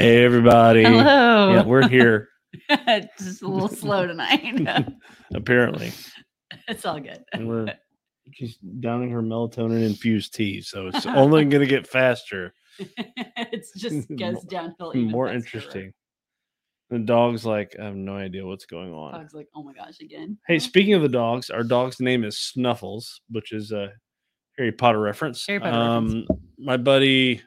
Hey, 0.00 0.24
everybody. 0.24 0.82
Hello. 0.82 1.52
Yeah, 1.52 1.62
we're 1.62 1.86
here, 1.86 2.30
Just 3.18 3.42
a 3.42 3.46
little 3.46 3.68
slow 3.68 4.06
tonight. 4.06 4.66
apparently. 5.34 5.92
it's 6.68 6.86
all 6.86 6.98
good. 6.98 7.22
And 7.34 7.46
we're 7.46 7.74
she's 8.32 8.56
downing 8.56 9.10
her 9.10 9.20
melatonin 9.20 9.84
infused 9.84 10.32
tea. 10.32 10.62
So 10.62 10.86
it's 10.86 11.04
only 11.04 11.44
going 11.44 11.60
to 11.60 11.66
get 11.66 11.86
faster, 11.86 12.54
it's 12.78 13.78
just 13.78 14.08
goes 14.16 14.42
downhill. 14.44 14.94
more 14.94 15.26
faster. 15.26 15.36
interesting. 15.36 15.92
The 16.88 17.00
dog's 17.00 17.44
like, 17.44 17.76
I 17.78 17.84
have 17.84 17.94
no 17.94 18.16
idea 18.16 18.46
what's 18.46 18.64
going 18.64 18.94
on. 18.94 19.12
Dog's 19.12 19.34
like, 19.34 19.48
oh 19.54 19.62
my 19.62 19.74
gosh, 19.74 20.00
again. 20.00 20.38
Hey, 20.46 20.60
speaking 20.60 20.94
of 20.94 21.02
the 21.02 21.10
dogs, 21.10 21.50
our 21.50 21.62
dog's 21.62 22.00
name 22.00 22.24
is 22.24 22.38
Snuffles, 22.38 23.20
which 23.28 23.52
is 23.52 23.70
a 23.70 23.90
Harry 24.56 24.72
Potter 24.72 24.98
reference. 24.98 25.44
Harry 25.46 25.60
Potter 25.60 25.76
um, 25.76 26.06
reference. 26.06 26.28
My 26.58 26.78
buddy, 26.78 27.42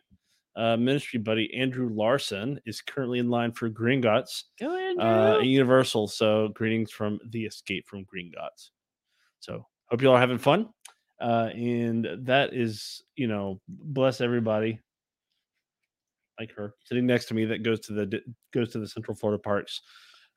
uh, 0.55 0.77
ministry 0.77 1.19
buddy 1.19 1.53
Andrew 1.55 1.89
Larson, 1.91 2.59
is 2.65 2.81
currently 2.81 3.19
in 3.19 3.29
line 3.29 3.51
for 3.51 3.69
Gringotts 3.69 4.43
Go 4.59 4.95
uh, 4.99 5.37
at 5.39 5.45
Universal. 5.45 6.07
So 6.09 6.49
greetings 6.49 6.91
from 6.91 7.19
the 7.29 7.45
Escape 7.45 7.87
from 7.87 8.05
Gringotts. 8.05 8.69
So 9.39 9.65
hope 9.89 10.01
you 10.01 10.09
all 10.09 10.15
are 10.15 10.19
having 10.19 10.37
fun. 10.37 10.69
Uh, 11.19 11.49
and 11.53 12.07
that 12.19 12.53
is, 12.53 13.03
you 13.15 13.27
know, 13.27 13.61
bless 13.67 14.21
everybody 14.21 14.79
like 16.39 16.51
her 16.55 16.73
sitting 16.83 17.05
next 17.05 17.25
to 17.25 17.33
me 17.33 17.45
that 17.45 17.63
goes 17.63 17.79
to 17.79 17.93
the 17.93 18.21
goes 18.53 18.71
to 18.71 18.79
the 18.79 18.87
Central 18.87 19.15
Florida 19.15 19.41
parks 19.41 19.81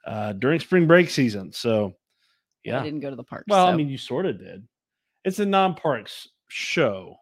uh, 0.06 0.32
during 0.34 0.60
spring 0.60 0.86
break 0.86 1.10
season. 1.10 1.52
So 1.52 1.94
yeah, 2.64 2.80
I 2.80 2.84
didn't 2.84 3.00
go 3.00 3.10
to 3.10 3.16
the 3.16 3.24
park. 3.24 3.44
well, 3.48 3.66
I 3.66 3.74
mean, 3.74 3.88
you 3.88 3.98
sort 3.98 4.26
of 4.26 4.38
did. 4.38 4.66
It's 5.24 5.38
a 5.40 5.46
non-parks 5.46 6.28
show. 6.48 7.16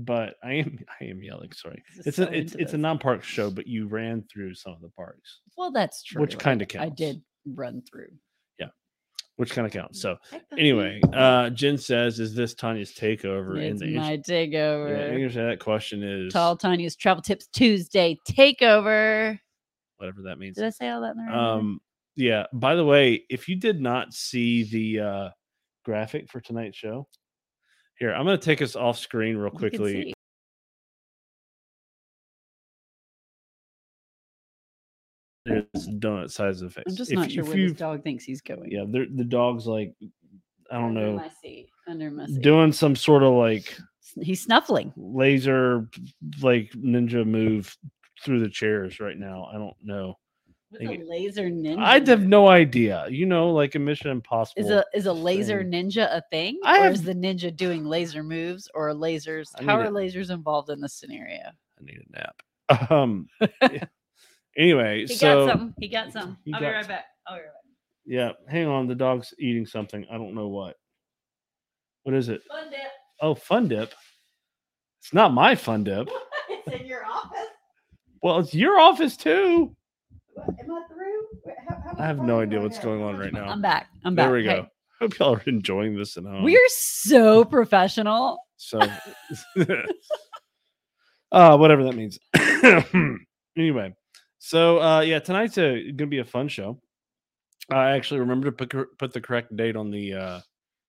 But 0.00 0.36
I 0.44 0.54
am 0.54 0.78
I 1.00 1.04
am 1.04 1.22
yelling. 1.22 1.50
Sorry, 1.52 1.82
it's 2.06 2.16
so 2.16 2.24
a 2.24 2.30
it's 2.30 2.54
it's 2.54 2.72
a 2.72 2.78
non-park 2.78 3.24
show, 3.24 3.50
but 3.50 3.66
you 3.66 3.88
ran 3.88 4.22
through 4.32 4.54
some 4.54 4.72
of 4.72 4.80
the 4.80 4.90
parks, 4.90 5.40
well, 5.56 5.72
that's 5.72 6.02
true. 6.04 6.20
which 6.22 6.38
kinda 6.38 6.64
counts? 6.66 6.86
I 6.86 6.94
did 6.94 7.20
run 7.44 7.82
through. 7.82 8.10
Yeah, 8.60 8.68
which 9.36 9.50
kind 9.50 9.66
of 9.66 9.72
counts. 9.72 10.00
So 10.00 10.16
anyway, 10.56 11.00
uh 11.12 11.50
Jen 11.50 11.78
says, 11.78 12.20
"Is 12.20 12.32
this 12.32 12.54
Tanya's 12.54 12.92
takeover?" 12.94 13.58
it's 13.58 13.80
and 13.82 13.90
the 13.90 13.96
my 13.98 14.12
answer, 14.12 14.34
yeah, 14.34 14.46
takeover. 14.46 14.88
the 14.96 15.22
answer 15.24 15.40
to 15.40 15.46
that 15.46 15.58
question 15.60 16.02
is 16.04 16.32
Tall 16.32 16.56
Tanya's 16.56 16.94
Travel 16.94 17.22
Tips 17.22 17.48
Tuesday 17.48 18.16
takeover. 18.28 19.38
whatever 19.96 20.22
that 20.22 20.38
means. 20.38 20.54
Did 20.56 20.66
I 20.66 20.70
say 20.70 20.88
all 20.90 21.00
that 21.00 21.16
in 21.16 21.26
the 21.26 21.32
right? 21.32 21.52
Um, 21.54 21.80
yeah. 22.14 22.46
By 22.52 22.76
the 22.76 22.84
way, 22.84 23.24
if 23.28 23.48
you 23.48 23.56
did 23.56 23.80
not 23.80 24.12
see 24.14 24.62
the 24.62 25.00
uh 25.04 25.28
graphic 25.84 26.30
for 26.30 26.40
tonight's 26.40 26.76
show, 26.76 27.08
here 27.98 28.12
I'm 28.12 28.24
going 28.24 28.38
to 28.38 28.44
take 28.44 28.62
us 28.62 28.76
off 28.76 28.98
screen 28.98 29.36
real 29.36 29.50
quickly. 29.50 30.14
There's 35.44 35.64
donut 35.88 36.30
size 36.30 36.60
of 36.62 36.74
face. 36.74 36.84
I'm 36.88 36.96
just 36.96 37.10
If- 37.10 37.18
not 37.18 37.30
sure 37.30 37.44
where 37.44 37.56
this 37.56 37.72
dog 37.72 38.02
thinks 38.02 38.24
he's 38.24 38.40
going. 38.42 38.70
Yeah, 38.70 38.84
the 38.86 39.24
dog's 39.24 39.66
like, 39.66 39.94
I 40.70 40.74
don't 40.76 40.96
Under 40.96 41.00
know, 41.00 41.16
My 41.16 41.30
seat. 41.42 41.70
Under 41.86 42.10
my 42.10 42.26
seat. 42.26 42.42
doing 42.42 42.72
some 42.72 42.94
sort 42.94 43.22
of 43.22 43.32
like 43.32 43.76
He's 44.20 44.42
snuffling. 44.42 44.92
laser 44.96 45.88
like 46.42 46.70
ninja 46.72 47.26
move 47.26 47.74
through 48.22 48.40
the 48.40 48.48
chairs 48.50 49.00
right 49.00 49.16
now. 49.16 49.44
I 49.50 49.54
don't 49.54 49.76
know. 49.82 50.18
What's 50.70 50.84
Think 50.84 51.02
a 51.02 51.04
laser 51.08 51.44
ninja? 51.48 51.78
I 51.82 51.98
have 52.06 52.26
no 52.26 52.48
idea. 52.48 53.06
You 53.08 53.24
know, 53.24 53.50
like 53.50 53.74
a 53.74 53.78
Mission 53.78 54.10
Impossible. 54.10 54.60
Is 54.62 54.70
a 54.70 54.84
is 54.92 55.06
a 55.06 55.12
laser 55.12 55.62
thing. 55.62 55.70
ninja 55.72 56.14
a 56.14 56.22
thing? 56.30 56.60
I 56.64 56.80
or 56.80 56.82
have- 56.84 56.92
is 56.94 57.02
the 57.02 57.14
ninja 57.14 57.54
doing 57.54 57.84
laser 57.86 58.22
moves 58.22 58.68
or 58.74 58.90
lasers? 58.92 59.48
I 59.58 59.64
How 59.64 59.78
are 59.80 59.84
it. 59.86 59.92
lasers 59.92 60.30
involved 60.30 60.68
in 60.68 60.80
this 60.80 60.94
scenario? 60.94 61.40
I 61.46 61.82
need 61.82 62.00
a 62.08 62.18
nap. 62.18 62.42
Um. 62.90 63.28
yeah. 63.62 63.84
anyway, 64.58 65.06
He 65.06 65.14
so 65.14 65.46
got 65.46 65.52
some. 65.58 65.74
He 65.78 65.88
got 65.88 66.12
some. 66.12 66.36
he 66.44 66.52
I'll 66.52 66.60
be 66.60 66.66
right 66.66 66.86
back. 66.86 67.06
I'll 67.26 67.36
be 67.36 67.40
right 67.42 67.50
yeah, 68.04 68.32
hang 68.48 68.66
on. 68.66 68.86
The 68.88 68.94
dog's 68.94 69.34
eating 69.38 69.66
something. 69.66 70.06
I 70.10 70.14
don't 70.18 70.34
know 70.34 70.48
what. 70.48 70.76
What 72.04 72.14
is 72.14 72.28
it? 72.30 72.42
Fun 72.48 72.70
dip. 72.70 72.80
Oh, 73.20 73.34
Fun 73.34 73.68
Dip. 73.68 73.92
It's 75.02 75.12
not 75.12 75.32
my 75.34 75.54
Fun 75.54 75.84
Dip. 75.84 76.08
it's 76.48 76.80
in 76.80 76.86
your 76.86 77.04
office. 77.04 77.48
Well, 78.22 78.38
it's 78.38 78.54
your 78.54 78.78
office 78.80 79.16
too. 79.16 79.74
What, 80.44 80.56
Am 80.60 80.70
I 80.72 80.82
through? 80.88 81.54
How- 81.68 81.80
how 81.96 82.02
I 82.02 82.06
have 82.06 82.18
no 82.20 82.40
idea 82.40 82.60
what's 82.60 82.78
going 82.78 83.02
on 83.02 83.18
right 83.18 83.32
now. 83.32 83.48
I'm 83.48 83.60
back. 83.62 83.88
I'm 84.04 84.14
back. 84.14 84.26
There 84.26 84.32
we 84.34 84.44
Hey, 84.46 84.56
go. 84.56 84.66
Hope 85.00 85.18
y'all 85.18 85.34
are 85.36 85.42
enjoying 85.46 85.96
this 85.96 86.16
at 86.16 86.24
home. 86.24 86.42
We're 86.44 86.68
so 86.68 87.44
professional. 87.56 88.38
So, 88.56 88.80
uh, 91.32 91.56
whatever 91.56 91.84
that 91.84 91.94
means. 91.94 92.18
anyway, 93.56 93.94
so 94.38 94.80
uh, 94.80 95.00
yeah, 95.00 95.18
tonight's 95.20 95.58
a, 95.58 95.92
gonna 95.92 96.08
be 96.08 96.18
a 96.18 96.24
fun 96.24 96.48
show. 96.48 96.80
I 97.70 97.90
actually 97.90 98.20
remember 98.20 98.50
to 98.50 98.66
put, 98.66 98.98
put 98.98 99.12
the 99.12 99.20
correct 99.20 99.54
date 99.56 99.76
on 99.76 99.90
the 99.90 100.14
uh, 100.14 100.40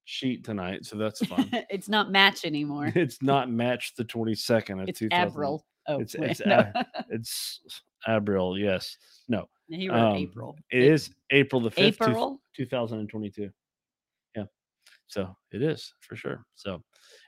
sheet 0.06 0.44
tonight, 0.46 0.86
so 0.86 0.96
that's 0.98 1.24
fun. 1.26 1.50
it's 1.70 1.90
not 1.90 2.12
match 2.12 2.46
anymore. 2.46 2.92
it's 2.96 3.22
not 3.22 3.52
match 3.52 3.94
the 3.96 4.04
twenty 4.04 4.34
second 4.34 4.80
of 4.80 4.90
It's 4.90 5.00
2000 5.00 5.28
April. 5.28 5.66
Oh, 5.90 6.00
it's- 6.02 6.16
it's 6.16 6.46
no. 6.46 6.72
It's 7.10 7.62
April, 8.08 8.58
yes. 8.58 8.98
No, 9.28 9.50
he 9.68 9.90
wrote 9.90 10.12
um, 10.12 10.16
April. 10.16 10.56
it 10.72 10.84
is 10.84 11.12
April 11.32 11.62
the 11.62 11.72
fifth, 11.72 12.00
two 12.56 12.66
thousand 12.66 13.00
and 13.00 13.10
twenty 13.10 13.30
two. 13.30 13.50
Yeah, 14.36 14.46
so 15.08 15.36
it 15.52 15.62
is 15.62 15.94
for 16.00 16.16
sure. 16.16 16.46
So 16.56 16.82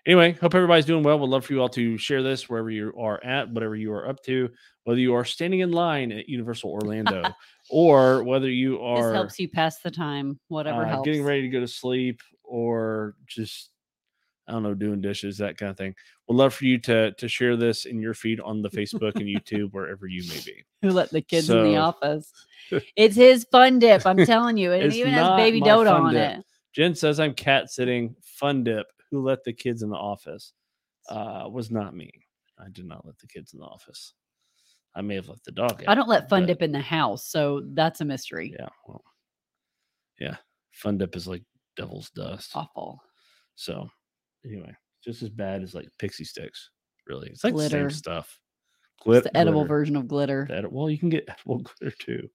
anyway, 0.05 0.33
hope 0.33 0.55
everybody's 0.55 0.85
doing 0.85 1.03
well. 1.03 1.19
Would 1.19 1.29
love 1.29 1.45
for 1.45 1.53
you 1.53 1.61
all 1.61 1.69
to 1.69 1.97
share 1.97 2.23
this 2.23 2.49
wherever 2.49 2.69
you 2.69 2.93
are 2.97 3.23
at, 3.23 3.49
whatever 3.49 3.75
you 3.75 3.91
are 3.91 4.07
up 4.07 4.23
to, 4.23 4.49
whether 4.83 4.99
you 4.99 5.13
are 5.13 5.25
standing 5.25 5.59
in 5.59 5.71
line 5.71 6.11
at 6.11 6.29
Universal 6.29 6.71
Orlando 6.71 7.23
or 7.69 8.23
whether 8.23 8.49
you 8.49 8.79
are 8.81 9.03
This 9.03 9.13
helps 9.13 9.39
you 9.39 9.49
pass 9.49 9.79
the 9.79 9.91
time. 9.91 10.39
Whatever 10.47 10.85
uh, 10.85 10.89
helps. 10.89 11.05
getting 11.05 11.23
ready 11.23 11.41
to 11.41 11.49
go 11.49 11.59
to 11.59 11.67
sleep 11.67 12.21
or 12.43 13.15
just 13.27 13.70
I 14.47 14.53
don't 14.53 14.63
know, 14.63 14.73
doing 14.73 15.01
dishes, 15.01 15.37
that 15.37 15.57
kind 15.57 15.69
of 15.69 15.77
thing. 15.77 15.95
Would 16.27 16.35
love 16.35 16.53
for 16.53 16.65
you 16.65 16.77
to 16.79 17.11
to 17.13 17.27
share 17.27 17.55
this 17.55 17.85
in 17.85 18.01
your 18.01 18.13
feed 18.13 18.39
on 18.39 18.61
the 18.61 18.69
Facebook 18.69 19.15
and 19.15 19.23
YouTube, 19.25 19.71
wherever 19.71 20.07
you 20.07 20.27
may 20.27 20.39
be. 20.45 20.63
Who 20.81 20.89
let 20.91 21.11
the 21.11 21.21
kids 21.21 21.49
in 21.49 21.63
the 21.63 21.77
office? 21.77 22.31
It's 22.95 23.17
his 23.17 23.45
fun 23.51 23.79
dip. 23.79 24.05
I'm 24.05 24.25
telling 24.25 24.55
you, 24.55 24.71
and 24.71 24.83
it 24.83 24.93
even 24.93 25.11
has 25.11 25.35
baby 25.35 25.59
Dodo 25.59 25.91
on 25.91 26.13
Dip. 26.13 26.37
it. 26.39 26.45
Jen 26.73 26.95
says 26.95 27.19
I'm 27.19 27.33
cat 27.33 27.69
sitting. 27.69 28.15
Fun 28.23 28.63
dip. 28.63 28.87
Who 29.09 29.21
let 29.21 29.43
the 29.43 29.51
kids 29.51 29.83
in 29.83 29.89
the 29.89 29.97
office? 29.97 30.53
Uh, 31.09 31.49
was 31.49 31.69
not 31.69 31.93
me. 31.93 32.09
I 32.57 32.69
did 32.71 32.85
not 32.85 33.05
let 33.05 33.17
the 33.19 33.27
kids 33.27 33.53
in 33.53 33.59
the 33.59 33.65
office. 33.65 34.13
I 34.95 35.01
may 35.01 35.15
have 35.15 35.27
let 35.27 35.43
the 35.43 35.51
dog. 35.51 35.83
I 35.85 35.95
don't 35.95 36.07
let 36.07 36.29
fun 36.29 36.43
but 36.43 36.47
dip 36.47 36.61
in 36.61 36.71
the 36.71 36.79
house, 36.79 37.25
so 37.27 37.61
that's 37.73 37.99
a 37.99 38.05
mystery. 38.05 38.55
Yeah. 38.57 38.69
Well. 38.87 39.03
Yeah. 40.17 40.37
Fun 40.71 40.97
dip 40.97 41.15
is 41.17 41.27
like 41.27 41.43
devil's 41.75 42.09
dust. 42.11 42.51
Awful. 42.55 43.01
So 43.55 43.89
anyway, 44.45 44.75
just 45.03 45.21
as 45.23 45.29
bad 45.29 45.63
as 45.63 45.73
like 45.73 45.89
pixie 45.99 46.23
sticks. 46.25 46.69
Really, 47.07 47.29
it's 47.29 47.43
like 47.43 47.53
the 47.53 47.57
Glitter. 47.57 47.89
same 47.89 47.97
stuff. 47.97 48.37
It's 48.99 49.07
Glit- 49.07 49.23
the 49.23 49.35
edible 49.37 49.61
glitter. 49.61 49.67
version 49.69 49.95
of 49.95 50.07
glitter. 50.07 50.47
Edi- 50.51 50.67
well, 50.69 50.89
you 50.89 50.97
can 50.97 51.09
get 51.09 51.27
edible 51.27 51.59
glitter 51.79 51.95
too. 51.99 52.29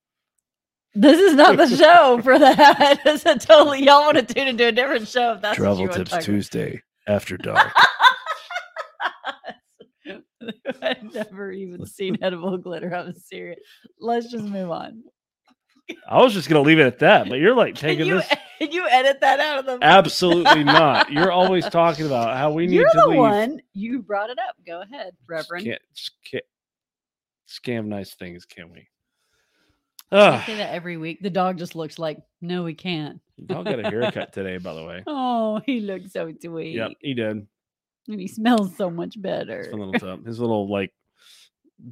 This 0.94 1.18
is 1.20 1.34
not 1.34 1.56
the 1.56 1.66
show 1.76 2.20
for 2.22 2.38
that. 2.38 3.00
It's 3.06 3.24
a 3.26 3.38
totally 3.38 3.84
y'all 3.84 4.00
want 4.06 4.16
to 4.16 4.34
tune 4.34 4.48
into 4.48 4.66
a 4.66 4.72
different 4.72 5.06
show 5.08 5.32
if 5.34 5.42
that's 5.42 5.58
what 5.58 5.64
Travel 5.64 5.82
you 5.82 5.88
want 5.88 5.96
tips 5.98 6.10
to 6.10 6.16
talk 6.16 6.24
Tuesday 6.24 6.82
after 7.06 7.36
dark. 7.36 7.72
I've 10.82 11.02
never 11.14 11.50
even 11.50 11.86
seen 11.86 12.18
edible 12.22 12.56
glitter. 12.58 12.94
I'm 12.94 13.14
serious. 13.14 13.58
Let's 14.00 14.30
just 14.30 14.44
move 14.44 14.70
on. 14.70 15.02
I 16.08 16.22
was 16.22 16.32
just 16.32 16.48
gonna 16.48 16.62
leave 16.62 16.78
it 16.78 16.86
at 16.86 16.98
that, 17.00 17.28
but 17.28 17.38
you're 17.38 17.54
like 17.54 17.74
taking 17.76 18.06
you, 18.06 18.14
this. 18.16 18.28
can 18.58 18.72
you 18.72 18.86
edit 18.88 19.20
that 19.20 19.40
out 19.40 19.58
of 19.58 19.66
the 19.66 19.78
Absolutely 19.82 20.64
not. 20.64 21.12
You're 21.12 21.32
always 21.32 21.66
talking 21.66 22.06
about 22.06 22.36
how 22.36 22.50
we 22.50 22.66
need 22.66 22.76
to. 22.76 22.82
You're 22.82 22.90
the 22.94 23.08
leave. 23.08 23.18
one. 23.18 23.60
You 23.72 24.02
brought 24.02 24.30
it 24.30 24.38
up. 24.38 24.56
Go 24.66 24.82
ahead, 24.82 25.12
Reverend. 25.26 25.66
Can't, 25.66 25.82
can't 26.30 26.44
scam 27.48 27.86
nice 27.86 28.14
things, 28.14 28.44
can 28.44 28.70
we? 28.72 28.88
I 30.12 30.44
say 30.44 30.56
that 30.56 30.72
every 30.72 30.96
week. 30.96 31.20
The 31.20 31.30
dog 31.30 31.58
just 31.58 31.74
looks 31.74 31.98
like, 31.98 32.18
no, 32.40 32.62
we 32.62 32.74
can't. 32.74 33.20
dog 33.44 33.64
got 33.64 33.80
a 33.80 33.90
haircut 33.90 34.32
today, 34.32 34.58
by 34.58 34.72
the 34.72 34.84
way. 34.84 35.02
Oh, 35.06 35.60
he 35.66 35.80
looks 35.80 36.12
so 36.12 36.32
sweet. 36.40 36.76
Yep, 36.76 36.92
he 37.00 37.14
did. 37.14 37.46
And 38.08 38.20
he 38.20 38.28
smells 38.28 38.76
so 38.76 38.88
much 38.88 39.20
better. 39.20 39.66
fun 39.70 39.80
little. 39.80 40.18
His 40.24 40.38
little 40.38 40.70
like 40.70 40.92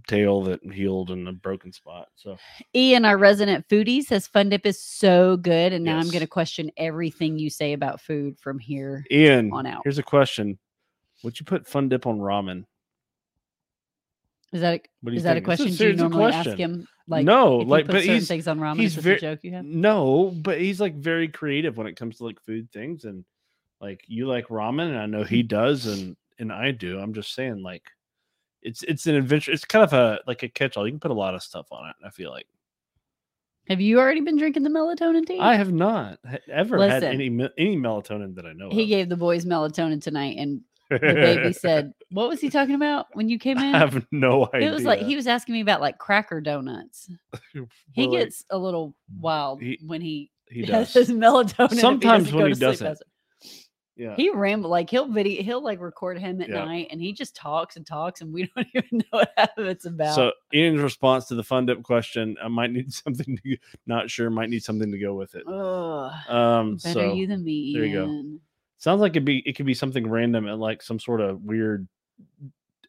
tail 0.09 0.43
that 0.43 0.61
healed 0.73 1.11
in 1.11 1.27
a 1.29 1.33
broken 1.33 1.73
spot. 1.73 2.09
So 2.17 2.37
Ian, 2.75 3.05
our 3.05 3.19
resident 3.19 3.69
foodie, 3.69 4.03
says 4.03 4.27
Fun 4.27 4.49
Dip 4.49 4.65
is 4.67 4.81
so 4.83 5.37
good. 5.37 5.73
And 5.73 5.85
now 5.85 5.99
I'm 5.99 6.09
going 6.09 6.21
to 6.21 6.27
question 6.27 6.71
everything 6.77 7.39
you 7.39 7.51
say 7.51 7.73
about 7.75 8.01
food 8.01 8.39
from 8.39 8.59
here. 8.59 9.05
Ian, 9.11 9.53
On 9.53 9.67
out. 9.67 9.83
here's 9.85 9.99
a 9.99 10.03
question: 10.03 10.59
Would 11.23 11.39
you 11.39 11.45
put 11.47 11.67
fun 11.67 11.89
dip 11.89 12.07
on 12.07 12.19
ramen? 12.19 12.65
Is 14.53 14.61
that 14.61 14.75
a, 15.05 15.11
is 15.11 15.25
that 15.25 15.37
a 15.37 15.41
question? 15.41 15.75
Do 15.75 15.89
you 15.89 15.97
normally 15.97 16.33
ask 16.33 16.51
him? 16.57 16.87
Like, 17.09 17.25
No, 17.27 17.57
like, 17.57 17.87
but 17.87 18.05
he's- 18.05 18.29
things 18.29 18.47
on 18.49 18.61
ramen. 18.61 18.79
he's 18.79 18.95
very- 18.95 19.17
a 19.17 19.21
joke 19.21 19.41
you 19.43 19.53
have? 19.53 19.65
No, 19.65 20.31
but 20.31 20.61
he's 20.61 20.81
like 20.81 20.95
very 20.95 21.29
creative 21.29 21.77
when 21.77 21.87
it 21.89 21.97
comes 21.97 22.19
to 22.19 22.25
like 22.25 22.41
food 22.41 22.71
things, 22.73 23.05
and 23.05 23.25
like 23.81 24.05
you 24.07 24.27
like 24.27 24.47
ramen, 24.49 24.89
and 24.89 24.99
I 24.99 25.07
know 25.07 25.25
he 25.25 25.43
does, 25.43 25.87
and 25.87 26.17
and 26.39 26.53
I 26.53 26.71
do. 26.71 26.99
I'm 26.99 27.13
just 27.15 27.35
saying, 27.35 27.63
like, 27.63 27.83
it's 28.65 28.83
it's 28.83 29.07
an 29.07 29.15
adventure. 29.15 29.53
It's 29.53 29.65
kind 29.65 29.85
of 29.85 29.93
a 29.93 30.21
like 30.27 30.43
a 30.43 30.49
catch-all. 30.49 30.87
You 30.87 30.93
can 30.93 31.01
put 31.01 31.11
a 31.11 31.15
lot 31.15 31.35
of 31.35 31.43
stuff 31.43 31.67
on 31.71 31.89
it. 31.91 31.97
I 32.05 32.11
feel 32.11 32.31
like 32.31 32.47
Have 33.69 33.81
you 33.81 33.99
already 33.99 34.21
been 34.21 34.37
drinking 34.37 34.63
the 34.65 34.71
melatonin 34.71 35.27
tea? 35.27 35.39
I 35.39 35.55
have 35.57 35.73
not 35.73 36.19
ever 36.51 36.87
had 36.89 37.03
any 37.05 37.27
any 37.59 37.77
melatonin 37.77 38.35
that 38.37 38.47
I 38.47 38.53
know 38.53 38.71
he 38.71 38.83
of. 38.85 38.89
gave 38.89 39.09
the 39.09 39.17
boys 39.17 39.45
melatonin 39.45 40.03
tonight, 40.03 40.37
and 40.39 40.61
the 40.91 40.99
baby 40.99 41.53
said, 41.67 41.93
"What 42.11 42.29
was 42.29 42.41
he 42.41 42.51
talking 42.51 42.75
about 42.75 43.07
when 43.15 43.29
you 43.29 43.39
came 43.39 43.59
in?" 43.59 43.75
I 43.75 43.79
have 43.79 44.07
no 44.13 44.49
idea. 44.55 44.71
it 44.71 44.75
was 44.75 44.85
like 44.85 45.01
he 45.01 45.17
was 45.17 45.27
asking 45.27 45.55
me 45.55 45.61
about 45.61 45.81
like 45.81 45.99
cracker 45.99 46.41
donuts. 46.41 47.09
He 47.93 48.09
gets 48.09 48.45
a 48.51 48.59
little 48.59 48.95
wild 49.21 49.63
He- 49.63 49.79
when 49.87 50.01
he, 50.01 50.31
he 50.51 50.63
has 50.67 50.93
does. 50.93 51.09
his 51.09 51.17
melatonin. 51.17 51.79
Sometimes 51.81 52.25
doesn't 52.25 52.39
when 52.39 52.47
he 52.53 52.55
doesn't. 52.59 52.99
Yeah. 53.97 54.17
He 54.17 54.31
ramble 54.31 54.71
like 54.71 54.91
he'll 54.91 55.07
video, 55.07 55.43
he'll 55.43 55.63
like 55.63 55.81
record 55.81 56.19
him 56.19 56.41
at 56.41 56.49
Yeah. 56.49 56.65
night, 56.65 56.89
and 56.91 57.01
he 57.01 57.13
just 57.13 57.37
talks 57.37 57.77
and 57.77 57.87
talks, 57.87 58.21
and 58.23 58.33
we 58.35 58.51
don't 58.57 58.67
even 58.75 58.99
know 58.99 59.05
what 59.11 59.33
half 59.37 59.57
of 59.57 59.67
it's 59.67 59.85
about. 59.85 60.15
So 60.17 60.33
Ian's 60.53 60.81
response 60.81 61.27
to 61.27 61.35
the 61.37 61.45
fun 61.45 61.67
dip 61.67 61.83
question, 61.85 62.37
I 62.43 62.49
might 62.49 62.73
need 62.73 62.93
something 62.93 63.39
to 63.45 63.57
not 63.87 64.11
sure, 64.11 64.31
might 64.31 64.51
need 64.51 64.65
something 64.65 64.91
to 64.91 64.99
go 64.99 65.15
with 65.15 65.35
it. 65.37 65.45
Ugh, 65.47 66.13
Um 66.29 66.77
better 66.79 66.93
so 66.93 67.13
you 67.15 67.27
than 67.29 67.45
me. 67.45 67.73
there 67.75 67.85
you 67.85 67.95
go. 67.95 68.05
Ian. 68.07 68.41
sounds 68.79 69.01
like 69.01 69.13
it'd 69.13 69.25
be 69.25 69.39
it 69.47 69.55
could 69.55 69.67
be 69.67 69.75
something 69.75 70.09
random 70.11 70.49
at 70.49 70.59
like 70.59 70.83
some 70.83 70.99
sort 70.99 71.21
of 71.21 71.41
weird 71.43 71.87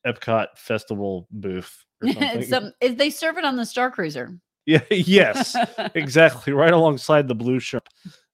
Epcot 0.05 0.47
festival 0.57 1.27
booth 1.31 1.85
or 2.03 2.12
something. 2.12 2.43
Some, 2.43 2.71
if 2.81 2.97
they 2.97 3.09
serve 3.09 3.38
it 3.38 3.45
on 3.45 3.55
the 3.55 3.65
Star 3.65 3.89
Cruiser. 3.91 4.38
yeah, 4.65 4.81
yes. 4.91 5.55
exactly. 5.95 6.53
Right 6.53 6.74
alongside 6.74 7.27
the 7.27 7.35
blue 7.35 7.59
shrimp. 7.59 7.88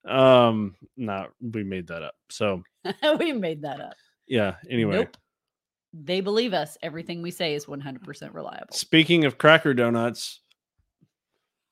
Um, 0.08 0.76
no, 0.98 1.28
we 1.42 1.64
made 1.64 1.88
that 1.88 2.04
up. 2.04 2.16
So 2.30 2.64
we 3.20 3.34
made 3.34 3.62
that 3.64 3.80
up. 3.82 3.94
yeah, 4.28 4.56
anyway. 4.70 4.96
Nope. 4.96 5.18
They 5.94 6.22
believe 6.22 6.54
us. 6.54 6.78
Everything 6.82 7.22
we 7.22 7.32
say 7.32 7.54
is 7.54 7.66
100% 7.66 8.34
reliable. 8.34 8.68
Speaking 8.72 9.26
of 9.26 9.38
cracker 9.38 9.74
donuts, 9.74 10.40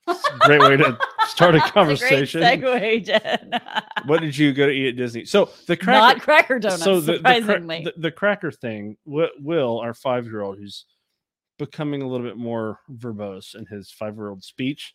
great 0.40 0.62
way 0.62 0.78
to 0.78 0.98
start 1.28 1.56
a 1.56 1.60
conversation. 1.62 2.42
great 2.42 2.62
segue, 2.62 3.06
Jen. 3.06 3.52
what 4.06 4.22
did 4.22 4.38
you 4.38 4.54
go 4.54 4.66
to 4.66 4.72
eat 4.72 4.90
at 4.90 4.96
Disney? 4.98 5.26
So 5.26 5.50
the 5.68 5.78
cracker 5.78 6.00
Not 6.00 6.22
cracker 6.22 6.60
donuts, 6.60 6.84
so 6.84 7.00
the, 7.00 7.14
the, 7.14 7.18
surprisingly. 7.18 7.84
the, 7.84 7.94
the 7.98 8.12
cracker 8.12 8.52
thing, 8.52 8.98
Wi- 9.06 9.32
Will, 9.40 9.80
our 9.80 9.94
five 9.94 10.26
year 10.26 10.42
old, 10.42 10.58
who's 10.58 10.86
becoming 11.58 12.02
a 12.02 12.08
little 12.08 12.26
bit 12.26 12.38
more 12.38 12.80
verbose 12.92 13.56
in 13.56 13.66
his 13.66 13.92
five 13.92 14.16
year 14.16 14.30
old 14.30 14.44
speech, 14.44 14.94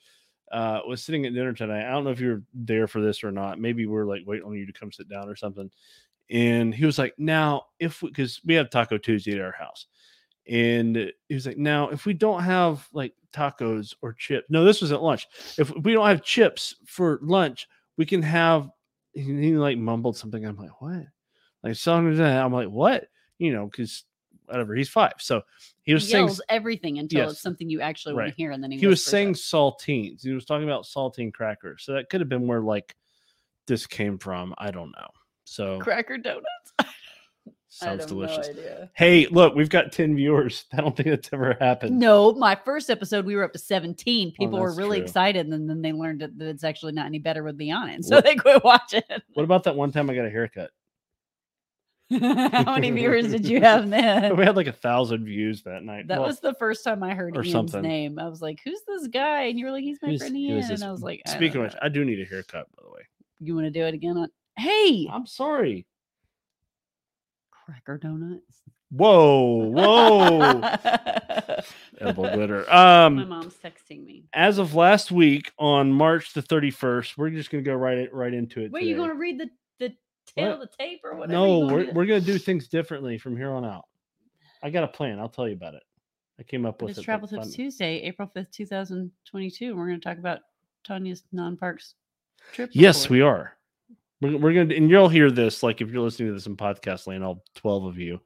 uh, 0.53 0.81
was 0.87 1.03
sitting 1.03 1.27
at 1.27 1.35
dinner 1.35 1.53
tonight. 1.53 1.87
I 1.87 1.91
don't 1.91 2.05
know 2.05 2.11
if 2.11 2.21
you 2.21 2.29
were 2.29 2.43
there 2.53 2.87
for 2.87 3.01
this 3.01 3.25
or 3.25 3.33
not. 3.33 3.59
Maybe 3.59 3.87
we're 3.87 4.07
like 4.07 4.23
waiting 4.27 4.47
on 4.47 4.55
you 4.55 4.67
to 4.67 4.73
come 4.73 4.93
sit 4.93 5.09
down 5.09 5.29
or 5.29 5.37
something. 5.37 5.71
And 6.31 6.75
he 6.75 6.87
was 6.87 6.99
like, 6.99 7.15
"Now, 7.19 7.67
if 7.79 8.01
because 8.01 8.41
we, 8.45 8.55
have 8.55 8.71
Taco 8.71 8.99
Tuesday 8.99 9.35
at 9.35 9.41
our 9.41 9.53
house." 9.53 9.87
And 10.47 11.11
he 11.29 11.35
was 11.35 11.47
like, 11.47 11.57
now, 11.57 11.89
if 11.89 12.05
we 12.05 12.13
don't 12.13 12.43
have 12.43 12.87
like 12.93 13.15
tacos 13.33 13.95
or 14.03 14.13
chips, 14.13 14.47
no, 14.51 14.65
this 14.65 14.83
was 14.83 14.93
at 14.93 15.03
lunch. 15.03 15.27
If 15.59 15.75
we 15.75 15.95
don't 15.95 16.07
have 16.07 16.23
chips 16.23 16.77
for 16.87 17.19
lunch, 17.23 17.67
we 17.97 18.05
can 18.05 18.23
have, 18.23 18.69
he 19.13 19.57
like 19.57 19.79
mumbled 19.79 20.17
something. 20.17 20.45
I'm 20.45 20.57
like, 20.57 20.83
what? 20.83 21.07
Like, 21.63 21.77
something. 21.77 22.21
I'm 22.21 22.53
like, 22.53 22.69
what? 22.69 23.07
You 23.39 23.53
know, 23.55 23.67
because 23.67 24.05
whatever, 24.45 24.75
he's 24.75 24.91
five. 24.91 25.15
So 25.19 25.43
he 25.85 25.95
was 25.95 26.05
he 26.07 26.13
saying, 26.13 26.31
everything 26.49 26.99
until 26.99 27.21
Yes. 27.21 27.33
it's 27.33 27.41
something 27.41 27.69
you 27.71 27.81
actually 27.81 28.15
want 28.15 28.29
to 28.29 28.35
hear, 28.35 28.51
and 28.53 28.63
then 28.63 28.71
he, 28.71 28.79
he 28.79 28.87
was 28.87 29.05
saying 29.05 29.31
it. 29.31 29.37
saltines. 29.37 30.23
He 30.23 30.33
was 30.33 30.45
talking 30.45 30.65
about 30.65 30.85
saltine 30.85 31.33
crackers. 31.33 31.85
So 31.85 31.93
that 31.95 32.09
could 32.11 32.21
have 32.21 32.29
been 32.29 32.47
where 32.47 32.61
like 32.61 32.95
this 33.67 33.87
came 33.87 34.19
from. 34.19 34.55
I 34.59 34.71
don't 34.71 34.91
know. 34.93 35.09
So 35.45 35.79
cracker 35.81 36.17
donuts. 36.19 36.45
sounds 37.69 38.07
delicious. 38.07 38.49
No. 38.55 38.89
Hey, 38.95 39.27
look, 39.27 39.55
we've 39.57 39.69
got 39.69 39.91
10 39.91 40.15
viewers. 40.17 40.65
I 40.73 40.77
don't 40.81 40.97
think 40.97 41.09
that's 41.09 41.29
ever 41.33 41.57
happened. 41.61 41.99
no, 41.99 42.33
my 42.33 42.55
first 42.65 42.89
episode 42.89 43.27
we 43.27 43.35
were 43.35 43.43
up 43.43 43.53
to 43.53 43.59
17. 43.59 44.33
People 44.33 44.59
were 44.61 44.67
Oh, 44.67 44.69
that's 44.69 44.79
really 44.79 44.99
true. 44.99 45.05
excited, 45.05 45.49
and 45.49 45.69
then 45.69 45.83
they 45.83 45.93
learned 45.93 46.21
that, 46.21 46.31
it's 46.41 46.63
actually 46.65 46.93
not 46.93 47.07
any 47.07 47.19
better 47.19 47.43
with 47.43 47.61
on 47.61 47.89
it, 47.91 48.05
so 48.05 48.17
What- 48.17 48.25
they 48.25 48.37
quit 48.37 48.63
watching. 48.65 49.03
What 49.35 49.43
about 49.43 49.65
that 49.65 49.75
one 49.77 49.91
time 49.93 50.09
I 50.09 50.15
got 50.15 50.25
a 50.25 50.31
haircut? 50.31 50.71
How 52.53 52.75
many 52.75 52.91
viewers 52.91 53.31
did 53.31 53.47
you 53.47 53.61
have 53.61 53.89
then? 53.91 54.37
we 54.39 54.45
had 54.45 54.57
like 54.57 54.67
a 54.67 54.73
thousand 54.73 55.25
views 55.25 55.63
that 55.65 55.83
night. 55.85 56.09
That 56.09 56.19
Well, 56.21 56.29
was 56.29 56.41
the 56.41 56.55
first 56.55 56.85
time 56.85 57.03
I 57.03 57.15
heard 57.15 57.37
or 57.37 57.43
Ian's 57.43 57.53
something. 57.53 57.83
name. 57.83 58.19
I 58.19 58.29
was 58.29 58.41
like, 58.43 58.61
"Who's 58.65 58.81
this 58.87 59.09
guy?" 59.09 59.43
And 59.45 59.59
you 59.59 59.67
were 59.67 59.73
like, 59.73 59.85
"He's 59.85 59.99
my 60.03 60.09
who's- 60.11 60.21
friend 60.21 60.35
who 60.37 60.41
Ian." 60.43 60.57
this? 60.61 60.71
And 60.71 60.85
I 60.85 60.91
was 60.93 61.03
like, 61.03 61.23
I 61.27 61.31
speaking 61.31 61.55
don't 61.55 61.67
of 61.67 61.73
which. 61.73 61.79
I 61.83 61.89
do 61.89 62.05
need 62.05 62.21
a 62.21 62.25
haircut, 62.25 62.67
by 62.77 62.83
the 62.85 62.91
way. 62.91 63.03
"You 63.41 63.55
want 63.55 63.67
to 63.67 63.71
do 63.71 63.85
it 63.85 63.95
again?" 63.95 64.17
On- 64.17 64.31
hey, 64.57 65.09
I'm 65.11 65.27
sorry. 65.27 65.87
cracker 67.51 67.99
donuts. 67.99 68.61
Whoa, 68.91 69.71
whoa. 69.71 70.61
Edible 72.01 72.31
glitter. 72.31 72.65
my 72.69 73.05
Um, 73.07 73.29
mom's 73.29 73.55
texting 73.57 74.05
me. 74.05 74.25
as 74.33 74.59
of 74.59 74.75
last 74.75 75.11
week 75.11 75.51
on 75.59 75.93
March 75.93 76.33
the 76.33 76.43
31st, 76.43 77.17
we're 77.17 77.31
just 77.31 77.51
gonna 77.51 77.63
go 77.65 77.75
right 77.75 78.13
right 78.13 78.33
into 78.33 78.61
it. 78.61 78.71
Were 78.71 78.79
you 78.79 78.91
today. 78.95 78.99
going 78.99 79.09
to 79.11 79.17
read 79.17 79.41
the 79.41 79.47
the 79.47 79.51
tail 80.37 80.59
What? 80.59 80.71
the 80.71 80.77
tape 80.77 81.01
or 81.05 81.15
whatever? 81.17 81.33
No, 81.33 81.61
we're 81.61 81.87
do? 81.87 81.93
we're 81.93 82.07
gonna 82.07 82.21
do 82.21 82.39
things 82.39 82.69
differently 82.69 83.19
from 83.19 83.37
here 83.37 83.53
on 83.53 83.65
out. 83.65 83.85
I 84.63 84.71
got 84.71 84.85
a 84.85 84.89
plan. 84.89 85.19
I'll 85.19 85.29
tell 85.29 85.47
you 85.47 85.55
about 85.55 85.75
it. 85.75 85.83
I 86.41 86.43
came 86.43 86.67
up 86.67 86.83
with 86.83 86.91
It's 86.91 86.99
it. 86.99 87.03
Travel 87.03 87.29
Tips 87.29 87.53
Tuesday, 87.53 88.01
April 88.03 88.29
fifth, 88.33 88.51
two 88.51 88.67
thousand 88.67 89.11
twenty-two. 89.25 89.69
And 89.69 89.77
we're 89.77 89.87
going 89.87 90.01
to 90.01 90.05
talk 90.05 90.19
about 90.19 90.41
Tanya's 90.85 91.23
non-parks 91.33 91.95
trip. 92.53 92.71
Yes, 92.73 93.05
report. 93.05 93.11
we 93.11 93.21
are. 93.23 93.57
We're, 94.21 94.39
we're 94.39 94.53
gonna, 94.55 94.75
and 94.75 94.91
you'll 94.91 95.09
hear 95.09 95.31
this 95.31 95.63
like 95.63 95.81
if 95.81 95.91
you're 95.91 96.03
listening 96.03 96.31
to 96.31 96.35
this 96.35 96.47
in 96.47 96.57
podcast 96.57 97.07
land, 97.07 97.23
all 97.23 97.45
twelve 97.55 97.85
of 97.85 97.99
you. 97.99 98.21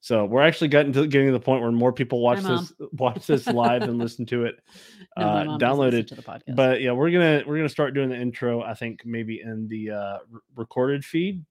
So 0.00 0.24
we're 0.24 0.42
actually 0.42 0.68
getting 0.68 0.92
to 0.92 1.06
getting 1.06 1.26
to 1.26 1.32
the 1.32 1.40
point 1.40 1.60
where 1.62 1.72
more 1.72 1.92
people 1.92 2.20
watch 2.20 2.42
this 2.42 2.72
watch 2.92 3.26
this 3.26 3.46
live 3.46 3.82
and 3.82 3.98
listen 3.98 4.26
to 4.26 4.44
it. 4.44 4.60
No, 5.16 5.26
uh, 5.26 5.44
download 5.58 5.94
it, 5.94 6.06
to 6.08 6.14
the 6.14 6.22
podcast. 6.22 6.54
But 6.54 6.80
yeah, 6.80 6.92
we're 6.92 7.10
gonna 7.10 7.42
we're 7.44 7.56
gonna 7.56 7.68
start 7.68 7.92
doing 7.92 8.10
the 8.10 8.16
intro. 8.16 8.62
I 8.62 8.74
think 8.74 9.04
maybe 9.04 9.40
in 9.40 9.66
the 9.66 9.90
uh, 9.90 10.18
recorded 10.54 11.04
feed, 11.04 11.44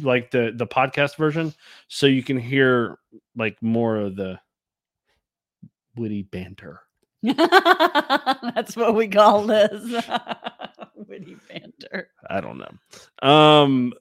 like 0.00 0.30
the 0.30 0.52
the 0.54 0.66
podcast 0.66 1.16
version, 1.16 1.54
so 1.86 2.06
you 2.06 2.22
can 2.22 2.38
hear 2.38 2.98
like 3.34 3.62
more 3.62 3.96
of 3.96 4.14
the 4.14 4.38
witty 5.96 6.24
banter. 6.24 6.82
That's 7.22 8.76
what 8.76 8.94
we 8.94 9.08
call 9.08 9.44
this. 9.46 10.04
Witty 10.94 11.36
banter. 11.48 12.10
I 12.28 12.40
don't 12.40 12.58
know. 12.58 13.28
Um, 13.28 13.94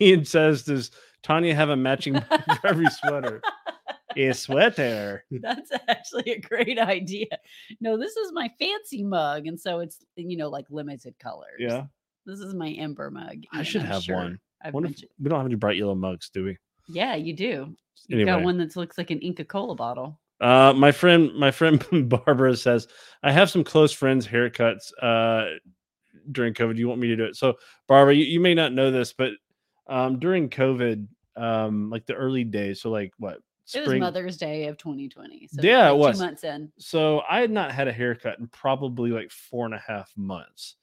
Ian 0.00 0.24
says, 0.24 0.64
"Does 0.64 0.90
Tanya 1.24 1.54
have 1.54 1.70
a 1.70 1.76
matching 1.76 2.20
for 2.60 2.66
every 2.66 2.86
sweater?" 2.90 3.40
a 4.16 4.32
sweater. 4.32 5.24
That's 5.32 5.72
actually 5.88 6.30
a 6.32 6.40
great 6.40 6.78
idea. 6.78 7.26
No, 7.80 7.96
this 7.98 8.16
is 8.16 8.30
my 8.32 8.48
fancy 8.60 9.02
mug, 9.02 9.46
and 9.48 9.58
so 9.58 9.80
it's 9.80 10.04
you 10.14 10.36
know 10.36 10.48
like 10.50 10.66
limited 10.70 11.18
colors. 11.18 11.58
Yeah, 11.58 11.86
This 12.26 12.38
is 12.38 12.54
my 12.54 12.70
Ember 12.70 13.10
mug. 13.10 13.42
I 13.52 13.64
should 13.64 13.80
I'm 13.80 13.88
have 13.88 14.02
sure 14.04 14.16
one. 14.16 14.38
I've 14.62 14.72
mentioned- 14.74 15.10
we 15.20 15.28
don't 15.28 15.38
have 15.40 15.46
any 15.46 15.56
bright 15.56 15.76
yellow 15.76 15.96
mugs, 15.96 16.30
do 16.30 16.44
we? 16.44 16.58
Yeah, 16.88 17.16
you 17.16 17.32
do. 17.34 17.74
You've 18.08 18.20
Anyway. 18.20 18.24
got 18.26 18.42
one 18.44 18.58
that 18.58 18.76
looks 18.76 18.96
like 18.98 19.10
an 19.10 19.18
Inca 19.20 19.44
Kola 19.44 19.74
bottle. 19.74 20.20
Uh, 20.40 20.72
my 20.76 20.92
friend, 20.92 21.34
my 21.34 21.50
friend 21.50 21.82
Barbara 22.08 22.56
says, 22.56 22.86
I 23.22 23.32
have 23.32 23.50
some 23.50 23.64
close 23.64 23.92
friends' 23.92 24.26
haircuts 24.28 24.90
uh, 25.02 25.56
during 26.32 26.54
COVID. 26.54 26.74
Do 26.74 26.80
you 26.80 26.88
want 26.88 27.00
me 27.00 27.08
to 27.08 27.16
do 27.16 27.24
it? 27.24 27.36
So, 27.36 27.54
Barbara, 27.88 28.14
you, 28.14 28.24
you 28.24 28.40
may 28.40 28.54
not 28.54 28.72
know 28.72 28.90
this, 28.90 29.12
but 29.12 29.30
um, 29.86 30.18
during 30.18 30.48
COVID, 30.50 31.06
um, 31.36 31.90
like 31.90 32.06
the 32.06 32.14
early 32.14 32.44
days, 32.44 32.80
so 32.80 32.90
like 32.90 33.12
what 33.18 33.38
It 33.74 33.86
was. 33.86 33.98
Mother's 34.00 34.36
Day 34.36 34.66
of 34.68 34.76
2020. 34.78 35.48
So 35.48 35.62
Yeah, 35.62 35.90
it 35.90 35.96
was. 35.96 36.16
two 36.18 36.24
months 36.24 36.44
in. 36.44 36.72
so 36.78 37.22
I 37.28 37.40
had 37.40 37.50
not 37.50 37.72
had 37.72 37.88
a 37.88 37.92
haircut 37.92 38.38
in 38.38 38.48
probably 38.48 39.10
like 39.10 39.30
four 39.30 39.66
and 39.66 39.74
a 39.74 39.78
half 39.86 40.12
months. 40.16 40.76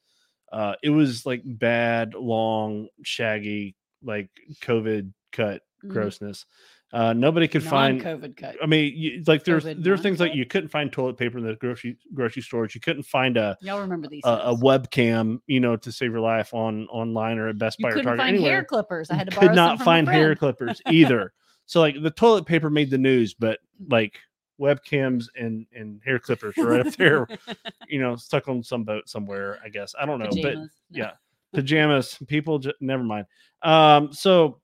Uh, 0.51 0.75
it 0.84 0.89
was 0.89 1.25
like 1.25 1.41
bad, 1.46 2.13
long, 2.13 2.88
shaggy, 3.03 3.75
like 4.03 4.29
COVID 4.62 5.13
cut 5.31 5.62
Mhm. 5.84 5.89
grossness. 5.89 6.46
Uh, 6.93 7.13
nobody 7.13 7.48
could 7.48 7.63
find 7.63 8.03
Non-COVID 8.03 8.36
cut. 8.36 8.57
I 8.62 8.65
mean, 8.65 8.93
you, 8.95 9.24
like 9.25 9.45
there's 9.45 9.63
COVID 9.63 9.81
there 9.83 9.93
are 9.93 9.98
things 9.98 10.19
like 10.19 10.36
you 10.36 10.45
couldn't 10.45 10.67
find 10.69 10.91
toilet 10.91 11.15
paper 11.17 11.38
in 11.38 11.45
the 11.45 11.55
grocery 11.55 11.98
grocery 12.13 12.41
stores. 12.41 12.75
You 12.75 12.81
couldn't 12.81 13.03
find 13.03 13.38
a 13.38 13.57
Y'all 13.62 13.79
remember 13.79 14.07
these? 14.10 14.21
a, 14.25 14.29
a 14.29 14.55
webcam, 14.57 15.39
you 15.48 15.62
know, 15.62 15.77
to 15.77 15.91
save 15.91 16.12
your 16.12 16.19
life 16.19 16.53
on 16.53 16.88
online 16.88 17.38
or 17.39 17.48
at 17.48 17.57
Best 17.57 17.79
You 17.79 17.83
Buy 17.83 17.89
or 17.89 17.91
couldn't 17.93 18.05
Target. 18.07 18.19
find 18.25 18.36
anywhere. 18.36 18.51
hair 18.51 18.63
clippers. 18.65 19.10
I 19.10 19.15
had 19.15 19.29
to 19.29 19.33
You 19.33 19.39
borrow 19.39 19.48
could 19.50 19.55
not 19.55 19.81
find 19.81 20.07
hair 20.10 20.36
clippers 20.36 20.81
either. 20.89 21.31
so 21.65 21.79
like 21.79 21.95
the 22.01 22.12
toilet 22.12 22.45
paper 22.45 22.69
made 22.69 22.89
the 22.89 22.98
news, 22.98 23.33
but 23.33 23.60
like 23.89 24.19
webcams 24.60 25.25
and 25.39 25.65
and 25.74 26.01
hair 26.03 26.19
clippers 26.19 26.55
were 26.57 26.65
right 26.71 26.86
up 26.86 26.93
there, 26.95 27.25
you 27.88 28.01
know, 28.01 28.15
stuck 28.17 28.48
on 28.50 28.62
some 28.63 28.83
boat 28.83 29.07
somewhere. 29.07 29.60
I 29.63 29.69
guess 29.69 29.95
I 30.00 30.05
don't 30.05 30.19
know, 30.19 30.29
but 30.41 30.55
No. 30.55 30.67
yeah. 30.91 31.12
pajamas 31.53 32.17
people 32.27 32.60
just 32.60 32.75
never 32.81 33.03
mind 33.03 33.25
um 33.62 34.12
so 34.13 34.60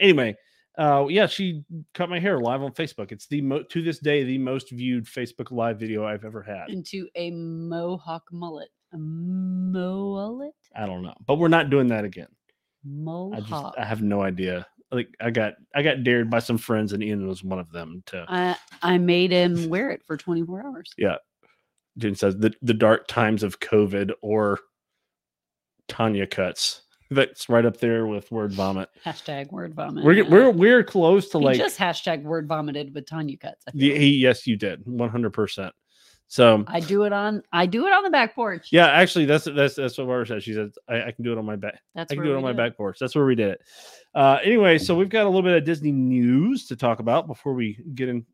anyway 0.00 0.34
uh 0.78 1.06
yeah 1.08 1.26
she 1.26 1.62
cut 1.94 2.08
my 2.10 2.18
hair 2.18 2.38
live 2.40 2.62
on 2.62 2.72
facebook 2.72 3.12
it's 3.12 3.26
the 3.28 3.40
mo- 3.40 3.62
to 3.62 3.82
this 3.82 3.98
day 3.98 4.24
the 4.24 4.38
most 4.38 4.70
viewed 4.70 5.04
facebook 5.04 5.50
live 5.50 5.78
video 5.78 6.04
i've 6.04 6.24
ever 6.24 6.42
had 6.42 6.68
into 6.68 7.08
a 7.14 7.30
mohawk 7.30 8.24
mullet. 8.32 8.68
A 8.92 8.98
mullet? 8.98 10.54
i 10.74 10.84
don't 10.86 11.02
know 11.02 11.14
but 11.26 11.36
we're 11.36 11.48
not 11.48 11.70
doing 11.70 11.86
that 11.88 12.04
again 12.04 12.28
i 12.30 12.88
Mohawk. 12.88 13.48
just 13.48 13.78
i 13.78 13.84
have 13.84 14.02
no 14.02 14.22
idea 14.22 14.66
like 14.94 15.08
I 15.20 15.30
got 15.30 15.54
I 15.74 15.82
got 15.82 16.04
dared 16.04 16.30
by 16.30 16.38
some 16.38 16.56
friends, 16.56 16.92
and 16.92 17.02
Ian 17.02 17.26
was 17.26 17.42
one 17.42 17.58
of 17.58 17.72
them. 17.72 18.02
To 18.06 18.24
I 18.28 18.56
I 18.80 18.98
made 18.98 19.32
him 19.32 19.68
wear 19.68 19.90
it 19.90 20.02
for 20.06 20.16
24 20.16 20.64
hours. 20.64 20.92
Yeah, 20.98 21.16
Jen 21.98 22.14
says 22.14 22.36
the 22.36 22.52
the 22.62 22.74
dark 22.74 23.08
times 23.08 23.42
of 23.42 23.58
COVID 23.58 24.12
or 24.22 24.60
Tanya 25.88 26.26
cuts. 26.26 26.82
That's 27.10 27.48
right 27.48 27.64
up 27.64 27.76
there 27.78 28.06
with 28.06 28.30
word 28.30 28.52
vomit. 28.52 28.88
Hashtag 29.04 29.52
word 29.52 29.74
vomit. 29.74 30.04
We're 30.04 30.24
we're 30.28 30.50
we're 30.50 30.84
close 30.84 31.28
to 31.30 31.38
he 31.38 31.44
like 31.44 31.56
just 31.58 31.78
hashtag 31.78 32.22
word 32.22 32.48
vomited 32.48 32.94
with 32.94 33.06
Tanya 33.06 33.36
cuts. 33.36 33.64
The, 33.72 33.96
he, 33.96 34.10
yes, 34.16 34.46
you 34.46 34.56
did 34.56 34.86
one 34.86 35.10
hundred 35.10 35.32
percent. 35.32 35.74
So 36.26 36.64
I 36.66 36.80
do 36.80 37.04
it 37.04 37.12
on 37.12 37.42
I 37.52 37.66
do 37.66 37.86
it 37.86 37.92
on 37.92 38.02
the 38.02 38.10
back 38.10 38.34
porch. 38.34 38.68
yeah, 38.72 38.86
actually, 38.86 39.26
that's 39.26 39.44
that's 39.44 39.74
that's 39.74 39.98
what 39.98 40.06
Barbara 40.06 40.26
said. 40.26 40.42
She 40.42 40.54
said 40.54 40.72
I, 40.88 41.02
I 41.04 41.10
can 41.12 41.22
do 41.22 41.32
it 41.32 41.38
on 41.38 41.44
my 41.44 41.56
back. 41.56 41.80
that's 41.94 42.10
I 42.10 42.16
can 42.16 42.24
do 42.24 42.32
it 42.32 42.36
on 42.36 42.42
my 42.42 42.52
back 42.52 42.76
porch. 42.76 42.98
That's 42.98 43.14
where 43.14 43.26
we 43.26 43.34
did 43.34 43.50
it. 43.50 43.60
Uh, 44.14 44.38
anyway, 44.42 44.78
so 44.78 44.94
we've 44.94 45.08
got 45.08 45.24
a 45.24 45.28
little 45.28 45.42
bit 45.42 45.56
of 45.56 45.64
Disney 45.64 45.92
news 45.92 46.66
to 46.66 46.76
talk 46.76 47.00
about 47.00 47.26
before 47.26 47.52
we 47.52 47.78
get 47.94 48.08
in. 48.08 48.24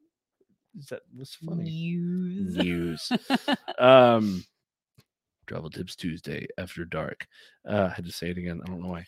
Is 0.78 0.86
that 0.86 1.00
what's 1.12 1.34
funny? 1.34 1.68
Use. 1.68 2.56
News. 2.56 3.12
um, 3.78 4.44
Travel 5.50 5.68
Tips 5.68 5.96
Tuesday 5.96 6.46
after 6.58 6.84
dark. 6.84 7.26
Uh, 7.68 7.88
I 7.90 7.94
had 7.94 8.04
to 8.04 8.12
say 8.12 8.30
it 8.30 8.38
again. 8.38 8.60
I 8.64 8.68
don't 8.68 8.80
know 8.80 8.88
why. 8.88 9.04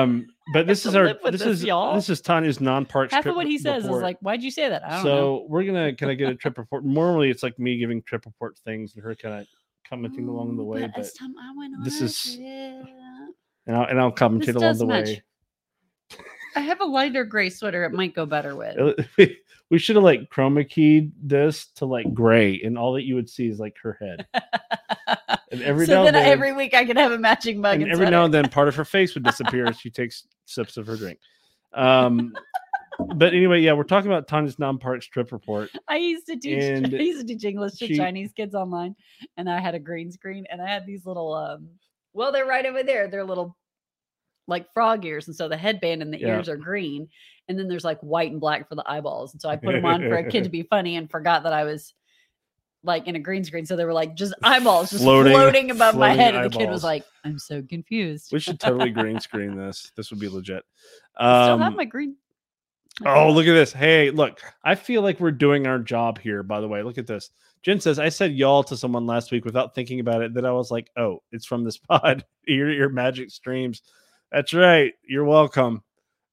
Um, 0.00 0.26
but 0.54 0.66
this 0.66 0.86
is 0.86 0.94
our 0.94 1.08
this, 1.12 1.32
this, 1.32 1.42
is 1.42 1.62
y'all. 1.62 1.94
this 1.94 2.08
is 2.08 2.22
Tanya's 2.22 2.58
non-park. 2.58 3.10
Half 3.10 3.24
trip 3.24 3.32
of 3.32 3.36
what 3.36 3.46
he 3.46 3.58
says 3.58 3.82
report. 3.82 3.98
is 3.98 4.02
like, 4.02 4.18
why'd 4.20 4.42
you 4.42 4.50
say 4.50 4.70
that? 4.70 4.82
I 4.82 4.90
don't 4.94 5.02
so 5.02 5.08
know. 5.16 5.46
we're 5.46 5.64
gonna 5.64 5.94
kind 5.94 6.10
of 6.10 6.16
get 6.16 6.30
a 6.30 6.34
trip 6.34 6.56
report. 6.56 6.86
Normally, 6.86 7.28
it's 7.28 7.42
like 7.42 7.58
me 7.58 7.76
giving 7.76 8.00
trip 8.00 8.24
report 8.24 8.56
things 8.64 8.94
and 8.94 9.04
her 9.04 9.14
kind 9.14 9.42
of 9.42 9.46
commenting 9.86 10.26
along 10.26 10.56
the 10.56 10.62
Oh, 10.62 10.66
way. 10.66 10.80
but 10.86 10.94
But 10.96 11.10
time 11.18 11.34
I 11.38 11.52
went 11.54 11.74
on, 11.76 11.82
this 11.84 12.00
is- 12.00 12.36
and 12.38 13.76
I'll, 13.76 13.84
and 13.84 14.00
I'll 14.00 14.10
commentate 14.12 14.46
This 14.46 14.56
along 14.56 14.78
the 14.78 14.86
match. 14.86 15.06
way. 15.08 15.22
I 16.56 16.60
have 16.60 16.80
a 16.80 16.84
lighter 16.86 17.24
gray 17.24 17.50
sweater. 17.50 17.84
It 17.84 17.92
might 17.92 18.14
go 18.14 18.24
better 18.24 18.56
with. 18.56 19.06
We 19.70 19.78
should 19.78 19.96
have 19.96 20.02
like 20.02 20.30
chroma 20.30 20.66
keyed 20.66 21.12
this 21.22 21.66
to 21.74 21.84
like 21.84 22.14
gray, 22.14 22.58
and 22.62 22.78
all 22.78 22.94
that 22.94 23.02
you 23.04 23.16
would 23.16 23.28
see 23.28 23.48
is 23.50 23.58
like 23.60 23.76
her 23.82 23.98
head. 24.00 24.26
And 25.50 25.62
every 25.62 25.86
so 25.86 25.94
now 25.94 26.04
then 26.04 26.14
and 26.14 26.24
then, 26.24 26.32
every 26.32 26.52
week 26.52 26.74
I 26.74 26.84
could 26.84 26.96
have 26.98 27.12
a 27.12 27.18
matching 27.18 27.60
mug. 27.60 27.74
and 27.74 27.84
And, 27.84 27.92
every 27.92 28.10
now 28.10 28.24
and 28.24 28.34
then, 28.34 28.48
part 28.48 28.68
of 28.68 28.74
her 28.76 28.84
face 28.84 29.14
would 29.14 29.24
disappear 29.24 29.66
as 29.66 29.78
she 29.80 29.90
takes 29.90 30.26
sips 30.44 30.76
of 30.76 30.86
her 30.86 30.96
drink. 30.96 31.18
Um, 31.74 32.32
but 33.16 33.32
anyway, 33.32 33.60
yeah, 33.60 33.72
we're 33.72 33.84
talking 33.84 34.10
about 34.10 34.26
Tanya's 34.28 34.58
non-parks 34.58 35.06
trip 35.06 35.30
report. 35.32 35.70
I 35.86 35.96
used 35.96 36.26
to 36.26 36.36
teach. 36.36 36.62
I 36.94 37.02
used 37.02 37.20
to 37.20 37.26
teach 37.26 37.44
English 37.44 37.74
to 37.78 37.86
she- 37.86 37.96
Chinese 37.96 38.32
kids 38.32 38.54
online, 38.54 38.94
and 39.36 39.48
I 39.48 39.60
had 39.60 39.74
a 39.74 39.78
green 39.78 40.10
screen, 40.10 40.46
and 40.50 40.60
I 40.60 40.68
had 40.68 40.84
these 40.86 41.06
little. 41.06 41.32
um 41.32 41.68
Well, 42.12 42.32
they're 42.32 42.44
right 42.46 42.66
over 42.66 42.82
there. 42.82 43.08
They're 43.08 43.24
little, 43.24 43.56
like 44.48 44.72
frog 44.72 45.04
ears, 45.04 45.28
and 45.28 45.36
so 45.36 45.48
the 45.48 45.56
headband 45.56 46.02
and 46.02 46.12
the 46.12 46.18
Yeah. 46.18 46.36
ears 46.36 46.48
are 46.48 46.56
green, 46.56 47.08
and 47.48 47.58
then 47.58 47.68
there's 47.68 47.84
like 47.84 48.00
white 48.00 48.32
and 48.32 48.40
black 48.40 48.68
for 48.68 48.74
the 48.74 48.84
eyeballs, 48.90 49.32
and 49.32 49.40
so 49.40 49.48
I 49.48 49.56
put 49.56 49.72
them 49.72 49.84
on 49.84 50.00
for 50.02 50.16
a 50.16 50.28
kid 50.28 50.44
to 50.44 50.50
be 50.58 50.62
funny, 50.64 50.96
and 50.96 51.08
forgot 51.10 51.44
that 51.44 51.52
I 51.52 51.64
was. 51.64 51.94
Like 52.84 53.08
in 53.08 53.16
a 53.16 53.18
green 53.18 53.42
screen, 53.42 53.66
so 53.66 53.74
they 53.74 53.84
were 53.84 53.92
like 53.92 54.14
just 54.14 54.34
eyeballs 54.42 54.90
just 54.90 55.02
Floating- 55.02 55.32
floating, 55.32 55.70
above 55.72 55.96
my 55.96 56.14
floating 56.14 56.20
head, 56.20 56.34
and 56.36 56.52
the 56.52 56.56
kid 56.56 56.70
was 56.70 56.84
like, 56.84 57.04
"I'm 57.24 57.38
so 57.38 57.60
confused." 57.60 58.30
We 58.32 58.38
should 58.38 58.60
totally 58.60 58.90
green 58.90 59.18
screen 59.18 59.56
this. 59.56 59.90
This 59.96 60.10
would 60.10 60.20
be 60.20 60.28
legit. 60.28 60.62
I 61.16 61.44
still 61.46 61.54
Um, 61.54 61.60
have 61.60 61.74
my 61.74 61.84
green. 61.84 62.16
Oh, 63.04 63.30
look 63.30 63.46
at 63.46 63.52
this. 63.52 63.72
Hey, 63.72 64.10
look, 64.10 64.40
I 64.64 64.74
feel 64.76 65.02
like 65.02 65.18
we're 65.20 65.30
doing 65.32 65.66
our 65.66 65.78
job 65.80 66.18
here, 66.18 66.42
by 66.42 66.60
the 66.60 66.68
way. 66.68 66.82
Look 66.82 66.98
at 66.98 67.06
this. 67.06 67.30
Jen 67.62 67.80
says, 67.80 67.98
I 67.98 68.08
said 68.08 68.32
y'all 68.32 68.62
to 68.64 68.76
someone 68.76 69.06
last 69.06 69.30
week 69.32 69.44
without 69.44 69.74
thinking 69.74 69.98
about 70.00 70.22
it. 70.22 70.34
That 70.34 70.44
I 70.46 70.52
was 70.52 70.70
like, 70.70 70.88
oh, 70.96 71.22
it's 71.32 71.46
from 71.46 71.64
this 71.64 71.76
pod. 71.90 72.24
your, 72.46 72.70
your 72.72 72.88
magic 72.88 73.30
streams. 73.30 73.82
That's 74.32 74.52
right. 74.54 74.92
You're 75.06 75.24
welcome. 75.24 75.82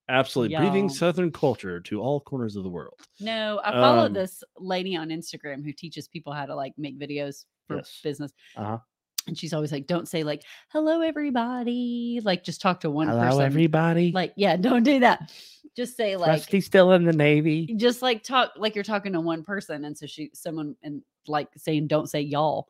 Absolutely. 0.08 0.56
Breathing 0.56 0.84
Y'all. 0.84 0.94
Southern 0.94 1.32
culture 1.32 1.80
to 1.80 2.00
all 2.00 2.20
corners 2.20 2.54
of 2.56 2.62
the 2.62 2.70
world. 2.70 3.00
No, 3.20 3.60
I 3.64 3.72
follow 3.72 4.06
Um, 4.06 4.12
this 4.12 4.44
lady 4.56 4.96
on 4.96 5.08
Instagram 5.08 5.64
who 5.64 5.72
teaches 5.72 6.06
people 6.08 6.32
how 6.32 6.46
to 6.46 6.54
like 6.54 6.74
make 6.78 6.98
videos 6.98 7.44
for 7.66 7.76
Yes. 7.76 8.00
business. 8.04 8.32
Uh-huh. 8.56 8.78
And 9.26 9.36
she's 9.36 9.52
always 9.52 9.72
like, 9.72 9.88
don't 9.88 10.06
say 10.06 10.22
like, 10.22 10.44
hello, 10.68 11.00
everybody. 11.00 12.20
Like, 12.22 12.44
just 12.44 12.60
talk 12.60 12.80
to 12.80 12.90
one 12.90 13.08
person. 13.08 13.40
everybody. 13.42 14.12
Like, 14.12 14.32
yeah, 14.36 14.56
don't 14.68 14.84
do 14.84 15.00
that. 15.00 15.32
Just 15.76 15.96
say 15.96 16.16
like, 16.16 16.48
she's 16.48 16.64
still 16.66 16.92
in 16.92 17.04
the 17.04 17.12
Navy. 17.12 17.66
just 17.76 18.00
like 18.02 18.22
talk 18.22 18.52
like 18.56 18.74
you're 18.76 18.84
talking 18.84 19.12
to 19.14 19.20
one 19.20 19.42
person. 19.42 19.84
And 19.84 19.98
so 19.98 20.06
she, 20.06 20.30
someone, 20.32 20.76
and 20.82 21.02
like 21.26 21.48
saying, 21.56 21.88
don't 21.88 22.08
say 22.08 22.20
y'all. 22.20 22.68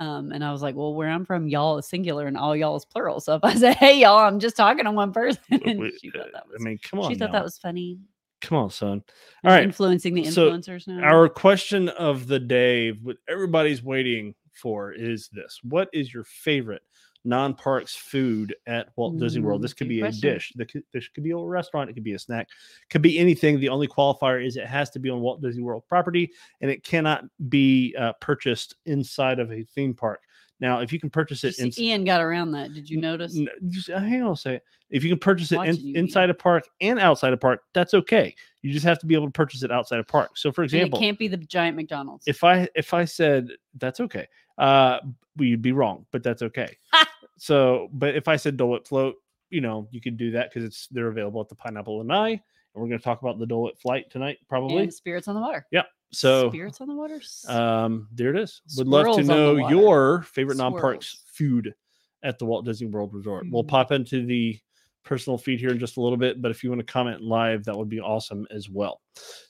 Um, 0.00 0.32
and 0.32 0.42
I 0.42 0.50
was 0.50 0.62
like, 0.62 0.74
well, 0.74 0.94
where 0.94 1.10
I'm 1.10 1.26
from, 1.26 1.46
y'all 1.46 1.76
is 1.76 1.86
singular 1.86 2.26
and 2.26 2.36
all 2.36 2.56
y'all 2.56 2.76
is 2.76 2.86
plural. 2.86 3.20
So 3.20 3.34
if 3.34 3.44
I 3.44 3.54
say, 3.56 3.74
hey, 3.74 4.00
y'all, 4.00 4.18
I'm 4.18 4.40
just 4.40 4.56
talking 4.56 4.84
to 4.84 4.90
one 4.90 5.12
person. 5.12 5.42
and 5.50 5.92
she 6.00 6.10
thought 6.10 6.32
that 6.32 6.48
was, 6.48 6.56
I 6.58 6.64
mean, 6.64 6.78
come 6.82 7.00
on. 7.00 7.12
she 7.12 7.18
thought 7.18 7.26
now. 7.26 7.32
that 7.32 7.44
was 7.44 7.58
funny. 7.58 7.98
come 8.40 8.56
on, 8.58 8.70
son. 8.70 9.04
All 9.44 9.52
right. 9.52 9.62
Influencing 9.62 10.14
the 10.14 10.24
so 10.24 10.50
influencers 10.50 10.88
now. 10.88 11.02
Our 11.02 11.28
question 11.28 11.90
of 11.90 12.26
the 12.26 12.40
day, 12.40 12.92
what 12.92 13.18
everybody's 13.28 13.82
waiting 13.82 14.34
for, 14.54 14.90
is 14.92 15.28
this: 15.32 15.60
What 15.62 15.90
is 15.92 16.12
your 16.12 16.24
favorite 16.24 16.82
non-parks 17.24 17.94
food 17.94 18.54
at 18.66 18.88
Walt 18.96 19.18
Disney 19.18 19.42
World? 19.42 19.60
Mm, 19.60 19.62
This 19.62 19.74
could 19.74 19.88
be 19.88 20.00
a 20.00 20.10
dish. 20.10 20.52
The 20.56 20.66
This 20.92 21.08
could 21.08 21.24
be 21.24 21.30
a 21.32 21.36
restaurant. 21.36 21.90
It 21.90 21.94
could 21.94 22.04
be 22.04 22.14
a 22.14 22.18
snack. 22.18 22.48
Could 22.90 23.02
be 23.02 23.18
anything. 23.18 23.60
The 23.60 23.68
only 23.68 23.88
qualifier 23.88 24.44
is 24.44 24.56
it 24.56 24.66
has 24.66 24.90
to 24.90 24.98
be 24.98 25.10
on 25.10 25.20
Walt 25.20 25.42
Disney 25.42 25.62
World 25.62 25.84
property, 25.88 26.30
and 26.60 26.70
it 26.70 26.82
cannot 26.82 27.24
be 27.48 27.94
uh, 27.98 28.12
purchased 28.20 28.76
inside 28.86 29.38
of 29.38 29.52
a 29.52 29.62
theme 29.64 29.94
park. 29.94 30.20
Now, 30.60 30.80
if 30.80 30.92
you 30.92 31.00
can 31.00 31.08
purchase 31.08 31.42
it 31.44 31.58
in, 31.58 31.72
Ian 31.78 32.04
got 32.04 32.20
around 32.20 32.52
that. 32.52 32.74
Did 32.74 32.88
you 32.88 33.00
notice? 33.00 33.36
N- 33.36 33.48
just 33.68 33.88
hang 33.88 34.22
on 34.22 34.32
a 34.32 34.36
second. 34.36 34.60
If 34.90 35.04
you 35.04 35.10
can 35.10 35.18
purchase 35.18 35.52
it 35.52 35.60
in, 35.60 35.76
you, 35.76 35.94
inside 35.94 36.28
a 36.30 36.34
park 36.34 36.64
and 36.80 36.98
outside 36.98 37.32
a 37.32 37.36
park, 37.36 37.62
that's 37.72 37.94
okay. 37.94 38.34
You 38.62 38.72
just 38.72 38.84
have 38.84 38.98
to 39.00 39.06
be 39.06 39.14
able 39.14 39.26
to 39.26 39.32
purchase 39.32 39.62
it 39.62 39.70
outside 39.72 40.00
a 40.00 40.04
park. 40.04 40.36
So, 40.36 40.52
for 40.52 40.62
And 40.62 40.72
it 40.72 40.76
example, 40.76 40.98
can't 41.00 41.18
be 41.18 41.28
the 41.28 41.36
giant 41.38 41.76
McDonald's. 41.76 42.24
if 42.26 42.44
I 42.44 42.68
if 42.74 42.92
I 42.92 43.04
said 43.06 43.48
that's 43.78 44.00
okay, 44.00 44.26
uh, 44.58 44.98
we'd 45.36 45.62
be 45.62 45.72
wrong, 45.72 46.04
but 46.12 46.22
that's 46.22 46.42
okay. 46.42 46.76
so, 47.38 47.88
but 47.92 48.14
if 48.14 48.28
I 48.28 48.36
said 48.36 48.56
Dole 48.56 48.70
Whip 48.70 48.86
float, 48.86 49.16
you 49.50 49.60
know, 49.60 49.88
you 49.90 50.00
could 50.00 50.16
do 50.16 50.30
that 50.32 50.50
because 50.50 50.64
it's 50.64 50.88
they're 50.88 51.08
available 51.08 51.40
at 51.40 51.48
the 51.48 51.54
Pineapple 51.54 52.00
and 52.02 52.12
I, 52.12 52.28
and 52.30 52.40
we're 52.74 52.86
going 52.88 52.98
to 52.98 53.04
talk 53.04 53.22
about 53.22 53.38
the 53.38 53.46
Dole 53.46 53.62
Whip 53.62 53.78
flight 53.78 54.10
tonight, 54.10 54.38
probably. 54.48 54.82
and 54.82 54.92
spirits 54.94 55.26
on 55.28 55.34
the 55.34 55.40
water. 55.40 55.66
Yeah. 55.70 55.82
So, 56.12 56.48
spirits 56.50 56.80
on 56.80 56.88
the 56.88 56.94
water. 56.94 57.20
um, 57.48 58.08
there 58.12 58.34
it 58.34 58.38
is. 58.38 58.62
Would 58.76 58.88
love 58.88 59.06
to 59.06 59.12
Squirrels 59.12 59.30
on 59.30 59.36
the 59.54 59.60
know 59.62 59.68
your 59.68 60.22
favorite 60.22 60.56
non-parks 60.58 61.22
food 61.32 61.72
at 62.24 62.38
the 62.38 62.44
Walt 62.44 62.64
Disney 62.64 62.88
World 62.88 63.14
Resort. 63.14 63.46
We'll 63.48 63.62
Mm. 63.64 63.68
pop 63.68 63.92
into 63.92 64.26
the 64.26 64.58
personal 65.04 65.38
feed 65.38 65.60
here 65.60 65.70
in 65.70 65.78
just 65.78 65.96
a 65.96 66.00
little 66.00 66.18
bit, 66.18 66.40
but 66.42 66.50
if 66.50 66.62
you 66.62 66.70
want 66.70 66.80
to 66.86 66.92
comment 66.92 67.20
live, 67.22 67.64
that 67.64 67.76
would 67.76 67.88
be 67.88 68.00
awesome 68.00 68.46
as 68.50 68.68
well. 68.68 69.00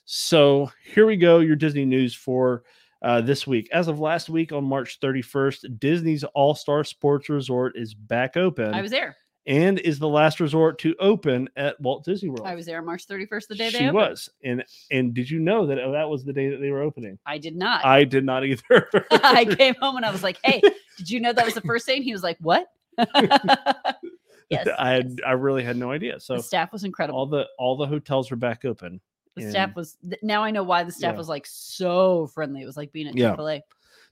So 0.05 0.71
here 0.83 1.05
we 1.05 1.17
go. 1.17 1.39
Your 1.39 1.55
Disney 1.55 1.85
news 1.85 2.15
for 2.15 2.63
uh, 3.01 3.21
this 3.21 3.47
week. 3.47 3.69
As 3.71 3.87
of 3.87 3.99
last 3.99 4.29
week 4.29 4.51
on 4.51 4.63
March 4.63 4.99
31st, 4.99 5.79
Disney's 5.79 6.23
All 6.35 6.53
Star 6.55 6.83
Sports 6.83 7.29
Resort 7.29 7.73
is 7.75 7.93
back 7.93 8.37
open 8.37 8.73
I 8.73 8.81
was 8.81 8.91
there. 8.91 9.17
and 9.47 9.79
is 9.79 9.97
the 9.97 10.07
last 10.07 10.39
resort 10.39 10.77
to 10.79 10.95
open 10.99 11.49
at 11.55 11.79
Walt 11.81 12.05
Disney 12.05 12.29
World. 12.29 12.45
I 12.45 12.53
was 12.53 12.67
there 12.67 12.77
on 12.77 12.85
March 12.85 13.07
31st, 13.07 13.47
the 13.47 13.55
day 13.55 13.69
they 13.71 13.79
she 13.79 13.87
opened. 13.87 13.93
was, 13.95 14.29
and 14.43 14.63
and 14.91 15.13
did 15.15 15.29
you 15.29 15.39
know 15.39 15.65
that 15.65 15.75
that 15.75 16.09
was 16.09 16.23
the 16.23 16.33
day 16.33 16.49
that 16.49 16.61
they 16.61 16.69
were 16.69 16.81
opening? 16.81 17.17
I 17.25 17.39
did 17.39 17.55
not. 17.55 17.83
I 17.83 18.03
did 18.03 18.23
not 18.23 18.45
either. 18.45 18.87
I 19.11 19.45
came 19.57 19.75
home 19.75 19.97
and 19.97 20.05
I 20.05 20.11
was 20.11 20.21
like, 20.21 20.37
"Hey, 20.43 20.61
did 20.97 21.09
you 21.09 21.19
know 21.19 21.33
that 21.33 21.43
was 21.43 21.55
the 21.55 21.61
first 21.61 21.87
day?" 21.87 21.95
And 21.95 22.03
he 22.03 22.11
was 22.11 22.21
like, 22.23 22.37
"What?" 22.39 22.67
yes, 24.51 24.67
I 24.77 24.89
had 24.91 25.09
yes. 25.11 25.17
I 25.25 25.31
really 25.31 25.63
had 25.63 25.77
no 25.77 25.91
idea. 25.91 26.19
So 26.19 26.37
the 26.37 26.43
staff 26.43 26.71
was 26.71 26.83
incredible. 26.83 27.17
all 27.19 27.25
the 27.25 27.47
all 27.57 27.75
the 27.77 27.87
hotels 27.87 28.29
were 28.31 28.37
back 28.37 28.65
open. 28.65 28.99
the 29.35 29.49
staff 29.49 29.75
was. 29.75 29.97
Now 30.21 30.43
I 30.43 30.51
know 30.51 30.63
why 30.63 30.83
the 30.83 30.91
staff 30.91 31.13
Yeah. 31.13 31.17
was 31.17 31.29
like 31.29 31.45
so 31.47 32.27
friendly. 32.27 32.61
It 32.61 32.65
was 32.65 32.77
like 32.77 32.91
being 32.91 33.07
at 33.07 33.15
Yeah. 33.15 33.29
Chick 33.29 33.37
Fil 33.37 33.49
A. 33.49 33.63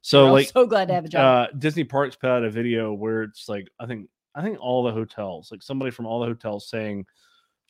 So 0.02 0.32
was 0.32 0.46
like 0.46 0.54
so 0.54 0.66
glad 0.66 0.88
to 0.88 0.94
have 0.94 1.06
a 1.06 1.10
job. 1.10 1.50
uh 1.52 1.58
Disney 1.58 1.84
Parks 1.84 2.16
put 2.16 2.30
out 2.30 2.44
a 2.46 2.50
video 2.50 2.94
where 2.94 3.24
it's 3.24 3.50
like 3.50 3.68
I 3.80 3.86
think 3.86 4.10
I 4.34 4.42
think 4.42 4.58
all 4.62 4.84
the 4.84 4.92
hotels, 4.92 5.52
like 5.52 5.62
somebody 5.62 5.92
from 5.92 6.06
all 6.06 6.22
the 6.22 6.28
hotels 6.28 6.70
saying 6.70 7.06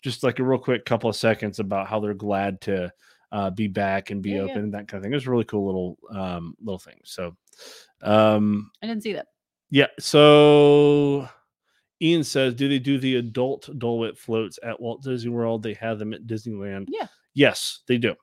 just 0.04 0.24
like 0.24 0.38
a 0.40 0.44
real 0.44 0.60
quick 0.60 0.86
couple 0.86 1.10
of 1.10 1.16
seconds 1.16 1.60
about 1.60 1.88
how 1.88 2.00
they're 2.00 2.14
glad 2.14 2.62
to 2.62 2.92
uh, 3.32 3.50
be 3.50 3.68
back 3.68 4.12
and 4.12 4.22
be 4.22 4.32
Yeah, 4.32 4.38
yeah. 4.38 4.44
open 4.52 4.58
and 4.64 4.74
that 4.74 4.88
kind 4.88 5.00
of 5.00 5.04
thing. 5.04 5.12
It 5.12 5.16
was 5.16 5.28
a 5.28 5.32
really 5.32 5.44
cool 5.46 5.66
little 5.66 5.98
um 6.12 6.56
little 6.62 6.78
thing. 6.80 7.00
So 7.04 7.36
um 8.04 8.70
I 8.84 8.88
didn't 8.88 9.04
see 9.04 9.14
that. 9.14 9.28
yeah, 9.72 9.88
so 10.00 11.28
Ian 12.02 12.24
says, 12.24 12.54
do 12.54 12.70
they 12.70 12.80
do 12.80 12.98
the 12.98 13.18
adult 13.18 13.70
Dole 13.78 14.00
Whip 14.00 14.18
floats 14.18 14.58
at 14.64 14.80
Walt 14.80 15.04
Disney 15.04 15.32
World? 15.32 15.64
They 15.64 15.74
have 15.76 16.00
them 16.00 16.14
at 16.14 16.26
Disneyland. 16.28 16.86
Yeah. 16.88 17.08
Yes, 17.34 17.80
they 17.88 17.98
do. 17.98 18.16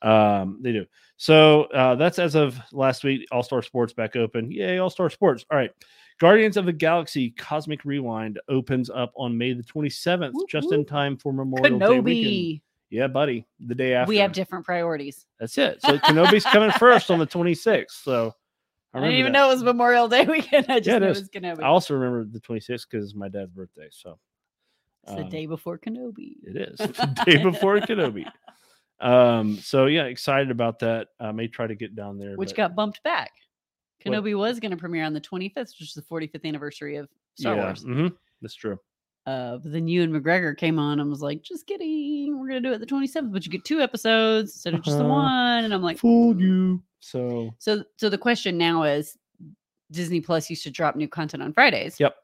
Um, 0.00 0.58
they 0.62 0.72
do. 0.72 0.86
So 1.16 1.64
uh, 1.64 1.94
that's 1.94 2.18
as 2.18 2.34
of 2.34 2.58
last 2.72 3.04
week. 3.04 3.26
All 3.30 3.42
Star 3.42 3.62
Sports 3.62 3.92
back 3.92 4.16
open. 4.16 4.50
Yay, 4.50 4.78
All 4.78 4.90
Star 4.90 5.10
Sports. 5.10 5.44
All 5.50 5.56
right. 5.56 5.70
Guardians 6.18 6.56
of 6.56 6.66
the 6.66 6.72
Galaxy 6.72 7.30
Cosmic 7.30 7.84
Rewind 7.84 8.40
opens 8.48 8.90
up 8.90 9.12
on 9.16 9.36
May 9.36 9.52
the 9.52 9.62
27th, 9.62 10.32
Whoop, 10.32 10.48
just 10.48 10.72
in 10.72 10.84
time 10.84 11.16
for 11.16 11.32
Memorial 11.32 11.78
Day 11.78 12.00
weekend. 12.00 12.60
Yeah, 12.90 13.06
buddy. 13.06 13.46
The 13.66 13.74
day 13.74 13.94
after. 13.94 14.08
We 14.08 14.18
have 14.18 14.32
different 14.32 14.64
priorities. 14.66 15.26
That's 15.40 15.56
it. 15.56 15.80
So 15.80 15.98
Kenobi's 15.98 16.44
coming 16.44 16.70
first 16.72 17.10
on 17.10 17.18
the 17.18 17.26
26th. 17.26 17.86
So 18.02 18.34
I, 18.94 19.00
didn't 19.00 19.14
even 19.16 19.32
that. 19.32 19.38
know 19.38 19.46
it 19.50 19.54
was 19.54 19.62
Memorial 19.62 20.08
Day 20.08 20.24
weekend. 20.28 20.66
I 20.68 20.78
just 20.80 20.86
Yeah, 20.88 20.96
it 20.96 21.00
knew 21.00 21.06
it 21.06 21.08
was 21.10 21.28
Kenobi. 21.30 21.62
I 21.62 21.66
also 21.66 21.94
remember 21.94 22.24
the 22.24 22.40
26th 22.40 22.86
because 22.90 23.04
it's 23.06 23.14
my 23.14 23.28
dad's 23.28 23.50
birthday. 23.50 23.88
So 23.90 24.18
It's 25.04 25.14
the 25.14 25.22
Um, 25.22 25.28
day 25.30 25.46
before 25.46 25.78
Kenobi. 25.78 26.36
It 26.44 26.56
is 26.56 26.76
the 26.78 27.22
day 27.26 27.42
before 27.42 27.78
Kenobi. 27.80 28.26
Um, 29.00 29.56
so 29.58 29.86
yeah, 29.86 30.04
excited 30.04 30.50
about 30.50 30.78
that. 30.80 31.08
I 31.18 31.32
may 31.32 31.48
try 31.48 31.66
to 31.66 31.74
get 31.74 31.94
down 31.96 32.18
there, 32.18 32.36
which 32.36 32.50
but- 32.50 32.56
got 32.56 32.74
bumped 32.76 33.02
back. 33.02 33.32
What? 34.04 34.14
Kenobi 34.14 34.36
was 34.36 34.58
going 34.60 34.72
to 34.72 34.76
premiere 34.76 35.04
on 35.04 35.12
the 35.12 35.20
25th, 35.20 35.78
which 35.78 35.82
is 35.82 35.94
the 35.94 36.02
45th 36.02 36.44
anniversary 36.44 36.96
of 36.96 37.08
Star 37.38 37.54
yeah, 37.56 37.64
Wars. 37.64 37.84
mhm, 37.84 38.12
that's 38.40 38.54
true. 38.54 38.78
Uh, 39.26 39.58
but 39.58 39.70
then 39.72 39.86
Ewan 39.86 40.10
McGregor 40.10 40.56
came 40.56 40.80
on 40.80 40.98
and 40.98 41.08
was 41.08 41.22
like, 41.22 41.42
"Just 41.42 41.68
kidding, 41.68 42.36
we're 42.36 42.48
going 42.48 42.60
to 42.62 42.68
do 42.68 42.74
it 42.74 42.78
the 42.80 42.86
27th, 42.86 43.32
but 43.32 43.46
you 43.46 43.52
get 43.52 43.64
two 43.64 43.80
episodes 43.80 44.50
instead 44.54 44.74
of 44.74 44.82
just 44.82 44.98
the 44.98 45.04
Uh-huh. 45.04 45.12
one." 45.14 45.64
And 45.64 45.72
I'm 45.72 45.82
like, 45.82 45.98
Fooled 45.98 46.40
you. 46.40 46.82
So 47.02 47.54
So, 47.58 47.84
so 47.98 48.08
the 48.08 48.16
question 48.18 48.56
now 48.56 48.84
is, 48.84 49.18
Disney 49.90 50.20
Plus 50.22 50.48
used 50.48 50.62
to 50.62 50.70
drop 50.70 50.96
new 50.96 51.08
content 51.08 51.42
on 51.42 51.52
Fridays. 51.52 52.00
Yep. 52.00 52.14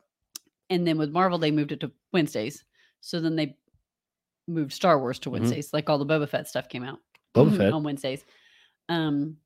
And 0.70 0.86
then 0.86 0.96
with 0.96 1.10
Marvel, 1.10 1.36
they 1.38 1.50
moved 1.50 1.72
it 1.72 1.80
to 1.80 1.92
Wednesdays. 2.12 2.64
So 3.02 3.20
then 3.20 3.36
they 3.36 3.56
moved 4.46 4.72
Star 4.72 4.98
Wars 4.98 5.18
to 5.20 5.28
Mhm. 5.28 5.32
Wednesdays, 5.32 5.72
like 5.74 5.90
all 5.90 5.98
the 5.98 6.06
Boba 6.06 6.26
Fett 6.28 6.48
stuff 6.48 6.68
came 6.70 6.82
out. 6.84 6.98
Boba 7.34 7.56
Fett. 7.56 7.72
on 7.74 7.82
Wednesdays. 7.82 8.24
Um, 8.88 9.36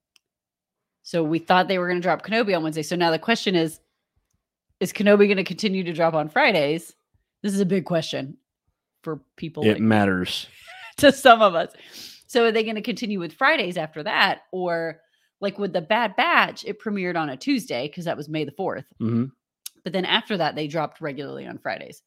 so 1.03 1.25
we 1.25 1.41
thought 1.41 1.67
they 1.67 1.79
were 1.79 1.89
going 1.89 1.99
to 2.01 2.03
drop 2.03 2.23
Kenobi 2.25 2.57
on 2.57 2.63
Wednesday. 2.63 2.83
So 2.85 2.95
now 2.95 3.11
the 3.11 3.19
question 3.19 3.57
is, 3.57 3.81
is 4.79 4.93
Kenobi 4.93 5.27
going 5.27 5.37
to 5.37 5.45
continue 5.45 5.83
to 5.83 5.93
drop 5.93 6.15
on 6.15 6.29
Fridays? 6.29 6.95
This 7.43 7.53
is 7.55 7.61
a 7.61 7.67
big 7.67 7.85
question 7.85 8.37
for 9.03 9.21
people 9.37 9.65
it 9.65 9.73
like 9.73 9.81
matters. 9.81 10.47
to 10.99 11.11
some 11.11 11.43
of 11.43 11.57
us. 11.57 11.73
So 12.29 12.45
are 12.45 12.53
they 12.53 12.63
going 12.63 12.77
to 12.77 12.83
continue 12.83 13.19
with 13.19 13.33
Fridays 13.33 13.77
after 13.77 14.05
that, 14.05 14.43
or 14.53 15.01
like 15.43 15.59
with 15.59 15.75
the 15.75 15.83
Bad 15.83 16.17
Batch, 16.17 16.65
it 16.65 16.81
premiered 16.81 17.17
on 17.17 17.29
a 17.29 17.37
Tuesday 17.37 17.89
because 17.89 18.07
that 18.07 18.17
was 18.17 18.29
May 18.31 18.45
the 18.45 18.53
fourth. 18.53 18.87
hmm 18.99 19.25
But 19.85 19.93
then 19.93 20.07
after 20.07 20.39
that, 20.39 20.55
they 20.55 20.69
dropped 20.69 21.03
regularly 21.03 21.47
on 21.47 21.59
Fridays. 21.59 22.03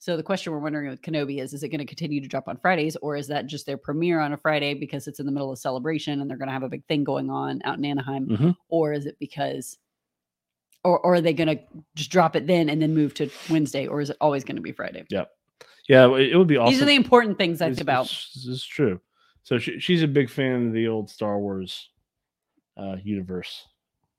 So 0.00 0.16
the 0.16 0.22
question 0.22 0.52
we're 0.52 0.58
wondering 0.60 0.88
with 0.90 1.02
Kenobi 1.02 1.40
is: 1.40 1.52
Is 1.54 1.62
it 1.62 1.68
going 1.68 1.78
to 1.80 1.84
continue 1.84 2.20
to 2.22 2.28
drop 2.28 2.48
on 2.48 2.56
Fridays, 2.56 2.96
or 2.96 3.16
is 3.16 3.28
that 3.28 3.46
just 3.46 3.66
their 3.66 3.76
premiere 3.76 4.18
on 4.18 4.32
a 4.32 4.36
Friday 4.36 4.74
because 4.74 5.06
it's 5.06 5.20
in 5.20 5.26
the 5.26 5.32
middle 5.32 5.52
of 5.52 5.58
celebration 5.58 6.20
and 6.20 6.28
they're 6.28 6.38
going 6.38 6.48
to 6.48 6.52
have 6.54 6.62
a 6.62 6.70
big 6.70 6.84
thing 6.86 7.04
going 7.04 7.30
on 7.30 7.60
out 7.64 7.76
in 7.78 7.84
Anaheim, 7.84 8.26
Mhm. 8.26 8.56
or 8.70 8.94
is 8.94 9.04
it 9.06 9.18
because, 9.20 9.76
or, 10.84 10.98
or 11.00 11.14
are 11.14 11.20
they 11.20 11.34
going 11.34 11.54
to 11.54 11.62
just 11.94 12.10
drop 12.10 12.34
it 12.34 12.46
then 12.46 12.70
and 12.70 12.80
then 12.80 12.94
move 12.94 13.12
to 13.14 13.28
Wednesday, 13.50 13.86
or 13.86 14.00
is 14.00 14.08
it 14.08 14.16
always 14.22 14.42
going 14.42 14.56
to 14.56 14.62
be 14.62 14.72
Friday? 14.72 15.04
Yeah, 15.10 15.26
it, 16.16 16.30
it 16.32 16.36
would 16.36 16.48
be 16.48 16.56
awesome. 16.56 16.72
These 16.72 16.82
are 16.82 16.86
the 16.86 16.94
important 16.94 17.36
things 17.36 17.60
I 17.60 17.66
think 17.68 17.82
about. 17.82 18.06
This 18.06 18.46
is 18.46 18.64
true. 18.64 19.00
So 19.42 19.58
she, 19.58 19.78
she's 19.80 20.02
a 20.02 20.08
big 20.08 20.30
fan 20.30 20.68
of 20.68 20.72
the 20.72 20.88
old 20.88 21.10
Star 21.10 21.38
Wars 21.38 21.89
uh, 22.80 22.96
universe. 23.04 23.69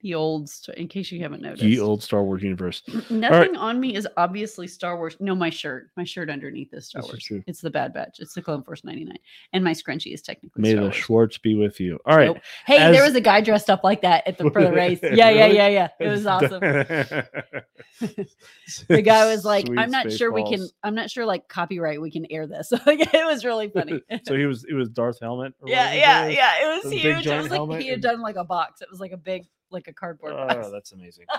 The 0.03 0.15
old, 0.15 0.49
in 0.77 0.87
case 0.87 1.11
you 1.11 1.21
haven't 1.21 1.43
noticed, 1.43 1.61
The 1.61 1.79
old 1.79 2.01
Star 2.01 2.23
Wars 2.23 2.41
universe. 2.41 2.81
Nothing 3.11 3.55
on 3.55 3.79
me 3.79 3.95
is 3.95 4.07
obviously 4.17 4.67
Star 4.67 4.97
Wars. 4.97 5.15
No, 5.19 5.35
my 5.35 5.51
shirt. 5.51 5.89
My 5.95 6.03
shirt 6.03 6.27
underneath 6.29 6.73
is 6.73 6.87
Star 6.87 7.03
This 7.03 7.09
is 7.09 7.13
Wars. 7.13 7.23
true. 7.23 7.43
It's 7.45 7.61
the 7.61 7.69
Bad 7.69 7.93
Batch. 7.93 8.19
It's 8.19 8.33
the 8.33 8.41
Clone 8.41 8.63
Force 8.63 8.83
99. 8.83 9.15
And 9.53 9.63
my 9.63 9.73
scrunchie 9.73 10.13
is 10.13 10.21
technically 10.23 10.59
May 10.61 10.71
Star 10.71 10.81
the 10.81 10.87
Wars. 10.87 10.95
Schwartz 10.95 11.37
be 11.37 11.53
with 11.55 11.79
you. 11.79 11.99
All 12.05 12.17
right. 12.17 12.27
Nope. 12.27 12.39
Hey, 12.65 12.91
there 12.91 13.03
was 13.03 13.13
a 13.15 13.21
guy 13.21 13.41
dressed 13.41 13.69
up 13.69 13.83
like 13.83 14.01
that 14.01 14.25
at 14.27 14.37
the 14.39 14.49
for 14.49 14.63
the 14.63 14.71
race. 14.71 14.99
Yeah, 15.03 15.29
yeah, 15.29 15.45
yeah, 15.45 15.67
yeah. 15.67 15.87
It 15.99 16.07
was 16.07 16.25
awesome. 16.25 16.61
The 18.87 19.01
guy 19.01 19.29
was 19.29 19.45
like, 19.45 19.67
Sweet 19.67 19.77
"I'm 19.77 19.91
not 19.91 20.11
sure 20.11 20.31
we 20.31 20.43
can. 20.49 20.67
I'm 20.83 20.95
not 20.95 21.11
sure 21.11 21.25
like 21.25 21.47
copyright 21.47 22.01
we 22.01 22.09
can 22.09 22.25
air 22.31 22.47
this." 22.47 22.71
it 22.71 23.25
was 23.25 23.45
really 23.45 23.69
funny. 23.69 24.01
so 24.25 24.35
he 24.35 24.45
was 24.45 24.65
it 24.69 24.73
was 24.73 24.89
Darth 24.89 25.19
Helmet. 25.21 25.53
or 25.61 25.69
yeah, 25.69 25.85
whatever 25.85 25.97
yeah, 25.99 26.23
it 26.23 26.27
was? 26.27 26.35
yeah. 26.35 26.51
It 26.61 26.83
was 26.85 26.93
huge. 26.93 27.27
It 27.27 27.37
was 27.37 27.49
like 27.49 27.57
helmet 27.57 27.81
he 27.81 27.89
had 27.89 28.01
done 28.01 28.21
like 28.21 28.35
a 28.37 28.43
box. 28.43 28.81
It 28.81 28.87
was 28.89 28.99
like 28.99 29.11
a 29.11 29.17
big, 29.17 29.45
like 29.71 29.88
a 29.88 29.93
cardboard 29.93 30.34
Oh, 30.34 30.47
box. 30.47 30.69
that's 30.71 30.91
amazing. 30.91 31.25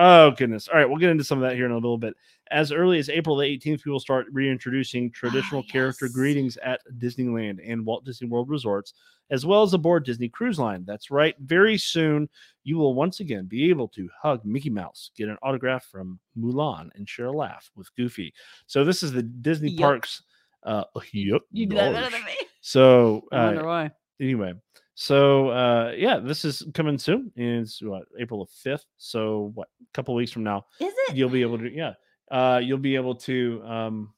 Oh 0.00 0.30
goodness! 0.32 0.68
All 0.68 0.78
right, 0.78 0.88
we'll 0.88 0.98
get 0.98 1.10
into 1.10 1.24
some 1.24 1.42
of 1.42 1.48
that 1.48 1.56
here 1.56 1.66
in 1.66 1.72
a 1.72 1.76
little 1.76 1.98
bit. 1.98 2.14
As 2.52 2.70
early 2.70 2.98
as 3.00 3.08
April 3.08 3.36
the 3.36 3.46
18th, 3.46 3.84
we 3.84 3.90
will 3.90 3.98
start 3.98 4.26
reintroducing 4.30 5.10
traditional 5.10 5.62
character 5.64 6.06
yes. 6.06 6.14
greetings 6.14 6.56
at 6.58 6.80
Disneyland 6.98 7.58
and 7.66 7.84
Walt 7.84 8.04
Disney 8.04 8.28
World 8.28 8.48
resorts, 8.48 8.94
as 9.30 9.44
well 9.44 9.62
as 9.64 9.74
aboard 9.74 10.04
Disney 10.04 10.28
Cruise 10.28 10.58
Line. 10.58 10.84
That's 10.86 11.10
right. 11.10 11.34
Very 11.40 11.78
soon, 11.78 12.28
you 12.62 12.76
will 12.76 12.94
once 12.94 13.18
again 13.18 13.46
be 13.46 13.70
able 13.70 13.88
to 13.88 14.08
hug 14.22 14.44
Mickey 14.44 14.70
Mouse, 14.70 15.10
get 15.16 15.28
an 15.28 15.38
autograph 15.42 15.84
from 15.86 16.20
Mulan, 16.38 16.90
and 16.94 17.08
share 17.08 17.26
a 17.26 17.32
laugh 17.32 17.68
with 17.74 17.92
Goofy. 17.96 18.32
So 18.66 18.84
this 18.84 19.02
is 19.02 19.10
the 19.10 19.22
Disney 19.22 19.70
Yup. 19.70 19.80
Parks. 19.80 20.22
Uh, 20.62 20.84
yep. 21.12 21.42
you 21.50 21.66
do 21.66 21.76
that 21.76 21.92
better 21.92 22.10
than 22.10 22.24
me. 22.24 22.36
So 22.60 23.24
I 23.32 23.36
uh, 23.36 23.46
wonder 23.46 23.66
why. 23.66 23.90
anyway 24.20 24.52
so 25.00 25.50
uh 25.50 25.92
yeah 25.96 26.18
this 26.18 26.44
is 26.44 26.66
coming 26.74 26.98
soon 26.98 27.30
it's 27.36 27.80
what 27.80 28.02
april 28.18 28.44
the 28.44 28.70
5th 28.70 28.82
so 28.96 29.52
what 29.54 29.68
a 29.80 29.92
couple 29.94 30.12
weeks 30.12 30.32
from 30.32 30.42
now 30.42 30.66
Is 30.80 30.92
it? 31.08 31.14
you'll 31.14 31.28
be 31.28 31.42
able 31.42 31.56
to 31.56 31.72
yeah 31.72 31.92
uh 32.32 32.60
you'll 32.60 32.78
be 32.78 32.96
able 32.96 33.14
to 33.14 33.62
um 33.64 34.12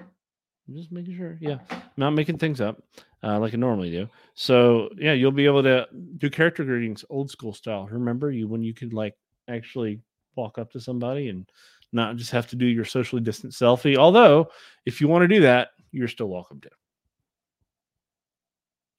I'm 0.00 0.74
just 0.74 0.90
making 0.90 1.14
sure 1.14 1.36
yeah 1.42 1.58
I'm 1.70 1.82
not 1.98 2.12
making 2.12 2.38
things 2.38 2.62
up 2.62 2.82
uh 3.22 3.38
like 3.38 3.52
i 3.52 3.58
normally 3.58 3.90
do. 3.90 4.08
So 4.32 4.88
yeah 4.96 5.12
you'll 5.12 5.30
be 5.30 5.44
able 5.44 5.62
to 5.64 5.86
do 6.16 6.30
character 6.30 6.64
greetings 6.64 7.04
old 7.10 7.30
school 7.30 7.52
style. 7.52 7.88
Remember 7.90 8.30
you 8.30 8.48
when 8.48 8.62
you 8.62 8.72
could 8.72 8.94
like 8.94 9.14
actually 9.46 10.00
walk 10.36 10.56
up 10.56 10.72
to 10.72 10.80
somebody 10.80 11.28
and 11.28 11.46
not 11.92 12.16
just 12.16 12.30
have 12.30 12.46
to 12.48 12.56
do 12.56 12.64
your 12.64 12.86
socially 12.86 13.20
distant 13.20 13.52
selfie 13.52 13.98
although 13.98 14.48
if 14.86 15.02
you 15.02 15.06
want 15.08 15.22
to 15.22 15.28
do 15.28 15.42
that 15.42 15.68
you're 15.90 16.08
still 16.08 16.28
welcome 16.28 16.62
to 16.62 16.70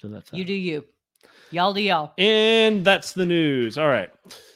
so 0.03 0.09
that's 0.09 0.33
You 0.33 0.43
do 0.43 0.53
you. 0.53 0.83
Y'all 1.51 1.73
do 1.73 1.81
y'all. 1.81 2.11
And 2.17 2.83
that's 2.85 3.13
the 3.13 3.25
news. 3.25 3.77
All 3.77 3.87
right. 3.87 4.09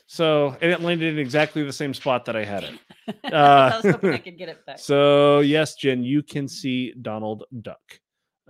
So 0.07 0.57
and 0.61 0.71
it 0.71 0.81
landed 0.81 1.13
in 1.13 1.19
exactly 1.19 1.63
the 1.63 1.71
same 1.73 1.93
spot 1.93 2.25
that 2.25 2.35
I 2.35 2.43
had 2.43 2.63
it. 2.65 2.79
I 3.33 3.75
was 3.77 3.85
Uh, 3.85 3.91
hoping 3.93 4.13
I 4.13 4.17
could 4.17 4.37
get 4.37 4.49
it 4.49 4.65
back. 4.65 4.77
So 4.79 5.39
yes, 5.39 5.75
Jen, 5.75 6.03
you 6.03 6.21
can 6.21 6.47
see 6.49 6.93
Donald 7.01 7.45
Duck. 7.61 7.79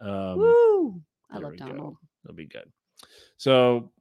Um, 0.02 0.38
Woo! 0.40 1.02
I 1.30 1.38
love 1.38 1.52
we 1.52 1.58
go. 1.58 1.68
Donald. 1.68 1.98
That'll 2.24 2.36
be 2.36 2.46
good. 2.46 2.72
So 3.38 3.92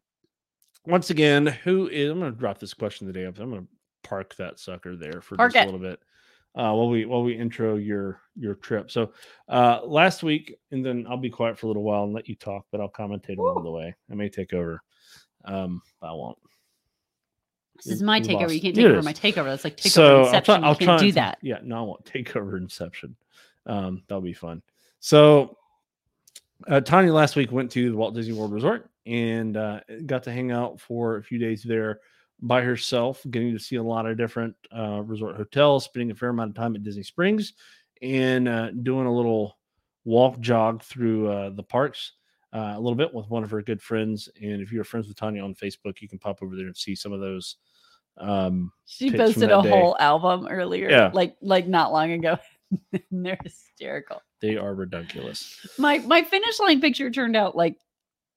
once 0.87 1.11
again, 1.11 1.47
who 1.47 1.89
is 1.89 2.11
I'm 2.11 2.19
gonna 2.21 2.31
drop 2.33 2.59
this 2.59 2.73
question 2.75 3.07
today. 3.07 3.25
I'm 3.25 3.33
gonna 3.35 3.67
park 4.05 4.35
that 4.37 4.59
sucker 4.59 4.97
there 4.97 5.21
for 5.21 5.37
Park 5.37 5.53
just 5.53 5.67
it. 5.67 5.69
a 5.69 5.73
little 5.73 5.87
bit. 5.87 6.01
Uh, 6.57 6.73
while 6.73 6.89
we 6.89 7.05
while 7.05 7.23
we 7.23 7.35
intro 7.37 7.77
your 7.77 8.21
your 8.35 8.55
trip. 8.55 8.91
So 8.91 9.13
uh 9.49 9.81
last 9.85 10.23
week, 10.23 10.57
and 10.71 10.85
then 10.85 11.07
I'll 11.09 11.19
be 11.19 11.29
quiet 11.31 11.59
for 11.59 11.67
a 11.67 11.69
little 11.69 11.83
while 11.83 12.05
and 12.05 12.15
let 12.15 12.29
you 12.29 12.35
talk, 12.35 12.65
but 12.73 12.81
I'll 12.81 12.89
commentate 12.91 13.37
along 13.37 13.63
the 13.63 13.71
way. 13.71 13.95
I 14.11 14.15
may 14.15 14.29
take 14.31 14.55
over. 14.55 14.83
Um, 15.45 15.83
but 16.01 16.09
I 16.09 16.13
won't. 16.13 16.39
This 17.77 17.93
is 17.93 18.03
my 18.03 18.21
takeover. 18.23 18.43
lost- 18.43 18.55
You 18.55 18.61
can't 18.63 18.73
It 18.79 18.81
take 18.81 18.87
over 18.87 18.99
is. 19.01 19.05
my 19.05 19.13
takeover. 19.13 19.45
That's 19.45 19.65
like 19.65 19.77
takeover 19.77 19.91
so 19.91 20.17
I'll 20.21 20.25
inception. 20.27 20.61
try, 20.61 20.67
I'll 20.69 20.77
you 20.81 20.87
can't 20.87 21.01
do 21.01 21.13
that. 21.13 21.39
Yeah, 21.43 21.59
no, 21.63 21.77
I 21.79 21.83
won't 21.83 22.05
take 22.07 22.35
over 22.37 22.57
Inception. 22.57 23.15
Um, 23.67 24.03
that'll 24.09 24.23
be 24.23 24.33
fun. 24.33 24.63
So 25.01 25.59
uh, 26.69 26.81
Tanya 26.81 27.13
last 27.13 27.37
week 27.37 27.53
went 27.53 27.71
to 27.73 27.91
the 27.91 27.97
Walt 27.97 28.15
Disney 28.15 28.33
World 28.33 28.53
Resort 28.53 28.89
and 29.05 29.57
uh, 29.59 29.81
got 30.07 30.23
to 30.23 30.33
hang 30.33 30.53
out 30.53 30.81
for 30.81 31.19
a 31.19 31.23
few 31.23 31.39
days 31.39 31.63
there 31.63 32.01
by 32.41 32.63
herself, 32.63 33.25
getting 33.31 33.53
to 33.53 33.59
see 33.59 33.77
a 33.77 33.83
lot 33.83 34.07
of 34.07 34.17
different 34.19 34.55
uh, 34.77 35.01
resort 35.03 35.37
hotels, 35.37 35.85
spending 35.85 36.11
a 36.11 36.15
fair 36.15 36.29
amount 36.31 36.51
of 36.51 36.57
time 36.57 36.75
at 36.77 36.83
Disney 36.83 37.03
Springs, 37.03 37.55
and 38.03 38.49
uh, 38.49 38.71
doing 38.83 39.07
a 39.07 39.13
little 39.15 39.59
walk 40.05 40.39
jog 40.41 40.83
through 40.83 41.29
uh, 41.31 41.51
the 41.51 41.63
parks. 41.63 42.13
Uh, 42.55 42.75
a 42.77 42.81
little 42.81 42.95
bit 42.95 43.13
with 43.13 43.29
one 43.29 43.43
of 43.43 43.51
her 43.51 43.61
good 43.61 43.83
friends, 43.83 44.29
and 44.41 44.63
if 44.63 44.73
you're 44.73 44.85
friends 44.85 45.09
with 45.09 45.17
Tanya 45.17 45.43
on 45.43 45.55
Facebook, 45.55 46.01
you 46.01 46.09
can 46.09 46.19
pop 46.19 46.43
over 46.43 46.57
there 46.57 46.67
and 46.67 46.77
see 46.77 46.95
some 46.95 47.13
of 47.13 47.21
those. 47.21 47.57
Um, 48.19 48.73
She 48.87 49.11
posted 49.11 49.51
a 49.51 49.63
day. 49.63 49.69
whole 49.69 49.97
album 49.99 50.47
earlier, 50.49 50.89
Yeah. 50.89 51.11
like 51.13 51.37
like 51.43 51.67
not 51.67 51.93
long 51.93 52.13
ago. 52.13 52.39
they're 53.11 53.39
hysterical. 53.43 54.23
they 54.41 54.57
are 54.57 54.75
ridiculous. 54.75 55.67
My 55.79 55.99
my 55.99 56.23
finish 56.23 56.59
line 56.61 56.81
picture 56.81 57.11
turned 57.11 57.37
out 57.37 57.57
like 57.57 57.77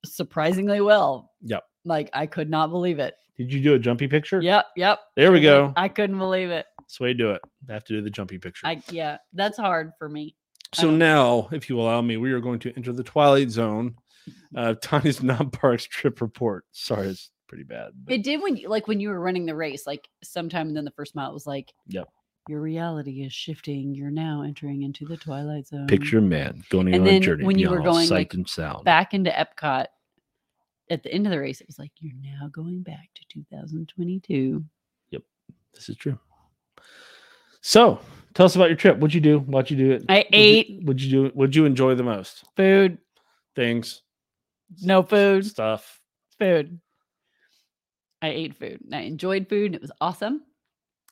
surprisingly 0.05 0.81
well. 0.81 1.31
Yep. 1.43 1.63
Like 1.85 2.09
I 2.13 2.25
could 2.25 2.49
not 2.49 2.69
believe 2.71 2.99
it. 2.99 3.15
Did 3.38 3.53
you 3.53 3.62
do 3.62 3.73
a 3.73 3.79
jumpy 3.79 4.07
picture? 4.07 4.41
Yep, 4.41 4.65
yep. 4.75 4.99
There 5.15 5.31
we 5.31 5.39
go. 5.41 5.73
I 5.77 5.88
couldn't 5.88 6.17
believe 6.17 6.49
it. 6.49 6.65
That's 6.79 6.97
the 6.97 7.03
way 7.05 7.09
to 7.13 7.17
do 7.17 7.31
it. 7.31 7.41
I 7.69 7.73
have 7.73 7.85
to 7.85 7.93
do 7.93 8.01
the 8.01 8.09
jumpy 8.09 8.38
picture. 8.38 8.67
I 8.67 8.81
yeah, 8.89 9.17
that's 9.33 9.57
hard 9.57 9.91
for 9.97 10.09
me. 10.09 10.35
So 10.73 10.83
don't- 10.88 10.97
now, 10.99 11.47
if 11.51 11.69
you 11.69 11.79
allow 11.79 12.01
me, 12.01 12.17
we 12.17 12.31
are 12.33 12.41
going 12.41 12.59
to 12.59 12.73
enter 12.75 12.91
the 12.91 13.03
twilight 13.03 13.49
zone. 13.49 13.95
Uh, 14.55 14.75
Tanya's 14.79 15.23
non-parks 15.23 15.85
trip 15.85 16.21
report. 16.21 16.65
Sorry, 16.71 17.07
it's 17.07 17.31
pretty 17.47 17.63
bad. 17.63 17.91
but- 18.03 18.13
It 18.13 18.23
did 18.23 18.41
when 18.43 18.57
you 18.57 18.67
like 18.67 18.88
when 18.88 18.99
you 18.99 19.09
were 19.09 19.19
running 19.19 19.45
the 19.47 19.55
race, 19.55 19.88
like 19.88 20.07
sometime 20.23 20.67
and 20.67 20.77
then 20.77 20.85
the 20.85 20.91
first 20.91 21.15
mile 21.15 21.31
it 21.31 21.33
was 21.33 21.47
like 21.47 21.71
Yep. 21.88 22.07
Your 22.49 22.62
reality 22.62 23.21
is 23.23 23.31
shifting. 23.31 23.93
You're 23.93 24.09
now 24.09 24.41
entering 24.41 24.81
into 24.81 25.05
the 25.05 25.15
twilight 25.17 25.67
zone. 25.67 25.85
Picture 25.85 26.19
man 26.19 26.63
going 26.69 26.91
And 26.95 27.07
on 27.07 27.13
a 27.13 27.19
journey 27.19 27.45
when 27.45 27.59
you 27.59 27.69
were 27.69 27.79
going, 27.79 28.07
sight 28.07 28.15
like, 28.15 28.33
and 28.33 28.49
sound. 28.49 28.83
back 28.85 29.13
into 29.13 29.29
Epcot 29.29 29.85
at 30.89 31.03
the 31.03 31.13
end 31.13 31.27
of 31.27 31.31
the 31.31 31.39
race. 31.39 31.62
It 31.62 31.67
was 31.67 31.77
like 31.77 31.91
you're 31.99 32.15
now 32.23 32.47
going 32.51 32.81
back 32.81 33.07
to 33.13 33.21
2022. 33.31 34.65
Yep, 35.12 35.21
This 35.75 35.89
is 35.89 35.95
true. 35.97 36.17
So, 37.62 37.99
tell 38.33 38.47
us 38.47 38.55
about 38.55 38.69
your 38.69 38.77
trip. 38.77 38.97
What'd 38.97 39.13
you 39.13 39.21
do? 39.21 39.39
What'd 39.41 39.69
you 39.69 39.77
do? 39.77 39.91
It. 39.91 40.05
I 40.09 40.15
What'd 40.17 40.33
you- 40.33 40.39
ate 40.41 40.83
What'd 40.85 41.01
you 41.03 41.12
do? 41.12 41.31
What'd 41.35 41.55
you 41.55 41.65
enjoy 41.65 41.93
the 41.93 42.03
most? 42.03 42.45
food, 42.55 42.97
Things, 43.55 44.01
no 44.81 45.03
food, 45.03 45.45
stuff. 45.45 46.01
food. 46.39 46.79
I 48.23 48.29
ate 48.29 48.55
food. 48.57 48.79
and 48.85 48.95
I 48.95 49.01
enjoyed 49.01 49.47
food. 49.49 49.67
And 49.67 49.75
it 49.75 49.81
was 49.81 49.91
awesome. 50.01 50.41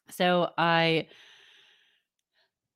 So 0.10 0.52
I 0.58 1.08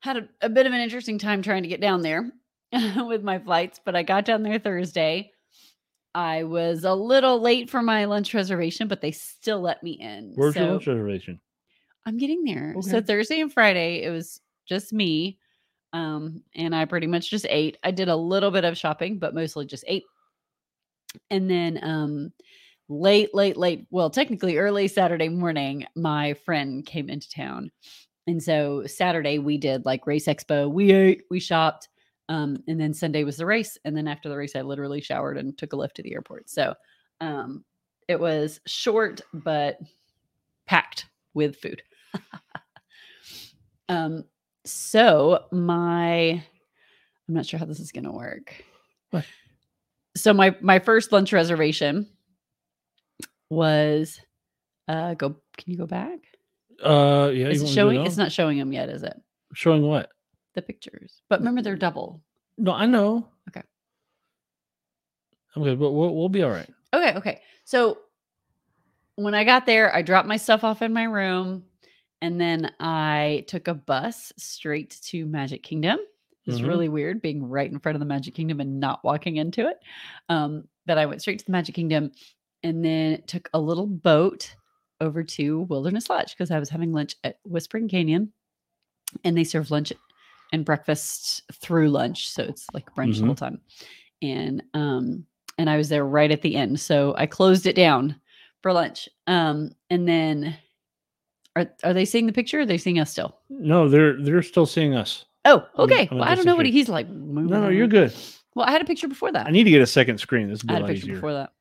had 0.01 0.17
a, 0.17 0.27
a 0.41 0.49
bit 0.49 0.65
of 0.65 0.73
an 0.73 0.81
interesting 0.81 1.17
time 1.17 1.41
trying 1.41 1.63
to 1.63 1.69
get 1.69 1.81
down 1.81 2.01
there 2.01 2.31
with 2.95 3.23
my 3.23 3.39
flights, 3.39 3.79
but 3.83 3.95
I 3.95 4.03
got 4.03 4.25
down 4.25 4.43
there 4.43 4.59
Thursday. 4.59 5.31
I 6.13 6.43
was 6.43 6.83
a 6.83 6.93
little 6.93 7.39
late 7.39 7.69
for 7.69 7.81
my 7.81 8.05
lunch 8.05 8.33
reservation, 8.33 8.87
but 8.87 9.01
they 9.01 9.11
still 9.11 9.61
let 9.61 9.81
me 9.81 9.91
in. 9.91 10.33
Where's 10.35 10.55
your 10.55 10.71
lunch 10.71 10.87
reservation? 10.87 11.39
I'm 12.05 12.17
getting 12.17 12.43
there. 12.43 12.75
So 12.81 13.01
Thursday 13.01 13.39
and 13.41 13.53
Friday, 13.53 14.03
it 14.03 14.09
was 14.09 14.41
just 14.67 14.91
me. 14.91 15.37
Um, 15.93 16.43
and 16.55 16.75
I 16.75 16.85
pretty 16.85 17.07
much 17.07 17.29
just 17.29 17.45
ate. 17.49 17.77
I 17.83 17.91
did 17.91 18.09
a 18.09 18.15
little 18.15 18.51
bit 18.51 18.65
of 18.65 18.77
shopping, 18.77 19.19
but 19.19 19.35
mostly 19.35 19.65
just 19.65 19.85
ate. 19.87 20.03
And 21.29 21.49
then 21.49 21.79
um 21.83 22.31
late, 22.89 23.33
late, 23.33 23.57
late, 23.57 23.87
well, 23.89 24.09
technically 24.09 24.57
early 24.57 24.87
Saturday 24.87 25.29
morning, 25.29 25.85
my 25.95 26.33
friend 26.33 26.85
came 26.85 27.09
into 27.09 27.29
town. 27.29 27.71
And 28.27 28.41
so 28.41 28.85
Saturday 28.85 29.39
we 29.39 29.57
did 29.57 29.85
like 29.85 30.07
race 30.07 30.27
expo. 30.27 30.71
We 30.71 30.91
ate, 30.91 31.23
we 31.29 31.39
shopped. 31.39 31.89
Um, 32.29 32.63
and 32.67 32.79
then 32.79 32.93
Sunday 32.93 33.23
was 33.23 33.37
the 33.37 33.45
race. 33.45 33.77
And 33.83 33.95
then 33.97 34.07
after 34.07 34.29
the 34.29 34.37
race, 34.37 34.55
I 34.55 34.61
literally 34.61 35.01
showered 35.01 35.37
and 35.37 35.57
took 35.57 35.73
a 35.73 35.75
lift 35.75 35.95
to 35.95 36.03
the 36.03 36.13
airport. 36.13 36.49
So 36.49 36.73
um 37.19 37.63
it 38.07 38.19
was 38.19 38.59
short 38.65 39.21
but 39.33 39.77
packed 40.65 41.05
with 41.33 41.55
food. 41.57 41.81
um, 43.89 44.25
so 44.65 45.45
my 45.51 46.43
I'm 47.27 47.35
not 47.35 47.45
sure 47.45 47.59
how 47.59 47.65
this 47.65 47.79
is 47.79 47.91
gonna 47.91 48.11
work. 48.11 48.63
What? 49.11 49.25
So 50.15 50.33
my 50.33 50.55
my 50.61 50.79
first 50.79 51.11
lunch 51.11 51.33
reservation 51.33 52.07
was 53.49 54.19
uh 54.87 55.13
go 55.15 55.29
can 55.57 55.71
you 55.71 55.77
go 55.77 55.87
back? 55.87 56.19
Uh, 56.83 57.29
yeah. 57.33 57.47
Is 57.47 57.61
it 57.61 57.63
want 57.63 57.63
me 57.63 57.67
to 57.67 57.73
showing 57.73 58.05
it's 58.05 58.17
not 58.17 58.31
showing 58.31 58.57
them 58.57 58.73
yet, 58.73 58.89
is 58.89 59.03
it? 59.03 59.19
showing 59.53 59.81
what? 59.83 60.09
The 60.55 60.61
pictures. 60.61 61.21
But 61.29 61.39
remember 61.39 61.61
they're 61.61 61.75
double. 61.75 62.21
No, 62.57 62.71
I 62.73 62.85
know. 62.85 63.27
Okay. 63.49 63.63
Okay, 65.57 65.75
but 65.75 65.91
we'll, 65.91 66.15
we'll 66.15 66.29
be 66.29 66.43
all 66.43 66.49
right. 66.51 66.69
Okay, 66.93 67.13
okay. 67.17 67.41
So 67.65 67.99
when 69.15 69.33
I 69.35 69.43
got 69.43 69.65
there, 69.65 69.93
I 69.93 70.01
dropped 70.01 70.27
my 70.27 70.37
stuff 70.37 70.63
off 70.63 70.81
in 70.81 70.93
my 70.93 71.03
room 71.03 71.63
and 72.21 72.39
then 72.39 72.71
I 72.79 73.45
took 73.47 73.67
a 73.67 73.73
bus 73.73 74.31
straight 74.37 74.97
to 75.05 75.25
Magic 75.25 75.63
Kingdom. 75.63 75.99
It's 76.45 76.59
Mhm. 76.59 76.67
really 76.67 76.89
weird 76.89 77.21
being 77.21 77.47
right 77.47 77.69
in 77.69 77.79
front 77.79 77.95
of 77.95 77.99
the 77.99 78.05
Magic 78.05 78.33
Kingdom 78.33 78.59
and 78.59 78.79
not 78.79 79.03
walking 79.03 79.37
into 79.37 79.67
it. 79.67 79.77
Um, 80.29 80.67
but 80.85 80.97
I 80.97 81.05
went 81.05 81.21
straight 81.21 81.39
to 81.39 81.45
the 81.45 81.51
Magic 81.51 81.75
Kingdom 81.75 82.11
and 82.63 82.83
then 82.83 83.21
took 83.27 83.49
a 83.53 83.59
little 83.59 83.87
boat 83.87 84.55
over 85.01 85.23
to 85.23 85.61
Wilderness 85.63 86.09
Lodge 86.09 86.31
because 86.33 86.51
I 86.51 86.59
was 86.59 86.69
having 86.69 86.93
lunch 86.93 87.15
at 87.25 87.39
Whispering 87.43 87.89
Canyon 87.89 88.31
and 89.25 89.37
they 89.37 89.43
serve 89.43 89.71
lunch 89.71 89.91
and 90.53 90.63
breakfast 90.63 91.43
through 91.53 91.89
lunch. 91.89 92.29
So 92.29 92.43
it's 92.43 92.67
like 92.73 92.93
brunch 92.95 93.15
the 93.17 93.23
Mhm. 93.23 93.25
whole 93.25 93.35
time. 93.35 93.59
And 94.21 94.63
um, 94.73 95.25
and 95.57 95.69
I 95.69 95.77
was 95.77 95.89
there 95.89 96.05
right 96.05 96.31
at 96.31 96.41
the 96.41 96.55
end. 96.55 96.79
So 96.79 97.13
I 97.17 97.25
closed 97.25 97.65
it 97.65 97.75
down 97.75 98.15
for 98.61 98.71
lunch. 98.71 99.09
Um, 99.27 99.71
and 99.89 100.07
then 100.07 100.55
are 101.55 101.69
are 101.83 101.93
they 101.93 102.05
seeing 102.05 102.27
the 102.27 102.33
picture? 102.33 102.61
Are 102.61 102.65
they 102.65 102.77
seeing 102.77 102.99
us 102.99 103.11
still? 103.11 103.37
No, 103.49 103.89
they're 103.89 104.21
they're 104.21 104.43
still 104.43 104.65
seeing 104.65 104.93
us. 104.95 105.25
Oh, 105.45 105.67
I'm 105.75 105.83
okay. 105.85 106.07
I'm 106.11 106.17
well, 106.19 106.29
I 106.29 106.35
don't 106.35 106.45
know 106.45 106.55
what 106.55 106.65
he's 106.67 106.87
like. 106.87 107.09
No, 107.09 107.41
no, 107.41 107.69
you're 107.69 107.87
good. 107.87 108.13
Well, 108.53 108.65
I 108.67 108.71
had 108.71 108.81
a 108.81 108.85
picture 108.85 109.07
before 109.07 109.31
that. 109.31 109.47
I 109.47 109.51
need 109.51 109.63
to 109.63 109.71
get 109.71 109.81
a 109.81 109.87
second 109.87 110.19
screen. 110.19 110.49
This 110.49 110.61
I 110.63 110.67
be 110.67 110.73
a 110.73 110.75
had 110.75 110.83
a 110.83 110.87
picture 110.87 111.05
easier. 111.05 111.15
before 111.15 111.33
that. 111.33 111.51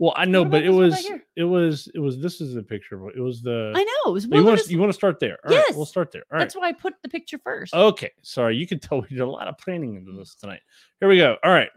Well, 0.00 0.14
I 0.16 0.24
know, 0.24 0.46
but 0.46 0.64
it 0.64 0.70
one 0.70 0.90
right 0.90 0.96
was 0.96 1.10
it 1.36 1.44
was 1.44 1.92
it 1.94 1.98
was 1.98 2.18
this 2.18 2.40
is 2.40 2.54
the 2.54 2.62
picture. 2.62 3.06
It 3.10 3.20
was 3.20 3.42
the 3.42 3.70
I 3.76 3.84
know. 3.84 4.10
It 4.10 4.14
was 4.14 4.24
you 4.24 4.42
want 4.42 4.58
to 4.58 4.70
you 4.70 4.78
want 4.78 4.88
to 4.88 4.94
start 4.94 5.20
there. 5.20 5.36
All 5.44 5.54
right, 5.54 5.64
we'll 5.76 5.84
start 5.84 6.10
there. 6.10 6.22
All 6.32 6.38
right. 6.38 6.40
That's 6.40 6.56
why 6.56 6.68
I 6.68 6.72
put 6.72 6.94
the 7.02 7.08
picture 7.10 7.38
first. 7.44 7.74
Okay. 7.74 8.10
Sorry, 8.22 8.56
you 8.56 8.66
can 8.66 8.78
tell 8.80 9.02
we 9.02 9.08
did 9.08 9.20
a 9.20 9.26
lot 9.26 9.46
of 9.46 9.58
planning 9.58 9.96
into 9.96 10.12
this 10.12 10.34
tonight. 10.34 10.60
Here 11.00 11.08
we 11.08 11.18
go. 11.18 11.36
All 11.44 11.52
right. 11.52 11.68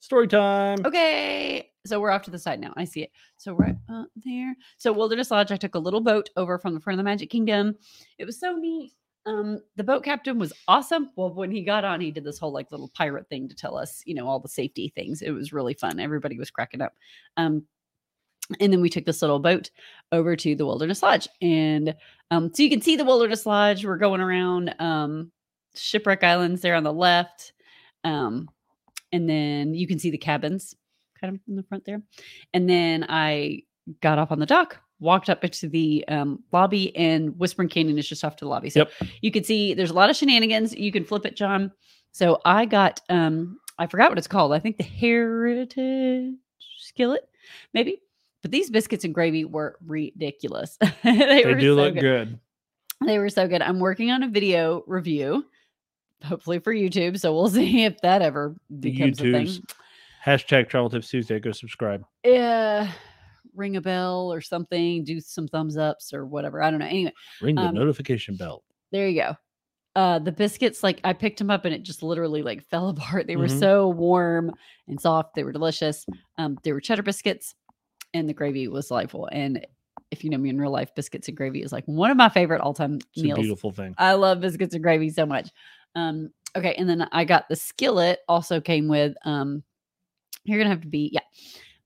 Story 0.00 0.26
time. 0.26 0.78
Okay. 0.84 1.70
So 1.86 2.00
we're 2.00 2.10
off 2.10 2.22
to 2.22 2.32
the 2.32 2.38
side 2.38 2.58
now. 2.58 2.72
I 2.76 2.84
see 2.84 3.02
it. 3.02 3.12
So 3.36 3.52
right 3.52 3.76
uh, 3.88 4.06
there. 4.24 4.56
So 4.76 4.92
Wilderness 4.92 5.30
Lodge, 5.30 5.52
I 5.52 5.56
took 5.56 5.76
a 5.76 5.78
little 5.78 6.00
boat 6.00 6.28
over 6.36 6.58
from 6.58 6.74
the 6.74 6.80
front 6.80 6.94
of 6.94 6.98
the 6.98 7.08
Magic 7.08 7.30
Kingdom. 7.30 7.76
It 8.18 8.24
was 8.24 8.40
so 8.40 8.56
neat. 8.56 8.92
Um, 9.26 9.60
the 9.74 9.84
boat 9.84 10.04
captain 10.04 10.38
was 10.38 10.52
awesome. 10.68 11.10
Well, 11.16 11.34
when 11.34 11.50
he 11.50 11.62
got 11.62 11.84
on, 11.84 12.00
he 12.00 12.12
did 12.12 12.24
this 12.24 12.38
whole 12.38 12.52
like 12.52 12.70
little 12.70 12.90
pirate 12.94 13.28
thing 13.28 13.48
to 13.48 13.56
tell 13.56 13.76
us, 13.76 14.02
you 14.06 14.14
know, 14.14 14.28
all 14.28 14.38
the 14.38 14.48
safety 14.48 14.92
things. 14.94 15.20
It 15.20 15.32
was 15.32 15.52
really 15.52 15.74
fun. 15.74 15.98
Everybody 15.98 16.38
was 16.38 16.50
cracking 16.50 16.80
up. 16.80 16.94
Um, 17.36 17.64
and 18.60 18.72
then 18.72 18.80
we 18.80 18.88
took 18.88 19.04
this 19.04 19.22
little 19.22 19.40
boat 19.40 19.70
over 20.12 20.36
to 20.36 20.54
the 20.54 20.64
Wilderness 20.64 21.02
Lodge. 21.02 21.28
And 21.42 21.96
um, 22.30 22.52
so 22.54 22.62
you 22.62 22.70
can 22.70 22.80
see 22.80 22.94
the 22.94 23.04
Wilderness 23.04 23.44
Lodge. 23.44 23.84
We're 23.84 23.96
going 23.96 24.20
around 24.20 24.74
um, 24.78 25.32
Shipwreck 25.74 26.22
Islands 26.22 26.62
there 26.62 26.76
on 26.76 26.84
the 26.84 26.92
left. 26.92 27.52
Um, 28.04 28.48
and 29.12 29.28
then 29.28 29.74
you 29.74 29.88
can 29.88 29.98
see 29.98 30.10
the 30.10 30.18
cabins 30.18 30.74
kind 31.20 31.34
of 31.34 31.40
in 31.48 31.56
the 31.56 31.64
front 31.64 31.84
there. 31.84 32.02
And 32.54 32.68
then 32.68 33.04
I 33.08 33.62
got 34.00 34.18
off 34.18 34.30
on 34.30 34.38
the 34.38 34.46
dock, 34.46 34.80
walked 35.00 35.28
up 35.30 35.44
into 35.44 35.68
the 35.68 36.04
um, 36.08 36.42
lobby, 36.52 36.94
and 36.96 37.38
Whispering 37.38 37.68
Canyon 37.68 37.98
is 37.98 38.08
just 38.08 38.24
off 38.24 38.36
to 38.36 38.44
the 38.44 38.48
lobby. 38.48 38.70
So 38.70 38.80
Yep. 38.80 38.92
you 39.20 39.30
can 39.30 39.44
see 39.44 39.74
there's 39.74 39.90
a 39.90 39.94
lot 39.94 40.08
of 40.10 40.16
shenanigans. 40.16 40.74
You 40.74 40.90
can 40.92 41.04
flip 41.04 41.26
it, 41.26 41.36
John. 41.36 41.70
So 42.12 42.40
I 42.44 42.64
got 42.64 43.00
um 43.10 43.58
I 43.78 43.86
forgot 43.86 44.08
what 44.10 44.16
it's 44.18 44.26
called. 44.26 44.52
I 44.54 44.58
think 44.58 44.78
the 44.78 44.84
Heritage 44.84 46.34
Skillet, 46.78 47.28
maybe. 47.74 48.00
But 48.42 48.50
these 48.52 48.70
biscuits 48.70 49.04
and 49.04 49.14
gravy 49.14 49.44
were 49.44 49.76
ridiculous. 49.84 50.78
they 51.04 51.16
They 51.16 51.44
were 51.44 51.54
do 51.54 51.70
so 51.70 51.82
look 51.82 51.94
good. 51.98 52.38
They 53.04 53.18
were 53.18 53.28
so 53.28 53.46
good. 53.48 53.60
I'm 53.60 53.80
working 53.80 54.10
on 54.10 54.22
a 54.22 54.28
video 54.28 54.82
review, 54.86 55.44
hopefully 56.24 56.58
for 56.60 56.72
YouTube. 56.74 57.18
So 57.18 57.34
we'll 57.34 57.48
see 57.50 57.84
if 57.84 58.00
that 58.00 58.22
ever 58.22 58.56
becomes 58.80 59.20
a 59.20 59.24
thing. 59.24 59.46
YouTube's 59.46 59.60
hashtag 60.24 60.68
Travel 60.68 60.88
Tips 60.90 61.10
Tuesday. 61.10 61.38
Go 61.40 61.52
subscribe. 61.52 62.04
Yeah, 62.24 62.90
ring 63.56 63.76
a 63.76 63.80
bell 63.80 64.32
or 64.32 64.40
something, 64.40 65.02
do 65.04 65.20
some 65.20 65.48
thumbs 65.48 65.76
ups 65.76 66.12
or 66.12 66.26
whatever. 66.26 66.62
I 66.62 66.70
don't 66.70 66.80
know. 66.80 66.86
Anyway, 66.86 67.12
Ring 67.42 67.56
the 67.56 67.62
Um, 67.62 67.74
notification 67.74 68.36
bell. 68.36 68.62
there 68.92 69.08
you 69.08 69.22
go. 69.22 69.36
Uh, 69.94 70.18
the 70.18 70.30
biscuits, 70.32 70.82
like 70.82 71.00
I 71.04 71.12
picked 71.14 71.38
them 71.38 71.50
up 71.50 71.64
and 71.64 71.74
it 71.74 71.82
just 71.82 72.02
literally 72.02 72.42
like 72.42 72.62
fell 72.70 72.88
apart. 72.90 73.26
They 73.26 73.36
were 73.36 73.46
Mhm. 73.46 73.58
so 73.58 73.88
warm 73.88 74.52
and 74.88 75.00
soft. 75.00 75.34
They 75.34 75.42
were 75.44 75.52
delicious. 75.52 76.04
Um, 76.38 76.58
they 76.62 76.72
were 76.72 76.80
cheddar 76.80 77.02
biscuits, 77.02 77.54
and 78.12 78.28
the 78.28 78.34
gravy 78.34 78.68
was 78.68 78.88
delightful. 78.88 79.28
And 79.32 79.66
if 80.10 80.22
you 80.22 80.30
know 80.30 80.36
me 80.38 80.50
in 80.50 80.60
real 80.60 80.70
life, 80.70 80.94
biscuits 80.94 81.28
and 81.28 81.36
gravy 81.36 81.62
is 81.62 81.72
like 81.72 81.84
one 81.86 82.10
of 82.10 82.16
my 82.16 82.28
favorite 82.28 82.60
all 82.60 82.74
time 82.74 82.96
It's 82.96 83.22
a 83.22 83.24
meals. 83.24 83.40
beautiful 83.40 83.72
thing. 83.72 83.94
I 83.98 84.12
love 84.12 84.40
biscuits 84.40 84.74
and 84.74 84.82
gravy 84.84 85.08
so 85.10 85.24
much. 85.26 85.48
Um, 85.94 86.30
okay, 86.54 86.74
and 86.74 86.88
then 86.88 87.08
I 87.10 87.24
got 87.24 87.48
the 87.48 87.56
skillet. 87.56 88.20
Also 88.28 88.60
came 88.60 88.88
with 88.88 89.16
um, 89.24 89.62
you're 90.44 90.58
gonna 90.58 90.70
have 90.70 90.82
to 90.82 90.88
be 90.88 91.08
yeah. 91.12 91.20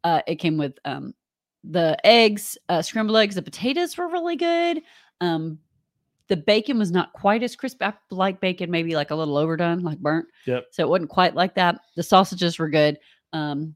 Uh, 0.02 0.22
it 0.26 0.36
came 0.36 0.56
with 0.56 0.74
um 0.84 1.14
the 1.64 1.96
eggs, 2.04 2.56
uh, 2.68 2.82
scrambled 2.82 3.18
eggs. 3.18 3.34
The 3.34 3.42
potatoes 3.42 3.96
were 3.96 4.08
really 4.08 4.36
good. 4.36 4.82
Um, 5.20 5.58
the 6.28 6.36
bacon 6.36 6.78
was 6.78 6.92
not 6.92 7.12
quite 7.12 7.42
as 7.42 7.56
crisp. 7.56 7.82
I 7.82 7.92
like 8.10 8.40
bacon, 8.40 8.70
maybe 8.70 8.94
like 8.94 9.10
a 9.10 9.16
little 9.16 9.36
overdone, 9.36 9.80
like 9.80 9.98
burnt. 9.98 10.28
Yep. 10.46 10.66
So 10.70 10.84
it 10.84 10.88
wasn't 10.88 11.10
quite 11.10 11.34
like 11.34 11.56
that. 11.56 11.80
The 11.96 12.02
sausages 12.02 12.58
were 12.58 12.70
good. 12.70 12.98
Um, 13.32 13.74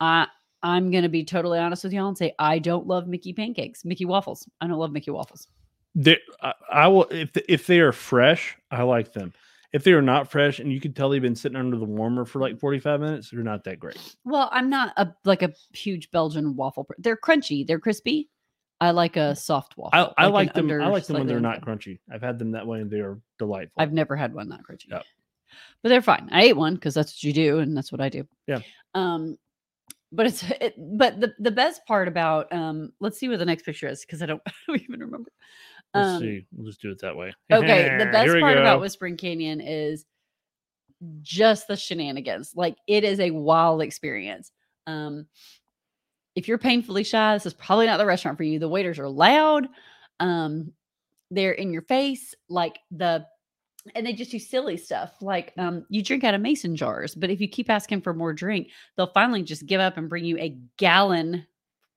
I 0.00 0.26
I'm 0.62 0.90
gonna 0.90 1.08
be 1.08 1.24
totally 1.24 1.58
honest 1.58 1.84
with 1.84 1.92
y'all 1.92 2.08
and 2.08 2.18
say 2.18 2.34
I 2.38 2.58
don't 2.58 2.86
love 2.86 3.06
Mickey 3.06 3.32
pancakes, 3.32 3.84
Mickey 3.84 4.04
waffles. 4.04 4.48
I 4.60 4.66
don't 4.66 4.78
love 4.78 4.92
Mickey 4.92 5.12
waffles. 5.12 5.46
They, 5.94 6.18
I, 6.42 6.52
I 6.72 6.88
will 6.88 7.04
if 7.04 7.30
if 7.48 7.66
they 7.66 7.78
are 7.78 7.92
fresh, 7.92 8.56
I 8.70 8.82
like 8.82 9.12
them. 9.12 9.32
If 9.76 9.84
they 9.84 9.92
are 9.92 10.00
not 10.00 10.30
fresh 10.30 10.58
and 10.58 10.72
you 10.72 10.80
can 10.80 10.94
tell 10.94 11.10
they've 11.10 11.20
been 11.20 11.36
sitting 11.36 11.54
under 11.58 11.76
the 11.76 11.84
warmer 11.84 12.24
for 12.24 12.40
like 12.40 12.58
45 12.58 12.98
minutes, 12.98 13.28
they're 13.30 13.42
not 13.42 13.62
that 13.64 13.78
great. 13.78 13.98
Well, 14.24 14.48
I'm 14.50 14.70
not 14.70 14.94
a 14.96 15.12
like 15.26 15.42
a 15.42 15.52
huge 15.74 16.10
Belgian 16.10 16.56
waffle. 16.56 16.84
per- 16.84 16.94
They're 16.96 17.18
crunchy. 17.18 17.66
They're 17.66 17.78
crispy. 17.78 18.30
I 18.80 18.92
like 18.92 19.18
a 19.18 19.36
soft 19.36 19.76
waffle. 19.76 20.14
I, 20.16 20.24
I 20.24 20.26
like 20.28 20.54
them. 20.54 20.70
I 20.70 20.86
like 20.86 21.04
them 21.04 21.18
when 21.18 21.26
they're 21.26 21.36
under- 21.36 21.46
not 21.50 21.60
crunchy. 21.60 21.98
I've 22.10 22.22
had 22.22 22.38
them 22.38 22.52
that 22.52 22.66
way 22.66 22.80
and 22.80 22.90
they 22.90 23.00
are 23.00 23.20
delightful. 23.38 23.74
I've 23.76 23.92
never 23.92 24.16
had 24.16 24.32
one 24.32 24.48
not 24.48 24.60
crunchy. 24.62 24.88
Yep. 24.88 25.04
But 25.82 25.90
they're 25.90 26.00
fine. 26.00 26.30
I 26.32 26.44
ate 26.44 26.56
one 26.56 26.76
because 26.76 26.94
that's 26.94 27.12
what 27.12 27.24
you 27.24 27.34
do, 27.34 27.58
and 27.58 27.76
that's 27.76 27.92
what 27.92 28.00
I 28.00 28.08
do. 28.08 28.26
Yeah. 28.46 28.60
Um, 28.94 29.36
but 30.10 30.24
it's 30.24 30.42
it, 30.62 30.74
but 30.78 31.20
the 31.20 31.34
the 31.38 31.50
best 31.50 31.84
part 31.84 32.08
about 32.08 32.50
um, 32.50 32.94
let's 32.98 33.18
see 33.18 33.28
what 33.28 33.40
the 33.40 33.44
next 33.44 33.64
picture 33.66 33.88
is 33.88 34.00
because 34.00 34.22
I 34.22 34.26
don't, 34.26 34.40
I 34.46 34.52
don't 34.66 34.80
even 34.80 35.00
remember. 35.00 35.30
Let's 35.96 36.08
Um, 36.16 36.20
see. 36.20 36.46
We'll 36.52 36.66
just 36.66 36.80
do 36.82 36.90
it 36.90 37.00
that 37.00 37.16
way. 37.16 37.32
Okay, 37.52 37.96
the 37.98 38.06
best 38.06 38.28
part 38.40 38.54
go. 38.54 38.60
about 38.60 38.80
Whispering 38.80 39.16
Canyon 39.16 39.60
is 39.60 40.04
just 41.22 41.68
the 41.68 41.76
shenanigans. 41.76 42.52
Like 42.54 42.76
it 42.86 43.04
is 43.04 43.20
a 43.20 43.30
wild 43.30 43.82
experience. 43.82 44.50
Um 44.86 45.26
if 46.34 46.48
you're 46.48 46.58
painfully 46.58 47.02
shy, 47.04 47.34
this 47.34 47.46
is 47.46 47.54
probably 47.54 47.86
not 47.86 47.96
the 47.98 48.06
restaurant 48.06 48.36
for 48.36 48.44
you. 48.44 48.58
The 48.58 48.68
waiters 48.68 48.98
are 48.98 49.08
loud. 49.08 49.68
Um 50.20 50.72
they're 51.30 51.52
in 51.52 51.72
your 51.72 51.82
face 51.82 52.34
like 52.48 52.78
the 52.90 53.26
and 53.94 54.04
they 54.06 54.12
just 54.12 54.30
do 54.30 54.38
silly 54.38 54.76
stuff 54.76 55.12
like 55.20 55.52
um 55.58 55.84
you 55.88 56.02
drink 56.02 56.24
out 56.24 56.34
of 56.34 56.40
mason 56.40 56.76
jars, 56.76 57.14
but 57.14 57.30
if 57.30 57.40
you 57.40 57.48
keep 57.48 57.68
asking 57.70 58.00
for 58.00 58.14
more 58.14 58.32
drink, 58.32 58.68
they'll 58.96 59.06
finally 59.12 59.42
just 59.42 59.66
give 59.66 59.80
up 59.80 59.96
and 59.96 60.08
bring 60.08 60.24
you 60.24 60.38
a 60.38 60.56
gallon 60.78 61.46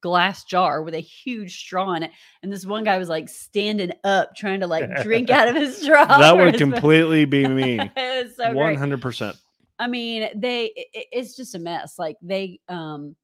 glass 0.02 0.44
jar 0.46 0.82
with 0.84 0.94
a 0.94 1.00
huge 1.00 1.60
straw 1.60 1.94
in 1.94 2.04
it. 2.04 2.12
And 2.44 2.52
this 2.52 2.66
one 2.66 2.84
guy 2.84 2.98
was 2.98 3.10
like 3.10 3.30
standing 3.30 3.92
up 4.04 4.36
trying 4.36 4.60
to 4.62 4.68
like 4.68 5.04
drink 5.04 5.30
out 5.30 5.48
of 5.48 5.56
his 5.56 5.78
straw. 5.82 6.06
that 6.06 6.38
would 6.38 6.58
completely 6.58 7.26
be 7.26 7.48
me. 7.48 7.80
it 7.80 8.26
was 8.26 8.36
so 8.36 8.54
great. 8.54 8.78
hundred 8.78 9.02
percent. 9.02 9.36
I 9.78 9.88
mean, 9.88 10.30
they 10.36 10.66
i- 10.78 10.86
i- 11.00 11.06
it's 11.12 11.36
just 11.36 11.56
a 11.56 11.60
mess. 11.60 11.98
Like 11.98 12.18
they 12.22 12.60
um 12.68 13.16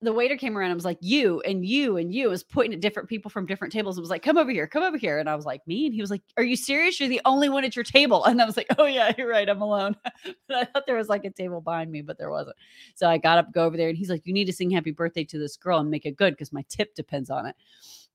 the 0.00 0.12
waiter 0.12 0.36
came 0.36 0.56
around 0.56 0.70
and 0.70 0.76
was 0.76 0.84
like, 0.84 0.98
you 1.00 1.40
and 1.40 1.66
you 1.66 1.96
and 1.96 2.14
you 2.14 2.28
was 2.28 2.44
pointing 2.44 2.74
at 2.74 2.80
different 2.80 3.08
people 3.08 3.30
from 3.30 3.46
different 3.46 3.72
tables 3.72 3.96
and 3.96 4.02
was 4.02 4.10
like, 4.10 4.22
come 4.22 4.38
over 4.38 4.50
here, 4.50 4.66
come 4.68 4.84
over 4.84 4.96
here. 4.96 5.18
And 5.18 5.28
I 5.28 5.34
was 5.34 5.44
like, 5.44 5.66
me? 5.66 5.86
And 5.86 5.94
he 5.94 6.00
was 6.00 6.10
like, 6.10 6.22
Are 6.36 6.44
you 6.44 6.54
serious? 6.54 7.00
You're 7.00 7.08
the 7.08 7.20
only 7.24 7.48
one 7.48 7.64
at 7.64 7.74
your 7.74 7.84
table. 7.84 8.24
And 8.28 8.40
I 8.40 8.44
was 8.44 8.56
like, 8.56 8.68
Oh 8.78 8.84
yeah, 8.84 9.12
you're 9.18 9.28
right, 9.28 9.48
I'm 9.48 9.62
alone. 9.62 9.96
but 10.48 10.56
I 10.56 10.64
thought 10.64 10.86
there 10.86 10.96
was 10.96 11.08
like 11.08 11.24
a 11.24 11.30
table 11.30 11.60
behind 11.60 11.90
me, 11.90 12.02
but 12.02 12.18
there 12.18 12.30
wasn't. 12.30 12.56
So 12.94 13.08
I 13.08 13.18
got 13.18 13.38
up, 13.38 13.52
go 13.52 13.64
over 13.64 13.76
there, 13.76 13.88
and 13.88 13.98
he's 13.98 14.10
like, 14.10 14.22
You 14.24 14.32
need 14.32 14.44
to 14.44 14.52
sing 14.52 14.70
happy 14.70 14.92
birthday 14.92 15.24
to 15.24 15.38
this 15.38 15.56
girl 15.56 15.80
and 15.80 15.90
make 15.90 16.06
it 16.06 16.16
good 16.16 16.34
because 16.34 16.52
my 16.52 16.64
tip 16.68 16.94
depends 16.94 17.30
on 17.30 17.46
it. 17.46 17.56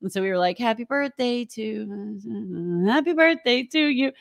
And 0.04 0.12
so 0.12 0.22
we 0.22 0.30
were 0.30 0.38
like, 0.38 0.58
Happy 0.60 0.84
birthday 0.84 1.46
to 1.46 2.84
happy 2.86 3.14
birthday 3.14 3.64
to 3.64 3.80
you. 3.88 4.12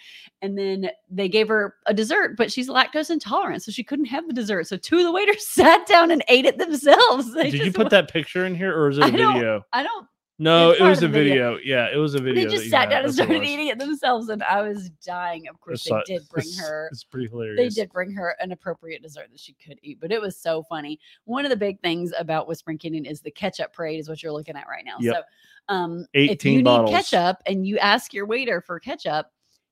And 0.40 0.56
then 0.56 0.90
they 1.10 1.28
gave 1.28 1.48
her 1.48 1.74
a 1.86 1.92
dessert, 1.92 2.36
but 2.36 2.50
she's 2.50 2.68
lactose 2.68 3.10
intolerant, 3.10 3.62
so 3.62 3.72
she 3.72 3.84
couldn't 3.84 4.06
have 4.06 4.26
the 4.26 4.32
dessert. 4.32 4.66
So 4.68 4.76
two 4.76 4.98
of 4.98 5.04
the 5.04 5.12
waiters 5.12 5.46
sat 5.48 5.86
down 5.86 6.10
and 6.10 6.24
ate 6.28 6.46
it 6.46 6.56
themselves. 6.58 7.34
They 7.34 7.50
Did 7.50 7.66
you 7.66 7.72
put 7.72 7.90
that 7.90 8.10
picture 8.10 8.46
in 8.46 8.54
here, 8.54 8.74
or 8.76 8.88
is 8.88 8.98
it 8.98 9.02
a 9.02 9.06
I 9.06 9.10
video? 9.10 9.64
I 9.72 9.82
don't. 9.82 10.06
No, 10.38 10.70
it 10.72 10.80
was 10.80 11.02
a 11.04 11.08
video. 11.08 11.54
video. 11.56 11.58
Yeah, 11.62 11.92
it 11.92 11.98
was 11.98 12.16
a 12.16 12.18
video. 12.18 12.44
They 12.48 12.50
just 12.50 12.68
sat 12.68 12.90
down 12.90 13.04
and 13.04 13.08
That's 13.08 13.18
what 13.18 13.24
it 13.30 13.32
started 13.34 13.48
eating 13.48 13.68
it 13.68 13.78
themselves, 13.78 14.28
and 14.28 14.42
I 14.42 14.62
was 14.62 14.90
dying. 15.04 15.46
Of 15.46 15.60
course, 15.60 15.80
It's 15.80 15.84
they 15.84 15.90
so- 15.90 16.02
did 16.06 16.28
bring 16.30 16.46
it's- 16.46 16.58
her. 16.58 16.88
It's 16.90 17.04
pretty 17.04 17.28
hilarious. 17.28 17.74
They 17.76 17.82
did 17.82 17.92
bring 17.92 18.10
her 18.12 18.34
an 18.40 18.50
appropriate 18.50 19.02
dessert 19.02 19.28
that 19.30 19.38
she 19.38 19.52
could 19.64 19.78
eat, 19.82 19.98
but 20.00 20.10
it 20.10 20.20
was 20.20 20.36
so 20.36 20.64
funny. 20.64 20.98
One 21.26 21.44
of 21.44 21.50
the 21.50 21.56
big 21.56 21.80
things 21.80 22.12
about 22.18 22.48
Whispering 22.48 22.78
Canyon 22.78 23.04
is 23.04 23.20
the 23.20 23.30
ketchup 23.30 23.72
parade, 23.72 24.00
is 24.00 24.08
what 24.08 24.20
you're 24.22 24.32
looking 24.32 24.56
at 24.56 24.66
right 24.66 24.84
now. 24.84 24.96
Yep. 25.00 25.14
So, 25.14 25.22
um, 25.68 26.06
if 26.12 26.30
18 26.32 26.52
you 26.58 26.62
bottles. 26.62 26.90
need 26.90 26.96
ketchup 26.96 27.38
and 27.46 27.66
you 27.66 27.78
ask 27.78 28.12
your 28.12 28.26
waiter 28.26 28.60
for 28.60 28.78
ketchup, 28.80 29.26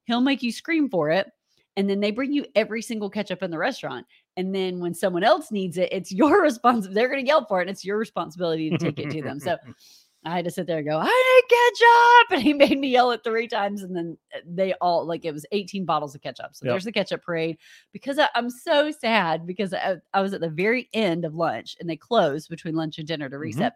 he'll 0.05 0.21
make 0.21 0.43
you 0.43 0.53
scream 0.53 0.89
for 0.89 1.11
it, 1.11 1.29
and 1.77 1.89
then 1.89 2.01
they 2.01 2.11
bring 2.11 2.33
you 2.33 2.45
every 2.55 2.83
single 2.83 3.11
ketchup 3.11 3.43
in 3.43 3.51
the 3.51 3.59
restaurant. 3.59 4.07
And 4.37 4.55
then 4.55 4.79
when 4.81 4.95
someone 4.95 5.25
else 5.25 5.51
needs 5.51 5.77
it, 5.79 5.93
it's 5.93 6.13
your 6.21 6.43
responsibility. 6.43 6.95
They're 6.95 7.09
going 7.09 7.25
to 7.25 7.27
yell 7.29 7.45
for 7.47 7.61
it, 7.61 7.63
and 7.63 7.71
it's 7.71 7.85
your 7.85 7.99
responsibility 7.99 8.71
to 8.71 8.79
take 8.79 8.99
it 8.99 9.11
to 9.11 9.23
them. 9.23 9.41
So 9.41 9.57
I 10.25 10.37
had 10.37 10.45
to 10.45 10.51
sit 10.51 10.67
there 10.67 10.79
and 10.79 10.87
go, 10.87 10.99
I 10.99 11.05
need 11.07 11.49
ketchup. 11.49 11.87
And 12.33 12.43
he 12.43 12.53
made 12.53 12.79
me 12.79 12.89
yell 12.89 13.11
it 13.11 13.23
three 13.25 13.49
times. 13.49 13.83
And 13.83 13.97
then 13.97 14.19
uh, 14.35 14.41
they 14.47 14.75
all, 14.75 15.05
like, 15.07 15.25
it 15.25 15.33
was 15.33 15.47
18 15.51 15.85
bottles 15.87 16.15
of 16.15 16.21
ketchup. 16.21 16.51
So 16.53 16.67
Yep. 16.67 16.73
there's 16.73 16.85
the 16.85 16.93
ketchup 16.93 17.23
parade 17.25 17.57
because 17.93 18.19
I, 18.19 18.29
I'm 18.35 18.51
so 18.51 18.91
sad 18.93 19.47
because 19.47 19.73
I, 19.73 19.97
I 20.13 20.21
was 20.21 20.35
at 20.35 20.43
the 20.43 20.51
very 20.51 20.89
end 20.93 21.25
of 21.25 21.35
lunch 21.35 21.75
and 21.81 21.89
they 21.89 21.97
closed 21.97 22.51
between 22.51 22.75
lunch 22.75 22.99
and 22.99 23.09
dinner 23.09 23.29
to 23.31 23.37
Mhm. 23.37 23.41
reset. 23.41 23.73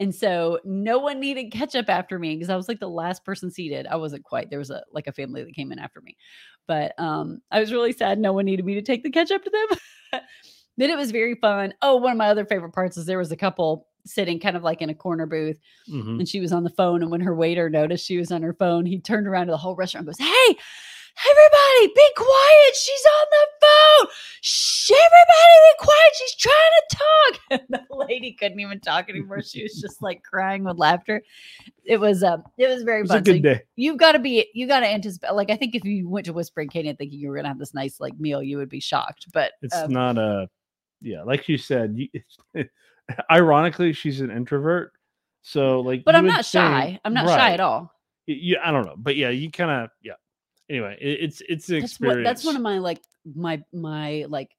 And 0.00 0.14
so 0.14 0.60
no 0.64 0.98
one 0.98 1.18
needed 1.20 1.50
ketchup 1.50 1.88
after 1.88 2.18
me 2.18 2.34
because 2.36 2.50
I 2.50 2.56
was 2.56 2.68
like 2.68 2.78
the 2.80 2.88
last 2.88 3.24
person 3.24 3.50
seated. 3.50 3.86
I 3.86 3.96
wasn't 3.96 4.24
quite. 4.24 4.48
There 4.50 4.58
was 4.60 4.70
a 4.70 4.82
like 4.92 5.06
a 5.08 5.12
family 5.12 5.42
that 5.42 5.54
came 5.54 5.72
in 5.72 5.78
after 5.78 6.00
me. 6.00 6.16
But 6.66 6.92
um 6.98 7.40
I 7.50 7.58
was 7.60 7.72
really 7.72 7.92
sad 7.92 8.18
no 8.18 8.32
one 8.32 8.44
needed 8.44 8.64
me 8.64 8.74
to 8.74 8.82
take 8.82 9.02
the 9.02 9.10
ketchup 9.10 9.42
to 9.44 9.50
them. 9.50 10.20
then 10.76 10.90
it 10.90 10.96
was 10.96 11.10
very 11.10 11.34
fun. 11.34 11.74
Oh, 11.82 11.96
one 11.96 12.12
of 12.12 12.18
my 12.18 12.28
other 12.28 12.44
favorite 12.44 12.72
parts 12.72 12.96
is 12.96 13.06
there 13.06 13.18
was 13.18 13.32
a 13.32 13.36
couple 13.36 13.86
sitting 14.06 14.38
kind 14.40 14.56
of 14.56 14.62
like 14.62 14.80
in 14.80 14.88
a 14.88 14.94
corner 14.94 15.26
booth 15.26 15.58
Mhm. 15.90 16.20
and 16.20 16.28
she 16.28 16.40
was 16.40 16.52
on 16.52 16.62
the 16.64 16.70
phone. 16.70 17.02
And 17.02 17.10
when 17.10 17.20
her 17.20 17.34
waiter 17.34 17.68
noticed 17.68 18.06
she 18.06 18.16
was 18.18 18.30
on 18.30 18.42
her 18.42 18.54
phone, 18.54 18.86
he 18.86 19.00
turned 19.00 19.26
around 19.26 19.46
to 19.46 19.50
the 19.50 19.56
whole 19.58 19.74
restaurant 19.74 20.06
and 20.06 20.16
goes, 20.16 20.26
Hey, 20.26 20.56
everybody, 21.30 21.94
be 21.94 22.10
quiet. 22.16 22.76
She's 22.76 23.04
on 23.06 23.26
the 23.30 23.46
phone. 23.60 24.08
Shh, 24.40 24.90
everybody, 24.90 25.56
be 25.64 25.84
quiet. 25.84 26.12
She's 26.14 26.34
trying 26.36 26.54
to 26.54 26.96
talk. 26.96 27.04
And 27.50 27.62
the 27.70 27.96
lady 27.96 28.32
couldn't 28.32 28.60
even 28.60 28.78
talk 28.80 29.08
anymore. 29.08 29.42
She 29.42 29.62
was 29.62 29.80
just 29.80 30.02
like 30.02 30.22
crying 30.22 30.64
with 30.64 30.76
laughter. 30.76 31.22
It 31.84 31.98
was 31.98 32.22
um, 32.22 32.42
it 32.58 32.68
was 32.68 32.82
very 32.82 33.00
It 33.00 33.02
was 33.02 33.10
a 33.10 33.14
fun. 33.14 33.24
So 33.24 33.32
good 33.32 33.42
day. 33.42 33.62
you've 33.76 33.96
got 33.96 34.12
to 34.12 34.18
be 34.18 34.48
you 34.54 34.66
got 34.68 34.80
to 34.80 34.86
anticipate 34.86 35.32
like 35.32 35.50
i 35.50 35.56
think 35.56 35.74
if 35.74 35.84
you 35.84 36.08
went 36.08 36.26
to 36.26 36.32
whispering 36.34 36.68
canyon 36.68 36.96
thinking 36.96 37.18
you 37.18 37.28
were 37.30 37.36
gonna 37.36 37.48
have 37.48 37.58
this 37.58 37.72
nice 37.74 37.98
like 38.00 38.18
meal 38.20 38.42
you 38.42 38.58
would 38.58 38.68
be 38.68 38.80
shocked 38.80 39.26
but 39.32 39.52
It's 39.62 39.74
um, 39.74 39.90
not 39.90 40.18
a, 40.18 40.48
yeah, 41.00 41.22
like 41.22 41.48
you 41.48 41.56
said. 41.58 41.96
You, 41.96 42.64
ironically, 43.30 43.92
she's 43.94 44.20
an 44.20 44.30
introvert, 44.30 44.92
so 45.42 45.80
like. 45.80 46.04
but 46.04 46.14
i'm 46.14 46.26
not 46.26 46.44
shy 46.44 47.00
i'm 47.04 47.14
not 47.14 47.26
shy 47.28 47.52
at 47.52 47.60
all 47.60 47.92
Yeah, 48.26 48.58
I 48.62 48.70
don't 48.72 48.84
know, 48.84 48.96
but 48.98 49.16
yeah, 49.16 49.30
you 49.30 49.50
kind 49.50 49.70
of 49.70 49.90
yeah. 50.02 50.14
Anyway, 50.70 50.96
it, 51.00 51.18
it's 51.22 51.42
it's 51.48 51.68
an 51.68 51.80
that's 51.80 51.92
experience. 51.92 52.18
what 52.18 52.24
that's 52.24 52.44
one 52.44 52.56
of 52.56 52.62
my 52.62 52.78
like 52.78 53.00
my 53.34 53.62
my 53.72 54.24
like 54.28 54.54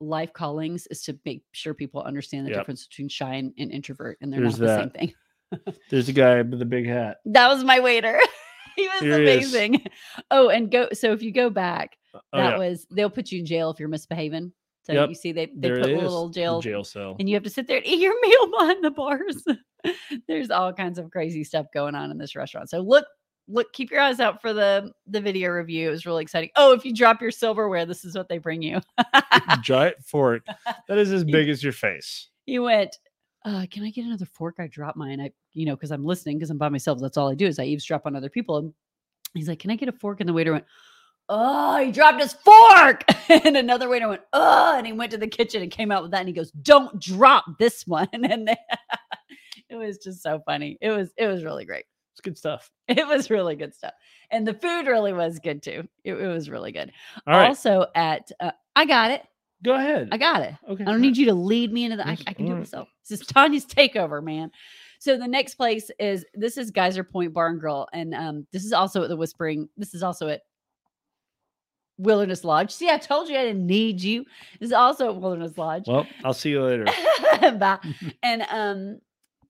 life 0.00 0.32
callings 0.32 0.86
is 0.88 1.02
to 1.04 1.18
make 1.24 1.42
sure 1.52 1.72
people 1.74 2.02
understand 2.02 2.46
the 2.46 2.50
Yep. 2.50 2.60
difference 2.60 2.86
between 2.86 3.08
shy 3.08 3.34
and, 3.34 3.52
and 3.58 3.70
introvert 3.72 4.18
and 4.20 4.32
they're 4.32 4.40
There's 4.40 4.58
not 4.60 4.66
the 4.66 4.76
same 4.76 4.90
thing 4.90 5.14
There's 5.90 6.08
a 6.08 6.12
guy 6.12 6.42
with 6.42 6.60
a 6.60 6.66
big 6.66 6.86
hat. 6.86 7.18
that 7.26 7.48
was 7.48 7.64
my 7.64 7.80
waiter 7.80 8.18
he 8.76 8.86
was 8.88 9.00
Here 9.00 9.12
he 9.18 9.22
amazing 9.22 9.86
oh 10.30 10.50
and 10.50 10.70
go 10.70 10.88
so 10.92 11.12
if 11.12 11.22
you 11.22 11.32
go 11.32 11.48
back 11.48 11.96
uh, 12.14 12.18
Oh, 12.32 12.38
that 12.38 12.50
yeah. 12.52 12.58
was 12.58 12.86
they'll 12.90 13.08
put 13.08 13.30
you 13.32 13.38
in 13.40 13.46
jail 13.46 13.70
if 13.70 13.78
you're 13.80 13.88
misbehaving 13.88 14.52
so 14.82 14.92
Yep. 14.92 15.08
you 15.08 15.14
see 15.14 15.32
they 15.32 15.46
they 15.46 15.68
there 15.68 15.80
put 15.80 15.90
a 15.92 15.96
little 15.96 16.28
jail 16.28 16.60
jail 16.60 16.84
cell. 16.84 17.16
and 17.18 17.26
you 17.28 17.34
have 17.36 17.44
to 17.44 17.50
sit 17.50 17.66
there 17.66 17.78
and 17.78 17.86
eat 17.86 18.00
your 18.00 18.20
meal 18.26 18.50
behind 18.50 18.84
the 18.84 18.90
bars. 18.90 19.42
There's 20.28 20.50
all 20.50 20.72
kinds 20.74 20.98
of 20.98 21.10
crazy 21.10 21.42
stuff 21.44 21.66
going 21.72 21.94
on 21.94 22.10
in 22.10 22.18
this 22.18 22.36
restaurant. 22.36 22.68
So 22.70 22.80
look, 22.80 23.06
look, 23.48 23.72
keep 23.72 23.90
your 23.90 24.00
eyes 24.00 24.20
out 24.20 24.40
for 24.40 24.52
the 24.52 24.92
the 25.06 25.20
video 25.20 25.50
review. 25.50 25.88
It 25.88 25.92
was 25.92 26.06
really 26.06 26.22
exciting. 26.22 26.50
Oh, 26.56 26.72
if 26.72 26.84
you 26.84 26.94
drop 26.94 27.20
your 27.20 27.30
silverware, 27.30 27.86
this 27.86 28.04
is 28.04 28.16
what 28.16 28.28
they 28.28 28.38
bring 28.38 28.62
you. 28.62 28.80
Giant 29.62 29.96
fork 30.04 30.44
that 30.88 30.98
is 30.98 31.12
as 31.12 31.24
big 31.24 31.48
as 31.48 31.62
your 31.62 31.72
face. 31.72 32.28
you 32.46 32.62
went, 32.62 32.96
uh, 33.44 33.64
can 33.70 33.84
I 33.84 33.90
get 33.90 34.04
another 34.04 34.26
fork? 34.26 34.56
I 34.58 34.66
dropped 34.66 34.96
mine. 34.96 35.20
I, 35.20 35.30
you 35.54 35.66
know, 35.66 35.76
because 35.76 35.92
I'm 35.92 36.04
listening 36.04 36.36
because 36.36 36.50
I'm 36.50 36.58
by 36.58 36.68
myself. 36.68 36.98
That's 37.00 37.16
all 37.16 37.30
I 37.30 37.34
do 37.34 37.46
is 37.46 37.58
I 37.58 37.64
eavesdrop 37.64 38.04
on 38.04 38.16
other 38.16 38.28
people. 38.28 38.56
And 38.58 38.74
he's 39.34 39.48
like, 39.48 39.60
Can 39.60 39.70
I 39.70 39.76
get 39.76 39.88
a 39.88 39.92
fork? 39.92 40.20
And 40.20 40.28
the 40.28 40.32
waiter 40.32 40.52
went, 40.52 40.64
Oh, 41.28 41.78
he 41.78 41.92
dropped 41.92 42.20
his 42.20 42.32
fork. 42.32 43.04
and 43.28 43.56
another 43.56 43.88
waiter 43.88 44.08
went, 44.08 44.22
Oh, 44.32 44.74
and 44.76 44.86
he 44.86 44.92
went 44.92 45.12
to 45.12 45.18
the 45.18 45.28
kitchen 45.28 45.62
and 45.62 45.70
came 45.70 45.92
out 45.92 46.02
with 46.02 46.10
that. 46.10 46.20
And 46.20 46.28
he 46.28 46.34
goes, 46.34 46.50
Don't 46.50 47.00
drop 47.00 47.44
this 47.58 47.86
one. 47.86 48.08
And 48.12 48.48
they, 48.48 48.56
it 49.68 49.76
was 49.76 49.98
just 49.98 50.22
so 50.22 50.40
funny. 50.44 50.76
It 50.80 50.90
was, 50.90 51.12
it 51.16 51.26
was 51.26 51.44
really 51.44 51.64
great. 51.64 51.84
It's 52.16 52.22
good 52.22 52.38
stuff. 52.38 52.70
It 52.88 53.06
was 53.06 53.28
really 53.30 53.56
good 53.56 53.74
stuff. 53.74 53.92
And 54.30 54.46
the 54.46 54.54
food 54.54 54.86
really 54.86 55.12
was 55.12 55.38
good 55.38 55.62
too. 55.62 55.86
It, 56.02 56.14
it 56.14 56.26
was 56.28 56.48
really 56.48 56.72
good. 56.72 56.92
Right, 57.26 57.48
Also 57.48 57.86
at 57.94 58.30
uh, 58.40 58.52
I 58.74 58.86
got 58.86 59.10
it. 59.10 59.22
go 59.62 59.74
ahead. 59.74 60.08
I 60.12 60.16
got 60.16 60.40
it. 60.42 60.54
Okay, 60.66 60.84
I 60.84 60.86
don't 60.92 61.02
need 61.02 61.16
you 61.18 61.26
to 61.26 61.34
lead 61.34 61.72
me 61.72 61.84
into 61.84 61.98
the. 61.98 62.08
I, 62.08 62.16
I 62.26 62.32
can 62.32 62.46
do 62.46 62.52
it 62.52 62.58
myself. 62.58 62.88
This 63.06 63.20
is 63.20 63.26
Tanya's 63.26 63.66
takeover, 63.66 64.22
man. 64.22 64.50
So 64.98 65.18
the 65.18 65.28
next 65.28 65.56
place 65.56 65.90
is 65.98 66.24
this 66.32 66.56
is 66.56 66.70
Geyser 66.70 67.04
Point 67.04 67.34
Bar 67.34 67.48
and 67.48 67.60
Grill, 67.60 67.86
and 67.92 68.14
um, 68.14 68.46
this 68.52 68.64
is 68.64 68.72
also 68.72 69.02
at 69.02 69.08
the 69.10 69.16
Whispering. 69.16 69.68
This 69.76 69.92
is 69.92 70.02
also 70.02 70.28
at 70.28 70.40
Wilderness 71.98 72.44
Lodge. 72.44 72.70
See, 72.72 72.88
I 72.88 72.98
told 72.98 73.28
you 73.28 73.36
I 73.36 73.44
didn't 73.44 73.66
need 73.66 74.00
you. 74.00 74.24
This 74.60 74.68
is 74.68 74.72
also 74.72 75.10
at 75.10 75.20
Wilderness 75.20 75.58
Lodge. 75.58 75.84
Well, 75.86 76.06
I'll 76.24 76.34
see 76.34 76.50
you 76.50 76.62
later. 76.62 76.84
Bye. 77.58 77.78
and 78.22 78.42
um, 78.50 79.00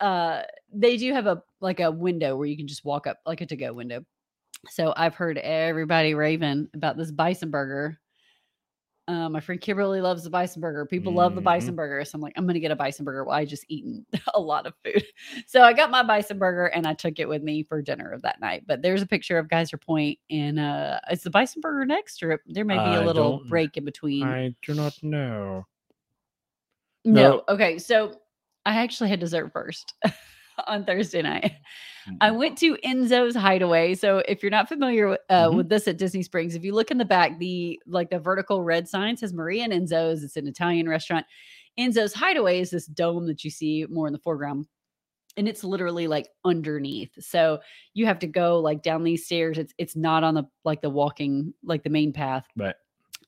uh, 0.00 0.42
they 0.72 0.96
do 0.96 1.12
have 1.12 1.26
a 1.26 1.42
like 1.60 1.80
a 1.80 1.90
window 1.90 2.36
where 2.36 2.46
you 2.46 2.56
can 2.56 2.66
just 2.68 2.84
walk 2.84 3.06
up, 3.06 3.18
like 3.26 3.40
a 3.40 3.46
to 3.46 3.56
go 3.56 3.72
window. 3.72 4.04
So 4.68 4.92
I've 4.96 5.14
heard 5.14 5.38
everybody 5.38 6.14
raving 6.14 6.68
about 6.74 6.96
this 6.96 7.10
bison 7.10 7.50
burger. 7.50 7.98
Uh, 9.08 9.28
my 9.28 9.38
friend 9.38 9.60
Kimberly 9.60 10.00
loves 10.00 10.24
the 10.24 10.30
bison 10.30 10.60
burger. 10.60 10.84
People 10.84 11.14
love 11.14 11.36
the 11.36 11.40
Mhm. 11.40 11.44
bison 11.44 11.76
burger. 11.76 12.04
So 12.04 12.16
I'm 12.16 12.20
like, 12.20 12.32
I'm 12.36 12.44
gonna 12.44 12.58
get 12.58 12.72
a 12.72 12.76
bison 12.76 13.04
burger. 13.04 13.22
Well, 13.24 13.36
I 13.36 13.44
just 13.44 13.64
eaten 13.68 14.04
a 14.34 14.40
lot 14.40 14.66
of 14.66 14.74
food. 14.84 15.04
So 15.46 15.62
I 15.62 15.72
got 15.72 15.92
my 15.92 16.02
bison 16.02 16.38
burger 16.38 16.66
and 16.66 16.88
I 16.88 16.94
took 16.94 17.20
it 17.20 17.28
with 17.28 17.42
me 17.42 17.62
for 17.62 17.80
dinner 17.80 18.10
of 18.10 18.22
that 18.22 18.40
night. 18.40 18.64
But 18.66 18.82
there's 18.82 19.02
a 19.02 19.06
picture 19.06 19.38
of 19.38 19.48
Geyser 19.48 19.78
Point 19.78 20.18
and 20.28 20.58
uh 20.58 20.98
is 21.10 21.22
the 21.22 21.30
bison 21.30 21.60
burger 21.60 21.86
next 21.86 22.20
or 22.22 22.42
there 22.46 22.64
may 22.64 22.78
be 22.78 22.94
a 22.96 23.02
little 23.02 23.44
break 23.48 23.76
in 23.76 23.84
between. 23.84 24.24
I 24.24 24.52
do 24.66 24.74
not 24.74 24.92
know. 25.02 25.66
No. 27.04 27.12
No. 27.12 27.42
Okay. 27.48 27.78
So 27.78 28.20
I 28.66 28.76
actually 28.82 29.08
had 29.08 29.20
dessert 29.20 29.52
first 29.52 29.94
on 30.66 30.84
Thursday 30.84 31.22
night. 31.22 31.52
I 32.20 32.30
went 32.30 32.58
to 32.58 32.76
Enzo's 32.84 33.34
Hideaway. 33.34 33.94
So 33.94 34.18
if 34.28 34.42
you're 34.42 34.50
not 34.50 34.68
familiar 34.68 35.08
with, 35.08 35.20
uh, 35.30 35.48
Mhm. 35.48 35.56
with 35.56 35.68
this 35.68 35.88
at 35.88 35.96
Disney 35.98 36.22
Springs, 36.22 36.54
if 36.54 36.62
you 36.64 36.72
look 36.74 36.90
in 36.90 36.98
the 36.98 37.04
back, 37.04 37.38
the 37.38 37.80
like 37.86 38.10
the 38.10 38.18
vertical 38.18 38.62
red 38.62 38.88
sign 38.88 39.16
says 39.16 39.32
Maria 39.32 39.64
and 39.64 39.72
Enzo's. 39.72 40.22
It's 40.22 40.36
an 40.36 40.46
Italian 40.46 40.88
restaurant. 40.88 41.26
Enzo's 41.78 42.14
Hideaway 42.14 42.60
is 42.60 42.70
this 42.70 42.86
dome 42.86 43.26
that 43.26 43.42
you 43.44 43.50
see 43.50 43.86
more 43.88 44.06
in 44.06 44.12
the 44.12 44.18
foreground. 44.20 44.66
And 45.36 45.46
it's 45.46 45.62
literally 45.64 46.06
like 46.08 46.28
underneath. 46.44 47.10
So 47.18 47.60
you 47.92 48.06
have 48.06 48.18
to 48.20 48.26
go 48.26 48.58
like 48.60 48.82
down 48.82 49.04
these 49.04 49.26
stairs. 49.26 49.58
It's 49.58 49.74
it's 49.78 49.94
not 49.96 50.24
on 50.24 50.34
the 50.34 50.44
like 50.64 50.80
the 50.80 50.90
walking, 50.90 51.52
like 51.62 51.82
the 51.82 51.90
main 51.90 52.12
path. 52.12 52.46
Right. 52.56 52.74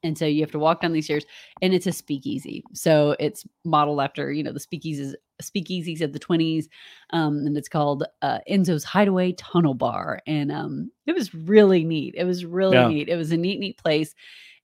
And 0.03 0.17
so 0.17 0.27
you 0.27 0.41
have 0.43 0.53
to 0.53 0.59
walk 0.59 0.81
down 0.81 0.93
these 0.93 1.07
stairs 1.07 1.25
and 1.61 1.75
it's 1.75 1.87
a 1.87 1.93
speakeasy. 1.93 2.65
So 2.73 3.17
it's 3.19 3.45
modeled 3.65 4.01
after, 4.01 4.31
you 4.33 4.43
know, 4.43 4.53
the 4.53 4.61
speakeasies 4.61 5.15
speakeasies 5.43 6.01
of 6.01 6.13
the 6.13 6.19
20s. 6.19 6.67
Um, 7.11 7.39
and 7.47 7.57
it's 7.57 7.69
called 7.69 8.05
uh, 8.23 8.39
Enzo's 8.51 8.85
Hideaway 8.85 9.33
Tunnel 9.33 9.75
Bar. 9.75 10.21
And 10.27 10.51
um, 10.53 10.91
it 11.07 11.15
was 11.15 11.35
really 11.35 11.85
neat. 11.85 12.15
It 12.17 12.25
was 12.25 12.45
really 12.45 12.77
Yeah. 12.77 12.89
neat. 12.89 13.09
It 13.09 13.17
was 13.17 13.33
a 13.33 13.37
neat, 13.37 13.59
neat 13.61 13.79
place. 13.79 14.15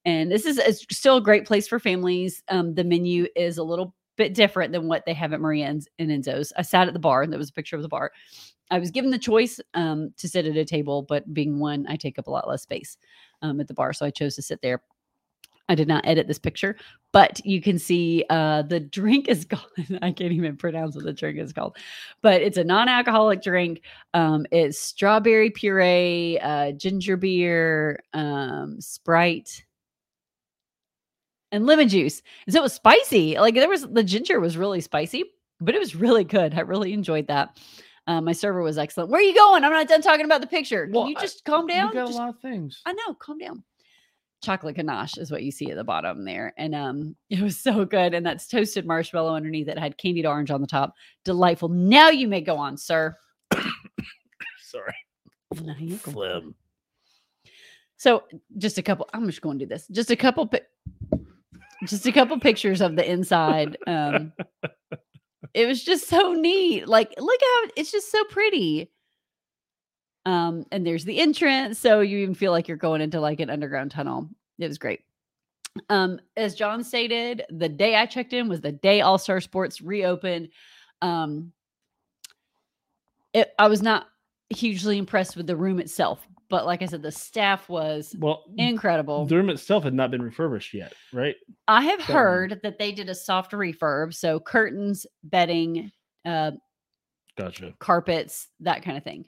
And 0.05 0.31
this 0.31 0.47
is 0.47 0.59
it's 0.59 0.85
still 0.97 1.17
a 1.17 1.23
great 1.23 1.47
place 1.47 1.67
for 1.67 1.79
families. 1.79 2.43
Um, 2.49 2.75
the 2.75 2.85
menu 2.85 3.27
is 3.37 3.59
a 3.59 3.63
little 3.65 3.95
bit 4.17 4.35
different 4.35 4.73
than 4.73 4.87
what 4.87 5.05
they 5.07 5.15
have 5.15 5.33
at 5.33 5.41
Maria 5.41 5.67
and, 5.67 5.87
and 5.99 6.11
Enzo's. 6.11 6.53
I 6.57 6.63
sat 6.63 6.87
at 6.89 6.95
the 6.95 7.01
bar, 7.01 7.23
and 7.23 7.33
there 7.33 7.39
was 7.39 7.49
a 7.51 7.55
picture 7.55 7.77
of 7.77 7.83
the 7.83 7.89
bar. 7.89 8.13
I 8.71 8.79
was 8.79 8.91
given 8.91 9.11
the 9.11 9.19
choice 9.19 9.61
um, 9.75 10.13
to 10.19 10.29
sit 10.29 10.47
at 10.47 10.57
a 10.57 10.65
table, 10.65 11.03
but 11.03 11.33
being 11.33 11.59
one, 11.59 11.87
I 11.89 11.97
take 11.97 12.19
up 12.19 12.27
a 12.27 12.31
lot 12.31 12.49
less 12.49 12.63
space 12.63 12.97
um, 13.43 13.61
at 13.61 13.69
the 13.69 13.75
bar, 13.75 13.93
so 13.93 14.07
I 14.07 14.11
chose 14.11 14.35
to 14.37 14.43
sit 14.43 14.61
there. 14.63 14.83
I 15.69 15.75
did 15.75 15.89
not 15.89 16.07
edit 16.07 16.27
this 16.27 16.39
picture, 16.39 16.77
but 17.13 17.41
you 17.45 17.63
can 17.63 17.79
see 17.79 18.25
uh, 18.29 18.63
the 18.63 18.81
drink 18.81 19.29
is 19.29 19.45
called. 19.51 19.65
I 20.03 20.13
can't 20.13 20.33
even 20.33 20.57
pronounce 20.57 20.95
what 20.95 21.05
the 21.05 21.13
drink 21.13 21.39
is 21.39 21.53
called, 21.53 21.77
but 22.23 22.43
it's 22.43 22.59
a 22.59 22.65
non-alcoholic 22.65 23.43
drink. 23.43 23.81
Um, 24.13 24.47
it's 24.51 24.79
strawberry 24.79 25.51
puree, 25.51 26.39
uh, 26.41 26.73
ginger 26.73 27.17
beer, 27.17 28.03
um, 28.13 28.81
Sprite, 28.81 29.65
and 31.53 31.67
lemon 31.67 31.89
juice. 31.89 32.23
And 32.47 32.53
so 32.53 32.61
it 32.61 32.63
was 32.63 32.73
spicy. 32.75 33.39
Like 33.39 33.55
there 33.55 33.69
was 33.69 33.83
the 33.89 34.05
ginger 34.05 34.41
was 34.41 34.57
really 34.57 34.81
spicy, 34.81 35.25
but 35.61 35.75
it 35.75 35.79
was 35.79 35.95
really 35.95 36.25
good. 36.25 36.55
I 36.55 36.61
really 36.61 36.93
enjoyed 36.93 37.29
that. 37.29 37.59
Uh, 38.07 38.21
my 38.21 38.33
server 38.33 38.61
was 38.61 38.77
excellent. 38.77 39.09
Where 39.09 39.21
are 39.21 39.25
you 39.25 39.35
going? 39.35 39.65
I'm 39.65 39.73
not 39.73 39.89
done 39.89 40.03
talking 40.03 40.27
about 40.27 40.43
the 40.43 40.47
picture. 40.47 40.85
Can 40.85 40.93
Well, 40.95 41.09
you 41.09 41.15
just 41.17 41.43
calm 41.47 41.67
down? 41.67 41.89
You 41.89 41.95
got 41.95 42.07
Just- 42.09 42.19
a 42.19 42.23
lot 42.23 42.29
of 42.29 42.39
things. 42.41 42.83
I 42.85 42.93
know, 42.93 43.15
calm 43.15 43.39
down. 43.39 43.65
Chocolate 44.45 44.77
ganache 44.77 45.17
is 45.17 45.31
what 45.31 45.43
you 45.43 45.51
see 45.51 45.71
at 45.71 45.77
the 45.77 45.85
bottom 45.85 46.25
there. 46.25 46.53
And 46.59 46.75
um 46.75 47.17
it 47.31 47.41
was 47.41 47.59
so 47.59 47.85
good. 47.85 48.13
And 48.15 48.25
that's 48.25 48.47
toasted 48.47 48.87
marshmallow 48.87 49.35
underneath 49.35 49.69
it 49.69 49.79
had 49.79 49.97
candied 49.97 50.27
orange 50.27 50.51
on 50.51 50.61
the 50.61 50.67
top. 50.67 50.95
Delightful. 51.25 51.71
Now 51.71 52.11
you 52.11 52.29
may 52.29 52.41
go 52.41 52.57
on, 52.57 52.77
sir. 52.77 53.17
Sorry. 54.61 54.95
Now 55.63 55.75
you 55.79 55.97
go. 55.97 56.13
Phlegm. 56.13 56.55
So 57.97 58.25
just 58.59 58.77
a 58.77 58.83
couple, 58.83 59.09
I'm 59.15 59.27
just 59.27 59.41
going 59.41 59.59
to 59.59 59.65
do 59.65 59.69
this. 59.69 59.87
Just 59.89 60.11
a 60.11 60.17
couple 60.17 60.47
pi- 60.47 60.61
just 61.87 62.07
a 62.07 62.13
couple 62.13 62.39
pictures 62.39 62.81
of 62.81 62.97
the 62.97 63.11
inside. 63.11 63.79
Um 63.87 64.33
it 65.55 65.67
was 65.67 65.83
just 65.83 66.09
so 66.09 66.35
neat. 66.35 66.87
Like 66.87 67.15
look 67.19 67.41
how 67.41 67.71
it's 67.77 67.91
just 67.91 68.13
so 68.13 68.23
pretty. 68.25 68.91
Um, 70.27 70.65
and 70.73 70.87
there's 70.87 71.05
the 71.05 71.19
entrance, 71.21 71.79
so 71.79 72.01
you 72.01 72.19
even 72.19 72.35
feel 72.35 72.51
like 72.53 72.67
you're 72.69 72.77
going 72.77 73.01
into 73.01 73.21
like 73.21 73.41
an 73.41 73.51
underground 73.51 73.91
tunnel. 73.91 74.29
It 74.59 74.69
was 74.69 74.79
great. 74.79 75.01
Um, 75.91 76.21
as 76.37 76.55
John 76.55 76.85
stated, 76.85 77.43
the 77.51 77.69
day 77.69 77.97
I 77.97 78.07
checked 78.07 78.33
in 78.33 78.49
was 78.49 78.61
the 78.61 78.73
day 78.73 79.01
All 79.01 79.19
Star 79.19 79.41
Sports 79.41 79.81
reopened. 79.83 80.49
Um, 81.03 81.53
it, 83.33 83.53
I 83.59 83.67
was 83.69 83.83
not 83.83 84.07
hugely 84.51 84.97
impressed 84.99 85.37
with 85.37 85.47
the 85.47 85.57
room 85.57 85.81
itself, 85.81 86.27
but 86.49 86.65
like 86.65 86.81
I 86.83 86.87
said, 86.87 87.03
the 87.03 87.11
staff 87.11 87.69
was 87.69 88.15
Well, 88.19 88.45
incredible. 88.57 89.27
the 89.27 89.37
room 89.37 89.51
itself 89.51 89.85
had 89.85 89.95
not 89.95 90.11
been 90.13 90.23
refurbished 90.23 90.73
yet, 90.73 90.93
right? 91.13 91.35
I 91.67 91.83
have 91.85 91.99
one. 92.01 92.07
heard 92.09 92.61
that 92.63 92.79
they 92.79 92.93
did 92.93 93.09
a 93.09 93.15
soft 93.15 93.53
refurb, 93.53 94.15
so 94.15 94.39
curtains, 94.39 95.07
bedding, 95.25 95.91
uh, 96.25 96.53
Gotcha. 97.37 97.75
carpets, 97.81 98.47
that 98.61 98.85
kind 98.85 98.97
of 98.97 99.03
thing. 99.03 99.25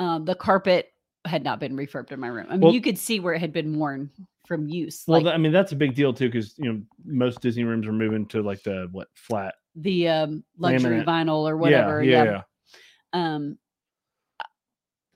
Um, 0.00 0.24
the 0.24 0.34
carpet 0.34 0.92
had 1.26 1.44
not 1.44 1.60
been 1.60 1.76
refurbed 1.76 2.10
in 2.10 2.18
my 2.20 2.28
room. 2.28 2.46
I 2.48 2.52
mean, 2.52 2.60
Well- 2.62 2.72
you 2.72 2.80
could 2.80 2.96
see 2.98 3.20
where 3.20 3.34
it 3.34 3.40
had 3.40 3.52
been 3.52 3.78
worn 3.78 4.10
from 4.46 4.66
use. 4.68 5.04
Well, 5.06 5.22
like 5.22 5.32
I 5.34 5.36
mean 5.36 5.52
that's 5.52 5.72
a 5.72 5.76
big 5.76 5.94
deal 5.94 6.12
too, 6.12 6.28
because 6.28 6.54
you 6.58 6.72
know 6.72 6.80
most 7.04 7.40
Disney 7.40 7.64
rooms 7.64 7.86
are 7.86 7.92
moving 7.92 8.26
to 8.28 8.42
like 8.42 8.62
the 8.62 8.88
what 8.90 9.08
flat 9.14 9.54
the 9.76 10.08
um, 10.08 10.42
luxury 10.58 11.00
laminate. 11.00 11.04
vinyl 11.06 11.48
or 11.48 11.56
whatever. 11.56 12.02
Yeah, 12.02 12.10
yeah, 12.16 12.24
yeah. 12.24 12.42
yeah. 13.14 13.34
um 13.34 13.58
I- 14.40 14.44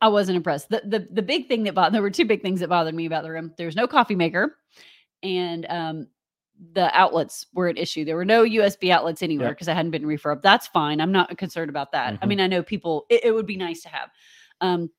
I 0.02 0.08
wasn't 0.08 0.36
impressed. 0.36 0.68
The, 0.68 0.82
the 0.84 1.08
the 1.10 1.22
big 1.22 1.48
thing 1.48 1.64
that 1.64 1.74
bothered 1.74 1.94
there 1.94 2.02
were 2.02 2.10
two 2.10 2.26
big 2.26 2.42
things 2.42 2.60
that 2.60 2.68
bothered 2.68 2.94
me 2.94 3.06
about 3.06 3.22
the 3.24 3.30
room. 3.30 3.54
There 3.56 3.66
was 3.66 3.74
no 3.76 3.86
coffee 3.88 4.14
maker 4.14 4.56
and 5.22 5.66
um 5.70 6.06
the 6.72 6.96
outlets 6.96 7.46
were 7.54 7.66
an 7.68 7.76
issue. 7.76 8.04
There 8.04 8.14
were 8.14 8.24
no 8.24 8.44
USB 8.44 8.90
outlets 8.90 9.22
anywhere 9.22 9.48
because 9.48 9.66
I 9.66 9.74
hadn't 9.74 9.90
been 9.90 10.04
refurbed. 10.04 10.42
That's 10.42 10.68
fine. 10.68 11.00
I'm 11.00 11.10
not 11.10 11.36
concerned 11.38 11.68
about 11.70 11.90
that. 11.92 12.18
I 12.22 12.24
Mhm. 12.26 12.28
mean, 12.28 12.40
I 12.40 12.46
know 12.46 12.62
people 12.62 13.06
it, 13.10 13.24
it 13.24 13.32
would 13.34 13.46
be 13.46 13.56
nice 13.56 13.82
to 13.82 13.88
have. 13.88 14.10
Um 14.60 14.90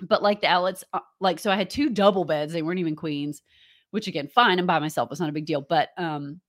but 0.00 0.22
like 0.22 0.40
the 0.40 0.48
outlets 0.48 0.84
uh, 0.92 1.00
like 1.20 1.38
so 1.38 1.50
I 1.50 1.56
had 1.56 1.70
two 1.70 1.90
double 1.90 2.24
beds. 2.24 2.52
They 2.52 2.62
weren't 2.62 2.80
even 2.80 2.96
queens, 2.96 3.42
which 3.92 4.08
again, 4.08 4.28
fine. 4.28 4.58
I'm 4.58 4.66
by 4.66 4.78
myself. 4.80 5.10
It's 5.10 5.20
not 5.20 5.28
a 5.30 5.32
big 5.32 5.46
deal, 5.46 5.60
but 5.62 5.90
um 5.98 6.40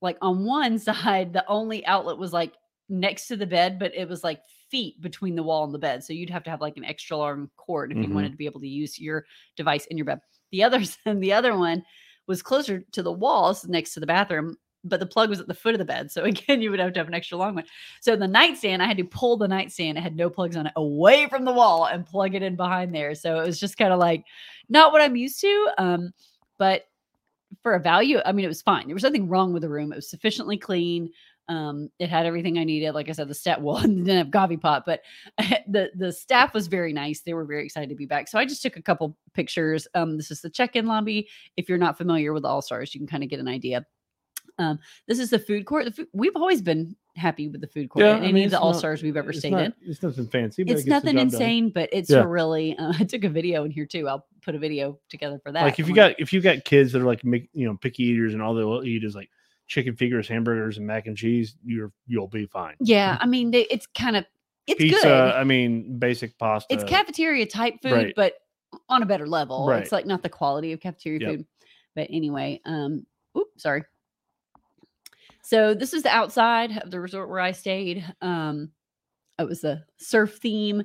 like 0.00 0.18
on 0.22 0.44
one 0.44 0.78
side 0.80 1.32
the 1.32 1.46
only 1.48 1.84
outlet 1.86 2.18
was 2.18 2.32
like 2.32 2.54
next 2.88 3.28
to 3.28 3.36
the 3.36 3.46
bed, 3.46 3.78
but 3.78 3.94
it 3.94 4.08
was 4.08 4.24
like 4.24 4.40
feet 4.70 5.00
between 5.00 5.34
the 5.34 5.42
wall 5.42 5.64
and 5.64 5.74
the 5.74 5.78
bed. 5.78 6.02
So 6.04 6.12
you'd 6.12 6.30
have 6.30 6.44
to 6.44 6.50
have 6.50 6.60
like 6.60 6.76
an 6.76 6.84
extra 6.84 7.16
long 7.16 7.50
cord 7.56 7.92
if 7.92 7.98
Mhm. 7.98 8.04
you 8.08 8.14
wanted 8.14 8.32
to 8.32 8.38
be 8.38 8.46
able 8.46 8.60
to 8.60 8.68
use 8.68 8.98
your 8.98 9.26
device 9.56 9.86
in 9.86 9.96
your 9.98 10.06
bed. 10.06 10.20
The 10.50 10.62
other 10.64 10.80
and 11.06 11.22
the 11.22 11.32
other 11.32 11.56
one 11.56 11.84
was 12.26 12.42
closer 12.42 12.80
to 12.92 13.02
the 13.02 13.12
walls 13.12 13.66
next 13.66 13.94
to 13.94 14.00
the 14.00 14.06
bathroom, 14.06 14.56
but 14.84 15.00
the 15.00 15.06
plug 15.06 15.28
was 15.28 15.40
at 15.40 15.46
the 15.46 15.54
foot 15.54 15.74
of 15.74 15.78
the 15.78 15.84
bed. 15.84 16.10
So 16.10 16.24
again, 16.24 16.62
you 16.62 16.70
would 16.70 16.80
have 16.80 16.92
to 16.94 17.00
have 17.00 17.08
an 17.08 17.14
extra 17.14 17.38
long 17.38 17.54
one. 17.54 17.64
So 18.00 18.16
the 18.16 18.28
nightstand, 18.28 18.82
I 18.82 18.86
had 18.86 18.96
to 18.98 19.04
pull 19.04 19.36
the 19.36 19.48
nightstand. 19.48 19.98
It 19.98 20.02
had 20.02 20.16
no 20.16 20.30
plugs 20.30 20.56
on 20.56 20.66
it 20.66 20.72
away 20.76 21.28
from 21.28 21.44
the 21.44 21.52
wall 21.52 21.86
and 21.86 22.06
plug 22.06 22.34
it 22.34 22.42
in 22.42 22.56
behind 22.56 22.94
there. 22.94 23.14
So 23.14 23.40
it 23.40 23.46
was 23.46 23.60
just 23.60 23.78
kind 23.78 23.92
of 23.92 23.98
like 23.98 24.24
not 24.68 24.92
what 24.92 25.02
I'm 25.02 25.16
used 25.16 25.40
to. 25.40 25.70
Um, 25.78 26.12
but 26.58 26.86
for 27.62 27.74
a 27.74 27.80
value, 27.80 28.18
I 28.24 28.32
mean, 28.32 28.44
it 28.44 28.48
was 28.48 28.62
fine. 28.62 28.86
There 28.86 28.94
was 28.94 29.02
nothing 29.02 29.28
wrong 29.28 29.52
with 29.52 29.62
the 29.62 29.68
room. 29.68 29.92
It 29.92 29.96
was 29.96 30.08
sufficiently 30.08 30.56
clean. 30.56 31.10
Um, 31.48 31.90
it 31.98 32.08
had 32.08 32.24
everything 32.24 32.56
I 32.56 32.64
needed. 32.64 32.94
Like 32.94 33.08
I 33.08 33.12
said, 33.12 33.28
the 33.28 33.34
stat 33.34 33.60
well, 33.60 33.80
didn't 33.82 34.06
have 34.06 34.30
coffee 34.30 34.56
pot, 34.56 34.84
but 34.86 35.00
the 35.68 35.90
the 35.94 36.12
staff 36.12 36.54
was 36.54 36.66
very 36.66 36.92
nice. 36.92 37.20
They 37.20 37.34
were 37.34 37.44
very 37.44 37.64
excited 37.64 37.90
to 37.90 37.96
be 37.96 38.06
back. 38.06 38.28
So 38.28 38.38
I 38.38 38.44
just 38.44 38.62
took 38.62 38.76
a 38.76 38.82
couple 38.82 39.16
pictures. 39.34 39.86
Um, 39.94 40.16
this 40.16 40.30
is 40.30 40.40
the 40.40 40.50
check-in 40.50 40.86
lobby. 40.86 41.28
If 41.56 41.68
you're 41.68 41.78
not 41.78 41.98
familiar 41.98 42.32
with 42.32 42.44
All 42.44 42.62
Stars, 42.62 42.94
you 42.94 43.00
can 43.00 43.08
kind 43.08 43.22
of 43.22 43.28
get 43.28 43.40
an 43.40 43.48
idea. 43.48 43.84
Um, 44.58 44.78
this 45.08 45.18
is 45.18 45.30
the 45.30 45.38
food 45.38 45.64
court. 45.66 45.86
The 45.86 45.92
food, 45.92 46.08
we've 46.12 46.36
always 46.36 46.62
been 46.62 46.94
happy 47.16 47.48
with 47.48 47.60
the 47.60 47.66
food 47.66 47.88
court. 47.88 48.04
Yeah, 48.04 48.12
I 48.12 48.18
any 48.18 48.32
mean, 48.32 48.44
of 48.46 48.50
the 48.52 48.60
All 48.60 48.74
Stars 48.74 49.02
we've 49.02 49.16
ever 49.16 49.32
stayed 49.32 49.50
not- 49.52 49.64
in 49.64 49.74
It's 49.82 50.02
nothing 50.02 50.26
fancy. 50.28 50.64
But 50.64 50.72
it's 50.72 50.82
it 50.86 50.88
nothing 50.88 51.16
job 51.16 51.30
done. 51.30 51.34
insane, 51.42 51.70
but 51.70 51.88
it's 51.92 52.10
Yeah. 52.10 52.24
really. 52.24 52.76
Uh, 52.78 52.92
I 52.98 53.04
took 53.04 53.24
a 53.24 53.28
video 53.28 53.64
in 53.64 53.70
here 53.70 53.86
too. 53.86 54.08
I'll 54.08 54.26
put 54.42 54.54
a 54.54 54.58
video 54.58 54.98
together 55.08 55.38
for 55.42 55.52
that. 55.52 55.62
Like 55.62 55.78
if 55.78 55.88
you 55.88 55.94
got 55.94 56.18
if 56.18 56.32
you 56.32 56.40
got 56.40 56.64
kids 56.64 56.92
that 56.92 57.02
are 57.02 57.06
like 57.06 57.24
make, 57.24 57.48
you 57.52 57.66
know 57.66 57.76
picky 57.76 58.04
eaters 58.04 58.34
and 58.34 58.42
all 58.42 58.54
they'll 58.54 58.84
eat 58.84 59.04
is 59.04 59.14
like 59.14 59.30
chicken 59.68 59.96
fingers, 59.96 60.28
hamburgers, 60.28 60.76
and 60.78 60.86
mac 60.86 61.06
and 61.06 61.16
cheese, 61.16 61.56
you're 61.64 61.92
you'll 62.06 62.28
be 62.28 62.46
fine. 62.46 62.74
yeah, 62.80 63.16
I 63.20 63.26
mean, 63.26 63.50
they, 63.50 63.62
it's 63.62 63.86
kind 63.86 64.16
of 64.16 64.24
it's 64.66 64.78
Pizza, 64.78 65.02
good. 65.02 65.12
I 65.34 65.44
mean, 65.44 65.98
basic 65.98 66.38
pasta. 66.38 66.72
It's 66.72 66.84
cafeteria 66.84 67.46
type 67.46 67.74
food, 67.82 67.92
right. 67.92 68.12
but 68.14 68.34
on 68.88 69.02
a 69.02 69.06
better 69.06 69.26
level. 69.26 69.66
Right. 69.66 69.82
It's 69.82 69.92
like 69.92 70.06
not 70.06 70.22
the 70.22 70.28
quality 70.28 70.72
of 70.72 70.80
cafeteria 70.80 71.20
Yep. 71.20 71.30
food. 71.30 71.46
But 71.96 72.08
anyway, 72.10 72.60
um, 72.64 73.04
oop, 73.36 73.48
sorry. 73.58 73.82
So 75.52 75.74
this 75.74 75.92
is 75.92 76.02
the 76.02 76.08
outside 76.08 76.78
of 76.78 76.90
the 76.90 76.98
resort 76.98 77.28
where 77.28 77.38
I 77.38 77.52
stayed. 77.52 78.02
Um, 78.22 78.70
it 79.38 79.46
was 79.46 79.64
a 79.64 79.84
surf 79.98 80.38
theme, 80.38 80.82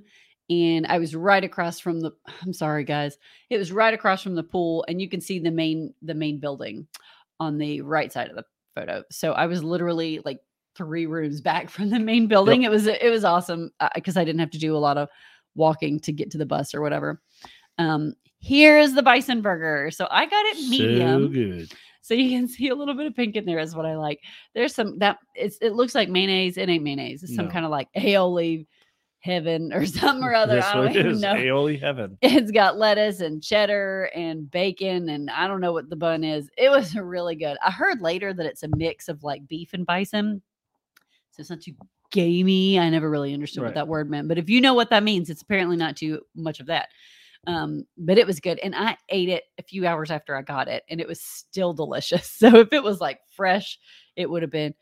and 0.49 0.86
I 0.88 0.97
was 0.97 1.15
right 1.15 1.41
across 1.41 1.80
from 1.80 2.01
the. 2.01 2.11
I'm 2.41 2.51
sorry, 2.51 2.84
guys. 2.84 3.18
It 3.49 3.59
was 3.59 3.72
right 3.72 3.93
across 3.93 4.22
from 4.22 4.36
the 4.36 4.43
pool, 4.43 4.84
and 4.89 4.99
you 4.99 5.07
can 5.07 5.22
see 5.22 5.39
the 5.39 5.51
main 5.51 5.93
the 6.01 6.13
main 6.13 6.41
building 6.41 6.86
on 7.39 7.57
the 7.57 7.80
right 7.80 8.11
side 8.11 8.30
of 8.30 8.36
the 8.36 8.43
photo. 8.76 9.05
So 9.09 9.32
I 9.32 9.45
was 9.45 9.63
literally 9.63 10.20
like 10.26 10.41
three 10.76 11.05
rooms 11.05 11.39
back 11.39 11.70
from 11.70 11.89
the 11.89 11.99
main 11.99 12.28
building. 12.28 12.63
It 12.63 12.70
was 12.70 12.88
it 12.88 13.09
was 13.09 13.24
awesome 13.24 13.72
because 13.95 14.18
I 14.18 14.26
didn't 14.26 14.41
have 14.41 14.51
to 14.51 14.59
do 14.59 14.76
a 14.76 14.80
lot 14.80 14.97
of 14.97 15.07
walking 15.55 15.97
to 16.01 16.11
get 16.11 16.30
to 16.32 16.38
the 16.38 16.45
bus 16.45 16.76
or 16.76 16.82
whatever. 16.82 17.22
Um, 17.78 18.15
here 18.39 18.78
is 18.78 18.95
the 18.95 19.03
bison 19.03 19.41
burger. 19.41 19.91
So 19.91 20.09
I 20.11 20.26
got 20.26 20.45
it 20.47 20.70
medium. 20.70 21.24
so 21.24 21.28
good. 21.30 21.72
So 22.08 22.14
you 22.14 22.30
can 22.30 22.47
see 22.47 22.70
a 22.70 22.76
little 22.76 22.93
bit 22.93 23.05
of 23.05 23.16
pink 23.16 23.36
in 23.36 23.45
there 23.45 23.60
is 23.60 23.76
what 23.76 23.86
I 23.86 23.97
like. 23.97 24.22
There's 24.55 24.74
some 24.74 24.97
that 24.99 25.18
it's 25.36 25.58
it 25.62 25.74
looks 25.74 25.93
like 25.93 26.08
mayonnaise. 26.10 26.58
It 26.58 26.70
ain't 26.70 26.84
mayonnaise. 26.84 27.22
It's 27.24 27.36
some 27.36 27.47
No. 27.47 27.51
kind 27.51 27.66
of 27.66 27.72
like 27.72 27.89
aioli 27.97 28.66
heaven 29.20 29.74
or 29.74 29.86
something 29.86 30.24
or 30.24 30.34
other. 30.34 30.55
That's 30.55 30.68
I 30.68 30.74
don't 30.76 30.95
even 30.95 31.12
is. 31.12 31.22
know. 31.22 31.34
Aioli 31.34 31.78
heaven. 31.82 32.18
It's 32.22 32.51
got 32.51 32.78
lettuce 32.78 33.20
and 33.20 33.43
cheddar 33.43 34.10
and 34.16 34.49
bacon 34.49 35.10
and 35.10 35.30
I 35.30 35.47
don't 35.47 35.60
know 35.60 35.74
what 35.74 35.89
the 35.89 35.95
bun 35.97 36.24
is. 36.24 36.49
It 36.58 36.70
was 36.70 36.95
really 36.95 37.36
good. 37.36 37.58
I 37.66 37.72
heard 37.72 38.01
later 38.01 38.34
that 38.34 38.45
it's 38.45 38.64
a 38.64 38.70
mix 38.78 39.10
of 39.10 39.24
like 39.24 39.45
beef 39.47 39.74
and 39.74 39.86
bison. 39.86 40.41
So 41.32 41.41
it's 41.41 41.49
not 41.49 41.62
too 41.62 41.74
gamey. 42.12 42.80
I 42.80 42.89
never 42.89 43.10
really 43.10 43.34
understood 43.34 43.64
Right. 43.64 43.68
what 43.70 43.76
that 43.76 43.88
word 43.89 44.10
meant, 44.10 44.30
but 44.30 44.38
if 44.38 44.49
you 44.49 44.62
know 44.62 44.74
what 44.74 44.89
that 44.91 45.03
means, 45.03 45.30
it's 45.30 45.41
apparently 45.41 45.76
not 45.76 45.97
too 45.97 46.22
much 46.36 46.62
of 46.62 46.68
that. 46.68 46.88
Um, 47.48 47.86
but 47.98 48.18
it 48.18 48.28
was 48.28 48.39
good. 48.41 48.60
And 48.60 48.76
I 48.76 48.98
ate 49.10 49.30
it 49.30 49.45
a 49.58 49.64
few 49.64 49.88
hours 49.88 50.12
after 50.12 50.36
I 50.36 50.41
got 50.41 50.68
it 50.68 50.84
and 50.89 51.00
it 51.00 51.08
was 51.08 51.22
still 51.22 51.74
delicious. 51.74 52.30
So 52.38 52.60
if 52.60 52.74
it 52.74 52.84
was 52.84 53.00
like 53.00 53.22
fresh, 53.36 53.80
it 54.16 54.30
would 54.30 54.41
have 54.41 54.52
been 54.52 54.76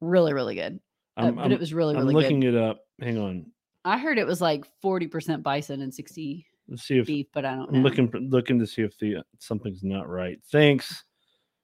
really, 0.00 0.32
really 0.32 0.54
good. 0.54 0.80
Uh, 1.16 1.30
but 1.30 1.52
it 1.52 1.60
was 1.60 1.72
really, 1.72 1.94
really 1.94 2.14
good. 2.14 2.18
I'm 2.18 2.22
looking 2.22 2.40
good. 2.40 2.54
it 2.54 2.62
up. 2.62 2.80
Hang 3.00 3.18
on. 3.18 3.46
I 3.84 3.98
heard 3.98 4.18
it 4.18 4.26
was 4.26 4.40
like 4.40 4.64
40% 4.82 5.42
bison 5.42 5.82
and 5.82 5.94
60 5.94 6.46
Let's 6.68 6.82
see 6.82 6.98
if 6.98 7.06
beef, 7.06 7.26
but 7.32 7.44
I 7.44 7.54
don't 7.54 7.70
know. 7.70 7.78
I'm 7.78 7.84
looking 7.84 8.10
looking 8.28 8.58
to 8.58 8.66
see 8.66 8.82
if 8.82 8.98
the 8.98 9.18
something's 9.38 9.84
not 9.84 10.08
right. 10.08 10.38
Thanks. 10.50 11.04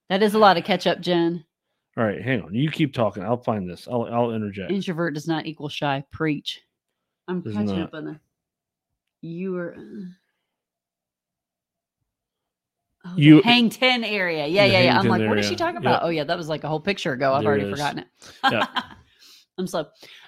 That 0.09 0.22
is 0.22 0.34
a 0.34 0.38
lot 0.38 0.57
of 0.57 0.64
ketchup, 0.64 1.00
Jen. 1.00 1.44
All 1.96 2.05
right, 2.05 2.22
hang 2.22 2.42
on. 2.42 2.55
You 2.55 2.70
keep 2.70 2.94
talking. 2.94 3.24
I'll 3.24 3.42
find 3.42 3.68
this. 3.68 3.88
I'll 3.90 4.05
I'll 4.05 4.30
interject. 4.30 4.70
Introvert 4.70 5.14
does 5.14 5.26
not 5.26 5.46
equal 5.46 5.68
shy. 5.68 6.05
Preach. 6.12 6.61
I'm 7.26 7.40
Does 7.40 7.55
catching 7.55 7.78
not. 7.78 7.88
up 7.88 7.94
on 7.94 8.05
the. 8.05 8.20
You 9.22 9.53
were. 9.53 9.76
Oh, 13.05 13.14
You- 13.16 13.42
hang 13.42 13.68
ten 13.70 14.05
area. 14.05 14.46
Yeah, 14.46 14.64
yeah, 14.64 14.80
yeah. 14.82 14.96
I'm 14.96 15.03
10 15.03 15.11
like, 15.11 15.28
what 15.28 15.38
is 15.38 15.44
she 15.46 15.50
area. 15.50 15.59
talking 15.59 15.76
about? 15.78 16.03
Oh 16.05 16.09
yeah, 16.09 16.24
that 16.24 16.36
was 16.38 16.48
like 16.48 16.62
a 16.64 16.68
whole 16.68 16.80
picture 16.80 17.12
ago. 17.12 17.32
I've 17.34 17.42
There 17.42 17.48
already 17.50 17.64
is. 17.64 17.70
forgotten 17.70 17.98
it. 18.00 18.07
Yeah. 18.50 18.66
I'm 19.59 19.66
slow. 19.66 19.86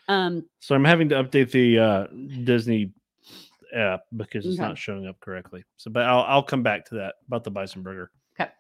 Um, 0.09 0.45
So 0.61 0.75
I'm 0.75 0.85
having 0.85 1.09
to 1.11 1.23
update 1.23 1.51
the 1.53 1.79
uh, 1.79 2.07
Disney 2.45 2.93
app 3.75 4.03
because 4.17 4.45
it's 4.45 4.59
Okay. 4.59 4.69
not 4.69 4.77
showing 4.79 5.07
up 5.07 5.19
correctly. 5.21 5.65
So, 5.77 5.91
but 5.91 6.05
I'll 6.05 6.23
I'll 6.23 6.43
come 6.43 6.63
back 6.63 6.85
to 6.87 6.97
that 6.97 7.15
about 7.27 7.45
the 7.45 7.51
bison 7.51 7.83
burger. 7.83 8.11
Okay. 8.39 8.51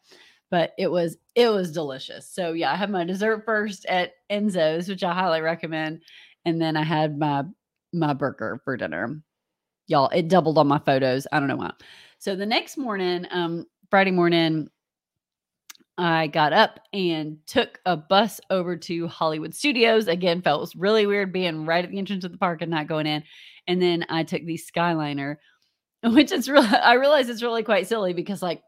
But 0.51 0.73
it 0.79 0.91
was 0.91 1.17
it 1.35 1.49
was 1.49 1.73
delicious. 1.73 2.29
So 2.31 2.53
yeah, 2.53 2.73
I 2.73 2.77
had 2.77 2.91
my 2.91 3.05
dessert 3.05 3.45
first 3.45 3.85
at 3.87 4.13
Enzo's, 4.31 4.89
which 4.89 5.03
I 5.03 5.13
highly 5.13 5.41
recommend, 5.41 6.03
and 6.45 6.61
then 6.61 6.77
I 6.77 6.85
had 6.85 7.19
my 7.19 7.45
my 7.93 8.13
burger 8.13 8.61
for 8.65 8.77
dinner. 8.77 9.21
Y'all, 9.87 10.09
it 10.11 10.29
doubled 10.29 10.57
on 10.57 10.67
my 10.69 10.79
photos. 10.79 11.27
I 11.33 11.39
don't 11.41 11.49
know 11.49 11.57
why. 11.57 11.73
So 12.19 12.35
the 12.37 12.47
next 12.47 12.79
morning, 12.79 13.27
um, 13.31 13.67
Friday 13.95 14.11
morning, 14.11 14.69
I 15.97 16.27
got 16.27 16.53
up 16.53 16.81
and 16.93 17.39
took 17.47 17.79
a 17.87 17.97
bus 17.97 18.41
over 18.51 18.77
to 18.77 19.07
Hollywood 19.07 19.55
Studios. 19.55 20.09
Again, 20.09 20.43
felt 20.43 20.59
it 20.59 20.63
was 20.63 20.75
really 20.75 21.07
weird 21.07 21.33
being 21.33 21.65
right 21.65 21.85
at 21.85 21.93
the 21.93 21.99
entrance 21.99 22.25
of 22.25 22.33
the 22.33 22.39
park 22.39 22.61
and 22.61 22.73
not 22.73 22.89
going 22.89 23.07
in. 23.07 23.23
And 23.69 23.81
then 23.81 24.05
I 24.09 24.25
took 24.25 24.45
the 24.45 24.59
Skyliner, 24.59 25.37
which 26.03 26.33
is 26.33 26.49
really 26.49 26.67
I 26.67 26.95
realize 26.95 27.29
it's 27.29 27.41
really 27.41 27.63
quite 27.63 27.87
silly 27.87 28.13
because 28.15 28.43
like 28.43 28.65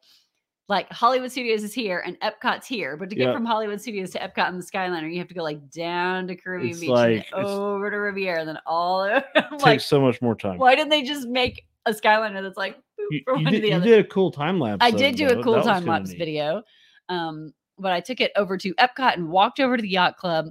like 0.69 0.93
Hollywood 0.93 1.33
Studios 1.33 1.65
is 1.65 1.75
here 1.75 2.05
and 2.07 2.17
Epcot's 2.21 2.69
here, 2.69 2.97
but 2.97 3.11
to 3.11 3.17
get 3.17 3.35
from 3.35 3.45
Hollywood 3.45 3.81
Studios 3.81 4.11
to 4.11 4.21
Epcot 4.21 4.51
and 4.51 4.63
the 4.63 4.65
Skyliner, 4.65 5.11
you 5.11 5.19
have 5.19 5.27
to 5.27 5.35
go 5.35 5.43
like 5.43 5.73
down 5.73 6.29
to 6.29 6.37
Caribbean 6.37 6.71
It's 6.71 6.79
Beach, 6.83 6.91
like- 6.91 7.27
and 7.35 7.45
over 7.45 7.91
to 7.91 7.97
Riviera, 7.97 8.39
and 8.39 8.49
then 8.49 8.61
all 8.65 9.01
over. 9.01 9.25
Takes 9.35 9.63
like, 9.65 9.81
so 9.81 10.01
much 10.01 10.23
more 10.23 10.37
time. 10.37 10.59
why 10.59 10.77
didn't 10.77 10.91
they 10.91 11.03
just 11.03 11.27
make 11.27 11.67
a 11.87 11.93
Skyliner 11.93 12.43
that's 12.43 12.57
like 12.57 12.77
boop, 12.77 13.07
You, 13.11 13.21
from 13.25 13.39
you 13.41 13.45
one 13.45 13.53
did, 13.53 13.59
to 13.59 13.63
the 13.63 13.69
you 13.69 13.75
other? 13.77 13.85
did 13.85 14.05
a 14.05 14.09
cool 14.09 14.31
time 14.31 14.61
lapse. 14.61 14.79
I 14.85 14.91
did 14.91 15.15
it, 15.15 15.17
do 15.17 15.29
though. 15.29 15.41
a 15.41 15.43
cool 15.43 15.55
That 15.55 15.65
time 15.65 15.85
lapse 15.87 16.11
neat. 16.11 16.19
video. 16.19 16.63
Um, 17.09 17.53
but 17.79 17.93
I 17.93 18.01
took 18.01 18.21
it 18.21 18.33
over 18.37 18.57
to 18.59 18.75
Epcot 18.75 19.15
and 19.15 19.29
walked 19.29 19.61
over 19.61 19.77
to 19.77 19.83
the 19.83 19.89
yacht 19.89 20.17
club 20.17 20.47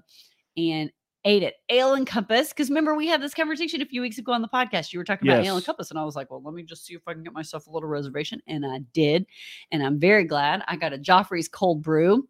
and 0.57 0.91
ate 1.25 1.41
at 1.43 1.55
Ale 1.69 1.95
and 1.95 2.05
Compass. 2.05 2.49
Because 2.49 2.69
remember, 2.69 2.95
we 2.95 3.07
had 3.07 3.21
this 3.21 3.33
conversation 3.33 3.81
a 3.81 3.85
few 3.85 3.99
weeks 4.01 4.19
ago 4.19 4.31
on 4.31 4.41
the 4.43 4.47
podcast. 4.47 4.93
You 4.93 4.99
were 4.99 5.03
talking 5.03 5.27
about 5.27 5.43
Ale 5.43 5.55
and 5.57 5.65
Compass, 5.65 5.89
and 5.89 5.99
I 5.99 6.03
was 6.05 6.15
like, 6.15 6.29
well, 6.29 6.41
let 6.43 6.53
me 6.53 6.61
just 6.63 6.85
see 6.85 6.93
if 6.93 7.01
I 7.07 7.13
can 7.13 7.23
get 7.23 7.33
myself 7.33 7.65
a 7.67 7.71
little 7.71 7.89
reservation. 7.89 8.41
And 8.47 8.63
I 8.65 8.79
did. 8.93 9.25
And 9.71 9.83
I'm 9.83 9.99
very 9.99 10.23
glad. 10.23 10.63
I 10.67 10.75
got 10.75 10.93
a 10.93 10.97
Joffrey's 10.97 11.47
cold 11.47 11.81
brew. 11.81 12.27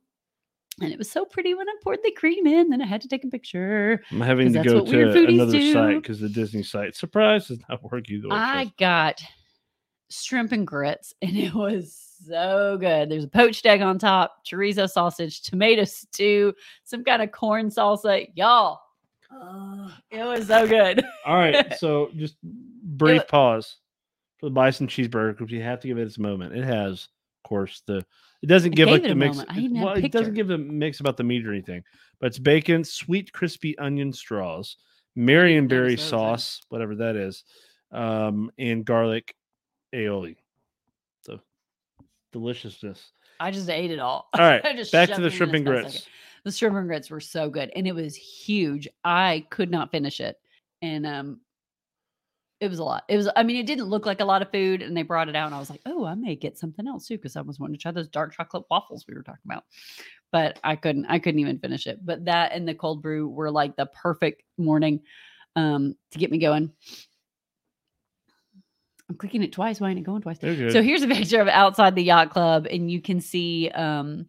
And 0.82 0.92
it 0.92 0.98
was 0.98 1.10
so 1.10 1.24
pretty 1.24 1.54
when 1.54 1.70
I 1.70 1.74
poured 1.84 2.00
the 2.04 2.12
cream 2.12 2.46
in. 2.46 2.70
Then 2.70 2.82
I 2.82 2.86
had 2.86 3.02
to 3.02 3.08
take 3.08 3.24
a 3.24 3.30
picture. 3.30 4.02
I'm 4.12 4.20
having 4.20 4.52
to 4.52 4.64
go 4.64 4.86
to 4.86 5.26
another 5.26 5.54
do. 5.54 5.74
site 5.74 6.02
because 6.02 6.20
the 6.20 6.28
Disney 6.28 6.64
site 6.64 6.96
surprise 6.96 7.48
does 7.48 7.60
not 7.70 7.82
work 7.90 8.10
either. 8.10 8.28
I 8.30 8.64
supposed 8.64 8.78
got 8.78 9.22
shrimp 10.10 10.52
and 10.52 10.68
grits, 10.68 11.14
and 11.22 11.36
it 11.38 11.54
was 11.54 11.98
so 12.26 12.78
good. 12.78 13.10
There's 13.10 13.24
a 13.24 13.30
poached 13.30 13.66
egg 13.66 13.82
on 13.82 14.00
top, 14.00 14.46
chorizo 14.46 14.90
sausage, 14.90 15.42
tomato 15.42 15.86
stew, 15.86 16.54
some 16.84 17.04
kind 17.04 17.22
of 17.22 17.32
corn 17.32 17.70
salsa. 17.70 18.28
Y'all, 18.36 18.82
oh, 19.32 19.92
it 20.12 20.24
was 20.24 20.48
so 20.48 20.68
good. 20.68 21.06
All 21.26 21.36
right, 21.36 21.74
so 21.78 22.10
just 22.16 22.36
brief 22.44 23.22
wa- 23.22 23.28
pause 23.28 23.78
for 24.40 24.48
the 24.48 24.52
bison 24.52 24.88
cheeseburger 24.88 25.38
because 25.38 25.52
you 25.52 25.62
have 25.62 25.80
to 25.82 25.88
give 25.88 25.98
it 25.98 26.04
its 26.04 26.20
moment. 26.20 26.56
It 26.56 26.66
has, 26.66 27.08
of 27.44 27.50
course, 27.50 27.82
the 27.88 28.06
it 28.46 28.48
doesn't 28.48 28.74
I 28.74 28.76
give 28.76 28.90
like 28.90 29.02
it 29.02 29.08
the 29.08 29.14
a 29.14 29.16
mix. 29.16 29.38
moment. 29.38 29.58
It- 29.58 29.62
even 29.64 29.82
well, 29.82 29.94
it 29.96 30.12
doesn't 30.12 30.36
give 30.36 30.48
the 30.48 30.60
mix 30.60 31.00
about 31.00 31.18
the 31.18 31.24
meat 31.24 31.48
or 31.48 31.52
anything, 31.52 31.84
but 32.20 32.28
it's 32.28 32.38
bacon, 32.38 32.84
sweet 32.84 33.34
crispy 33.34 33.76
onion 33.80 34.14
straws, 34.14 34.78
Marionberry 35.18 35.98
sauce, 35.98 36.62
whatever 36.70 36.94
that 36.98 37.16
is, 37.16 37.44
um, 37.92 38.52
and 38.60 38.86
garlic 38.86 39.34
aioli. 39.96 40.36
So 41.22 41.40
deliciousness. 42.34 43.14
I 43.40 43.50
just 43.50 43.68
ate 43.68 43.90
it 43.90 43.98
all. 43.98 44.30
All 44.36 44.42
right, 44.42 44.62
back 44.92 45.10
to 45.10 45.22
the 45.22 45.32
shrimp 45.32 45.56
and 45.56 45.66
fast 45.66 45.78
as 45.78 45.86
I 45.86 45.90
grits. 45.90 46.08
The 46.44 46.52
shrimp 46.52 46.76
and 46.76 46.88
grits 46.88 47.10
were 47.10 47.20
so 47.20 47.50
good, 47.50 47.72
and 47.76 47.88
it 47.88 47.96
was 47.96 48.16
huge. 48.16 48.88
I 49.04 49.48
could 49.50 49.72
not 49.72 49.90
finish 49.90 50.20
it, 50.20 50.38
and 50.84 51.08
um, 51.08 51.40
it 52.66 52.70
was 52.70 52.80
a 52.80 52.84
lot. 52.84 53.04
It 53.08 53.16
was. 53.18 53.30
I 53.36 53.44
mean, 53.44 53.56
it 53.56 53.66
didn't 53.66 53.86
look 53.86 54.06
like 54.06 54.20
a 54.20 54.26
lot 54.26 54.42
of 54.42 54.52
food, 54.52 54.82
and 54.82 54.96
they 54.98 55.04
brought 55.04 55.30
it 55.30 55.36
out, 55.36 55.46
and 55.46 55.56
I 55.56 55.60
was 55.60 55.70
like, 55.70 55.82
oh, 55.86 56.06
I 56.06 56.16
may 56.16 56.36
get 56.36 56.58
something 56.58 56.88
else 56.88 57.08
too, 57.08 57.18
because 57.18 57.36
I 57.38 57.42
was 57.42 57.60
wanting 57.60 57.76
to 57.76 57.82
try 57.82 57.92
those 57.92 58.08
dark 58.10 58.34
chocolate 58.36 58.66
waffles 58.70 59.06
we 59.08 59.14
were 59.14 59.24
talking 59.24 59.42
about. 59.46 59.64
But 60.32 60.60
I 60.64 60.76
couldn't. 60.76 61.06
I 61.06 61.20
couldn't 61.20 61.40
even 61.40 61.60
finish 61.60 61.88
it. 61.88 62.06
But 62.06 62.26
that 62.26 62.52
and 62.52 62.68
the 62.68 62.76
cold 62.76 63.02
brew 63.02 63.30
were 63.30 63.52
like 63.52 63.76
the 63.76 63.86
perfect 63.88 64.44
morning 64.58 65.02
um, 65.56 65.96
to 66.12 66.20
get 66.20 66.32
me 66.32 66.40
going. 66.40 66.72
I'm 69.10 69.18
clicking 69.18 69.44
it 69.44 69.54
twice. 69.54 69.80
Why 69.80 69.90
ain't 69.92 70.00
it 70.00 70.04
going 70.04 70.22
twice? 70.24 70.40
So 70.72 70.82
here's 70.82 71.04
a 71.04 71.08
picture 71.16 71.40
of 71.40 71.48
outside 71.48 71.96
the 71.96 72.04
yacht 72.04 72.32
club, 72.32 72.66
and 72.70 72.90
you 72.90 73.02
can 73.02 73.22
see 73.22 73.70
um, 73.70 74.26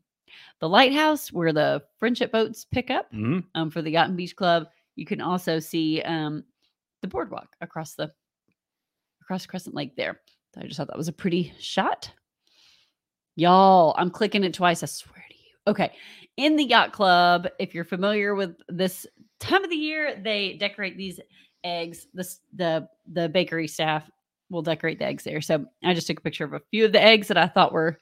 the 0.60 0.68
lighthouse 0.68 1.32
where 1.32 1.52
the 1.52 1.82
friendship 1.98 2.30
boats 2.32 2.66
pick 2.66 2.90
up 2.90 3.10
Mhm. 3.12 3.44
um, 3.54 3.70
for 3.70 3.80
the 3.82 3.90
Yacht 3.90 4.08
and 4.08 4.16
Beach 4.16 4.36
Club. 4.36 4.68
You 4.94 5.06
can 5.06 5.20
also 5.20 5.58
see 5.58 6.02
um, 6.02 6.44
the 7.02 7.08
boardwalk 7.08 7.48
across 7.60 7.94
the 7.94 8.12
across 9.26 9.44
Crescent 9.44 9.74
Lake 9.74 9.96
there. 9.96 10.20
I 10.56 10.64
just 10.66 10.76
thought 10.76 10.86
that 10.86 10.96
was 10.96 11.08
a 11.08 11.12
pretty 11.12 11.52
shot. 11.58 12.10
Y'all, 13.34 13.94
I'm 13.98 14.10
clicking 14.10 14.44
it 14.44 14.54
twice. 14.54 14.82
I 14.82 14.86
swear 14.86 15.24
to 15.28 15.34
you. 15.34 15.52
Okay. 15.66 15.92
In 16.36 16.56
the 16.56 16.64
yacht 16.64 16.92
club, 16.92 17.48
if 17.58 17.74
you're 17.74 17.84
familiar 17.84 18.34
with 18.34 18.56
this 18.68 19.06
time 19.40 19.64
of 19.64 19.70
the 19.70 19.76
year, 19.76 20.18
they 20.22 20.54
decorate 20.54 20.96
these 20.96 21.20
eggs. 21.64 22.06
This 22.14 22.40
the 22.54 22.88
the 23.12 23.28
bakery 23.28 23.68
staff 23.68 24.08
will 24.48 24.62
decorate 24.62 24.98
the 24.98 25.06
eggs 25.06 25.24
there. 25.24 25.40
So 25.40 25.66
I 25.84 25.92
just 25.92 26.06
took 26.06 26.20
a 26.20 26.22
picture 26.22 26.44
of 26.44 26.54
a 26.54 26.62
few 26.70 26.84
of 26.84 26.92
the 26.92 27.02
eggs 27.02 27.28
that 27.28 27.36
I 27.36 27.48
thought 27.48 27.72
were 27.72 27.98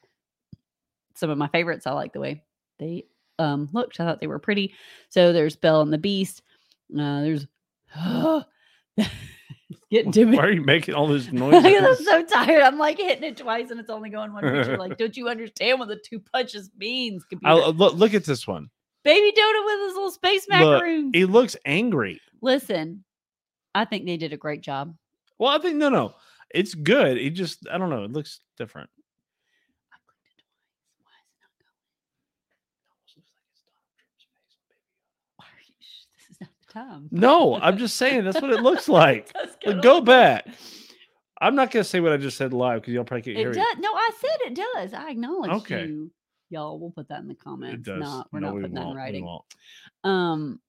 some 1.15 1.29
of 1.29 1.37
my 1.37 1.47
favorites. 1.47 1.87
I 1.87 1.91
like 1.91 2.13
the 2.13 2.19
way 2.19 2.43
they 2.77 3.05
um 3.39 3.67
looked. 3.73 3.99
I 3.99 4.05
thought 4.05 4.21
they 4.21 4.27
were 4.27 4.39
pretty. 4.39 4.73
So 5.09 5.33
there's 5.33 5.55
Belle 5.55 5.81
and 5.81 5.91
the 5.91 5.97
Beast. 5.97 6.43
Uh, 6.97 7.21
there's 7.21 7.47
getting 9.91 10.11
to 10.11 10.25
me. 10.25 10.37
Why 10.37 10.43
are 10.45 10.51
you 10.51 10.61
making 10.63 10.93
all 10.95 11.07
this 11.07 11.27
noise? 11.31 11.63
I'm 11.65 11.95
so 11.95 12.23
tired. 12.25 12.61
I'm 12.63 12.77
like 12.77 12.97
hitting 12.97 13.23
it 13.23 13.37
twice 13.37 13.71
and 13.71 13.79
it's 13.79 13.89
only 13.89 14.09
going 14.09 14.33
one 14.33 14.43
picture. 14.43 14.77
Like, 14.79 14.97
don't 14.97 15.15
you 15.15 15.27
understand 15.29 15.79
what 15.79 15.87
the 15.87 15.95
two 16.03 16.19
punches 16.19 16.69
means? 16.77 17.23
Look, 17.43 17.93
look 17.95 18.13
at 18.13 18.25
this 18.25 18.45
one. 18.47 18.69
Baby 19.03 19.31
Dodo 19.35 19.65
with 19.65 19.79
his 19.87 19.93
little 19.93 20.11
space 20.11 20.47
Look, 20.49 20.59
macaroons. 20.59 21.11
He 21.13 21.25
looks 21.25 21.55
angry. 21.65 22.19
Listen, 22.41 23.03
I 23.75 23.85
think 23.85 24.05
they 24.05 24.17
did 24.17 24.33
a 24.33 24.37
great 24.37 24.61
job. 24.61 24.95
Well, 25.37 25.51
I 25.51 25.59
think 25.59 25.75
no, 25.75 25.89
no, 25.89 26.15
it's 26.49 26.73
good. 26.73 27.17
It 27.17 27.31
just 27.31 27.67
I 27.71 27.77
don't 27.77 27.89
know. 27.91 28.03
It 28.03 28.11
looks 28.11 28.39
different. 28.57 28.89
I 29.93 29.97
clicked 30.07 30.25
it 30.39 30.41
twice. 30.41 31.03
Why 31.03 31.11
is 31.21 31.29
it 31.29 31.37
not 31.41 31.51
going? 31.61 31.75
Are 35.41 35.61
you- 35.67 35.73
shh, 35.79 36.05
This 36.17 36.29
is 36.31 36.41
not 36.41 36.49
the 36.61 36.64
time. 36.75 37.07
No, 37.11 37.55
I'm 37.55 37.77
just 37.77 37.95
saying 37.97 38.23
that's 38.25 38.41
what 38.41 38.51
it 38.51 38.61
looks 38.61 38.87
like. 39.01 39.31
Like, 39.65 39.81
go 39.81 39.95
look. 39.95 40.05
back. 40.05 40.47
I'm 41.41 41.55
not 41.55 41.71
gonna 41.71 41.83
say 41.83 41.99
what 41.99 42.11
I 42.13 42.17
just 42.17 42.37
said 42.37 42.53
live 42.53 42.81
because 42.81 42.93
y'all 42.93 43.03
probably 43.03 43.23
can't 43.23 43.37
hear 43.37 43.49
It 43.51 43.57
it. 43.57 43.59
does. 43.59 43.77
No, 43.79 43.91
I 43.93 44.09
said 44.21 44.51
it 44.51 44.55
does. 44.55 44.93
I 44.93 45.09
acknowledge 45.11 45.51
Okay. 45.63 45.85
you. 45.85 46.11
Y'all, 46.49 46.79
we'll 46.79 46.91
put 46.91 47.07
that 47.09 47.21
in 47.21 47.27
the 47.27 47.33
It 47.33 47.39
comments. 47.43 47.85
does. 47.85 47.99
Not, 47.99 48.27
we're 48.31 48.39
no, 48.39 48.47
not 48.47 48.55
we 48.55 48.61
putting 48.61 48.75
that 48.75 48.81
in 48.81 48.85
won't. 48.87 48.95
We 48.97 49.01
writing. 49.01 49.25
won't. 49.25 49.43
Um, 50.03 50.59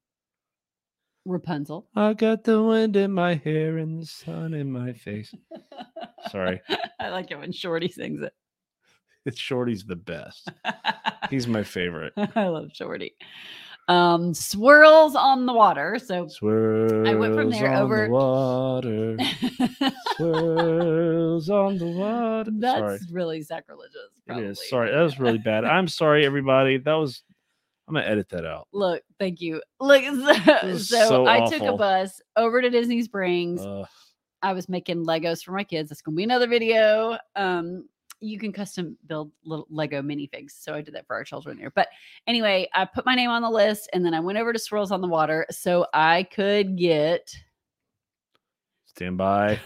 Rapunzel. 1.27 1.89
I 1.95 2.15
got 2.15 2.45
the 2.45 2.63
wind 2.63 2.97
in 2.97 3.13
my 3.13 3.35
hair 3.35 3.79
and 3.79 4.01
the 4.01 4.07
sun 4.07 4.55
in 4.55 4.71
my 4.73 4.93
face. 4.93 5.35
Sorry, 6.31 6.61
I 7.01 7.11
like 7.11 7.31
it 7.31 7.39
when 7.39 7.53
Shorty 7.53 7.89
sings 7.89 8.23
it. 8.23 8.33
it's 9.25 9.39
Shorty's 9.41 9.85
the 9.85 9.97
best. 9.97 10.51
He's 11.31 11.47
my 11.49 11.63
favorite. 11.65 12.13
I 12.17 12.47
love 12.49 12.71
Shorty. 12.73 13.15
Um, 13.89 14.35
swirls 14.35 15.15
on 15.15 15.47
the 15.47 15.53
water. 15.53 15.99
So 16.05 16.27
Swirls 16.27 17.07
I 17.09 17.15
went 17.15 17.35
from 17.37 17.51
there 17.51 17.73
over- 17.77 18.07
the 18.07 18.13
water. 18.13 19.17
Swirls 20.17 21.49
on 21.51 21.79
the 21.79 21.87
water. 21.87 22.51
that's 22.55 22.79
Sorry. 22.79 22.99
really 23.13 23.43
sacrilegious. 23.43 23.95
It 24.27 24.39
is. 24.39 24.69
Sorry, 24.69 24.91
that 24.91 25.01
was 25.01 25.19
really 25.21 25.39
bad. 25.39 25.65
I'm 25.65 25.89
sorry, 25.89 26.25
everybody. 26.27 26.79
That 26.79 26.95
was. 26.95 27.23
I'm 27.89 27.95
gonna 27.95 28.07
edit 28.07 28.29
that 28.31 28.45
out. 28.45 28.67
Look, 28.73 29.03
thank 29.21 29.41
you. 29.41 29.63
Look, 29.79 30.03
so, 30.05 30.77
so 30.79 31.09
so 31.09 31.27
I 31.27 31.49
took 31.49 31.63
a 31.63 31.77
bus 31.77 32.21
over 32.37 32.61
to 32.61 32.69
Disney 32.69 33.03
Springs. 33.03 33.61
Uh, 33.65 33.85
I 34.43 34.53
was 34.55 34.69
making 34.69 35.07
Legos 35.07 35.45
for 35.45 35.53
my 35.53 35.63
kids. 35.63 35.91
That's 35.91 36.03
gonna 36.03 36.17
be 36.17 36.25
another 36.25 36.49
video. 36.49 37.17
Um, 37.37 37.89
you 38.21 38.39
can 38.39 38.53
custom 38.53 38.97
build 39.07 39.31
little 39.45 39.67
Lego 39.71 40.03
minifigs. 40.03 40.53
So 40.59 40.75
I 40.75 40.81
did 40.81 40.95
that 40.95 41.07
for 41.07 41.17
our 41.17 41.25
children 41.25 41.59
there. 41.59 41.71
But 41.71 41.89
anyway, 42.27 42.69
I 42.75 42.85
put 42.85 43.07
my 43.07 43.15
name 43.15 43.31
on 43.31 43.43
the 43.43 43.51
list 43.51 43.91
and 43.93 44.05
then 44.05 44.15
I 44.15 44.21
went 44.21 44.39
over 44.39 44.53
to 44.53 44.59
Swirls 44.59 44.91
on 44.91 45.01
the 45.01 45.09
Water 45.09 45.47
so 45.51 45.87
I 45.93 46.25
could 46.25 46.77
get 46.77 47.35
stand 48.87 49.19
by. 49.19 49.61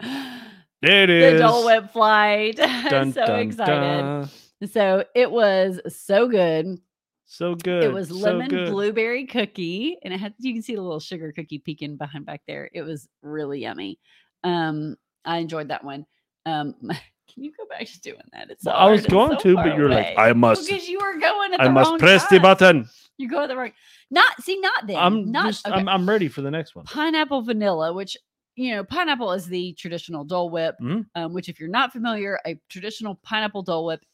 the 0.00 0.06
There 0.82 1.02
it 1.04 1.10
is. 1.10 1.40
Dole 1.40 1.64
Whip 1.64 1.90
flight. 1.92 2.56
Dun, 2.56 3.12
so 3.14 3.24
dun, 3.24 3.40
excited. 3.40 4.02
dun. 4.02 4.28
So 4.68 5.04
it 5.14 5.30
was 5.30 5.80
so 5.88 6.28
good. 6.28 6.78
So 7.24 7.54
good. 7.54 7.84
It 7.84 7.92
was 7.92 8.10
lemon 8.10 8.48
good. 8.48 8.70
blueberry 8.70 9.26
cookie, 9.26 9.96
and 10.02 10.12
it 10.12 10.20
had 10.20 10.34
you 10.38 10.52
can 10.52 10.62
see 10.62 10.74
the 10.74 10.82
little 10.82 11.00
sugar 11.00 11.32
cookie 11.32 11.58
peeking 11.58 11.96
behind 11.96 12.26
back 12.26 12.42
there. 12.46 12.68
It 12.72 12.82
was 12.82 13.08
really 13.22 13.60
yummy. 13.60 13.98
Um, 14.44 14.96
I 15.24 15.38
enjoyed 15.38 15.68
that 15.68 15.84
one. 15.84 16.04
Um, 16.44 16.74
Can 17.34 17.42
you 17.42 17.52
go 17.56 17.66
back 17.66 17.86
to 17.86 18.00
doing 18.00 18.20
that? 18.32 18.48
It's 18.50 18.64
Well, 18.64 18.76
I 18.76 18.88
was 18.90 19.04
going 19.06 19.32
so 19.32 19.38
to, 19.38 19.54
but 19.56 19.76
you're 19.76 19.90
like. 19.90 20.14
I 20.16 20.32
must, 20.32 20.68
because 20.68 20.88
you 20.88 20.98
were 20.98 21.18
going 21.18 21.52
at 21.52 21.60
I 21.60 21.68
must 21.68 21.98
press 21.98 22.26
the 22.28 22.38
button. 22.38 22.88
You 23.18 23.28
go 23.28 23.42
at 23.42 23.48
the 23.48 23.56
wrong. 23.56 23.72
Not 24.10 24.40
see, 24.42 24.58
not 24.60 24.86
then. 24.86 24.96
I'm 24.96 25.30
not 25.32 25.46
just, 25.46 25.66
okay. 25.66 25.76
I'm, 25.76 25.88
I'm 25.88 26.08
ready 26.08 26.28
for 26.28 26.42
the 26.42 26.50
next 26.50 26.74
one. 26.76 26.84
pineapple 26.84 27.42
vanilla, 27.42 27.92
which 27.92 28.16
you 28.56 28.74
know, 28.74 28.84
pineapple 28.84 29.32
is 29.32 29.46
the 29.46 29.72
traditional 29.74 30.24
Dole 30.24 30.50
Whip. 30.50 30.76
Mhm. 30.80 31.06
Um, 31.16 31.32
which, 31.32 31.48
if 31.48 31.58
you're 31.58 31.68
not 31.68 31.92
familiar, 31.92 32.38
a 32.46 32.58
traditional 32.68 33.16
pineapple 33.22 33.62
Dole 33.62 33.86
Whip 33.86 34.04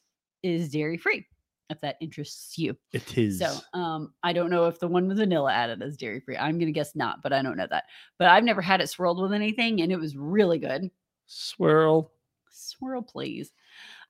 is 0.42 0.70
dairy 0.70 0.96
free. 0.96 1.26
If 1.68 1.80
that 1.82 1.96
interests 2.00 2.58
you. 2.58 2.76
It 2.92 3.16
is. 3.16 3.38
So, 3.38 3.56
um, 3.74 4.12
I 4.24 4.32
don't 4.32 4.50
know 4.50 4.64
if 4.64 4.80
the 4.80 4.88
one 4.88 5.06
with 5.06 5.18
vanilla 5.18 5.52
added 5.52 5.80
is 5.82 5.96
dairy 5.96 6.18
free. 6.18 6.36
I'm 6.36 6.58
gonna 6.58 6.72
guess 6.72 6.96
not, 6.96 7.22
but 7.22 7.32
I 7.32 7.42
don't 7.42 7.56
know 7.56 7.68
that. 7.70 7.84
But 8.18 8.28
I've 8.28 8.42
never 8.42 8.60
had 8.60 8.80
it 8.80 8.88
swirled 8.88 9.22
with 9.22 9.32
anything, 9.32 9.80
and 9.80 9.92
it 9.92 9.96
was 9.96 10.16
really 10.16 10.58
good. 10.58 10.90
Swirl. 11.26 12.10
Swirl, 12.50 13.02
please. 13.02 13.52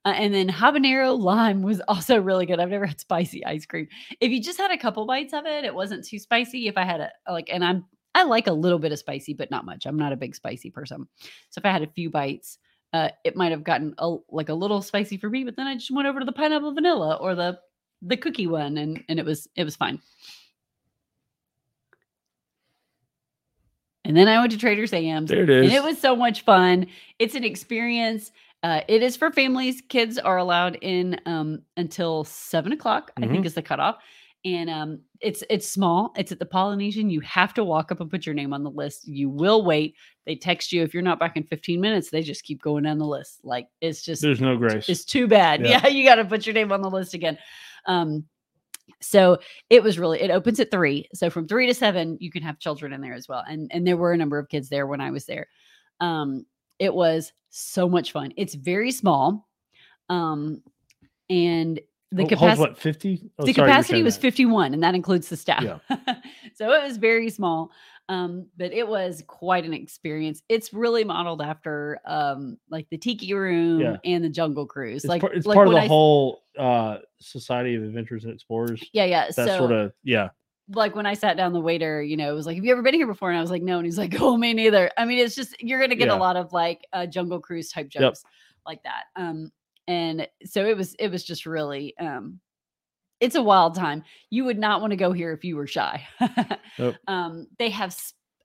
Uh, 0.04 0.14
and 0.16 0.32
then 0.32 0.48
habanero 0.48 1.18
lime 1.18 1.62
was 1.62 1.80
also 1.88 2.20
really 2.20 2.46
good. 2.46 2.60
I've 2.60 2.70
never 2.70 2.86
had 2.86 3.00
spicy 3.00 3.44
ice 3.44 3.66
cream. 3.66 3.88
If 4.20 4.30
you 4.30 4.42
just 4.42 4.58
had 4.58 4.70
a 4.70 4.78
couple 4.78 5.06
bites 5.06 5.32
of 5.32 5.46
it, 5.46 5.64
it 5.64 5.74
wasn't 5.74 6.06
too 6.06 6.18
spicy. 6.18 6.68
If 6.68 6.76
I 6.76 6.84
had 6.84 7.00
a 7.00 7.10
like, 7.30 7.48
and 7.52 7.64
I'm 7.64 7.84
I 8.14 8.24
like 8.24 8.46
a 8.46 8.52
little 8.52 8.78
bit 8.78 8.92
of 8.92 8.98
spicy, 8.98 9.34
but 9.34 9.50
not 9.50 9.64
much. 9.64 9.86
I'm 9.86 9.98
not 9.98 10.12
a 10.12 10.16
big 10.16 10.34
spicy 10.34 10.70
person. 10.70 11.06
So 11.50 11.58
if 11.58 11.64
I 11.64 11.70
had 11.70 11.82
a 11.82 11.86
few 11.86 12.10
bites, 12.10 12.58
uh, 12.92 13.10
it 13.24 13.36
might 13.36 13.52
have 13.52 13.62
gotten 13.62 13.94
a, 13.98 14.16
like 14.30 14.48
a 14.48 14.54
little 14.54 14.82
spicy 14.82 15.16
for 15.16 15.30
me. 15.30 15.44
But 15.44 15.56
then 15.56 15.68
I 15.68 15.74
just 15.74 15.92
went 15.92 16.08
over 16.08 16.18
to 16.18 16.26
the 16.26 16.32
pineapple 16.32 16.74
vanilla 16.74 17.16
or 17.20 17.34
the 17.34 17.58
the 18.02 18.16
cookie 18.16 18.46
one, 18.46 18.78
and 18.78 19.04
and 19.08 19.18
it 19.18 19.24
was 19.24 19.46
it 19.54 19.64
was 19.64 19.76
fine. 19.76 20.00
And 24.10 24.16
then 24.16 24.26
I 24.26 24.40
went 24.40 24.50
to 24.50 24.58
Trader 24.58 24.88
Sam's. 24.88 25.30
There 25.30 25.44
it 25.44 25.50
is. 25.50 25.66
And 25.66 25.72
it 25.72 25.84
was 25.84 26.00
so 26.00 26.16
much 26.16 26.40
fun. 26.40 26.88
It's 27.20 27.36
an 27.36 27.44
experience. 27.44 28.32
Uh, 28.64 28.80
it 28.88 29.04
is 29.04 29.16
for 29.16 29.30
families. 29.30 29.80
Kids 29.88 30.18
are 30.18 30.36
allowed 30.36 30.78
in 30.80 31.20
um, 31.26 31.62
until 31.76 32.24
seven 32.24 32.72
o'clock. 32.72 33.12
I 33.16 33.20
Mm-hmm. 33.20 33.30
think 33.32 33.46
is 33.46 33.54
the 33.54 33.62
cutoff. 33.62 33.98
And 34.44 34.68
um, 34.68 35.00
it's 35.20 35.44
it's 35.48 35.68
small. 35.68 36.12
It's 36.16 36.32
at 36.32 36.40
the 36.40 36.44
Polynesian. 36.46 37.08
You 37.08 37.20
have 37.20 37.54
to 37.54 37.62
walk 37.62 37.92
up 37.92 38.00
and 38.00 38.10
put 38.10 38.26
your 38.26 38.34
name 38.34 38.52
on 38.52 38.64
the 38.64 38.70
list. 38.70 39.06
You 39.06 39.28
will 39.30 39.64
wait. 39.64 39.94
They 40.26 40.34
text 40.34 40.72
you 40.72 40.82
if 40.82 40.92
you're 40.92 41.04
not 41.04 41.20
back 41.20 41.36
in 41.36 41.44
15 41.44 41.80
minutes. 41.80 42.10
They 42.10 42.22
just 42.22 42.42
keep 42.42 42.60
going 42.60 42.82
down 42.82 42.98
the 42.98 43.06
list. 43.06 43.38
Like 43.44 43.68
it's 43.80 44.02
just 44.02 44.22
There's 44.22 44.40
no 44.40 44.56
grace. 44.56 44.88
it's 44.88 45.04
too 45.04 45.28
bad. 45.28 45.60
Yeah. 45.64 45.82
Yeah, 45.84 45.86
you 45.86 46.04
got 46.04 46.16
to 46.16 46.24
put 46.24 46.46
your 46.46 46.54
name 46.54 46.72
on 46.72 46.82
the 46.82 46.90
list 46.90 47.14
again. 47.14 47.38
Um, 47.86 48.24
so 49.00 49.38
it 49.70 49.82
was 49.82 49.98
really 49.98 50.20
it 50.20 50.30
opens 50.30 50.60
at 50.60 50.70
three. 50.70 51.08
So 51.14 51.30
from 51.30 51.48
three 51.48 51.66
to 51.66 51.74
seven, 51.74 52.18
you 52.20 52.30
can 52.30 52.42
have 52.42 52.58
children 52.58 52.92
in 52.92 53.00
there 53.00 53.14
as 53.14 53.28
well. 53.28 53.44
And 53.48 53.70
and 53.72 53.86
there 53.86 53.96
were 53.96 54.12
a 54.12 54.16
number 54.16 54.38
of 54.38 54.48
kids 54.48 54.68
there 54.68 54.86
when 54.86 55.00
I 55.00 55.10
was 55.10 55.26
there. 55.26 55.48
Um, 56.00 56.46
it 56.78 56.94
was 56.94 57.32
so 57.50 57.88
much 57.88 58.12
fun. 58.12 58.32
It's 58.36 58.54
very 58.54 58.90
small. 58.90 59.48
Um, 60.08 60.62
and 61.28 61.80
the 62.12 62.26
capacity 62.26 62.60
what 62.60 62.76
50? 62.76 63.30
Oh, 63.38 63.46
the 63.46 63.52
sorry, 63.52 63.68
capacity 63.68 64.02
was 64.02 64.16
that. 64.16 64.22
51 64.22 64.74
and 64.74 64.82
that 64.82 64.96
includes 64.96 65.28
the 65.28 65.36
staff 65.36 65.62
Yeah. 65.62 65.78
so 66.56 66.72
it 66.72 66.82
was 66.82 66.96
very 66.96 67.30
small 67.30 67.70
um 68.10 68.46
but 68.58 68.72
it 68.72 68.86
was 68.86 69.22
quite 69.26 69.64
an 69.64 69.72
experience 69.72 70.42
it's 70.48 70.72
really 70.74 71.04
modeled 71.04 71.40
after 71.40 71.98
um 72.04 72.58
like 72.68 72.86
the 72.90 72.98
tiki 72.98 73.32
room 73.32 73.80
Yeah. 73.80 73.96
and 74.04 74.22
the 74.24 74.28
jungle 74.28 74.66
cruise 74.66 75.04
It's, 75.04 75.08
like 75.08 75.20
part, 75.22 75.34
it's 75.36 75.46
like 75.46 75.54
part 75.54 75.68
of 75.68 75.72
the 75.74 75.80
I 75.80 75.86
whole 75.86 76.42
uh 76.58 76.98
Society 77.20 77.76
of 77.76 77.84
Adventures 77.84 78.24
and 78.24 78.34
Explorers. 78.34 78.82
yeah 78.92 79.04
yeah 79.04 79.26
That 79.28 79.46
so 79.46 79.56
sort 79.56 79.72
of 79.72 79.92
yeah. 80.02 80.30
like 80.72 80.94
when 80.94 81.06
I 81.06 81.14
sat 81.14 81.36
down, 81.36 81.52
the 81.52 81.60
waiter, 81.60 82.00
you 82.00 82.16
know, 82.16 82.32
was 82.34 82.46
like, 82.46 82.54
"Have 82.56 82.64
you 82.64 82.70
ever 82.72 82.82
been 82.82 82.94
here 82.94 83.06
before?" 83.06 83.28
And 83.30 83.36
I 83.38 83.40
was 83.40 83.50
like, 83.50 83.62
"No." 83.62 83.78
And 83.78 83.84
he's 83.86 83.98
like, 83.98 84.14
"Oh, 84.20 84.36
me 84.36 84.52
neither." 84.54 84.88
I 84.96 85.04
mean, 85.04 85.18
it's 85.18 85.34
just 85.34 85.60
you're 85.60 85.80
gonna 85.80 85.96
get 85.96 86.08
Yeah. 86.08 86.14
a 86.16 86.18
lot 86.18 86.36
of 86.36 86.52
like 86.52 86.86
uh, 86.92 87.06
Jungle 87.06 87.40
Cruise 87.40 87.70
type 87.70 87.88
Yep. 87.92 88.02
jokes 88.02 88.22
like 88.66 88.80
that. 88.84 89.04
Um, 89.16 89.50
and 89.88 90.28
so 90.44 90.64
it 90.64 90.76
was 90.76 90.94
it 90.94 91.08
was 91.10 91.24
just 91.24 91.44
really 91.44 91.96
um, 91.98 92.38
it's 93.20 93.34
a 93.34 93.42
wild 93.42 93.74
time. 93.74 94.02
You 94.30 94.44
would 94.44 94.58
not 94.58 94.80
want 94.80 94.92
to 94.92 94.96
go 94.96 95.12
here 95.12 95.32
if 95.32 95.44
you 95.44 95.56
were 95.56 95.66
shy. 95.66 96.06
Nope. 96.78 96.94
Um, 97.08 97.48
they 97.58 97.68
have 97.68 97.94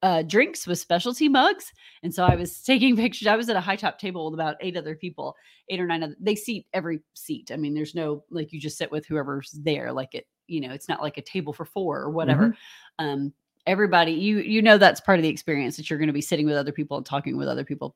uh, 0.01 0.23
drinks 0.23 0.67
with 0.67 0.79
specialty 0.79 1.29
mugs, 1.29 1.71
and 2.03 2.13
so 2.13 2.25
I 2.25 2.35
was 2.35 2.61
taking 2.63 2.97
pictures. 2.97 3.27
I 3.27 3.35
was 3.35 3.47
at 3.49 3.55
a 3.55 3.61
high 3.61 3.75
top 3.75 3.97
table 3.97 4.25
with 4.25 4.33
about 4.33 4.57
eight 4.59 4.75
other 4.75 4.95
people, 4.95 5.35
eight 5.69 5.79
or 5.79 5.85
nine. 5.85 6.03
Other, 6.03 6.15
they 6.19 6.35
seat 6.35 6.65
every 6.73 7.01
seat. 7.13 7.51
I 7.53 7.55
mean, 7.55 7.73
there's 7.73 7.95
no 7.95 8.23
like 8.29 8.51
you 8.51 8.59
just 8.59 8.77
sit 8.77 8.91
with 8.91 9.05
whoever's 9.05 9.51
there. 9.51 9.93
Like 9.93 10.15
it, 10.15 10.27
you 10.47 10.59
know, 10.59 10.73
it's 10.73 10.89
not 10.89 11.01
like 11.01 11.17
a 11.17 11.21
table 11.21 11.53
for 11.53 11.65
four 11.65 11.99
or 11.99 12.09
whatever. 12.09 12.57
Um, 12.99 13.31
everybody, 13.67 14.13
you 14.13 14.39
you 14.39 14.61
know, 14.61 14.77
that's 14.77 14.99
part 14.99 15.19
of 15.19 15.23
the 15.23 15.29
experience 15.29 15.77
that 15.77 15.89
you're 15.89 15.99
going 15.99 16.07
to 16.07 16.13
be 16.13 16.21
sitting 16.21 16.45
with 16.45 16.55
other 16.55 16.71
people 16.71 16.97
and 16.97 17.05
talking 17.05 17.37
with 17.37 17.47
other 17.47 17.63
people. 17.63 17.95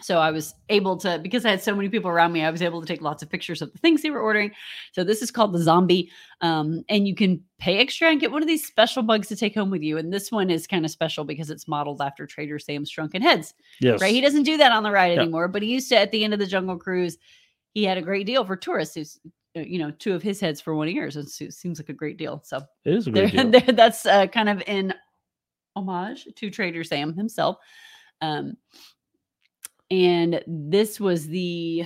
So 0.00 0.18
I 0.18 0.30
was 0.30 0.54
able 0.68 0.96
to 0.98 1.18
because 1.18 1.44
I 1.44 1.50
had 1.50 1.62
so 1.62 1.74
many 1.74 1.88
people 1.88 2.08
around 2.10 2.32
me, 2.32 2.44
I 2.44 2.50
was 2.50 2.62
able 2.62 2.80
to 2.80 2.86
take 2.86 3.00
lots 3.02 3.22
of 3.22 3.28
pictures 3.30 3.62
of 3.62 3.72
the 3.72 3.78
things 3.78 4.00
they 4.02 4.10
were 4.10 4.20
ordering. 4.20 4.52
So 4.92 5.02
this 5.02 5.22
is 5.22 5.30
called 5.32 5.52
the 5.52 5.58
zombie, 5.62 6.10
um, 6.40 6.84
and 6.88 7.08
you 7.08 7.14
can 7.16 7.42
pay 7.58 7.78
extra 7.78 8.08
and 8.08 8.20
get 8.20 8.30
one 8.30 8.42
of 8.42 8.46
these 8.48 8.64
special 8.66 9.02
bugs 9.02 9.26
to 9.28 9.36
take 9.36 9.54
home 9.56 9.70
with 9.70 9.82
you. 9.82 9.98
And 9.98 10.12
this 10.12 10.30
one 10.30 10.50
is 10.50 10.66
kind 10.68 10.84
of 10.84 10.92
special 10.92 11.24
because 11.24 11.50
it's 11.50 11.66
modeled 11.66 12.00
after 12.00 12.26
Trader 12.26 12.58
Sam's 12.60 12.90
Shrunken 12.90 13.22
Heads 13.22 13.54
Yes. 13.80 14.00
right? 14.00 14.14
He 14.14 14.20
doesn't 14.20 14.44
do 14.44 14.56
that 14.58 14.70
on 14.70 14.84
the 14.84 14.90
ride 14.92 15.14
Yeah. 15.14 15.22
anymore, 15.22 15.48
but 15.48 15.62
he 15.62 15.68
used 15.72 15.88
to 15.88 15.98
at 15.98 16.12
the 16.12 16.22
end 16.22 16.32
of 16.32 16.38
the 16.38 16.46
Jungle 16.46 16.78
Cruise. 16.78 17.18
He 17.74 17.82
had 17.84 17.98
a 17.98 18.02
great 18.02 18.26
deal 18.26 18.44
for 18.44 18.56
tourists. 18.56 18.94
Who's 18.94 19.18
uh, 19.56 19.60
you 19.60 19.78
know 19.78 19.90
two 19.90 20.14
of 20.14 20.22
his 20.22 20.40
heads 20.40 20.60
for 20.60 20.74
one 20.74 20.86
of 20.88 20.94
yours. 20.94 21.16
It 21.16 21.28
seems 21.52 21.80
like 21.80 21.88
a 21.88 21.92
great 21.94 22.18
deal. 22.18 22.40
So 22.44 22.58
It 22.84 22.94
is 22.94 23.06
a 23.08 23.10
great 23.10 23.32
deal. 23.32 23.50
there, 23.50 23.62
that's 23.62 24.06
uh, 24.06 24.26
kind 24.28 24.48
of 24.48 24.62
in 24.66 24.94
homage 25.74 26.28
to 26.36 26.50
Trader 26.50 26.84
Sam 26.84 27.14
himself. 27.14 27.56
Um, 28.20 28.56
and 29.90 30.42
this 30.46 31.00
was 31.00 31.26
the 31.26 31.84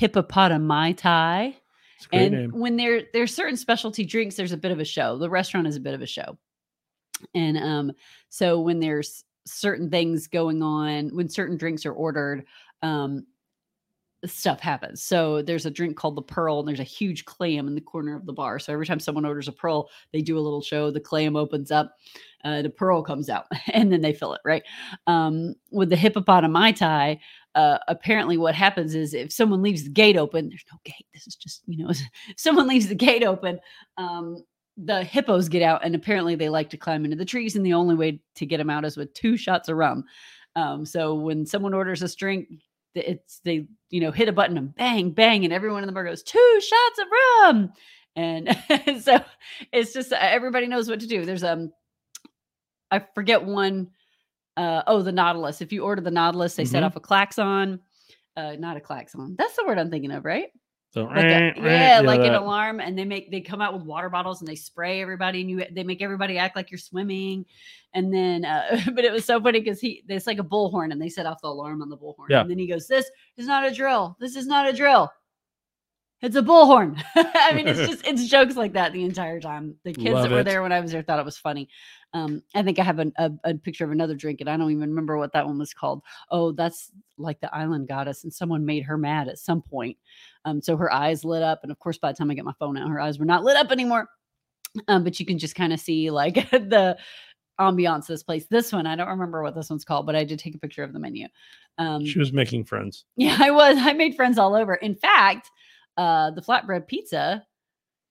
HippopotoMai-Tai. 0.00 1.56
And 2.12 2.32
name. 2.32 2.50
when 2.52 2.76
there 2.76 3.02
there's 3.12 3.34
certain 3.34 3.56
specialty 3.56 4.06
drinks, 4.06 4.36
there's 4.36 4.52
a 4.52 4.56
bit 4.56 4.72
of 4.72 4.80
a 4.80 4.84
show. 4.84 5.18
The 5.18 5.28
restaurant 5.28 5.66
is 5.66 5.76
a 5.76 5.80
bit 5.80 5.94
of 5.94 6.00
a 6.00 6.06
show. 6.06 6.38
And 7.34 7.58
um, 7.58 7.92
so 8.30 8.58
when 8.60 8.80
there's 8.80 9.24
certain 9.46 9.90
things 9.90 10.26
going 10.26 10.62
on, 10.62 11.14
when 11.14 11.28
certain 11.28 11.58
drinks 11.58 11.84
are 11.84 11.92
ordered, 11.92 12.46
um, 12.82 13.26
stuff 14.26 14.60
happens. 14.60 15.02
So 15.02 15.42
there's 15.42 15.66
a 15.66 15.70
drink 15.70 15.96
called 15.96 16.16
the 16.16 16.22
Pearl, 16.22 16.58
and 16.58 16.68
there's 16.68 16.80
a 16.80 16.84
huge 16.84 17.24
clam 17.24 17.66
in 17.66 17.74
the 17.74 17.80
corner 17.80 18.14
of 18.14 18.26
the 18.26 18.32
bar. 18.32 18.58
So 18.58 18.72
every 18.72 18.86
time 18.86 19.00
someone 19.00 19.24
orders 19.24 19.48
a 19.48 19.52
Pearl, 19.52 19.88
they 20.12 20.20
do 20.20 20.38
a 20.38 20.40
little 20.40 20.62
show. 20.62 20.90
The 20.90 21.00
clam 21.00 21.36
opens 21.36 21.70
up, 21.70 21.96
uh, 22.44 22.62
the 22.62 22.70
Pearl 22.70 23.02
comes 23.02 23.28
out, 23.30 23.46
and 23.72 23.90
then 23.92 24.00
they 24.00 24.12
fill 24.12 24.34
it. 24.34 24.40
Right. 24.44 24.62
Um, 25.06 25.54
with 25.70 25.88
the 25.88 25.96
HippopotoMai-Tai, 25.96 27.20
uh, 27.54 27.78
apparently 27.88 28.36
what 28.36 28.54
happens 28.54 28.94
is 28.94 29.14
if 29.14 29.32
someone 29.32 29.62
leaves 29.62 29.84
the 29.84 29.90
gate 29.90 30.16
open, 30.16 30.48
there's 30.48 30.64
no 30.70 30.78
gate. 30.84 31.06
This 31.14 31.26
is 31.26 31.36
just 31.36 31.62
you 31.66 31.84
know, 31.84 31.90
if 31.90 32.06
someone 32.36 32.68
leaves 32.68 32.88
the 32.88 32.94
gate 32.94 33.24
open. 33.24 33.58
Um, 33.96 34.44
the 34.82 35.04
hippos 35.04 35.48
get 35.48 35.62
out, 35.62 35.84
and 35.84 35.94
apparently 35.94 36.36
they 36.36 36.48
like 36.48 36.70
to 36.70 36.76
climb 36.78 37.04
into 37.04 37.16
the 37.16 37.24
trees, 37.24 37.54
and 37.56 37.66
the 37.66 37.74
only 37.74 37.94
way 37.94 38.20
to 38.36 38.46
get 38.46 38.58
them 38.58 38.70
out 38.70 38.84
is 38.84 38.96
with 38.96 39.12
two 39.12 39.36
shots 39.36 39.68
of 39.68 39.76
rum. 39.76 40.04
Um, 40.56 40.84
so 40.84 41.14
when 41.14 41.44
someone 41.46 41.74
orders 41.74 42.00
this 42.00 42.14
drink, 42.14 42.48
it's 42.94 43.40
they 43.44 43.66
you 43.90 44.00
know 44.00 44.10
hit 44.10 44.28
a 44.28 44.32
button 44.32 44.58
and 44.58 44.74
bang 44.74 45.10
bang, 45.10 45.44
and 45.44 45.52
everyone 45.52 45.82
in 45.82 45.86
the 45.86 45.92
bar 45.92 46.04
goes 46.04 46.22
two 46.22 46.60
shots 46.60 46.98
of 47.00 47.06
rum, 47.52 47.72
and 48.16 49.02
so 49.02 49.20
it's 49.72 49.92
just 49.92 50.12
uh, 50.12 50.18
everybody 50.20 50.66
knows 50.66 50.88
what 50.88 51.00
to 51.00 51.06
do. 51.06 51.24
There's 51.24 51.44
um, 51.44 51.72
I 52.90 53.04
forget 53.14 53.44
one. 53.44 53.88
Uh, 54.56 54.82
oh, 54.86 55.00
the 55.02 55.12
Nautilus. 55.12 55.60
If 55.62 55.72
you 55.72 55.84
order 55.84 56.02
the 56.02 56.10
Nautilus, 56.10 56.54
they 56.54 56.64
set 56.64 56.82
Mhm. 56.82 56.86
off 56.86 56.96
a 56.96 57.00
klaxon. 57.00 57.80
Uh, 58.36 58.56
not 58.58 58.76
a 58.76 58.80
klaxon. 58.80 59.36
That's 59.38 59.56
the 59.56 59.64
word 59.66 59.78
I'm 59.78 59.90
thinking 59.90 60.10
of, 60.10 60.24
right? 60.24 60.48
So, 60.92 61.04
like 61.04 61.24
a, 61.24 61.52
yeah, 61.56 62.00
like 62.04 62.20
an 62.20 62.34
alarm 62.34 62.80
and 62.80 62.98
they 62.98 63.04
make 63.04 63.30
they 63.30 63.40
come 63.40 63.60
out 63.60 63.72
with 63.74 63.84
water 63.84 64.10
bottles 64.10 64.40
and 64.40 64.48
they 64.48 64.56
spray 64.56 65.00
everybody 65.00 65.40
and 65.40 65.48
you 65.48 65.64
they 65.70 65.84
make 65.84 66.02
everybody 66.02 66.36
act 66.36 66.56
like 66.56 66.70
you're 66.72 66.78
swimming 66.78 67.44
and 67.94 68.12
then 68.12 68.44
uh 68.44 68.80
but 68.94 69.04
it 69.04 69.12
was 69.12 69.24
so 69.24 69.40
funny 69.40 69.60
because 69.60 69.80
he 69.80 70.02
it's 70.08 70.26
like 70.26 70.40
a 70.40 70.44
bullhorn 70.44 70.90
and 70.90 71.00
they 71.00 71.08
set 71.08 71.26
off 71.26 71.40
the 71.42 71.48
alarm 71.48 71.80
on 71.80 71.90
the 71.90 71.96
bullhorn 71.96 72.28
Yeah. 72.28 72.40
and 72.40 72.50
then 72.50 72.58
he 72.58 72.66
goes 72.66 72.88
this 72.88 73.08
is 73.36 73.46
not 73.46 73.64
a 73.64 73.72
drill 73.72 74.16
this 74.18 74.34
is 74.34 74.48
not 74.48 74.68
a 74.68 74.72
drill 74.72 75.12
it's 76.22 76.36
a 76.36 76.42
bullhorn 76.42 77.00
i 77.16 77.52
mean 77.54 77.66
it's 77.66 77.78
just 77.90 78.06
it's 78.06 78.26
jokes 78.26 78.56
like 78.56 78.72
that 78.72 78.92
the 78.92 79.04
entire 79.04 79.40
time 79.40 79.74
the 79.84 79.92
kids 79.92 80.14
Love 80.14 80.24
that 80.24 80.30
were 80.30 80.40
it. 80.40 80.44
there 80.44 80.62
when 80.62 80.72
i 80.72 80.80
was 80.80 80.92
there 80.92 81.02
thought 81.02 81.18
it 81.18 81.24
was 81.24 81.38
funny 81.38 81.68
um 82.12 82.42
i 82.54 82.62
think 82.62 82.78
i 82.78 82.82
have 82.82 82.98
an, 82.98 83.12
a, 83.18 83.30
a 83.44 83.54
picture 83.54 83.84
of 83.84 83.90
another 83.90 84.14
drink 84.14 84.40
and 84.40 84.50
i 84.50 84.56
don't 84.56 84.70
even 84.70 84.90
remember 84.90 85.16
what 85.16 85.32
that 85.32 85.46
one 85.46 85.58
was 85.58 85.72
called 85.72 86.02
oh 86.30 86.52
that's 86.52 86.90
like 87.18 87.40
the 87.40 87.54
island 87.54 87.88
goddess 87.88 88.24
and 88.24 88.32
someone 88.32 88.64
made 88.64 88.84
her 88.84 88.98
mad 88.98 89.28
at 89.28 89.38
some 89.38 89.62
point 89.62 89.96
um, 90.44 90.62
so 90.62 90.76
her 90.76 90.92
eyes 90.92 91.24
lit 91.24 91.42
up, 91.42 91.60
and 91.62 91.72
of 91.72 91.78
course, 91.78 91.98
by 91.98 92.12
the 92.12 92.16
time 92.16 92.30
I 92.30 92.34
get 92.34 92.44
my 92.44 92.54
phone 92.58 92.76
out, 92.76 92.88
her 92.88 93.00
eyes 93.00 93.18
were 93.18 93.24
not 93.24 93.44
lit 93.44 93.56
up 93.56 93.70
anymore. 93.70 94.08
Um, 94.88 95.04
but 95.04 95.18
you 95.18 95.26
can 95.26 95.38
just 95.38 95.54
kind 95.54 95.72
of 95.72 95.80
see 95.80 96.10
like 96.10 96.34
the 96.50 96.96
ambiance 97.58 98.02
of 98.02 98.06
this 98.08 98.22
place. 98.22 98.46
This 98.48 98.72
one, 98.72 98.86
I 98.86 98.96
don't 98.96 99.08
remember 99.08 99.42
what 99.42 99.54
this 99.54 99.68
one's 99.68 99.84
called, 99.84 100.06
but 100.06 100.16
I 100.16 100.24
did 100.24 100.38
take 100.38 100.54
a 100.54 100.58
picture 100.58 100.82
of 100.82 100.92
the 100.92 100.98
menu. 100.98 101.26
Um, 101.76 102.06
She 102.06 102.18
was 102.18 102.32
making 102.32 102.64
friends. 102.64 103.04
yeah, 103.16 103.36
I 103.38 103.50
was. 103.50 103.76
I 103.78 103.92
made 103.92 104.14
friends 104.14 104.38
all 104.38 104.54
over. 104.54 104.74
In 104.76 104.94
fact, 104.94 105.50
uh, 106.00 106.30
the 106.36 106.42
flatbread 106.42 106.86
pizza, 106.88 107.44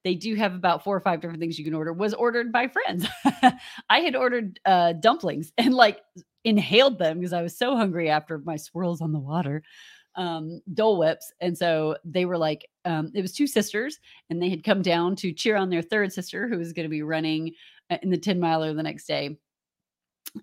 they 0.04 0.16
do 0.16 0.36
have 0.36 0.54
about 0.54 0.84
four 0.84 0.96
or 0.96 1.02
five 1.02 1.20
different 1.20 1.42
things 1.42 1.58
you 1.58 1.66
can 1.66 1.74
order, 1.74 1.92
was 1.92 2.14
ordered 2.14 2.52
by 2.52 2.68
friends. 2.68 3.08
I 3.90 4.00
had 4.00 4.16
ordered 4.16 4.60
uh, 4.66 4.94
dumplings 4.94 5.52
and 5.58 5.74
like 5.74 5.98
inhaled 6.44 7.00
them 7.00 7.18
because 7.20 7.34
I 7.34 7.42
was 7.42 7.58
so 7.58 7.76
hungry 7.76 8.10
after 8.10 8.38
my 8.38 8.58
swirls 8.58 9.02
on 9.02 9.12
the 9.12 9.20
water. 9.20 9.64
um, 10.16 10.62
Dole 10.74 10.98
Whips, 11.00 11.32
and 11.40 11.58
so 11.58 11.96
they 12.04 12.26
were 12.26 12.38
like, 12.38 12.68
um, 12.86 13.12
it 13.16 13.22
was 13.22 13.34
two 13.34 13.48
sisters, 13.48 14.00
and 14.30 14.42
they 14.42 14.50
had 14.50 14.64
come 14.64 14.82
down 14.82 15.16
to 15.18 15.34
cheer 15.34 15.56
on 15.56 15.70
their 15.70 15.82
third 15.82 16.12
sister 16.12 16.48
who 16.48 16.58
was 16.58 16.74
going 16.74 16.86
to 16.86 16.90
be 16.90 17.04
running 17.04 17.54
uh, 17.90 17.98
in 18.02 18.10
the 18.10 18.18
ten 18.18 18.40
miler 18.40 18.74
the 18.74 18.84
next 18.84 19.08
day, 19.08 19.38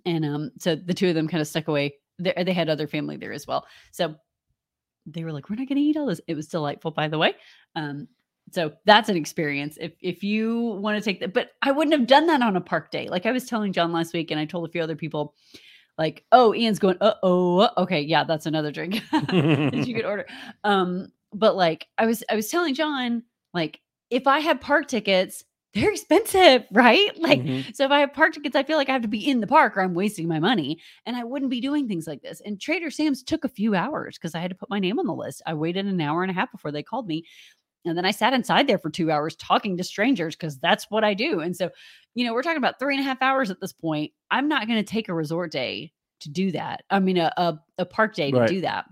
and 0.05 0.25
um, 0.25 0.51
so 0.59 0.77
the 0.77 0.95
two 0.95 1.09
of 1.09 1.15
them 1.15 1.29
kind 1.29 1.41
of 1.41 1.49
stuck 1.49 1.69
away. 1.69 1.95
They, 2.19 2.33
they 2.45 2.53
had 2.55 2.69
other 2.71 2.87
family 2.89 3.17
there 3.17 3.33
as 3.33 3.47
well, 3.47 3.67
so 3.93 4.17
they 5.07 5.25
were 5.25 5.33
like, 5.33 5.49
"We're 5.49 5.57
not 5.57 5.69
going 5.69 5.77
to 5.77 5.83
eat 5.83 5.97
all 5.97 6.07
this." 6.07 6.21
It 6.27 6.35
was 6.35 6.49
delightful, 6.49 6.91
by 6.91 7.09
the 7.09 7.19
way. 7.19 7.35
Um, 7.75 8.09
so 8.53 8.73
that's 8.85 9.09
an 9.09 9.17
experience. 9.17 9.77
If 9.81 9.93
if 10.01 10.23
you 10.23 10.79
want 10.81 10.99
to 10.99 11.05
take 11.05 11.21
that, 11.21 11.33
but 11.33 11.51
I 11.63 11.73
wouldn't 11.73 11.99
have 11.99 12.07
done 12.07 12.27
that 12.27 12.43
on 12.43 12.57
a 12.57 12.61
park 12.61 12.91
day. 12.91 13.09
Like 13.09 13.27
I 13.27 13.33
was 13.33 13.47
telling 13.47 13.73
John 13.73 13.93
last 13.93 14.13
week, 14.13 14.31
and 14.31 14.39
I 14.39 14.45
told 14.45 14.69
a 14.69 14.73
few 14.73 14.83
other 14.83 14.97
people, 14.97 15.35
like, 15.99 16.25
"Oh, 16.33 16.55
Ian's 16.55 16.79
going. 16.79 16.97
Uh 17.01 17.15
oh. 17.23 17.69
Okay, 17.79 18.01
yeah, 18.01 18.25
that's 18.25 18.47
another 18.47 18.71
drink 18.71 19.03
that 19.13 19.85
you 19.87 19.95
could 19.95 20.05
order." 20.07 20.27
Um, 20.65 21.09
but 21.33 21.57
like 21.57 21.87
I 21.99 22.07
was 22.07 22.23
I 22.31 22.37
was 22.37 22.49
telling 22.49 22.75
John, 22.75 23.23
like, 23.53 23.81
if 24.11 24.27
I 24.27 24.41
had 24.41 24.61
park 24.61 24.89
tickets, 24.89 25.45
they're 25.77 25.93
expensive, 25.93 26.65
right? 26.73 27.11
Like, 27.21 27.41
Mhm. 27.41 27.75
so 27.75 27.85
if 27.85 27.91
I 27.91 28.01
have 28.01 28.13
park 28.13 28.35
tickets, 28.35 28.57
I 28.57 28.63
feel 28.65 28.77
like 28.77 28.89
I 28.89 28.93
have 28.93 29.03
to 29.03 29.09
be 29.09 29.29
in 29.29 29.41
the 29.41 29.47
park 29.47 29.77
or 29.77 29.83
I'm 29.83 29.95
wasting 29.95 30.27
my 30.29 30.41
money 30.41 30.81
and 31.05 31.15
I 31.17 31.25
wouldn't 31.25 31.51
be 31.51 31.61
doing 31.61 31.87
things 31.87 32.07
like 32.07 32.23
this. 32.23 32.41
And 32.45 32.61
Trader 32.61 32.91
Sam's 32.91 33.23
took 33.23 33.45
a 33.45 33.49
few 33.49 33.75
hours 33.75 34.17
because 34.19 34.35
I 34.35 34.41
had 34.41 34.51
to 34.51 34.57
put 34.57 34.71
my 34.71 34.79
name 34.79 34.99
on 34.99 35.07
the 35.07 35.15
list. 35.15 35.43
I 35.47 35.55
waited 35.55 35.87
an 35.87 36.01
hour 36.01 36.23
and 36.23 36.31
a 36.31 36.35
half 36.35 36.51
before 36.51 36.73
they 36.73 36.83
called 36.83 37.07
me. 37.07 37.25
And 37.85 37.97
then 37.97 38.05
I 38.05 38.11
sat 38.11 38.33
inside 38.33 38.67
there 38.67 38.79
for 38.79 38.91
two 38.91 39.13
hours 39.13 39.37
talking 39.37 39.77
to 39.77 39.85
strangers 39.85 40.35
because 40.35 40.59
that's 40.59 40.91
what 40.91 41.05
I 41.05 41.15
do. 41.15 41.41
And 41.41 41.57
so, 41.57 41.71
you 42.15 42.27
know, 42.27 42.35
we're 42.35 42.43
talking 42.43 42.57
about 42.59 42.81
three 42.81 42.97
and 42.97 43.01
a 43.01 43.09
half 43.09 43.23
hours 43.23 43.51
at 43.51 43.61
this 43.61 43.73
point. 43.73 44.13
I'm 44.31 44.49
not 44.49 44.67
going 44.67 44.83
to 44.85 44.91
take 44.91 45.09
a 45.09 45.15
resort 45.15 45.53
day 45.53 45.93
to 46.21 46.29
do 46.29 46.51
that. 46.53 46.83
I 46.91 46.99
mean, 46.99 47.17
a, 47.19 47.33
a, 47.37 47.61
a 47.79 47.85
park 47.87 48.15
day 48.15 48.33
to 48.33 48.39
Right. 48.39 48.49
do 48.49 48.61
that. 48.63 48.87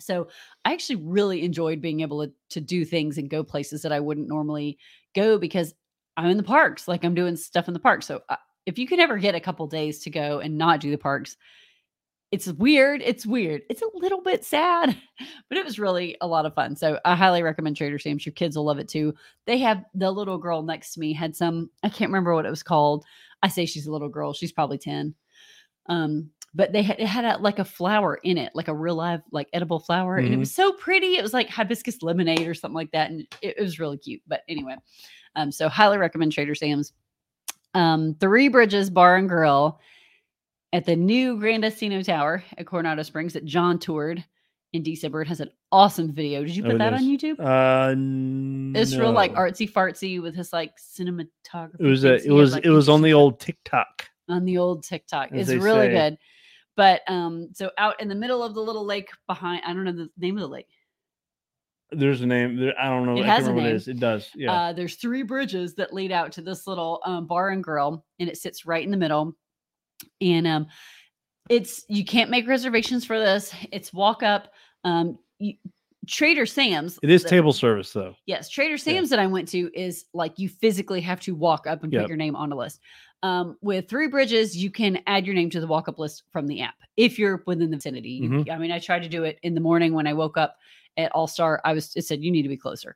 So 0.00 0.28
I 0.64 0.72
actually 0.72 0.96
really 0.96 1.44
enjoyed 1.44 1.80
being 1.82 2.00
able 2.00 2.26
to, 2.26 2.32
to 2.50 2.60
do 2.60 2.84
things 2.84 3.18
and 3.18 3.28
go 3.30 3.44
places 3.44 3.82
that 3.82 3.92
I 3.92 4.00
wouldn't 4.00 4.28
normally 4.28 4.78
go 5.14 5.38
because 5.38 5.74
I'm 6.16 6.30
in 6.30 6.36
the 6.36 6.42
parks, 6.42 6.88
like 6.88 7.04
I'm 7.04 7.14
doing 7.14 7.36
stuff 7.36 7.68
in 7.68 7.74
the 7.74 7.80
park. 7.80 8.02
So 8.02 8.20
uh, 8.28 8.36
if 8.66 8.78
you 8.78 8.86
can 8.86 9.00
ever 9.00 9.18
get 9.18 9.34
a 9.34 9.40
couple 9.40 9.66
days 9.66 10.00
to 10.00 10.10
go 10.10 10.40
and 10.40 10.58
not 10.58 10.80
do 10.80 10.90
the 10.90 10.98
parks, 10.98 11.36
it's 12.30 12.46
weird. 12.48 13.02
It's 13.04 13.26
weird. 13.26 13.62
It's 13.68 13.82
a 13.82 13.88
little 13.98 14.22
bit 14.22 14.42
sad, 14.44 14.96
but 15.48 15.58
it 15.58 15.64
was 15.64 15.78
really 15.78 16.16
a 16.22 16.26
lot 16.26 16.46
of 16.46 16.54
fun. 16.54 16.76
So 16.76 16.98
I 17.04 17.14
highly 17.14 17.42
recommend 17.42 17.76
Trader 17.76 17.98
Sam's. 17.98 18.24
Your 18.24 18.32
kids 18.32 18.56
will 18.56 18.64
love 18.64 18.78
it 18.78 18.88
too. 18.88 19.14
They 19.46 19.58
have 19.58 19.84
the 19.94 20.10
little 20.10 20.38
girl 20.38 20.62
next 20.62 20.94
to 20.94 21.00
me 21.00 21.12
had 21.12 21.36
some, 21.36 21.68
I 21.82 21.88
can't 21.90 22.08
remember 22.10 22.34
what 22.34 22.46
it 22.46 22.50
was 22.50 22.62
called. 22.62 23.04
I 23.42 23.48
say 23.48 23.66
she's 23.66 23.86
a 23.86 23.92
little 23.92 24.08
girl. 24.08 24.32
She's 24.32 24.52
probably 24.52 24.78
10. 24.78 25.14
Um, 25.86 26.30
but 26.54 26.72
they 26.72 26.82
had, 26.82 27.00
it 27.00 27.06
had 27.06 27.24
a, 27.24 27.38
like 27.38 27.58
a 27.58 27.64
flower 27.64 28.16
in 28.22 28.38
it, 28.38 28.52
like 28.54 28.68
a 28.68 28.74
real 28.74 28.94
live, 28.94 29.20
like 29.30 29.48
edible 29.52 29.80
flower. 29.80 30.16
And 30.18 30.28
it 30.28 30.36
Mhm. 30.36 30.40
was 30.40 30.54
so 30.54 30.72
pretty. 30.72 31.16
It 31.16 31.22
was 31.22 31.32
like 31.34 31.48
hibiscus 31.48 32.02
lemonade 32.02 32.46
or 32.46 32.54
something 32.54 32.74
like 32.74 32.92
that. 32.92 33.10
And 33.10 33.22
it, 33.42 33.56
it 33.58 33.62
was 33.62 33.78
really 33.80 33.96
cute. 33.98 34.20
But 34.26 34.42
anyway, 34.48 34.76
um, 35.36 35.50
so 35.52 35.68
highly 35.68 35.98
recommend 35.98 36.32
Trader 36.32 36.54
Sam's. 36.54 36.92
Um, 37.74 38.14
Three 38.20 38.48
Bridges 38.48 38.90
Bar 38.90 39.16
and 39.16 39.28
Grill 39.28 39.80
at 40.72 40.84
the 40.84 40.96
new 40.96 41.38
Grand 41.38 41.62
Destino 41.62 42.02
Tower 42.02 42.44
at 42.58 42.66
Coronado 42.66 43.02
Springs 43.02 43.32
that 43.34 43.44
John 43.44 43.78
toured 43.78 44.24
in 44.72 44.82
December. 44.82 45.22
It 45.22 45.28
has 45.28 45.40
an 45.40 45.50
awesome 45.70 46.12
video. 46.12 46.42
Did 46.44 46.56
you 46.56 46.64
Oh, 46.66 46.70
put 46.70 46.78
that 46.78 46.94
on. 46.94 47.00
YouTube? 47.02 47.38
Uh, 47.40 48.78
It's 48.78 48.94
real 48.96 49.12
like 49.12 49.34
artsy 49.34 49.70
fartsy 49.70 50.20
with 50.20 50.34
his 50.34 50.52
like 50.52 50.72
cinematography. 50.78 51.80
It 51.80 51.86
was 51.86 52.04
a, 52.04 52.14
it 52.16 52.30
was 52.30 52.52
like, 52.54 52.64
it 52.64 52.70
was 52.70 52.88
on 52.88 53.02
the 53.02 53.12
old 53.12 53.38
TikTok. 53.40 54.08
on 54.28 54.44
the 54.44 54.58
old 54.58 54.84
TikTok. 54.84 55.28
It's 55.32 55.50
really 55.50 55.88
say. 55.88 55.92
good. 55.92 56.18
But 56.74 57.02
um, 57.06 57.48
so 57.52 57.70
out 57.76 58.00
in 58.00 58.08
the 58.08 58.14
middle 58.14 58.42
of 58.42 58.54
the 58.54 58.62
little 58.62 58.84
lake 58.84 59.10
behind, 59.26 59.62
I 59.66 59.74
don't 59.74 59.84
know 59.84 59.92
the 59.92 60.08
name 60.18 60.36
of 60.36 60.40
the 60.40 60.48
lake. 60.48 60.68
There's 61.92 62.20
a 62.20 62.26
name. 62.26 62.56
There, 62.56 62.74
I 62.80 62.88
don't 62.88 63.06
know. 63.06 63.16
It 63.16 63.24
has 63.26 63.46
a 63.46 63.52
name. 63.52 63.66
it 63.66 63.72
is. 63.74 63.88
It 63.88 63.98
does. 64.00 64.28
Yeah. 64.34 64.52
Uh, 64.52 64.72
there's 64.72 64.96
three 64.96 65.22
bridges 65.22 65.74
that 65.74 65.92
lead 65.92 66.12
out 66.12 66.32
to 66.32 66.42
this 66.42 66.66
little 66.66 67.00
um, 67.04 67.26
bar 67.26 67.50
and 67.50 67.62
grill, 67.62 68.04
and 68.18 68.28
it 68.28 68.36
sits 68.36 68.64
right 68.66 68.84
in 68.84 68.90
the 68.90 68.96
middle. 68.96 69.36
And 70.20 70.46
um, 70.46 70.66
it's 71.48 71.84
you 71.88 72.04
can't 72.04 72.30
make 72.30 72.48
reservations 72.48 73.04
for 73.04 73.18
this. 73.18 73.54
It's 73.70 73.92
walk 73.92 74.22
up. 74.22 74.48
Um, 74.84 75.18
you, 75.38 75.54
Trader 76.08 76.46
Sam's. 76.46 76.98
it 77.00 77.10
is 77.10 77.22
table 77.22 77.52
service 77.52 77.92
though. 77.92 78.16
Yes, 78.26 78.48
Trader 78.48 78.76
Sam's 78.76 79.08
that 79.10 79.20
I 79.20 79.26
went 79.28 79.46
to 79.48 79.70
is 79.72 80.06
like 80.12 80.36
you 80.38 80.48
physically 80.48 81.00
have 81.00 81.20
to 81.20 81.34
walk 81.34 81.66
up 81.68 81.84
and 81.84 81.92
put 81.92 82.08
your 82.08 82.16
name 82.16 82.34
on 82.34 82.50
a 82.50 82.56
list. 82.56 82.80
Um, 83.22 83.56
with 83.62 83.88
Three 83.88 84.08
Bridges, 84.08 84.56
you 84.56 84.68
can 84.68 84.98
add 85.06 85.26
your 85.26 85.36
name 85.36 85.48
to 85.50 85.60
the 85.60 85.66
walk 85.68 85.88
up 85.88 86.00
list 86.00 86.24
from 86.32 86.48
the 86.48 86.60
app 86.62 86.74
if 86.96 87.20
you're 87.20 87.44
within 87.46 87.70
the 87.70 87.76
vicinity. 87.76 88.22
Mhm. 88.22 88.50
I 88.50 88.58
mean, 88.58 88.72
I 88.72 88.80
tried 88.80 89.04
to 89.04 89.08
do 89.08 89.22
it 89.22 89.38
in 89.44 89.54
the 89.54 89.60
morning 89.60 89.92
when 89.92 90.08
I 90.08 90.12
woke 90.12 90.36
up 90.36 90.56
at 90.96 91.12
All 91.12 91.26
Star. 91.26 91.60
I 91.64 91.72
was 91.72 91.94
it 91.96 92.04
said 92.04 92.22
you 92.22 92.30
need 92.30 92.42
to 92.42 92.48
be 92.48 92.56
closer, 92.56 92.94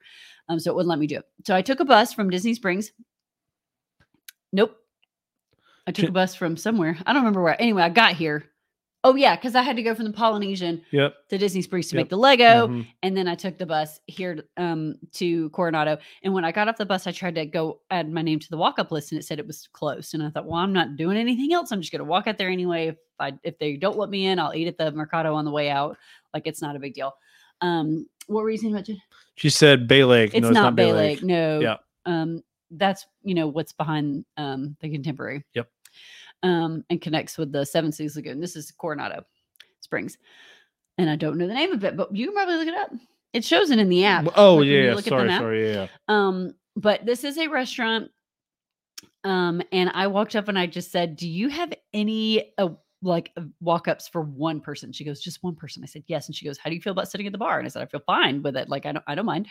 um, 0.48 0.58
so 0.58 0.70
it 0.70 0.74
wouldn't 0.74 0.90
let 0.90 0.98
me 0.98 1.06
do 1.06 1.18
it. 1.18 1.24
So 1.46 1.54
I 1.54 1.62
took 1.62 1.80
a 1.80 1.84
bus 1.84 2.12
from 2.12 2.30
Disney 2.30 2.54
Springs. 2.54 2.92
Nope, 4.52 4.76
I 5.86 5.92
took 5.92 6.08
a 6.08 6.12
bus 6.12 6.34
from 6.34 6.56
somewhere. 6.56 6.96
I 7.06 7.12
don't 7.12 7.22
remember 7.22 7.42
where. 7.42 7.60
Anyway, 7.60 7.82
I 7.82 7.88
got 7.88 8.12
here. 8.14 8.46
Oh 9.04 9.14
yeah, 9.14 9.36
because 9.36 9.54
I 9.54 9.62
had 9.62 9.76
to 9.76 9.84
go 9.84 9.94
from 9.94 10.06
the 10.06 10.12
Polynesian 10.12 10.82
Yep. 10.90 11.28
to 11.28 11.38
Disney 11.38 11.62
Springs 11.62 11.88
to 11.88 11.94
Yep. 11.96 12.04
make 12.04 12.08
the 12.10 12.16
Lego 12.16 12.66
Mhm. 12.66 12.86
and 13.04 13.16
then 13.16 13.28
I 13.28 13.36
took 13.36 13.56
the 13.56 13.66
bus 13.66 14.00
here 14.08 14.34
to- 14.36 14.44
um, 14.56 14.96
to 15.12 15.48
Coronado. 15.50 15.98
And 16.24 16.34
when 16.34 16.44
I 16.44 16.50
got 16.50 16.66
off 16.66 16.76
the 16.76 16.86
bus, 16.86 17.06
I 17.06 17.12
tried 17.12 17.36
to 17.36 17.46
go 17.46 17.82
add 17.90 18.10
my 18.10 18.22
name 18.22 18.40
to 18.40 18.50
the 18.50 18.56
walk 18.56 18.80
up 18.80 18.90
list, 18.90 19.12
and 19.12 19.18
it 19.20 19.22
said 19.24 19.38
it 19.38 19.46
was 19.46 19.68
closed. 19.68 20.14
And 20.14 20.24
I 20.24 20.30
thought, 20.30 20.46
well, 20.46 20.56
I'm 20.56 20.72
not 20.72 20.96
doing 20.96 21.16
anything 21.16 21.52
else. 21.52 21.70
I'm 21.70 21.80
just 21.80 21.92
going 21.92 22.00
to 22.00 22.04
walk 22.04 22.26
out 22.26 22.36
there 22.36 22.48
anyway. 22.48 22.88
If 22.88 22.96
I 23.20 23.34
if 23.44 23.56
they 23.60 23.76
don't 23.76 23.96
let 23.96 24.10
me 24.10 24.26
in, 24.26 24.40
I'll 24.40 24.54
eat 24.54 24.66
at 24.66 24.76
the 24.76 24.90
Mercado 24.90 25.34
on 25.34 25.44
the 25.44 25.52
way 25.52 25.70
out. 25.70 25.96
Like 26.34 26.48
it's 26.48 26.62
not 26.62 26.74
a 26.74 26.80
big 26.80 26.94
deal. 26.94 27.14
Um, 27.60 28.06
what 28.26 28.42
were 28.42 28.50
you 28.50 28.58
saying 28.58 28.74
about 28.74 28.88
it? 28.88 28.98
She 29.36 29.50
said 29.50 29.86
Bay 29.86 30.04
Lake. 30.04 30.34
It's 30.34 30.42
no, 30.42 30.48
it's 30.48 30.54
not, 30.54 30.62
not 30.62 30.76
Bay 30.76 30.86
Bay 30.86 30.92
Lake. 30.92 31.18
Lake. 31.18 31.24
No. 31.24 31.60
Yeah. 31.60 31.76
Um, 32.04 32.42
that's 32.70 33.06
you 33.22 33.34
know 33.34 33.46
what's 33.46 33.72
behind 33.72 34.24
um 34.36 34.76
the 34.80 34.90
contemporary. 34.90 35.44
Yep. 35.54 35.68
Um, 36.42 36.84
and 36.90 37.00
connects 37.00 37.38
with 37.38 37.52
the 37.52 37.64
Seven 37.64 37.92
Seas 37.92 38.16
Lagoon. 38.16 38.40
This 38.40 38.56
is 38.56 38.70
Coronado 38.70 39.24
Springs, 39.80 40.18
and 40.98 41.08
I 41.08 41.16
don't 41.16 41.38
know 41.38 41.46
the 41.46 41.54
name 41.54 41.72
of 41.72 41.84
it, 41.84 41.96
but 41.96 42.14
you 42.14 42.26
can 42.26 42.34
probably 42.34 42.56
look 42.56 42.68
it 42.68 42.74
up. 42.74 42.90
It 43.32 43.44
shows 43.44 43.70
it 43.70 43.78
in 43.78 43.88
the 43.88 44.04
app. 44.04 44.28
Oh 44.36 44.56
like 44.56 44.66
yeah. 44.66 44.78
yeah. 44.78 44.94
look 44.94 44.98
at 44.98 45.04
the 45.04 45.10
Sorry. 45.10 45.28
Sorry. 45.30 45.72
Yeah. 45.72 45.74
yeah. 45.74 45.88
Um, 46.08 46.54
but 46.76 47.04
this 47.06 47.24
is 47.24 47.38
a 47.38 47.48
restaurant. 47.48 48.10
Um, 49.24 49.60
and 49.72 49.90
I 49.92 50.06
walked 50.06 50.36
up 50.36 50.48
and 50.48 50.58
I 50.58 50.66
just 50.66 50.92
said, 50.92 51.16
"Do 51.16 51.28
you 51.28 51.48
have 51.48 51.72
any 51.92 52.52
uh, 52.58 52.68
like 53.02 53.32
walk 53.60 53.88
ups 53.88 54.08
for 54.08 54.22
one 54.22 54.60
person?" 54.60 54.92
She 54.92 55.04
goes, 55.04 55.20
"Just 55.20 55.42
one 55.42 55.54
person." 55.54 55.82
I 55.82 55.86
said, 55.86 56.04
"Yes." 56.06 56.26
And 56.26 56.34
she 56.36 56.44
goes, 56.44 56.58
"How 56.58 56.70
do 56.70 56.76
you 56.76 56.82
feel 56.82 56.92
about 56.92 57.10
sitting 57.10 57.26
at 57.26 57.32
the 57.32 57.38
bar?" 57.38 57.58
And 57.58 57.66
I 57.66 57.68
said, 57.68 57.82
"I 57.82 57.86
feel 57.86 58.02
fine 58.06 58.42
with 58.42 58.56
it. 58.56 58.68
Like 58.68 58.86
I 58.86 58.92
don't, 58.92 59.04
I 59.06 59.14
don't 59.14 59.26
mind." 59.26 59.48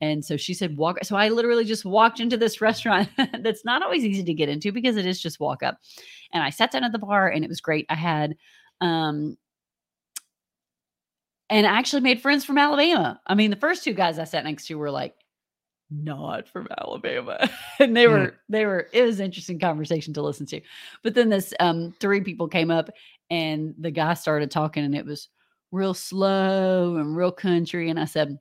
And 0.00 0.24
so 0.24 0.36
she 0.36 0.54
said, 0.54 0.76
"Walk." 0.76 0.98
So 1.04 1.16
I 1.16 1.28
literally 1.28 1.64
just 1.64 1.84
walked 1.84 2.20
into 2.20 2.36
this 2.36 2.60
restaurant 2.60 3.08
that's 3.40 3.64
not 3.64 3.82
always 3.82 4.04
easy 4.04 4.24
to 4.24 4.34
get 4.34 4.48
into 4.48 4.72
because 4.72 4.96
it 4.96 5.06
is 5.06 5.20
just 5.20 5.40
walk 5.40 5.62
up. 5.62 5.78
And 6.32 6.42
I 6.42 6.50
sat 6.50 6.70
down 6.72 6.84
at 6.84 6.92
the 6.92 6.98
bar 6.98 7.28
and 7.28 7.44
it 7.44 7.48
was 7.48 7.60
great. 7.60 7.86
I 7.88 7.94
had, 7.94 8.36
um, 8.80 9.36
and 11.50 11.66
I 11.66 11.70
actually 11.78 12.02
made 12.02 12.20
friends 12.20 12.44
from 12.44 12.58
Alabama. 12.58 13.20
I 13.26 13.34
mean, 13.34 13.50
the 13.50 13.56
first 13.56 13.84
two 13.84 13.94
guys 13.94 14.18
I 14.18 14.24
sat 14.24 14.44
next 14.44 14.66
to 14.66 14.74
were 14.74 14.90
like 14.90 15.14
not 15.90 16.48
from 16.48 16.68
Alabama. 16.78 17.48
and 17.78 17.96
they 17.96 18.06
Hmm. 18.06 18.12
were 18.12 18.34
they 18.48 18.66
were 18.66 18.88
it 18.92 19.02
was 19.02 19.20
an 19.20 19.26
interesting 19.26 19.58
conversation 19.58 20.12
to 20.14 20.22
listen 20.22 20.46
to. 20.46 20.60
But 21.02 21.14
then 21.14 21.28
this 21.30 21.54
um 21.60 21.94
three 22.00 22.20
people 22.20 22.48
came 22.48 22.70
up 22.70 22.90
and 23.30 23.74
the 23.78 23.90
guy 23.90 24.14
started 24.14 24.50
talking 24.50 24.84
and 24.84 24.94
it 24.94 25.06
was 25.06 25.28
real 25.72 25.94
slow 25.94 26.96
and 26.96 27.16
real 27.16 27.32
country 27.32 27.90
and 27.90 27.98
I 28.00 28.04
said 28.06 28.38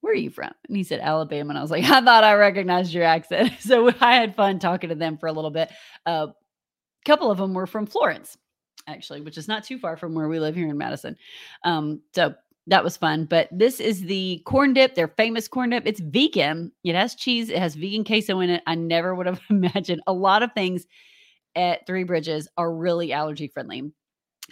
where 0.00 0.12
are 0.12 0.16
you 0.16 0.28
from? 0.30 0.52
And 0.68 0.76
he 0.76 0.82
said 0.84 1.00
Alabama 1.00 1.50
and 1.50 1.58
I 1.58 1.62
was 1.62 1.70
like 1.70 1.84
I 1.90 2.00
thought 2.02 2.24
I 2.24 2.34
recognized 2.34 2.92
your 2.92 3.04
accent. 3.04 3.52
so 3.60 3.88
I 4.00 4.16
had 4.16 4.36
fun 4.36 4.58
talking 4.58 4.90
to 4.90 4.94
them 4.96 5.16
for 5.18 5.28
a 5.28 5.32
little 5.32 5.50
bit. 5.50 5.70
A 6.06 6.28
couple 7.06 7.30
of 7.30 7.38
them 7.38 7.54
were 7.54 7.66
from 7.66 7.86
Florence 7.86 8.36
actually, 8.86 9.22
which 9.22 9.38
is 9.38 9.48
not 9.48 9.64
too 9.64 9.78
far 9.78 9.96
from 9.96 10.14
where 10.14 10.28
we 10.28 10.38
live 10.38 10.54
here 10.54 10.68
in 10.68 10.76
Madison. 10.76 11.16
Um 11.64 12.02
so 12.14 12.34
that 12.66 12.84
was 12.84 12.96
fun. 12.96 13.26
But 13.26 13.48
this 13.50 13.80
is 13.80 14.02
the 14.02 14.42
corn 14.46 14.72
dip, 14.74 14.94
their 14.94 15.08
famous 15.08 15.48
corn 15.48 15.70
dip. 15.70 15.86
It's 15.86 16.00
vegan. 16.00 16.72
It 16.82 16.94
has 16.94 17.14
cheese. 17.14 17.50
It 17.50 17.58
has 17.58 17.74
vegan 17.74 18.04
queso 18.04 18.40
in 18.40 18.50
it. 18.50 18.62
I 18.66 18.74
never 18.74 19.14
would 19.14 19.26
have 19.26 19.40
imagined. 19.50 20.02
A 20.06 20.12
lot 20.12 20.42
of 20.42 20.52
things 20.52 20.86
at 21.56 21.86
Three 21.86 22.04
Bridges 22.04 22.48
are 22.56 22.74
really 22.74 23.12
allergy 23.12 23.48
friendly. 23.48 23.92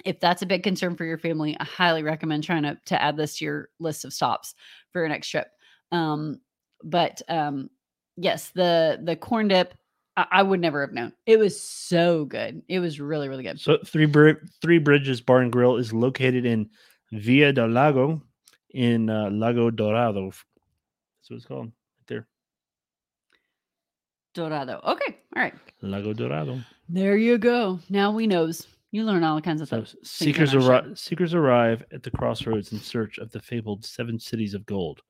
If 0.05 0.21
that's 0.21 0.43
a 0.43 0.47
big 0.47 0.63
concern 0.63 0.97
for 0.97 1.05
your 1.05 1.19
family, 1.19 1.57
I 1.59 1.65
highly 1.65 2.03
recommend 2.03 2.45
trying 2.45 2.63
to, 2.63 2.79
to 2.87 3.03
add 3.03 3.17
this 3.17 3.39
to 3.39 3.45
your 3.45 3.69
list 3.79 4.05
of 4.05 4.13
stops 4.13 4.55
for 4.93 5.01
your 5.01 5.09
next 5.09 5.29
trip. 5.29 5.49
Um, 5.91 6.41
but 6.83 7.21
um, 7.29 7.69
yes, 8.17 8.51
the 8.55 9.01
the 9.03 9.17
corn 9.17 9.49
dip, 9.49 9.75
I, 10.17 10.27
I 10.33 10.43
would 10.43 10.61
never 10.61 10.81
have 10.81 10.93
known. 10.93 11.13
It 11.27 11.39
was 11.39 11.61
so 11.61 12.25
good. 12.25 12.63
It 12.69 12.79
was 12.79 13.01
really 13.01 13.29
really 13.29 13.43
good. 13.43 13.61
So 13.61 13.79
three 13.85 14.07
Bri- 14.07 14.37
three 14.63 14.79
bridges 14.79 15.21
bar 15.21 15.41
and 15.41 15.53
grill 15.53 15.77
is 15.77 15.93
located 15.93 16.47
in 16.47 16.71
Villa 17.13 17.53
del 17.53 17.69
Lago 17.69 18.23
in 18.71 19.09
uh, 19.11 19.29
Lago 19.31 19.71
Dorado. 19.71 20.27
That's 20.31 21.31
what 21.31 21.37
it's 21.37 21.47
called 21.47 21.67
right 21.67 21.73
there. 22.09 22.27
Dorado. 24.35 24.81
Okay, 24.87 25.19
all 25.37 25.43
right. 25.43 25.55
Lago 25.83 26.13
Dorado. 26.13 26.59
There 26.89 27.17
you 27.17 27.39
go. 27.39 27.79
Now 27.91 28.11
we 28.13 28.27
knows. 28.27 28.67
You 28.91 29.05
learn 29.05 29.25
all 29.25 29.41
kinds 29.41 29.61
of 29.63 29.69
So 29.69 29.85
stuff. 29.85 29.99
seekers 30.05 30.55
on 30.55 30.57
our 30.57 30.63
show. 30.63 30.69
arrive. 30.71 30.99
Seekers 30.99 31.35
arrive 31.35 31.85
at 31.93 32.03
the 32.03 32.11
crossroads 32.11 32.73
in 32.73 32.79
search 32.79 33.19
of 33.19 33.31
the 33.31 33.41
fabled 33.41 33.85
seven 33.85 34.19
cities 34.19 34.55
of 34.55 34.67
gold, 34.67 35.01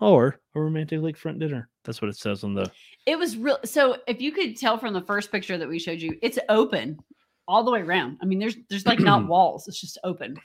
or 0.00 0.40
a 0.54 0.60
romantic 0.60 1.00
lakefront 1.00 1.38
dinner. 1.40 1.68
That's 1.84 2.00
what 2.02 2.08
it 2.08 2.16
says 2.16 2.44
on 2.44 2.54
the. 2.54 2.70
It 3.06 3.18
was 3.18 3.36
real. 3.36 3.58
So 3.64 3.96
if 4.06 4.20
you 4.20 4.32
could 4.32 4.56
tell 4.56 4.76
from 4.78 4.92
the 4.94 5.02
first 5.02 5.30
picture 5.32 5.56
that 5.58 5.68
we 5.68 5.78
showed 5.78 6.00
you, 6.00 6.16
it's 6.22 6.38
open 6.48 6.98
all 7.48 7.64
the 7.64 7.70
way 7.70 7.80
around. 7.80 8.18
I 8.22 8.26
mean, 8.26 8.38
there's 8.38 8.56
there's 8.68 8.86
like 8.86 9.00
not 9.00 9.26
walls. 9.28 9.66
It's 9.68 9.80
just 9.80 9.98
open. 10.04 10.36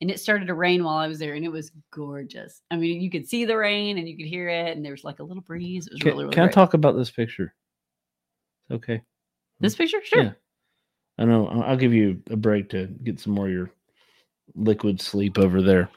And 0.00 0.10
it 0.10 0.20
started 0.20 0.46
to 0.46 0.54
rain 0.54 0.84
while 0.84 0.96
I 0.96 1.06
was 1.06 1.18
there, 1.18 1.34
and 1.34 1.44
it 1.44 1.52
was 1.52 1.70
gorgeous. 1.90 2.62
I 2.70 2.76
mean, 2.76 3.00
you 3.00 3.10
could 3.10 3.28
see 3.28 3.44
the 3.44 3.56
rain 3.56 3.96
and 3.96 4.08
you 4.08 4.16
could 4.16 4.26
hear 4.26 4.48
it, 4.48 4.76
and 4.76 4.84
there 4.84 4.92
was 4.92 5.04
like 5.04 5.20
a 5.20 5.22
little 5.22 5.42
breeze. 5.42 5.86
It 5.86 5.94
was 5.94 6.00
Can, 6.00 6.10
really, 6.10 6.24
really 6.24 6.34
can 6.34 6.48
I 6.48 6.52
talk 6.52 6.74
about 6.74 6.96
this 6.96 7.10
picture? 7.10 7.54
Okay. 8.70 9.00
This 9.60 9.76
picture, 9.76 9.98
sure. 10.04 10.22
Yeah. 10.22 10.32
I 11.18 11.24
know. 11.24 11.46
I'll 11.46 11.76
give 11.76 11.94
you 11.94 12.20
a 12.30 12.36
break 12.36 12.70
to 12.70 12.86
get 12.86 13.20
some 13.20 13.34
more 13.34 13.46
of 13.46 13.52
your 13.52 13.70
liquid 14.54 15.00
sleep 15.00 15.38
over 15.38 15.62
there. 15.62 15.88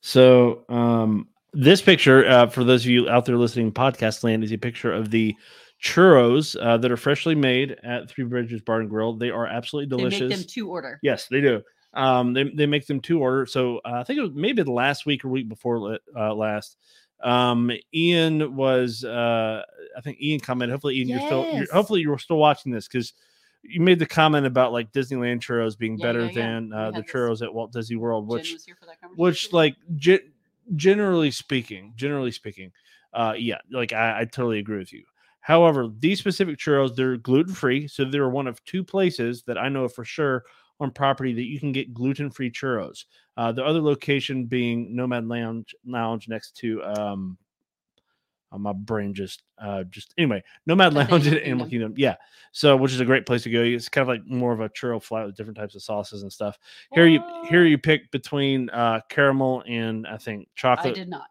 So, 0.00 0.64
um, 0.68 1.28
this 1.52 1.80
picture, 1.80 2.28
uh, 2.28 2.48
for 2.48 2.64
those 2.64 2.82
of 2.82 2.90
you 2.90 3.08
out 3.08 3.24
there 3.24 3.36
listening, 3.36 3.72
podcast 3.72 4.24
land, 4.24 4.42
is 4.42 4.52
a 4.52 4.58
picture 4.58 4.92
of 4.92 5.10
the 5.10 5.34
churros 5.82 6.56
uh, 6.60 6.76
that 6.78 6.90
are 6.90 6.96
freshly 6.96 7.34
made 7.34 7.76
at 7.84 8.10
Three 8.10 8.24
Bridges 8.24 8.62
Bar 8.62 8.80
and 8.80 8.90
Grill. 8.90 9.14
They 9.14 9.30
are 9.30 9.46
absolutely 9.46 9.94
They 9.96 10.02
delicious. 10.02 10.28
make 10.28 10.38
them 10.38 10.46
to 10.46 10.68
order. 10.68 10.98
Yes, 11.02 11.28
they 11.30 11.40
do. 11.40 11.62
Um, 11.94 12.32
they 12.32 12.44
they 12.44 12.66
make 12.66 12.86
them 12.86 13.00
to 13.00 13.20
order. 13.20 13.46
So 13.46 13.78
uh, 13.84 13.92
I 14.00 14.04
think 14.04 14.18
it 14.18 14.22
was 14.22 14.32
maybe 14.34 14.62
the 14.62 14.72
last 14.72 15.06
week 15.06 15.24
or 15.24 15.28
week 15.28 15.48
before 15.48 15.98
uh, 16.16 16.34
last. 16.34 16.76
Um, 17.22 17.70
Ian 17.94 18.54
was. 18.54 19.04
Uh, 19.04 19.62
I 19.96 20.00
think 20.00 20.20
Ian 20.20 20.40
commented. 20.40 20.72
Hopefully, 20.72 20.98
Ian, 20.98 21.08
you're 21.08 21.20
still. 21.20 21.50
You're, 21.52 21.72
hopefully, 21.72 22.00
you're 22.00 22.18
still 22.18 22.38
watching 22.38 22.72
this 22.72 22.88
because 22.88 23.14
you 23.62 23.80
made 23.80 23.98
the 23.98 24.06
comment 24.06 24.46
about 24.46 24.72
like 24.72 24.92
Disneyland 24.92 25.40
churros 25.40 25.78
being 25.78 25.96
Yeah, 25.96 26.06
better 26.06 26.26
yeah, 26.26 26.26
yeah. 26.26 26.34
than 26.34 26.70
We 26.70 26.76
uh, 26.76 26.90
the 26.90 27.02
churros 27.02 27.42
at 27.42 27.52
Walt 27.52 27.72
Disney 27.72 27.96
World, 27.96 28.28
which 28.28 28.52
was 28.52 28.64
here 28.64 28.76
for 28.78 28.86
that 28.86 28.96
which 29.16 29.52
like 29.52 29.76
ge- 29.96 30.24
generally 30.76 31.30
speaking, 31.30 31.92
generally 31.96 32.32
speaking, 32.32 32.72
uh, 33.12 33.34
yeah, 33.36 33.58
like 33.70 33.92
I, 33.92 34.20
I 34.20 34.24
totally 34.24 34.58
agree 34.58 34.78
with 34.78 34.92
you. 34.92 35.04
However, 35.40 35.88
these 35.98 36.18
specific 36.18 36.58
churros, 36.58 36.96
they're 36.96 37.16
gluten 37.18 37.54
free, 37.54 37.86
so 37.86 38.04
they're 38.04 38.30
one 38.30 38.46
of 38.46 38.64
two 38.64 38.82
places 38.82 39.42
that 39.42 39.58
I 39.58 39.68
know 39.68 39.88
for 39.88 40.04
sure 40.04 40.44
on 40.84 40.90
property 40.90 41.32
that 41.32 41.44
you 41.44 41.58
can 41.58 41.72
get 41.72 41.92
gluten 41.92 42.30
free 42.30 42.50
churros. 42.50 43.04
Uh, 43.36 43.50
the 43.50 43.64
other 43.64 43.80
location 43.80 44.46
being 44.46 44.94
Nomad 44.94 45.26
Lounge, 45.26 45.74
Lounge 45.84 46.28
next 46.28 46.56
to 46.58 46.82
um, 46.84 47.36
uh, 48.54 48.58
my 48.58 48.72
brain 48.72 49.12
just 49.12 49.42
uh 49.58 49.82
just 49.84 50.14
anyway 50.16 50.42
nomad 50.66 50.94
lounge 50.94 51.26
at 51.26 51.34
Animal 51.34 51.44
animal 51.44 51.66
kingdom 51.66 51.94
yeah 51.96 52.14
so 52.52 52.76
which 52.76 52.92
is 52.92 53.00
a 53.00 53.04
great 53.04 53.26
place 53.26 53.42
to 53.42 53.50
go 53.50 53.62
it's 53.62 53.88
kind 53.88 54.02
of 54.02 54.08
like 54.08 54.24
more 54.26 54.52
of 54.52 54.60
a 54.60 54.68
churro 54.68 55.02
flat 55.02 55.26
with 55.26 55.36
different 55.36 55.56
types 55.56 55.74
of 55.74 55.82
sauces 55.82 56.22
and 56.22 56.32
stuff 56.32 56.58
here 56.92 57.06
you 57.06 57.20
here 57.48 57.64
you 57.64 57.78
pick 57.78 58.10
between 58.10 58.70
uh 58.70 59.00
caramel 59.08 59.62
and 59.66 60.06
I 60.06 60.18
think 60.18 60.48
chocolate. 60.54 60.92
I 60.96 61.00
did 61.00 61.08
not. 61.08 61.26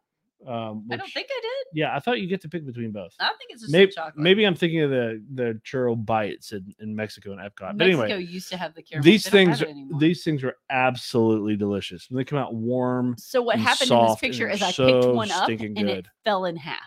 Um, 0.48 0.86
I 0.92 0.98
don't 0.98 1.10
think 1.12 1.28
I 1.30 1.40
did. 1.42 1.68
Yeah, 1.80 1.96
I 1.96 2.00
thought 2.00 2.20
you 2.20 2.28
get 2.28 2.42
to 2.42 2.50
pick 2.50 2.66
between 2.66 2.92
both. 2.92 3.14
I 3.20 3.28
think 3.38 3.52
it's 3.52 3.62
just 3.62 3.72
Maybe 3.72 3.92
chocolate. 3.92 4.18
maybe 4.18 4.46
I'm 4.46 4.56
thinking 4.56 4.82
of 4.82 4.90
the 4.90 5.24
the 5.34 5.60
churro 5.66 5.96
bites 6.06 6.52
in, 6.52 6.74
in 6.80 6.96
Mexico 6.96 7.32
and 7.32 7.40
Epcot. 7.40 7.78
But 7.78 7.78
Mexico 7.78 8.04
anyway, 8.04 8.24
used 8.24 8.50
to 8.50 8.58
have 8.58 8.76
the 8.76 8.82
caramel. 8.82 9.04
these 9.04 9.24
They 9.24 9.30
things 9.30 9.64
these 10.00 10.24
things 10.24 10.44
are 10.44 10.56
absolutely 10.70 11.56
delicious. 11.56 12.10
When 12.10 12.18
they 12.18 12.24
come 12.26 12.40
out 12.40 12.54
warm, 12.54 13.16
So 13.18 13.42
what 13.42 13.58
happened 13.58 13.92
in 13.92 14.06
this 14.08 14.20
picture 14.20 14.50
is 14.50 14.62
I 14.62 14.72
picked 14.72 15.06
one 15.08 15.32
up 15.32 15.50
and 15.50 15.78
it 15.90 16.08
fell 16.24 16.46
in 16.46 16.56
half. 16.56 16.80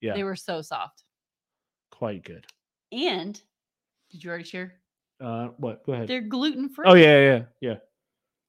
Yeah. 0.00 0.14
They 0.14 0.24
were 0.24 0.36
so 0.36 0.62
soft. 0.62 1.02
quite 1.90 2.24
good. 2.24 2.46
And 2.92 3.40
did 4.10 4.24
you 4.24 4.30
already 4.30 4.44
share? 4.44 4.74
Uh, 5.20 5.48
what? 5.58 5.84
Go 5.84 5.92
ahead. 5.92 6.08
They're 6.08 6.22
gluten 6.22 6.68
free. 6.68 6.86
Oh 6.88 6.94
yeah, 6.94 7.20
yeah, 7.20 7.42
yeah. 7.60 7.74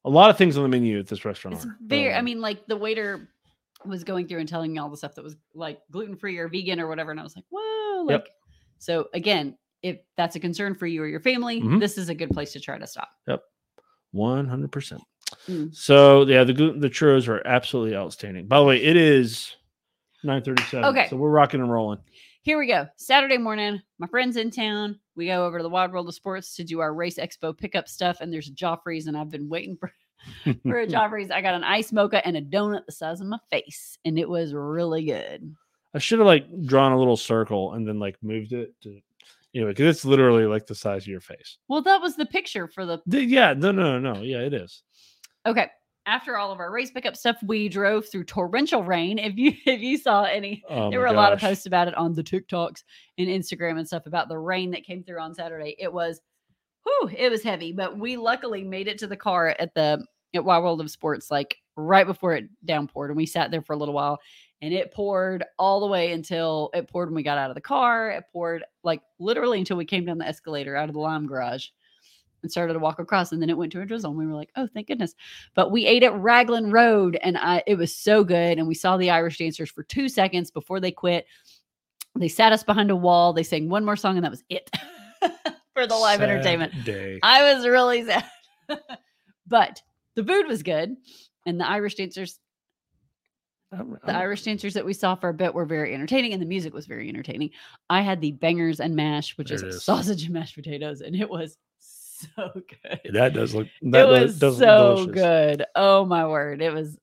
A 0.05 0.09
lot 0.09 0.29
of 0.29 0.37
things 0.37 0.57
on 0.57 0.63
the 0.63 0.69
menu 0.69 0.97
at 0.97 1.07
this 1.07 1.25
restaurant. 1.25 1.57
It's 1.57 1.65
are. 1.65 1.77
very 1.81 2.13
I 2.13 2.21
mean, 2.21 2.41
like 2.41 2.65
the 2.67 2.77
waiter 2.77 3.29
was 3.85 4.03
going 4.03 4.27
through 4.27 4.39
and 4.39 4.49
telling 4.49 4.71
me 4.73 4.79
all 4.79 4.89
the 4.89 4.97
stuff 4.97 5.15
that 5.15 5.23
was 5.23 5.35
like 5.53 5.79
gluten 5.91 6.15
free 6.15 6.37
or 6.37 6.47
vegan 6.47 6.79
or 6.79 6.87
whatever. 6.87 7.11
And 7.11 7.19
I 7.19 7.23
was 7.23 7.35
like, 7.35 7.45
whoa. 7.49 8.03
Like 8.03 8.21
Yep. 8.25 8.27
so 8.79 9.07
again, 9.13 9.57
if 9.81 9.99
that's 10.17 10.35
a 10.35 10.39
concern 10.39 10.75
for 10.75 10.85
you 10.87 11.01
or 11.03 11.07
your 11.07 11.19
family, 11.21 11.61
Mhm. 11.61 11.79
this 11.79 11.97
is 11.97 12.09
a 12.09 12.15
good 12.15 12.29
place 12.29 12.53
to 12.53 12.59
try 12.59 12.77
to 12.77 12.85
stop. 12.87 13.09
Yep. 13.27 13.43
One 14.11 14.47
hundred 14.47 14.71
percent. 14.71 15.01
Mm. 15.47 15.73
So 15.75 16.25
yeah, 16.27 16.43
the 16.43 16.53
gluten- 16.53 16.79
the 16.81 16.89
churros 16.89 17.27
are 17.27 17.45
absolutely 17.47 17.95
outstanding. 17.95 18.47
By 18.47 18.59
the 18.59 18.65
way, 18.65 18.81
it 18.83 18.97
is 18.97 19.55
nine 20.23 20.43
thirty 20.43 20.63
seven. 20.63 20.85
Okay. 20.85 21.07
so 21.09 21.15
we're 21.17 21.29
rocking 21.31 21.61
and 21.61 21.71
rolling. 21.71 21.99
Here 22.43 22.57
we 22.57 22.67
go. 22.67 22.87
Saturday 22.97 23.37
morning, 23.37 23.81
my 23.99 24.07
friend's 24.07 24.35
in 24.35 24.49
town. 24.51 24.99
We 25.15 25.27
go 25.27 25.45
over 25.45 25.59
to 25.59 25.63
the 25.63 25.69
Wild 25.69 25.91
World 25.91 26.07
of 26.07 26.15
Sports 26.15 26.55
to 26.55 26.63
do 26.63 26.79
our 26.79 26.93
race 26.93 27.17
expo 27.19 27.55
pickup 27.57 27.87
stuff. 27.87 28.17
And 28.19 28.33
there's 28.33 28.49
Joffrey's, 28.51 29.05
and 29.07 29.15
I've 29.15 29.29
been 29.29 29.47
waiting 29.47 29.77
for, 29.77 29.91
for 30.63 30.79
a 30.79 30.87
Joffrey's. 30.87 31.31
I 31.31 31.41
got 31.41 31.55
an 31.55 31.63
ice 31.63 31.91
mocha 31.91 32.25
and 32.25 32.37
a 32.37 32.41
donut 32.41 32.85
the 32.85 32.91
size 32.91 33.21
of 33.21 33.27
my 33.27 33.39
face, 33.49 33.97
and 34.05 34.17
it 34.17 34.29
was 34.29 34.53
really 34.53 35.05
good. 35.05 35.55
I 35.93 35.99
should 35.99 36.19
have 36.19 36.25
like 36.27 36.45
drawn 36.65 36.91
a 36.91 36.97
little 36.97 37.17
circle 37.17 37.73
and 37.73 37.87
then 37.87 37.99
like 37.99 38.17
moved 38.21 38.53
it 38.53 38.73
to 38.81 39.01
anyway 39.53 39.71
because 39.71 39.95
it's 39.95 40.05
literally 40.05 40.45
like 40.45 40.65
the 40.67 40.75
size 40.75 41.03
of 41.03 41.07
your 41.07 41.19
face. 41.19 41.57
Well, 41.67 41.81
that 41.83 42.01
was 42.01 42.15
the 42.15 42.25
picture 42.25 42.67
for 42.67 42.85
the 42.85 43.01
The- 43.05 43.23
yeah, 43.23 43.53
no, 43.53 43.71
no, 43.71 43.99
no, 43.99 44.13
no. 44.13 44.21
Yeah, 44.21 44.39
it 44.39 44.53
is. 44.53 44.83
Okay. 45.45 45.67
After 46.07 46.35
all 46.35 46.51
of 46.51 46.59
our 46.59 46.71
race 46.71 46.89
pickup 46.89 47.15
stuff, 47.15 47.37
we 47.43 47.69
drove 47.69 48.09
through 48.09 48.23
torrential 48.23 48.83
rain. 48.83 49.19
If 49.19 49.37
you 49.37 49.53
if 49.65 49.81
you 49.81 49.97
saw 49.97 50.23
any, 50.23 50.63
Oh 50.69 50.89
there 50.89 50.99
were 50.99 51.07
a 51.07 51.13
lot 51.13 51.33
of 51.33 51.39
posts 51.39 51.65
about 51.65 51.87
it 51.87 51.95
on 51.95 52.13
the 52.13 52.23
TikToks 52.23 52.83
and 53.17 53.27
Instagram 53.27 53.77
and 53.77 53.87
stuff 53.87 54.07
about 54.07 54.27
the 54.27 54.37
rain 54.37 54.71
that 54.71 54.83
came 54.83 55.03
through 55.03 55.19
on 55.19 55.35
Saturday. 55.35 55.75
It 55.77 55.91
was, 55.91 56.21
whew, 56.83 57.11
it 57.15 57.29
was 57.29 57.43
heavy, 57.43 57.71
but 57.71 57.97
we 57.97 58.17
luckily 58.17 58.63
made 58.63 58.87
it 58.87 58.97
to 58.99 59.07
the 59.07 59.17
car 59.17 59.55
at 59.59 59.73
the 59.73 60.05
at 60.33 60.45
Wild 60.45 60.63
World 60.63 60.81
of 60.81 60.89
Sports 60.89 61.29
like 61.29 61.57
right 61.75 62.05
before 62.05 62.35
it 62.35 62.49
downpoured, 62.65 63.07
and 63.07 63.17
we 63.17 63.25
sat 63.25 63.51
there 63.51 63.61
for 63.61 63.73
a 63.73 63.77
little 63.77 63.93
while. 63.93 64.19
And 64.63 64.73
it 64.75 64.93
poured 64.93 65.43
all 65.57 65.79
the 65.79 65.87
way 65.87 66.11
until 66.11 66.69
it 66.75 66.87
poured 66.87 67.09
when 67.09 67.15
we 67.15 67.23
got 67.23 67.39
out 67.39 67.49
of 67.49 67.55
the 67.55 67.61
car. 67.61 68.11
It 68.11 68.25
poured 68.31 68.63
like 68.83 69.01
literally 69.17 69.57
until 69.57 69.75
we 69.75 69.85
came 69.85 70.05
down 70.05 70.19
the 70.19 70.27
escalator 70.27 70.75
out 70.75 70.87
of 70.87 70.93
the 70.93 70.99
lime 70.99 71.25
garage 71.25 71.69
and 72.43 72.51
started 72.51 72.73
to 72.73 72.79
walk 72.79 72.99
across. 72.99 73.31
And 73.31 73.41
then 73.41 73.49
it 73.49 73.57
went 73.57 73.71
to 73.71 73.81
a 73.81 73.85
drizzle. 73.87 74.11
And 74.11 74.19
we 74.19 74.27
were 74.27 74.35
like, 74.35 74.51
oh, 74.55 74.67
thank 74.71 74.87
goodness. 74.87 75.15
But 75.55 75.71
we 75.71 75.87
ate 75.87 76.03
at 76.03 76.13
Raglan 76.13 76.71
Road 76.71 77.17
and 77.23 77.39
I 77.39 77.63
it 77.65 77.75
was 77.75 77.95
so 77.95 78.23
good. 78.23 78.59
And 78.59 78.67
we 78.67 78.75
saw 78.75 78.97
the 78.97 79.09
Irish 79.09 79.39
dancers 79.39 79.71
for 79.71 79.81
two 79.81 80.07
seconds 80.07 80.51
before 80.51 80.79
they 80.79 80.91
quit. 80.91 81.25
They 82.15 82.27
sat 82.27 82.51
us 82.51 82.63
behind 82.63 82.91
a 82.91 82.95
wall. 82.95 83.33
They 83.33 83.43
sang 83.43 83.69
one 83.69 83.85
more 83.85 83.95
song, 83.95 84.17
and 84.17 84.25
that 84.25 84.31
was 84.31 84.43
it 84.49 84.69
for 85.75 85.87
the 85.87 85.95
live 85.95 86.19
Sad 86.19 86.29
entertainment. 86.29 86.73
day. 86.85 87.19
I 87.23 87.53
was 87.53 87.65
really 87.65 88.05
sad. 88.05 88.25
but 89.47 89.81
the 90.15 90.23
food 90.23 90.47
was 90.47 90.63
good. 90.63 90.95
And 91.45 91.59
the 91.59 91.67
Irish 91.67 91.95
dancers, 91.95 92.37
I'm- 93.71 93.97
the 94.03 94.11
I'm- 94.11 94.21
Irish 94.21 94.43
dancers 94.43 94.73
that 94.75 94.85
we 94.85 94.93
saw 94.93 95.15
for 95.15 95.29
a 95.29 95.33
bit 95.33 95.53
were 95.53 95.65
very 95.65 95.93
entertaining, 95.93 96.33
and 96.33 96.41
the 96.41 96.45
music 96.45 96.73
was 96.73 96.85
very 96.85 97.07
entertaining. 97.09 97.51
I 97.89 98.01
had 98.01 98.21
the 98.21 98.31
bangers 98.33 98.79
and 98.79 98.95
mash, 98.95 99.37
which 99.37 99.49
is, 99.51 99.63
is. 99.63 99.83
sausage 99.83 100.23
and 100.25 100.33
mashed 100.33 100.55
potatoes, 100.55 101.01
and 101.01 101.15
it 101.15 101.29
was 101.29 101.57
so 101.79 102.51
good. 102.53 102.99
that 103.13 103.33
does 103.33 103.55
look. 103.55 103.67
That 103.83 104.09
it 104.09 104.39
does- 104.39 104.41
was 104.41 104.57
so 104.59 105.05
good. 105.07 105.65
Oh 105.75 106.05
my 106.05 106.27
word. 106.27 106.61
It 106.61 106.73
was 106.73 106.97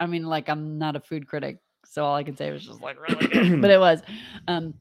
I 0.00 0.06
mean, 0.06 0.24
like 0.26 0.48
I'm 0.48 0.78
not 0.78 0.96
a 0.96 1.00
food 1.00 1.26
critic, 1.28 1.58
so 1.86 2.04
all 2.04 2.14
I 2.16 2.24
can 2.24 2.36
say 2.36 2.50
was 2.50 2.64
just 2.66 2.80
like 2.80 2.96
really 3.00 3.26
good. 3.28 3.60
but 3.62 3.70
it 3.70 3.78
was. 3.80 4.00
Um 4.48 4.74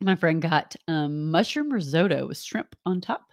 my 0.00 0.14
friend 0.16 0.40
got 0.42 0.74
um 0.88 1.30
mushroom 1.30 1.72
risotto 1.72 2.26
with 2.26 2.38
shrimp 2.38 2.74
on 2.86 3.00
top, 3.00 3.26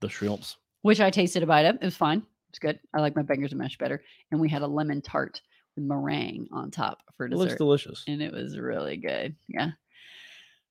The 0.00 0.08
shrimps. 0.08 0.56
which 0.82 1.00
I 1.00 1.10
tasted 1.10 1.42
a 1.42 1.46
bite 1.46 1.66
of. 1.66 1.76
It 1.76 1.84
was 1.84 1.96
fine. 1.96 2.22
It's 2.50 2.58
good. 2.58 2.78
I 2.94 3.00
like 3.00 3.16
my 3.16 3.22
bangers 3.22 3.52
and 3.52 3.58
mash 3.60 3.76
better. 3.78 4.02
And 4.30 4.40
we 4.40 4.48
had 4.48 4.62
a 4.62 4.66
lemon 4.66 5.02
tart 5.02 5.40
with 5.76 5.84
meringue 5.84 6.48
on 6.52 6.70
top 6.70 7.02
for 7.16 7.26
It 7.26 7.32
looks 7.32 7.46
dessert 7.52 7.58
delicious. 7.58 8.04
and 8.08 8.22
it 8.22 8.32
was 8.32 8.56
really 8.58 8.96
good. 8.96 9.36
Yeah. 9.48 9.70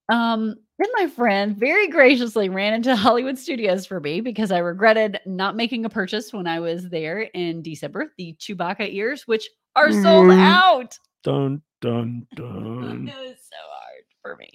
Um, 0.09 0.55
then 0.77 0.89
my 0.97 1.07
friend 1.07 1.57
very 1.57 1.87
graciously 1.87 2.49
ran 2.49 2.73
into 2.75 2.95
Hollywood 2.95 3.37
Studios 3.39 3.85
for 3.87 3.99
me 3.99 4.21
because 4.21 4.51
I 4.51 4.59
regretted 4.59 5.19
not 5.25 5.55
making 5.55 5.83
a 5.85 5.89
purchase 5.89 6.31
when 6.31 6.45
I 6.47 6.59
was 6.59 6.89
there 6.89 7.21
in 7.21 7.61
December. 7.63 8.13
The 8.17 8.35
Chewbacca 8.39 8.91
ears, 8.93 9.27
which 9.27 9.49
are 9.75 9.91
sold 9.91 10.27
Mm. 10.27 10.39
out. 10.39 10.97
Dun 11.23 11.61
dun 11.81 12.27
dun. 12.35 13.07
it 13.11 13.29
was 13.29 13.37
so 13.39 13.57
hard 13.57 14.03
for 14.21 14.35
me. 14.37 14.49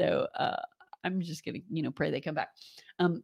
So 0.00 0.26
uh 0.38 0.56
I'm 1.04 1.20
just 1.20 1.44
gonna, 1.44 1.58
you 1.70 1.82
know, 1.82 1.90
pray 1.90 2.10
they 2.10 2.20
come 2.20 2.34
back. 2.34 2.48
Um 2.98 3.22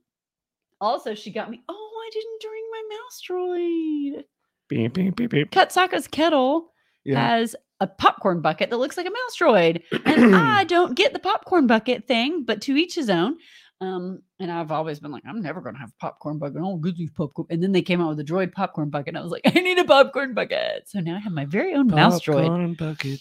also 0.81 1.15
she 1.15 1.31
got 1.33 1.51
me, 1.51 1.63
oh, 1.69 2.03
I 2.07 2.11
didn't 2.13 2.41
drink 2.43 2.67
my 2.71 2.83
mouse 2.91 3.23
droid. 3.29 4.25
beep 4.69 4.93
beep 4.95 5.17
beep 5.17 5.31
beep. 5.31 5.51
Kat 5.51 5.73
Saka's 5.73 6.07
kettle 6.07 6.73
Yeah. 7.05 7.27
has 7.29 7.57
a 7.81 7.87
popcorn 7.87 8.41
bucket 8.43 8.71
that 8.71 8.79
looks 8.79 8.97
like 8.97 9.07
a 9.07 9.11
mouse 9.11 9.37
droid. 9.41 9.83
And 10.05 10.35
I 10.35 10.65
don't 10.69 10.95
get 10.95 11.13
the 11.13 11.19
popcorn 11.19 11.67
bucket 11.67 12.07
thing, 12.07 12.45
but 12.45 12.61
to 12.63 12.77
each 12.77 12.95
his 12.95 13.09
own. 13.11 13.37
Um, 13.83 14.23
and 14.41 14.51
I've 14.51 14.73
always 14.73 15.01
been 15.01 15.11
like, 15.11 15.23
I'm 15.29 15.43
never 15.43 15.61
gonna 15.61 15.79
have 15.79 15.91
a 15.91 16.01
popcorn 16.01 16.39
bucket. 16.39 16.57
Oh, 16.63 16.77
good 16.77 16.97
these 16.97 17.11
popcorn. 17.11 17.47
And 17.51 17.63
then 17.63 17.73
they 17.73 17.83
came 17.83 18.01
out 18.01 18.09
with 18.09 18.21
a 18.21 18.25
droid 18.25 18.53
popcorn 18.53 18.89
bucket, 18.89 19.09
and 19.09 19.19
I 19.19 19.23
was 19.23 19.33
like, 19.33 19.43
I 19.47 19.61
need 19.61 19.79
a 19.79 19.85
popcorn 19.85 20.33
bucket. 20.35 20.89
So 20.89 21.01
now 21.01 21.17
I 21.17 21.19
have 21.21 21.33
my 21.33 21.45
very 21.45 21.75
own 21.75 21.87
mouse 21.89 22.21
droid, 22.23 22.49
Popcorn 22.49 22.75
bucket. 22.75 23.21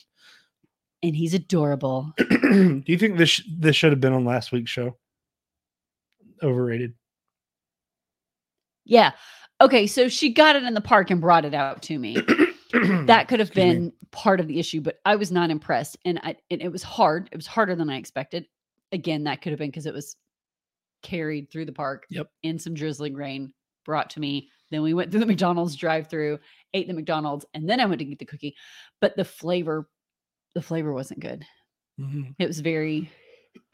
And 1.04 1.16
he's 1.16 1.34
adorable. 1.34 2.14
Do 2.18 2.84
you 2.86 2.98
think 2.98 3.18
this 3.18 3.30
sh- 3.30 3.41
this 3.58 3.76
should 3.76 3.91
have 3.91 4.02
been 4.02 4.14
on 4.14 4.26
last 4.26 4.52
week's 4.52 4.72
show? 4.72 4.98
overrated. 6.43 6.93
Yeah. 8.84 9.12
Okay, 9.62 9.88
so 9.88 10.10
she 10.10 10.32
got 10.34 10.56
it 10.56 10.64
in 10.64 10.74
the 10.74 10.82
park 10.82 11.10
and 11.10 11.22
brought 11.22 11.46
it 11.46 11.54
out 11.54 11.82
to 11.84 11.98
me. 11.98 12.16
that 13.06 13.28
could 13.28 13.39
have 13.39 13.48
Excuse 13.50 13.56
me. 13.66 13.74
been 13.74 13.93
part 14.12 14.39
of 14.39 14.48
the 14.48 14.60
issue, 14.60 14.82
but 14.82 14.98
I 15.06 15.16
was 15.16 15.32
not 15.32 15.50
impressed, 15.50 15.98
and 16.06 16.20
I 16.24 16.36
and 16.52 16.62
it 16.62 16.72
was 16.72 16.84
hard. 16.84 17.30
It 17.32 17.38
was 17.38 17.48
harder 17.48 17.76
than 17.76 17.89
I 17.89 17.98
expected. 17.98 18.46
Again, 18.91 19.24
that 19.24 19.41
could 19.41 19.52
have 19.54 19.60
been 19.60 19.70
because 19.70 19.86
it 19.86 19.93
was 19.93 20.16
carried 21.04 21.50
through 21.52 21.66
the 21.66 21.72
park. 21.72 22.06
Yep. 22.10 22.28
In 22.43 22.60
some 22.60 22.74
drizzling 22.74 23.14
rain, 23.16 23.54
brought 23.86 24.10
to 24.12 24.20
me. 24.20 24.50
Then 24.72 24.82
we 24.82 24.93
went 24.93 25.10
through 25.12 25.22
the 25.22 25.26
McDonald's 25.28 25.76
drive-through, 25.76 26.39
ate 26.74 26.88
the 26.88 26.93
McDonald's, 26.93 27.46
and 27.54 27.68
then 27.70 27.80
I 27.80 27.86
went 27.86 28.00
to 28.00 28.06
get 28.06 28.20
the 28.20 28.26
cookie. 28.26 28.56
But 29.00 29.16
the 29.16 29.26
flavor, 29.26 29.88
the 30.56 30.62
flavor 30.62 30.91
wasn't 30.93 31.20
good. 31.20 31.45
Mhm. 31.99 32.36
It 32.39 32.47
was 32.47 32.60
very. 32.62 33.12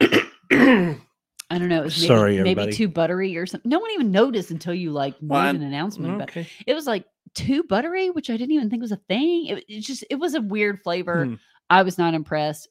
I 0.00 1.58
don't 1.58 1.68
know. 1.68 1.80
It 1.80 1.84
was 1.84 1.96
maybe, 1.98 2.06
Sorry, 2.06 2.42
maybe 2.42 2.72
too 2.72 2.88
buttery 2.88 3.36
or 3.36 3.46
something. 3.46 3.68
No 3.68 3.78
one 3.78 3.90
even 3.92 4.10
noticed 4.10 4.50
until 4.50 4.72
you 4.74 4.90
like 4.90 5.20
made 5.20 5.30
Well, 5.30 5.48
an 5.48 5.62
announcement. 5.62 6.18
But 6.18 6.46
it 6.66 6.74
was 6.74 6.86
like 6.86 7.04
too 7.34 7.62
buttery, 7.64 8.10
which 8.10 8.30
I 8.30 8.36
didn't 8.36 8.52
even 8.52 8.70
think 8.70 8.80
was 8.80 8.92
a 8.92 9.00
thing. 9.08 9.46
It, 9.46 9.64
it 9.68 9.80
just 9.80 10.04
it 10.10 10.16
was 10.16 10.34
a 10.34 10.40
weird 10.40 10.80
flavor. 10.82 11.26
Hmm. 11.26 11.34
I 11.68 11.82
was 11.82 11.98
not 11.98 12.14
impressed. 12.14 12.68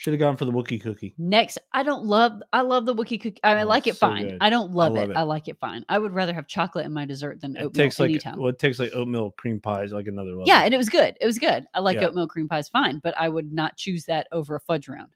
Should 0.00 0.14
have 0.14 0.20
gone 0.20 0.38
for 0.38 0.46
the 0.46 0.50
Wookie 0.52 0.80
cookie. 0.80 1.12
Next, 1.18 1.58
I 1.74 1.82
don't 1.82 2.06
love 2.06 2.42
I 2.54 2.62
love 2.62 2.86
the 2.86 2.94
Wookie 2.94 3.20
cookie. 3.20 3.38
I, 3.44 3.50
mean, 3.50 3.58
I 3.58 3.62
Oh, 3.64 3.66
like 3.66 3.86
it 3.86 3.96
so 3.96 4.08
fine. 4.08 4.28
good. 4.30 4.38
I 4.40 4.48
don't 4.48 4.72
love, 4.72 4.94
love 4.94 5.10
it. 5.10 5.12
it. 5.12 5.16
I 5.18 5.22
like 5.24 5.46
it 5.46 5.58
fine. 5.60 5.84
I 5.90 5.98
would 5.98 6.14
rather 6.14 6.32
have 6.32 6.46
chocolate 6.46 6.86
in 6.86 6.92
my 6.94 7.04
dessert 7.04 7.42
than 7.42 7.54
It 7.54 7.64
oatmeal 7.64 7.84
takes 7.84 8.00
like 8.00 8.08
anytime. 8.08 8.38
well, 8.38 8.48
it 8.48 8.58
takes 8.58 8.78
like 8.78 8.92
oatmeal 8.94 9.32
cream 9.32 9.60
pies 9.60 9.92
like 9.92 10.06
another 10.06 10.30
level. 10.30 10.44
yeah, 10.46 10.62
and 10.64 10.72
it 10.72 10.78
was 10.78 10.88
good. 10.88 11.18
It 11.20 11.26
was 11.26 11.38
good. 11.38 11.66
I 11.74 11.80
like 11.80 11.96
Yeah. 12.00 12.06
oatmeal 12.06 12.28
cream 12.28 12.48
pies 12.48 12.70
fine, 12.70 12.98
but 13.04 13.12
I 13.18 13.28
would 13.28 13.52
not 13.52 13.76
choose 13.76 14.06
that 14.06 14.26
over 14.32 14.54
a 14.54 14.60
fudge 14.60 14.88
round. 14.88 15.10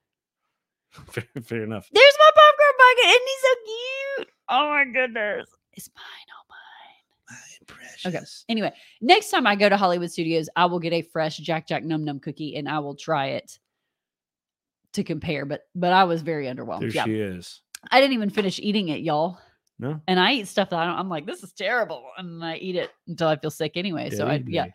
fair, 0.91 1.25
fair 1.43 1.63
enough. 1.65 1.89
There's 1.91 2.15
my 2.19 2.31
popcorn 2.35 2.77
bucket. 2.79 3.11
Isn't 3.11 3.27
he 3.27 3.37
so 3.41 3.55
cute? 4.19 4.29
Oh 4.51 4.69
my 4.69 4.85
goodness. 4.85 5.49
It's 5.73 5.89
mine. 5.97 6.05
Oh 6.29 6.45
mine. 6.51 7.67
Precious. 7.67 8.07
Okay. 8.07 8.53
Anyway, 8.53 8.71
next 9.01 9.31
time 9.31 9.47
I 9.47 9.57
go 9.57 9.71
to 9.71 9.79
Hollywood 9.79 10.13
Studios, 10.13 10.51
I 10.57 10.67
will 10.67 10.79
get 10.79 10.93
a 10.93 11.01
fresh 11.01 11.39
Jack 11.39 11.67
Jack 11.67 11.85
Num 11.85 12.05
Num 12.05 12.21
cookie 12.21 12.57
and 12.57 12.69
I 12.69 12.81
will 12.81 12.95
try 12.95 13.29
it 13.29 13.59
to 14.95 15.05
compare. 15.05 15.45
But 15.45 15.63
but 15.75 15.93
I 15.93 16.05
was 16.05 16.23
very 16.23 16.47
underwhelmed. 16.47 16.81
There 16.81 16.89
yeah. 16.89 17.05
she 17.05 17.15
is. 17.15 17.61
I 17.91 18.01
didn't 18.01 18.15
even 18.15 18.31
finish 18.31 18.59
eating 18.59 18.89
it, 18.89 19.01
y'all. 19.01 19.39
No. 19.79 20.01
And 20.07 20.19
I 20.19 20.33
eat 20.35 20.49
stuff 20.49 20.71
that 20.71 20.79
I 20.79 20.87
don't, 20.87 20.97
I'm 20.97 21.09
like, 21.09 21.27
this 21.27 21.43
is 21.43 21.53
terrible. 21.53 22.05
And 22.17 22.43
I 22.45 22.57
eat 22.57 22.77
it 22.77 22.91
until 23.09 23.29
I 23.29 23.37
feel 23.37 23.51
sick 23.51 23.73
anyway. 23.75 24.09
so 24.11 24.27
I 24.27 24.43
yeah, 24.47 24.67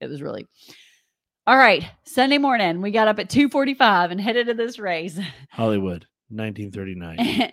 it 0.00 0.08
was 0.08 0.22
really 0.22 0.46
all 1.46 1.56
right. 1.56 1.88
Sunday 2.04 2.38
morning, 2.38 2.82
we 2.82 2.90
got 2.90 3.06
up 3.06 3.20
at 3.20 3.30
245 3.30 4.10
and 4.10 4.20
headed 4.20 4.48
to 4.48 4.54
this 4.54 4.80
race. 4.80 5.16
Hollywood, 5.50 6.06
1939. 6.28 7.52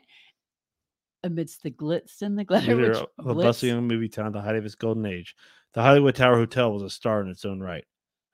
Amidst 1.24 1.62
the 1.62 1.70
glitz 1.70 2.24
and 2.24 2.38
the 2.38 2.44
glitter, 2.44 2.76
which 2.76 2.98
uh, 2.98 3.06
of 3.20 3.28
a 3.28 3.36
glitz- 3.36 3.44
bustling 3.44 3.88
movie 3.88 4.10
town 4.10 4.32
the 4.32 4.42
height 4.42 4.56
of 4.56 4.66
its 4.66 4.74
golden 4.74 5.06
age. 5.06 5.36
The 5.74 5.84
Hollywood 5.84 6.16
Tower 6.16 6.38
Hotel 6.38 6.74
was 6.74 6.82
a 6.82 6.90
star 6.90 7.22
in 7.22 7.30
its 7.30 7.46
own 7.46 7.60
right, 7.60 7.86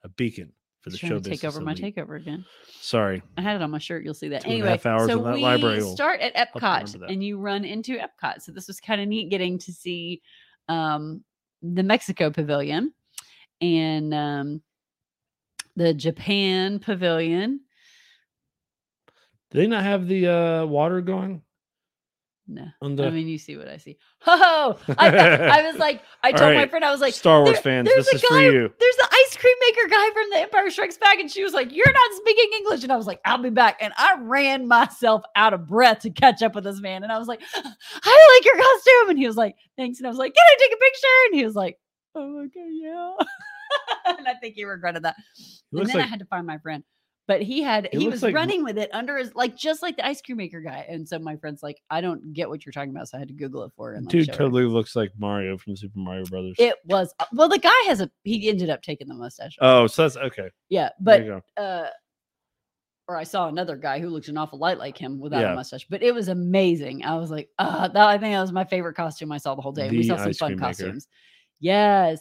a 0.04 0.10
beacon 0.10 0.54
for 0.92 0.98
the 0.98 0.98
He's 0.98 1.10
show 1.10 1.20
to 1.20 1.30
take 1.30 1.44
over 1.44 1.62
my 1.62 1.74
elite. 1.74 1.96
takeover 1.96 2.18
again. 2.18 2.46
Sorry, 2.82 3.22
I 3.38 3.42
had 3.42 3.56
it 3.56 3.62
on 3.62 3.72
my 3.72 3.78
shirt. 3.78 4.04
You'll 4.04 4.14
see 4.14 4.30
that. 4.30 4.42
Two 4.42 4.50
and 4.50 4.54
a 4.54 4.56
anyway, 4.58 4.70
half 4.72 4.86
hours 4.86 5.08
so 5.08 5.26
in 5.26 5.42
that 5.42 5.62
we 5.62 5.82
start 5.82 6.20
at 6.22 6.36
Epcot, 6.36 7.10
and 7.10 7.24
you 7.24 7.38
run 7.38 7.66
into 7.66 7.98
Epcot. 7.98 8.42
So 8.42 8.52
this 8.52 8.68
was 8.68 8.80
kind 8.80 9.02
of 9.02 9.08
neat 9.08 9.30
getting 9.30 9.58
to 9.60 9.72
see 9.72 10.22
um, 10.68 11.24
the 11.62 11.84
Mexico 11.84 12.30
Pavilion 12.30 12.94
and 13.62 14.14
um, 14.14 14.62
the 15.76 15.94
Japan 15.94 16.80
Pavilion. 16.80 17.62
do 19.52 19.60
they 19.60 19.68
not 19.68 19.84
have 19.84 20.08
the 20.08 20.28
uh, 20.28 20.66
water 20.66 21.02
going 21.02 21.42
No, 22.52 22.66
the 22.82 23.06
I 23.06 23.12
mean 23.12 23.28
you 23.28 23.38
see 23.38 23.58
what 23.58 23.68
I 23.68 23.78
see. 23.78 23.95
Oh, 24.26 24.80
I, 24.97 25.10
I 25.60 25.62
was 25.72 25.78
like, 25.78 26.02
I 26.24 26.32
told 26.32 26.56
my 26.56 26.68
friend, 26.68 26.84
I 26.84 26.89
was 26.89 27.00
like, 27.00 27.14
Star 27.14 27.41
Wars 27.43 27.54
"There- 27.54 27.62
fans? 27.62 27.88
there's 27.88 28.06
This 28.06 28.14
a 28.14 28.16
is 28.16 28.22
for 28.24 28.34
guy- 28.34 28.43
you. 28.45 28.74
there's 28.80 28.95
the 28.95 29.08
ice 29.12 29.38
cream 29.38 29.54
maker 29.68 29.88
guy 29.88 30.10
from 30.12 30.30
The 30.32 30.38
Empire 30.39 30.70
Strikes 30.72 30.97
Back, 30.97 31.20
and 31.20 31.30
she 31.30 31.43
was 31.43 31.54
like, 31.54 31.72
"You're 31.72 31.86
not 31.93 32.14
speaking 32.16 32.50
English," 32.58 32.82
and 32.82 32.91
I 32.91 32.97
was 32.97 33.06
like, 33.06 33.22
"I'll 33.24 33.38
be 33.38 33.52
back," 33.52 33.78
and 33.82 33.93
I 33.97 34.16
ran 34.20 34.68
myself 34.68 35.22
out 35.36 35.54
of 35.54 35.68
breath 35.68 36.00
to 36.00 36.10
catch 36.10 36.41
up 36.41 36.56
with 36.56 36.64
this 36.64 36.82
man, 36.82 37.04
and 37.04 37.12
I 37.12 37.20
was 37.20 37.28
like, 37.28 37.41
"I 37.56 38.36
like 38.36 38.45
your 38.45 38.58
costume," 38.58 39.10
and 39.12 39.20
he 39.20 39.28
was 39.28 39.38
like, 39.38 39.56
"Thanks," 39.78 40.00
and 40.00 40.08
I 40.08 40.10
was 40.10 40.18
like, 40.18 40.34
"Can 40.34 40.43
I 40.43 40.56
take 40.60 40.74
a 40.74 40.78
picture?" 40.78 41.08
And 41.28 41.36
he 41.36 41.45
was 41.45 41.56
like, 41.56 41.78
"Oh, 42.16 42.45
okay, 42.45 42.68
yeah," 42.72 43.12
and 44.18 44.28
I 44.28 44.34
think 44.41 44.56
he 44.56 44.64
regretted 44.66 45.04
that. 45.04 45.16
and 45.72 45.86
then 45.86 45.97
I 45.97 46.08
had 46.08 46.18
to 46.20 46.26
find 46.26 46.47
my 46.47 46.58
friend. 46.58 46.84
But 47.30 47.44
he 47.44 47.62
had 47.62 47.86
It 47.86 47.94
he 48.00 48.08
was 48.10 48.24
like- 48.24 48.34
running 48.34 48.64
with 48.64 48.80
it 48.80 48.90
under 48.92 49.16
his 49.18 49.36
like 49.36 49.56
just 49.56 49.84
like 49.84 49.96
the 49.98 50.04
ice 50.06 50.20
cream 50.20 50.38
maker 50.38 50.62
guy. 50.62 50.84
And 50.90 51.08
so 51.08 51.20
my 51.20 51.36
friend's 51.36 51.62
like, 51.62 51.80
I 51.92 52.02
don't 52.02 52.34
get 52.34 52.50
what 52.50 52.66
you're 52.66 52.74
talking 52.74 52.90
about. 52.90 53.08
So 53.08 53.18
I 53.18 53.20
had 53.20 53.28
to 53.28 53.36
Google 53.36 53.64
it 53.66 53.72
for 53.76 53.94
him 53.94 54.06
like, 54.06 54.10
Dude 54.12 54.34
totally 54.34 54.64
looks 54.64 54.96
like 54.96 55.12
Mario 55.16 55.56
from 55.56 55.76
Super 55.76 56.00
Mario 56.00 56.26
Brothers. 56.26 56.56
It 56.58 56.74
was 56.86 57.14
uh, 57.20 57.26
well, 57.32 57.48
the 57.48 57.60
guy 57.60 57.70
has 57.86 58.02
a 58.02 58.10
he 58.24 58.50
ended 58.50 58.72
up 58.72 58.82
taking 58.82 59.08
the 59.08 59.14
mustache. 59.14 59.56
oh, 59.62 59.86
so 59.86 60.02
that's 60.02 60.18
okay. 60.18 60.50
yeah, 60.70 60.90
but 61.00 61.22
uh 61.56 61.86
or 63.08 63.16
I 63.16 63.24
saw 63.26 63.48
another 63.48 63.76
guy 63.76 64.00
who 64.00 64.10
looked 64.10 64.28
an 64.28 64.38
awful 64.38 64.58
lot 64.58 64.80
like 64.80 64.98
him 64.98 65.20
without 65.20 65.42
Yeah. 65.42 65.52
a 65.52 65.56
mustache, 65.56 65.86
but 65.88 66.02
it 66.02 66.14
was 66.16 66.30
amazing. 66.30 67.04
I 67.06 67.16
was 67.16 67.30
like, 67.30 67.50
uh, 67.60 67.88
that 67.90 68.08
I 68.08 68.18
think 68.18 68.34
that 68.34 68.42
was 68.42 68.52
my 68.52 68.66
favorite 68.66 68.96
costume 68.96 69.32
I 69.32 69.38
saw 69.38 69.54
the 69.54 69.62
whole 69.62 69.72
day. 69.72 69.90
we 69.92 70.02
saw 70.04 70.18
some 70.18 70.34
fun 70.34 70.58
costumes. 70.58 71.08
Yes. 71.60 72.20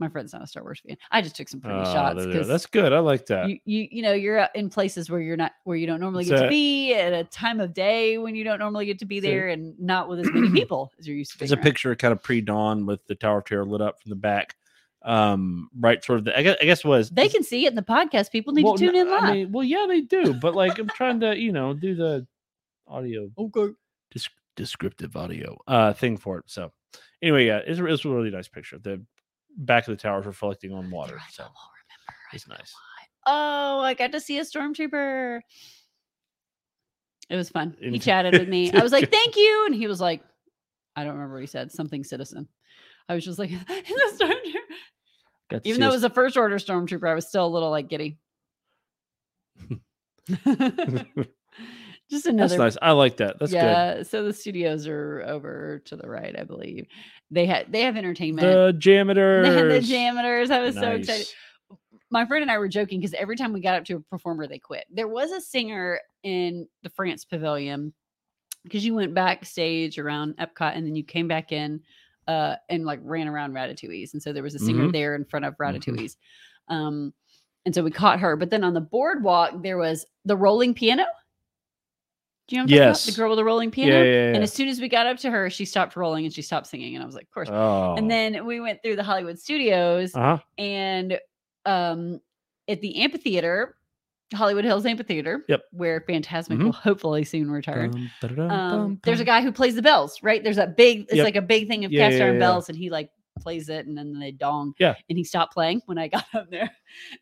My 0.00 0.08
friend's 0.08 0.32
not 0.32 0.42
a 0.42 0.46
Star 0.46 0.62
Wars 0.62 0.80
fan. 0.86 0.96
I 1.12 1.22
just 1.22 1.36
took 1.36 1.48
some 1.48 1.60
pretty 1.60 1.78
Oh, 1.78 1.84
shots 1.84 2.46
that's 2.48 2.66
good. 2.66 2.92
I 2.92 2.98
like 2.98 3.26
that. 3.26 3.48
you, 3.48 3.58
you 3.64 3.88
you 3.92 4.02
know 4.02 4.12
you're 4.12 4.48
in 4.54 4.68
places 4.68 5.08
where 5.08 5.20
you're 5.20 5.36
not 5.36 5.52
where 5.64 5.76
you 5.76 5.86
don't 5.86 6.00
normally 6.00 6.24
get 6.24 6.40
to 6.40 6.48
be 6.48 6.94
at 6.94 7.12
a 7.12 7.22
time 7.24 7.60
of 7.60 7.72
day 7.72 8.18
when 8.18 8.34
you 8.34 8.42
don't 8.42 8.58
normally 8.58 8.86
get 8.86 8.98
to 8.98 9.04
be 9.06 9.20
there 9.20 9.48
and 9.48 9.78
not 9.78 10.08
with 10.08 10.18
as 10.20 10.30
many 10.32 10.50
people 10.60 10.90
as 10.98 11.06
you're 11.06 11.16
used 11.16 11.38
to. 11.38 11.44
It's 11.44 11.52
a 11.52 11.56
around. 11.56 11.62
picture 11.62 11.94
kind 11.94 12.12
of 12.12 12.22
pre-dawn 12.22 12.86
with 12.86 13.06
the 13.06 13.14
Tower 13.14 13.38
of 13.38 13.44
Terror 13.44 13.64
lit 13.64 13.80
up 13.80 14.02
from 14.02 14.10
the 14.10 14.16
back. 14.16 14.56
Um, 15.02 15.68
right 15.78 16.02
sort 16.02 16.18
of 16.18 16.24
the 16.24 16.36
I 16.38 16.42
guess, 16.42 16.56
I 16.62 16.64
guess 16.64 16.78
it 16.78 16.86
was 16.88 17.10
They 17.10 17.28
can 17.28 17.42
see 17.42 17.66
it 17.66 17.68
in 17.68 17.74
the 17.74 17.82
podcast. 17.82 18.32
People 18.32 18.54
need 18.54 18.64
well, 18.64 18.74
to 18.74 18.86
tune 18.86 18.96
in 18.96 19.10
live. 19.10 19.22
I 19.22 19.32
mean, 19.32 19.52
well, 19.52 19.62
yeah, 19.64 19.84
they 19.86 20.00
do, 20.00 20.32
but 20.32 20.54
like 20.54 20.78
I'm 20.78 20.88
trying 20.88 21.20
to, 21.20 21.38
you 21.38 21.52
know, 21.52 21.74
do 21.74 21.94
the 21.94 22.26
audio 22.88 23.30
okay. 23.38 23.74
descriptive 24.56 25.16
audio 25.16 25.58
uh 25.66 25.92
thing 25.92 26.16
for 26.16 26.38
it. 26.38 26.44
So 26.46 26.72
anyway, 27.22 27.46
yeah, 27.46 27.58
it's, 27.66 27.78
a- 27.78 27.86
it's 27.86 28.04
a 28.04 28.08
really 28.08 28.30
nice 28.30 28.48
picture. 28.48 28.78
The 28.78 29.02
back 29.56 29.86
of 29.88 29.96
the 29.96 30.02
tower 30.02 30.20
is 30.20 30.26
reflecting 30.26 30.72
on 30.72 30.90
water. 30.90 31.18
I 31.18 31.30
So. 31.30 31.46
It's 32.32 32.48
nice. 32.48 32.74
Oh, 33.26 33.80
I 33.80 33.94
got 33.94 34.12
to 34.12 34.20
see 34.20 34.38
a 34.38 34.42
stormtrooper. 34.42 35.40
It 37.30 37.36
was 37.36 37.48
fun. 37.48 37.76
He 37.80 37.98
chatted 38.00 38.38
with 38.38 38.48
me. 38.48 38.72
I 38.72 38.82
was 38.82 38.92
like, 38.92 39.10
"Thank 39.10 39.36
you," 39.36 39.64
and 39.66 39.74
he 39.74 39.86
was 39.86 40.00
like, 40.00 40.22
"I 40.96 41.04
don't 41.04 41.14
remember 41.14 41.36
what 41.36 41.42
he 41.42 41.46
said. 41.46 41.72
Something 41.72 42.04
citizen." 42.04 42.48
I 43.08 43.14
was 43.14 43.24
just 43.24 43.38
like, 43.38 43.50
"It's 43.68 44.20
a 44.20 44.24
stormtrooper." 44.24 44.60
Got 45.50 45.62
Even 45.64 45.80
though 45.80 45.90
it 45.90 45.92
was 45.92 46.04
a 46.04 46.10
first 46.10 46.36
order 46.36 46.56
stormtrooper, 46.56 47.08
I 47.08 47.14
was 47.14 47.28
still 47.28 47.46
a 47.46 47.48
little 47.48 47.70
like 47.70 47.88
giddy. 47.88 48.18
Just 52.10 52.26
another 52.26 52.48
that's 52.56 52.58
nice. 52.58 52.76
I 52.82 52.92
like 52.92 53.16
that. 53.16 53.38
That's 53.38 53.50
good. 53.52 53.58
yeah. 53.58 54.02
So 54.02 54.24
the 54.24 54.32
studios 54.32 54.86
are 54.86 55.22
over 55.26 55.82
to 55.86 55.96
the 55.96 56.08
right, 56.08 56.34
I 56.38 56.44
believe. 56.44 56.86
They 57.30 57.46
had 57.46 57.72
they 57.72 57.82
have 57.82 57.96
entertainment. 57.96 58.46
The 58.46 58.76
JAMMitors. 58.78 59.42
they 59.44 59.54
had 59.54 59.82
the 59.82 59.86
JAMMitors. 59.94 60.50
I 60.50 60.60
was 60.60 60.74
so 60.74 60.90
excited. 60.92 61.26
My 62.10 62.26
friend 62.26 62.42
and 62.42 62.50
I 62.50 62.58
were 62.58 62.68
joking 62.68 63.00
because 63.00 63.14
every 63.14 63.36
time 63.36 63.52
we 63.52 63.60
got 63.60 63.76
up 63.76 63.84
to 63.86 63.96
a 63.96 64.00
performer, 64.00 64.46
they 64.46 64.58
quit. 64.58 64.84
There 64.90 65.08
was 65.08 65.32
a 65.32 65.40
singer 65.40 65.98
in 66.22 66.68
the 66.82 66.90
France 66.90 67.24
Pavilion 67.24 67.92
because 68.62 68.84
you 68.84 68.94
went 68.94 69.14
backstage 69.14 69.98
around 69.98 70.36
Epcot 70.36 70.76
and 70.76 70.86
then 70.86 70.94
you 70.94 71.02
came 71.04 71.26
back 71.26 71.50
in 71.52 71.80
uh, 72.28 72.56
and 72.68 72.84
like 72.84 73.00
ran 73.02 73.26
around 73.28 73.52
Ratatouille's. 73.52 74.12
And 74.12 74.22
so 74.22 74.32
there 74.32 74.42
was 74.42 74.54
a 74.54 74.58
singer 74.58 74.84
Mhm. 74.88 74.92
there 74.92 75.14
in 75.14 75.24
front 75.24 75.44
of 75.44 75.54
Mhm. 75.54 75.58
Ratatouille's. 75.58 76.16
Um, 76.68 77.12
and 77.66 77.74
so 77.74 77.82
we 77.82 77.90
caught 77.90 78.20
her. 78.20 78.36
But 78.36 78.50
then 78.50 78.62
on 78.62 78.74
the 78.74 78.80
boardwalk, 78.80 79.62
there 79.62 79.78
was 79.78 80.06
the 80.24 80.36
rolling 80.36 80.72
piano. 80.74 81.06
Do 82.46 82.56
you 82.56 82.62
know? 82.62 82.66
Yes. 82.68 83.06
The 83.06 83.12
girl 83.12 83.30
with 83.30 83.38
the 83.38 83.44
rolling 83.44 83.70
piano. 83.70 83.92
Yeah, 83.98 84.04
yeah, 84.04 84.12
yeah. 84.28 84.34
And 84.34 84.42
as 84.42 84.52
soon 84.52 84.68
as 84.68 84.80
we 84.80 84.88
got 84.88 85.06
up 85.06 85.16
to 85.18 85.30
her, 85.30 85.48
she 85.48 85.64
stopped 85.64 85.96
rolling 85.96 86.24
and 86.26 86.34
she 86.34 86.42
stopped 86.42 86.66
singing. 86.66 86.94
And 86.94 87.02
I 87.02 87.06
was 87.06 87.14
like, 87.14 87.24
of 87.24 87.30
course. 87.30 87.48
oh. 87.50 87.94
And 87.96 88.10
then 88.10 88.44
we 88.44 88.60
went 88.60 88.82
through 88.82 88.96
the 88.96 89.02
Hollywood 89.02 89.38
studios 89.38 90.14
uh-huh. 90.14 90.38
and 90.58 91.18
um 91.64 92.20
at 92.68 92.80
the 92.82 93.02
amphitheater, 93.02 93.76
Hollywood 94.34 94.64
Hills 94.64 94.84
Amphitheater, 94.86 95.44
Yep. 95.48 95.62
where 95.72 96.00
Fantasmic 96.02 96.58
Mhm. 96.58 96.64
will 96.64 96.72
hopefully 96.72 97.24
soon 97.24 97.50
return. 97.50 98.10
Um, 98.22 98.98
there's 99.04 99.20
a 99.20 99.24
guy 99.24 99.42
who 99.42 99.52
plays 99.52 99.74
the 99.74 99.82
bells, 99.82 100.22
right? 100.22 100.42
There's 100.42 100.56
that 100.56 100.76
big, 100.76 101.02
it's 101.02 101.14
Yep. 101.14 101.24
like 101.24 101.36
a 101.36 101.42
big 101.42 101.68
thing 101.68 101.84
of 101.84 101.92
cast 101.92 102.20
iron 102.20 102.38
bells, 102.38 102.68
and 102.68 102.76
he 102.76 102.90
like 102.90 103.10
plays 103.40 103.68
it 103.68 103.86
and 103.86 103.96
then 103.96 104.18
they 104.18 104.30
dong. 104.30 104.74
Yeah. 104.78 104.94
And 105.08 105.18
he 105.18 105.24
stopped 105.24 105.52
playing 105.54 105.82
when 105.86 105.98
I 105.98 106.08
got 106.16 106.24
up 106.34 106.50
there. 106.50 106.70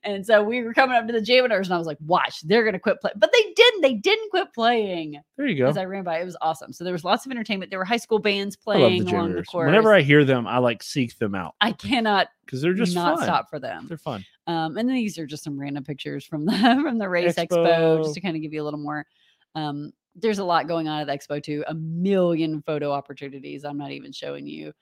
And 0.04 0.24
so 0.24 0.42
we 0.42 0.62
were 0.62 0.74
coming 0.74 0.96
up 0.96 1.06
to 1.06 1.12
the 1.12 1.20
JAMMitors 1.20 1.64
and 1.64 1.72
I 1.74 1.78
was 1.78 1.86
like, 1.86 1.98
watch, 2.04 2.40
they're 2.42 2.64
gonna 2.64 2.78
quit 2.78 3.00
playing. 3.00 3.14
But 3.18 3.32
they 3.32 3.52
didn't, 3.54 3.80
they 3.82 3.94
didn't 3.94 4.30
quit 4.30 4.52
playing 4.54 5.20
There 5.36 5.46
you 5.46 5.56
go. 5.58 5.66
as 5.68 5.76
I 5.76 5.84
ran 5.84 6.04
by. 6.04 6.20
It 6.20 6.24
was 6.24 6.36
awesome. 6.42 6.72
So 6.72 6.84
there 6.84 6.92
was 6.92 7.04
lots 7.04 7.24
of 7.26 7.32
entertainment. 7.32 7.70
There 7.70 7.78
were 7.78 7.84
high 7.84 7.96
school 7.96 8.18
bands 8.18 8.56
playing 8.56 9.04
the 9.04 9.12
along 9.12 9.32
the 9.34 9.44
course. 9.44 9.66
Whenever 9.66 9.94
I 9.94 10.00
hear 10.02 10.24
them, 10.24 10.46
I 10.46 10.58
like 10.58 10.82
seek 10.82 11.16
them 11.18 11.34
out 11.34 11.54
I 11.60 11.72
cannot 11.72 12.28
because 12.44 12.60
they're 12.60 12.74
just 12.74 12.94
not 12.94 13.16
fun. 13.16 13.24
stop 13.24 13.48
for 13.50 13.58
them. 13.58 13.86
They're 13.88 13.96
fun. 13.98 14.24
Um, 14.46 14.76
and 14.76 14.88
then 14.88 14.96
these 14.96 15.18
are 15.18 15.26
just 15.26 15.44
some 15.44 15.58
random 15.58 15.84
pictures 15.84 16.24
from 16.24 16.44
the 16.44 16.52
from 16.82 16.98
the 16.98 17.08
race 17.08 17.34
expo, 17.36 17.66
Expo. 17.66 18.02
just 18.02 18.14
to 18.14 18.20
kind 18.20 18.36
of 18.36 18.42
give 18.42 18.52
you 18.52 18.62
a 18.62 18.64
little 18.64 18.80
more 18.80 19.06
um 19.54 19.92
there's 20.14 20.40
a 20.40 20.44
lot 20.44 20.68
going 20.68 20.88
on 20.88 21.00
at 21.00 21.06
the 21.06 21.12
expo 21.16 21.42
too. 21.42 21.64
A 21.68 21.74
million 21.74 22.60
photo 22.62 22.92
opportunities. 22.92 23.64
I'm 23.64 23.78
not 23.78 23.92
even 23.92 24.12
showing 24.12 24.46
you. 24.46 24.72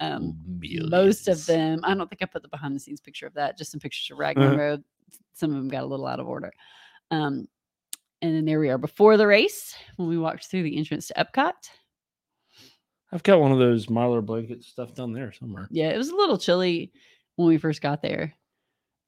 Um, 0.00 0.34
most 0.88 1.28
of 1.28 1.44
them. 1.46 1.80
I 1.84 1.94
don't 1.94 2.08
think 2.08 2.22
I 2.22 2.26
put 2.26 2.42
the 2.42 2.48
behind 2.48 2.74
the 2.74 2.80
scenes 2.80 3.00
picture 3.00 3.26
of 3.26 3.34
that. 3.34 3.58
Just 3.58 3.70
some 3.70 3.80
pictures 3.80 4.10
of 4.10 4.18
Ragnar 4.18 4.46
Uh-huh. 4.48 4.56
Road. 4.56 4.84
Some 5.34 5.50
of 5.50 5.56
them 5.56 5.68
got 5.68 5.82
a 5.82 5.86
little 5.86 6.06
out 6.06 6.20
of 6.20 6.26
order. 6.26 6.52
Um, 7.10 7.46
and 8.22 8.34
then 8.34 8.44
there 8.44 8.60
we 8.60 8.70
are 8.70 8.78
before 8.78 9.16
the 9.16 9.26
race 9.26 9.74
when 9.96 10.08
we 10.08 10.16
walked 10.18 10.46
through 10.46 10.62
the 10.62 10.76
entrance 10.76 11.08
to 11.08 11.14
Epcot. 11.14 11.52
I've 13.12 13.22
got 13.22 13.40
one 13.40 13.50
of 13.52 13.58
those 13.58 13.86
Mylar 13.86 14.24
blanket 14.24 14.62
stuff 14.64 14.94
down 14.94 15.12
there 15.12 15.32
somewhere. 15.32 15.66
Yeah, 15.70 15.88
it 15.90 15.98
was 15.98 16.10
a 16.10 16.16
little 16.16 16.38
chilly 16.38 16.92
when 17.36 17.48
we 17.48 17.58
first 17.58 17.82
got 17.82 18.02
there. 18.02 18.34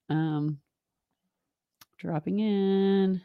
Um, 0.09 0.59
dropping 1.99 2.40
in 2.40 3.22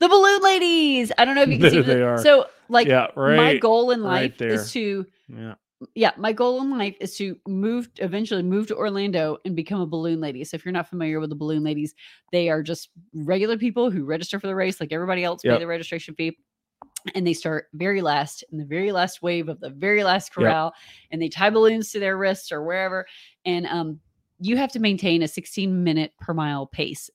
the 0.00 0.08
balloon 0.08 0.42
ladies. 0.42 1.12
I 1.16 1.24
don't 1.24 1.34
know 1.36 1.42
if 1.42 1.48
you 1.48 1.58
can 1.58 1.70
see 1.70 1.80
There 1.82 1.94
they 1.96 2.02
are. 2.02 2.18
So, 2.22 2.46
like, 2.68 2.88
yeah, 2.88 3.06
right. 3.14 3.36
my 3.36 3.56
goal 3.58 3.90
in 3.92 4.02
right 4.02 4.22
life 4.22 4.38
there. 4.38 4.52
is 4.54 4.72
to 4.72 5.06
Yeah. 5.28 5.54
Yeah, 5.94 6.12
my 6.16 6.32
goal 6.32 6.60
in 6.62 6.70
life 6.70 6.96
is 7.00 7.16
to 7.16 7.36
move 7.46 7.88
eventually 7.96 8.42
move 8.42 8.66
to 8.68 8.76
Orlando 8.76 9.38
and 9.44 9.56
become 9.56 9.80
a 9.80 9.86
balloon 9.86 10.20
lady. 10.20 10.44
So 10.44 10.54
if 10.56 10.64
you're 10.64 10.72
not 10.72 10.88
familiar 10.88 11.20
with 11.20 11.30
the 11.30 11.36
balloon 11.36 11.62
ladies, 11.62 11.94
they 12.30 12.48
are 12.48 12.62
just 12.62 12.90
regular 13.14 13.56
people 13.58 13.90
who 13.90 14.04
register 14.04 14.38
for 14.40 14.46
the 14.46 14.54
race 14.54 14.80
like 14.80 14.92
everybody 14.92 15.24
else, 15.24 15.42
pay 15.42 15.60
the 15.60 15.66
registration 15.66 16.14
fee. 16.14 16.38
And 17.14 17.26
they 17.26 17.32
start 17.32 17.66
very 17.74 18.00
last 18.00 18.44
in 18.52 18.58
the 18.58 18.64
very 18.64 18.92
last 18.92 19.22
wave 19.22 19.48
of 19.48 19.58
the 19.60 19.70
very 19.70 20.04
last 20.04 20.32
corral, 20.32 20.72
and 21.10 21.20
they 21.20 21.28
tie 21.28 21.50
balloons 21.50 21.90
to 21.92 21.98
their 22.00 22.16
wrists 22.16 22.52
or 22.52 22.62
wherever. 22.62 23.06
And 23.44 23.66
um, 23.66 24.00
you 24.40 24.56
have 24.56 24.70
to 24.72 24.80
maintain 24.80 25.22
a 25.22 25.28
16 25.28 25.82
minute 25.82 26.12
per 26.20 26.34
mile 26.34 26.66
pace, 26.66 27.10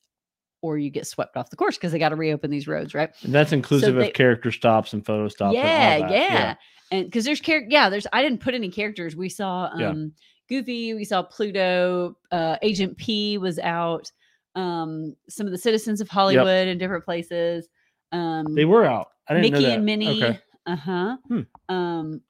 or 0.62 0.78
you 0.78 0.90
get 0.90 1.06
swept 1.08 1.38
off 1.38 1.50
the 1.50 1.56
course 1.56 1.78
because 1.78 1.92
they 1.92 2.00
got 2.00 2.10
to 2.10 2.16
reopen 2.16 2.50
these 2.50 2.68
roads, 2.68 2.94
right? 2.94 3.12
And 3.24 3.34
that's 3.34 3.52
inclusive 3.52 3.96
they- 3.96 4.08
of 4.08 4.14
character 4.14 4.52
stops 4.52 4.94
and 4.94 5.06
photo 5.06 5.28
stops. 5.28 5.56
and 5.56 6.04
all 6.04 6.10
yeah, 6.12 6.24
yeah, 6.24 6.56
And 6.92 7.06
because 7.06 7.26
there's 7.26 7.42
character, 7.42 7.68
yeah, 7.70 7.90
there's 7.90 8.08
I 8.12 8.22
didn't 8.24 8.40
put 8.42 8.54
any 8.54 8.70
characters. 8.70 9.16
We 9.16 9.30
saw 9.30 9.70
Yeah. 9.78 9.90
um 9.90 10.14
Goofy, 10.50 10.94
we 10.94 11.04
saw 11.06 11.22
Pluto, 11.24 12.18
uh 12.32 12.58
Agent 12.62 12.98
P 12.98 13.38
was 13.38 13.60
out, 13.60 14.12
um, 14.56 15.16
some 15.30 15.46
of 15.46 15.52
the 15.52 15.58
citizens 15.58 16.02
of 16.02 16.08
Hollywood 16.10 16.68
in 16.68 16.78
different 16.78 17.06
places. 17.06 17.68
Um 18.12 18.46
They 18.56 18.66
were 18.66 18.86
out. 18.86 19.10
I 19.28 19.34
didn't 19.36 19.52
Mickey 19.52 19.64
know 19.64 19.70
that. 19.70 19.76
and 19.76 19.86
Minnie. 19.86 20.24
Okay. 20.24 20.40
Uh-huh. 20.66 21.18
Hmm. 21.28 21.42
Um 21.70 22.22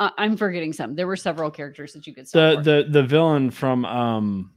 I- 0.00 0.12
I'm 0.16 0.36
forgetting 0.36 0.72
some. 0.72 0.94
There 0.94 1.06
were 1.06 1.16
several 1.16 1.50
characters 1.50 1.92
that 1.92 2.06
you 2.06 2.14
could 2.14 2.26
The 2.26 2.60
the 2.62 2.86
the 2.90 3.02
villain 3.02 3.50
from 3.50 3.84
um 3.84 4.52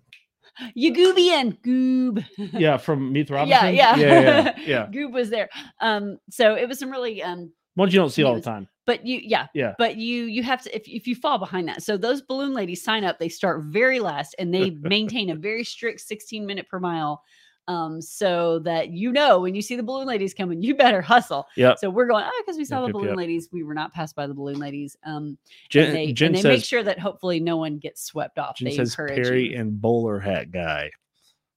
Yagoobian 0.77 1.59
Goob. 1.61 2.25
yeah 2.53 2.77
from 2.77 3.11
Meet 3.11 3.27
the 3.27 3.33
Yeah, 3.33 3.39
Robinson. 3.39 3.75
yeah. 3.75 3.95
yeah, 3.95 4.21
yeah, 4.21 4.53
yeah. 4.65 4.87
Goob 4.91 5.11
was 5.11 5.29
there. 5.29 5.49
Um, 5.79 6.17
so 6.29 6.55
it 6.55 6.67
was 6.67 6.79
some 6.79 6.91
really 6.91 7.21
um 7.23 7.51
Ones 7.77 7.93
you 7.93 7.99
don't 7.99 8.09
see 8.09 8.23
all 8.23 8.35
the 8.35 8.41
time. 8.41 8.67
but 8.85 9.05
you 9.05 9.19
yeah 9.23 9.47
Yeah. 9.53 9.73
but 9.77 9.95
you 9.95 10.23
you 10.25 10.43
have 10.43 10.61
to 10.63 10.75
if, 10.75 10.83
if 10.87 11.07
you 11.07 11.15
fall 11.15 11.37
behind 11.39 11.69
that 11.69 11.81
so 11.81 11.95
those 11.95 12.21
balloon 12.21 12.53
ladies 12.53 12.83
sign 12.83 13.05
up 13.05 13.17
they 13.17 13.29
start 13.29 13.63
very 13.67 13.99
last 14.01 14.35
and 14.37 14.53
they 14.53 14.69
maintain 14.81 15.29
a 15.29 15.35
very 15.35 15.63
strict 15.63 16.01
16 16.01 16.45
minute 16.45 16.67
per 16.67 16.79
mile 16.79 17.23
um 17.67 18.01
so 18.01 18.59
that 18.59 18.89
you 18.89 19.11
know 19.11 19.39
when 19.39 19.53
you 19.53 19.61
see 19.61 19.75
the 19.75 19.83
balloon 19.83 20.07
ladies 20.07 20.33
coming 20.33 20.61
you 20.61 20.73
better 20.75 21.01
hustle 21.01 21.45
Yeah. 21.55 21.75
so 21.75 21.89
we're 21.89 22.07
going 22.07 22.23
oh 22.25 22.41
because 22.43 22.57
we 22.57 22.65
saw 22.65 22.79
Yep, 22.79 22.87
the 22.87 22.93
balloon 22.93 23.07
yep. 23.09 23.17
ladies 23.17 23.49
we 23.51 23.63
were 23.63 23.75
not 23.75 23.93
passed 23.93 24.15
by 24.15 24.25
the 24.25 24.33
balloon 24.33 24.57
ladies 24.59 24.97
um 25.05 25.37
Jen, 25.69 25.87
and 25.87 25.95
they, 25.95 26.11
Jen 26.11 26.27
and 26.27 26.35
they 26.35 26.41
says 26.41 26.57
make 26.57 26.63
sure 26.65 26.81
that 26.83 26.97
hopefully 26.99 27.39
no 27.39 27.57
one 27.57 27.77
gets 27.77 28.03
swept 28.03 28.39
off 28.39 28.57
Jen 28.57 28.69
they 28.69 28.75
says 28.75 28.89
encourage 28.93 29.23
Perry 29.27 29.51
you. 29.51 29.59
and 29.59 29.79
bowler 29.79 30.19
hat 30.19 30.51
guy. 30.51 30.89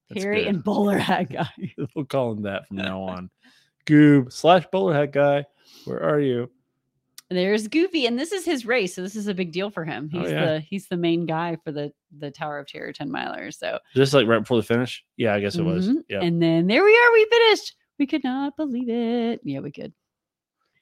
That's 0.09 0.21
Perry 0.23 0.43
good. 0.43 0.47
and 0.49 0.63
bowler 0.63 0.97
hat 0.99 1.31
guy 1.31 1.49
we'll 1.95 2.05
call 2.05 2.33
him 2.33 2.43
that 2.43 2.67
from 2.67 2.77
now 2.77 3.01
on. 3.01 3.29
Goob 3.87 4.31
slash 4.31 4.65
bowler 4.71 4.93
hat 4.93 5.11
guy. 5.11 5.45
Where 5.85 6.01
are 6.03 6.19
you? 6.19 6.51
There's 7.29 7.67
Goofy, 7.67 8.05
and 8.05 8.19
this 8.19 8.31
is 8.31 8.45
his 8.45 8.67
race, 8.67 8.93
so 8.93 9.01
this 9.01 9.15
is 9.15 9.27
a 9.27 9.33
big 9.33 9.51
deal 9.51 9.71
for 9.71 9.83
him. 9.83 10.11
Oh, 10.13 10.19
He's 10.19 10.29
yeah. 10.31 10.45
the 10.45 10.59
he's 10.59 10.87
the 10.87 10.97
main 10.97 11.25
guy 11.25 11.57
for 11.63 11.71
the 11.71 11.91
the 12.15 12.29
Tower 12.29 12.59
of 12.59 12.67
Terror 12.67 12.93
10 12.93 13.09
miler. 13.09 13.49
So 13.49 13.79
Just 13.95 14.13
like 14.13 14.27
right 14.27 14.39
before 14.39 14.57
the 14.57 14.63
finish. 14.63 15.03
Yeah, 15.17 15.33
I 15.33 15.39
guess 15.39 15.55
it 15.55 15.63
was. 15.63 15.89
Mhm. 15.89 16.03
Yeah. 16.07 16.21
And 16.21 16.41
then 16.41 16.67
there 16.67 16.83
we 16.83 16.95
are, 16.95 17.13
we 17.13 17.25
finished. 17.29 17.75
We 17.97 18.05
could 18.05 18.23
not 18.23 18.55
believe 18.57 18.89
it. 18.89 19.41
Yeah, 19.43 19.61
we 19.61 19.71
could. 19.71 19.91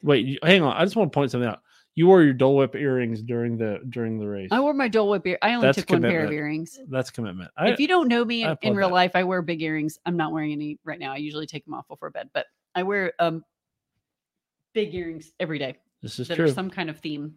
Wait, 0.01 0.37
hang 0.43 0.63
on. 0.63 0.75
I 0.75 0.83
just 0.83 0.97
want 0.97 1.11
to 1.11 1.15
point 1.15 1.31
something 1.31 1.47
out. 1.49 1.61
You 1.95 2.07
wore 2.07 2.23
your 2.23 2.33
Dole 2.33 2.57
Whip 2.57 2.75
earrings 2.75 3.21
during 3.21 3.55
the 3.55 3.79
during 3.89 4.19
the 4.19 4.27
race. 4.27 4.49
I 4.51 4.59
wore 4.59 4.73
my 4.73 4.89
Dole 4.89 5.09
Whip 5.09 5.25
ear. 5.25 5.37
I 5.41 5.53
only 5.53 5.67
That's 5.67 5.77
took 5.77 5.91
one 5.91 6.01
pair 6.01 6.25
of 6.25 6.31
earrings. 6.31 6.77
That's 6.89 7.09
commitment. 7.09 7.51
I, 7.55 7.69
if 7.69 7.79
you 7.79 7.87
don't 7.87 8.09
know 8.09 8.25
me 8.25 8.43
in, 8.43 8.57
in 8.63 8.75
real 8.75 8.89
that. 8.89 8.93
life, 8.95 9.11
I 9.15 9.23
wear 9.23 9.41
big 9.41 9.61
earrings. 9.61 9.97
I'm 10.05 10.17
not 10.17 10.33
wearing 10.33 10.51
any 10.51 10.77
right 10.83 10.99
now. 10.99 11.13
I 11.13 11.17
usually 11.17 11.45
take 11.45 11.63
them 11.63 11.73
off 11.73 11.87
before 11.87 12.09
bed, 12.09 12.29
but 12.33 12.47
I 12.75 12.83
wear 12.83 13.13
um 13.19 13.45
big 14.73 14.93
earrings 14.93 15.31
every 15.39 15.59
day 15.59 15.77
this 16.03 16.19
is 16.19 16.27
that 16.27 16.35
true. 16.35 16.45
are 16.45 16.51
some 16.53 16.69
kind 16.69 16.89
of 16.91 16.99
theme. 16.99 17.35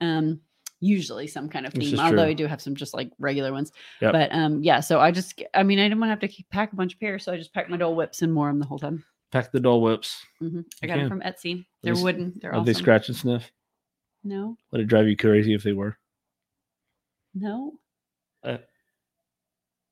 Um, 0.00 0.40
usually 0.80 1.26
some 1.28 1.48
kind 1.48 1.66
of 1.66 1.72
theme. 1.72 1.98
Although 2.00 2.16
true. 2.16 2.22
I 2.24 2.32
do 2.32 2.46
have 2.46 2.60
some 2.60 2.74
just 2.74 2.94
like 2.94 3.10
regular 3.20 3.52
ones. 3.52 3.70
Yep. 4.00 4.12
But 4.12 4.32
um, 4.34 4.62
yeah. 4.64 4.80
So 4.80 4.98
I 4.98 5.10
just, 5.12 5.40
I 5.54 5.62
mean, 5.62 5.78
I 5.78 5.82
didn't 5.84 6.00
want 6.00 6.08
to 6.20 6.26
have 6.26 6.32
to 6.34 6.42
pack 6.50 6.72
a 6.72 6.76
bunch 6.76 6.94
of 6.94 7.00
pairs, 7.00 7.24
so 7.24 7.32
I 7.32 7.36
just 7.36 7.52
packed 7.54 7.70
my 7.70 7.76
Dole 7.76 7.94
Whips 7.94 8.22
and 8.22 8.34
wore 8.34 8.48
them 8.48 8.58
the 8.58 8.66
whole 8.66 8.78
time. 8.80 9.04
Pack 9.30 9.52
the 9.52 9.60
Dole 9.60 9.82
Whips. 9.82 10.20
hmm 10.40 10.60
I 10.82 10.86
got 10.86 10.96
them 10.96 11.08
from 11.08 11.20
Etsy. 11.20 11.66
They're 11.82 11.92
least- 11.94 12.04
wooden. 12.04 12.32
They're 12.40 12.50
Are 12.50 12.54
awesome. 12.54 12.64
they 12.64 12.72
scratch 12.74 13.08
and 13.08 13.16
sniff? 13.16 13.50
No, 14.24 14.56
Would 14.72 14.80
it 14.80 14.86
drive 14.86 15.06
you 15.06 15.16
crazy 15.16 15.54
if 15.54 15.62
they 15.62 15.72
were? 15.72 15.96
no. 17.34 17.74
Uh, 18.44 18.58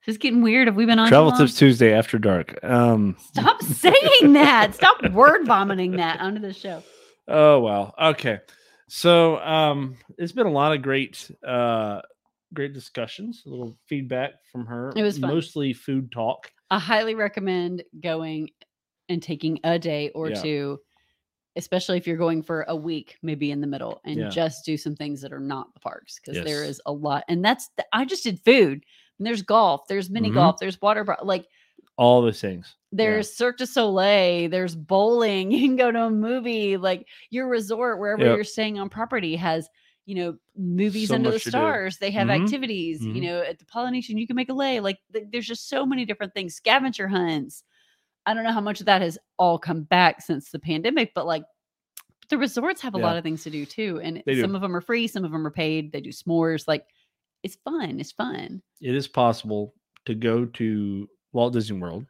This 0.06 0.14
is 0.14 0.18
getting 0.18 0.40
weird. 0.42 0.68
Have 0.68 0.76
we 0.76 0.86
been 0.86 0.98
on? 0.98 1.08
Travel? 1.08 1.32
Tips 1.32 1.56
Tuesday 1.56 1.92
after 1.92 2.18
dark. 2.18 2.58
Um 2.64 3.16
Stop 3.32 3.62
saying 3.62 4.32
that. 4.34 4.74
Stop 4.74 5.02
word 5.12 5.46
vomiting 5.46 5.92
that 5.96 6.20
onto 6.20 6.40
the 6.40 6.52
show. 6.52 6.82
Oh 7.28 7.60
well. 7.60 7.94
Okay. 8.00 8.38
So 8.88 9.38
um 9.38 9.96
it's 10.18 10.32
been 10.32 10.46
a 10.46 10.52
lot 10.52 10.72
of 10.72 10.82
great 10.82 11.30
uh 11.46 12.00
great 12.54 12.72
discussions, 12.72 13.42
a 13.46 13.50
little 13.50 13.76
feedback 13.86 14.34
from 14.52 14.66
her. 14.66 14.92
It 14.96 15.02
was 15.02 15.18
fun. 15.18 15.30
mostly 15.30 15.72
food 15.72 16.12
talk. 16.12 16.50
I 16.70 16.78
highly 16.78 17.14
recommend 17.14 17.82
going 18.02 18.50
and 19.08 19.22
taking 19.22 19.58
a 19.64 19.78
day 19.78 20.10
or 20.10 20.30
Yeah. 20.30 20.40
two, 20.42 20.80
especially 21.56 21.96
if 21.96 22.06
you're 22.06 22.16
going 22.16 22.42
for 22.42 22.64
a 22.68 22.74
week, 22.76 23.16
maybe 23.22 23.50
in 23.50 23.60
the 23.60 23.66
middle, 23.66 24.00
and 24.04 24.20
Yeah. 24.20 24.28
just 24.28 24.64
do 24.64 24.76
some 24.76 24.96
things 24.96 25.20
that 25.22 25.32
are 25.32 25.40
not 25.40 25.72
the 25.74 25.80
parks 25.80 26.18
because 26.20 26.42
there 26.44 26.62
Yes. 26.62 26.70
is 26.70 26.80
a 26.86 26.92
lot. 26.92 27.24
And 27.28 27.44
that's 27.44 27.68
the, 27.76 27.84
I 27.92 28.04
just 28.04 28.24
did 28.24 28.40
food. 28.44 28.84
And 29.18 29.26
there's 29.26 29.42
golf. 29.42 29.86
There's 29.88 30.10
mini 30.10 30.30
Mhm. 30.30 30.34
golf. 30.34 30.56
There's 30.60 30.80
water. 30.82 31.04
Like 31.22 31.46
All 31.98 32.20
those 32.22 32.40
things. 32.40 32.76
there's 32.92 33.34
Cirque 33.34 33.58
du 33.58 33.66
Soleil. 33.66 34.48
There's 34.50 34.74
bowling. 34.76 35.50
You 35.52 35.60
can 35.68 35.76
go 35.76 35.90
to 35.90 36.04
a 36.04 36.10
movie. 36.10 36.76
Like 36.76 37.06
your 37.30 37.48
resort, 37.48 37.98
wherever 37.98 38.24
Yep. 38.24 38.34
you're 38.36 38.44
staying 38.44 38.78
on 38.78 38.88
property, 38.88 39.34
has 39.36 39.68
you 40.04 40.14
know 40.14 40.36
movies 40.56 41.08
So 41.08 41.14
under 41.16 41.30
the 41.30 41.38
to 41.38 41.44
do. 41.44 41.50
stars. 41.50 41.98
They 41.98 42.10
have 42.12 42.28
Mhm. 42.28 42.42
activities. 42.44 43.04
You 43.04 43.14
Mhm. 43.14 43.22
know, 43.22 43.40
at 43.40 43.58
the 43.58 43.64
Polynesian, 43.64 44.18
you 44.18 44.26
can 44.26 44.36
make 44.36 44.50
a 44.50 44.54
lei. 44.54 44.78
Like 44.80 44.98
th- 45.12 45.26
there's 45.32 45.46
just 45.46 45.68
so 45.68 45.84
many 45.86 46.04
different 46.04 46.32
things. 46.34 46.54
Scavenger 46.54 47.08
hunts. 47.08 47.64
I 48.26 48.34
don't 48.34 48.44
know 48.44 48.52
how 48.52 48.60
much 48.60 48.80
of 48.80 48.86
that 48.86 49.02
has 49.02 49.18
all 49.38 49.58
come 49.58 49.82
back 49.82 50.20
since 50.20 50.50
the 50.50 50.58
pandemic, 50.58 51.12
but 51.14 51.26
like 51.26 51.44
the 52.28 52.38
resorts 52.38 52.80
have 52.82 52.94
a 52.94 52.98
Yeah. 52.98 53.04
lot 53.06 53.16
of 53.16 53.22
things 53.24 53.42
to 53.44 53.50
do 53.50 53.64
too, 53.64 54.00
and 54.02 54.22
do. 54.26 54.40
some 54.40 54.54
of 54.54 54.60
them 54.62 54.74
are 54.76 54.80
free, 54.80 55.06
some 55.06 55.24
of 55.24 55.30
them 55.32 55.46
are 55.46 55.50
paid. 55.50 55.92
They 55.92 56.00
do 56.00 56.10
s'mores. 56.10 56.66
Like 56.68 56.84
it's 57.42 57.56
fun. 57.64 57.98
It's 58.00 58.12
fun. 58.12 58.62
It 58.80 58.94
is 58.94 59.08
possible 59.08 59.74
to 60.06 60.14
go 60.14 60.44
to 60.44 61.08
Walt 61.36 61.52
Disney 61.52 61.78
World 61.78 62.06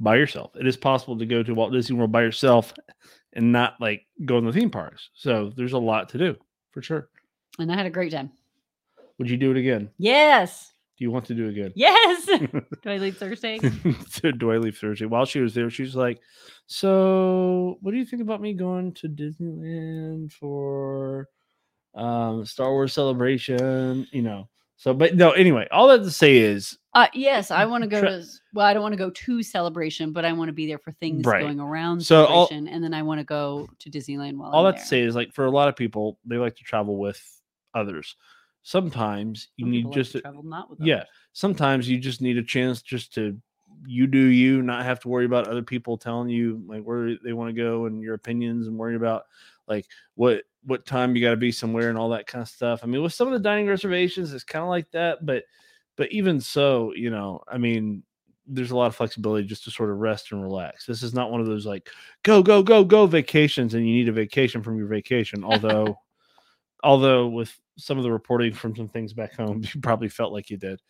by 0.00 0.16
yourself. 0.16 0.50
It 0.58 0.66
is 0.66 0.78
possible 0.78 1.16
to 1.18 1.26
go 1.26 1.42
to 1.42 1.54
Walt 1.54 1.72
Disney 1.72 1.96
World 1.96 2.10
by 2.10 2.22
yourself 2.22 2.72
and 3.34 3.52
not 3.52 3.74
like 3.80 4.06
go 4.24 4.38
in 4.38 4.46
the 4.46 4.52
theme 4.52 4.70
parks. 4.70 5.10
So 5.14 5.52
there's 5.54 5.74
a 5.74 5.78
lot 5.78 6.08
to 6.10 6.18
do 6.18 6.36
for 6.72 6.82
sure. 6.82 7.10
And 7.58 7.70
I 7.70 7.76
had 7.76 7.86
a 7.86 7.90
great 7.90 8.12
time. 8.12 8.32
Would 9.18 9.28
you 9.28 9.36
do 9.36 9.50
it 9.50 9.58
again? 9.58 9.90
Yes. 9.98 10.72
Do 10.98 11.04
you 11.04 11.10
want 11.10 11.26
to 11.26 11.34
do 11.34 11.46
it 11.46 11.50
again? 11.50 11.72
Yes. 11.76 12.24
do 12.82 12.90
I 12.90 12.96
leave 12.96 13.18
Thursday? 13.18 13.58
do 14.38 14.50
I 14.50 14.56
leave 14.56 14.78
Thursday? 14.78 15.04
While 15.04 15.26
she 15.26 15.40
was 15.40 15.52
there, 15.52 15.68
she 15.68 15.82
was 15.82 15.94
like, 15.94 16.18
"So, 16.66 17.76
what 17.82 17.90
do 17.90 17.98
you 17.98 18.06
think 18.06 18.22
about 18.22 18.40
me 18.40 18.54
going 18.54 18.94
to 18.94 19.08
Disneyland 19.08 20.32
for 20.32 21.28
um 21.94 22.46
Star 22.46 22.70
Wars 22.70 22.94
Celebration?" 22.94 24.06
You 24.10 24.22
know. 24.22 24.48
So, 24.76 24.92
but 24.92 25.16
no. 25.16 25.30
Anyway, 25.32 25.66
all 25.70 25.88
that 25.88 25.98
to 26.02 26.10
say 26.10 26.36
is, 26.36 26.78
Uh, 26.92 27.06
yes, 27.14 27.50
I 27.50 27.64
want 27.66 27.82
to 27.82 27.88
go 27.88 28.00
to. 28.02 28.24
Well, 28.52 28.66
I 28.66 28.72
don't 28.74 28.82
want 28.82 28.92
to 28.92 28.98
go 28.98 29.10
to 29.10 29.42
Celebration, 29.42 30.12
but 30.12 30.24
I 30.24 30.32
want 30.32 30.48
to 30.48 30.52
be 30.52 30.66
there 30.66 30.78
for 30.78 30.92
things 30.92 31.24
Right. 31.26 31.40
going 31.40 31.60
around 31.60 32.00
So 32.02 32.24
all- 32.26 32.48
and 32.50 32.66
then 32.84 32.94
I 32.94 33.02
want 33.02 33.20
to 33.20 33.24
go 33.24 33.68
to 33.78 33.90
Disneyland 33.90 34.36
while 34.36 34.50
all 34.52 34.66
I'm 34.66 34.72
that 34.72 34.80
to 34.80 34.86
say 34.86 35.00
is, 35.00 35.14
like, 35.14 35.32
for 35.32 35.44
a 35.46 35.50
lot 35.50 35.68
of 35.68 35.76
people, 35.76 36.18
they 36.24 36.36
like 36.36 36.56
to 36.56 36.64
travel 36.64 36.96
with 36.98 37.20
others. 37.74 38.16
Sometimes 38.62 39.48
you 39.56 39.64
Some 39.64 39.70
need 39.70 39.84
like 39.86 39.94
just 39.94 40.12
to 40.12 40.20
travel 40.20 40.42
not 40.42 40.68
with 40.68 40.80
yeah 40.80 40.96
others. 40.96 41.08
sometimes 41.32 41.88
you 41.88 41.98
just 41.98 42.20
need 42.20 42.36
a 42.36 42.42
chance 42.42 42.82
just 42.82 43.14
to 43.14 43.40
you 43.86 44.06
do 44.08 44.18
you 44.18 44.60
not 44.62 44.84
have 44.84 44.98
to 45.00 45.08
worry 45.08 45.24
about 45.24 45.46
other 45.46 45.62
people 45.62 45.96
telling 45.96 46.28
you 46.28 46.60
like 46.66 46.82
where 46.82 47.16
they 47.22 47.32
want 47.32 47.48
to 47.54 47.62
go 47.62 47.86
and 47.86 48.02
your 48.02 48.14
opinions 48.14 48.66
and 48.66 48.76
worry 48.76 48.96
about 48.96 49.24
like 49.68 49.86
what 50.16 50.42
what 50.66 50.84
time 50.84 51.16
you 51.16 51.22
got 51.22 51.30
to 51.30 51.36
be 51.36 51.52
somewhere 51.52 51.88
and 51.88 51.96
all 51.96 52.10
that 52.10 52.26
kind 52.26 52.42
of 52.42 52.48
stuff 52.48 52.80
i 52.82 52.86
mean 52.86 53.02
with 53.02 53.14
some 53.14 53.28
of 53.28 53.32
the 53.32 53.40
dining 53.40 53.66
reservations 53.66 54.32
it's 54.32 54.44
kind 54.44 54.62
of 54.62 54.68
like 54.68 54.90
that 54.90 55.24
but 55.24 55.44
but 55.96 56.10
even 56.12 56.40
so 56.40 56.92
you 56.94 57.10
know 57.10 57.40
i 57.48 57.56
mean 57.56 58.02
there's 58.46 58.70
a 58.70 58.76
lot 58.76 58.86
of 58.86 58.96
flexibility 58.96 59.46
just 59.46 59.64
to 59.64 59.70
sort 59.70 59.90
of 59.90 59.98
rest 59.98 60.32
and 60.32 60.42
relax. 60.42 60.86
This 60.86 61.02
is 61.02 61.14
not 61.14 61.30
one 61.30 61.40
of 61.40 61.46
those 61.46 61.66
like 61.66 61.88
go 62.22 62.42
go 62.42 62.62
go 62.62 62.84
go 62.84 63.06
vacations 63.06 63.74
and 63.74 63.86
you 63.86 63.94
need 63.94 64.08
a 64.08 64.12
vacation 64.12 64.62
from 64.62 64.78
your 64.78 64.86
vacation. 64.86 65.44
Although, 65.44 65.98
although 66.84 67.28
with 67.28 67.56
some 67.76 67.98
of 67.98 68.04
the 68.04 68.12
reporting 68.12 68.52
from 68.52 68.74
some 68.76 68.88
things 68.88 69.12
back 69.12 69.34
home, 69.34 69.62
you 69.74 69.80
probably 69.80 70.08
felt 70.08 70.32
like 70.32 70.50
you 70.50 70.56
did. 70.56 70.80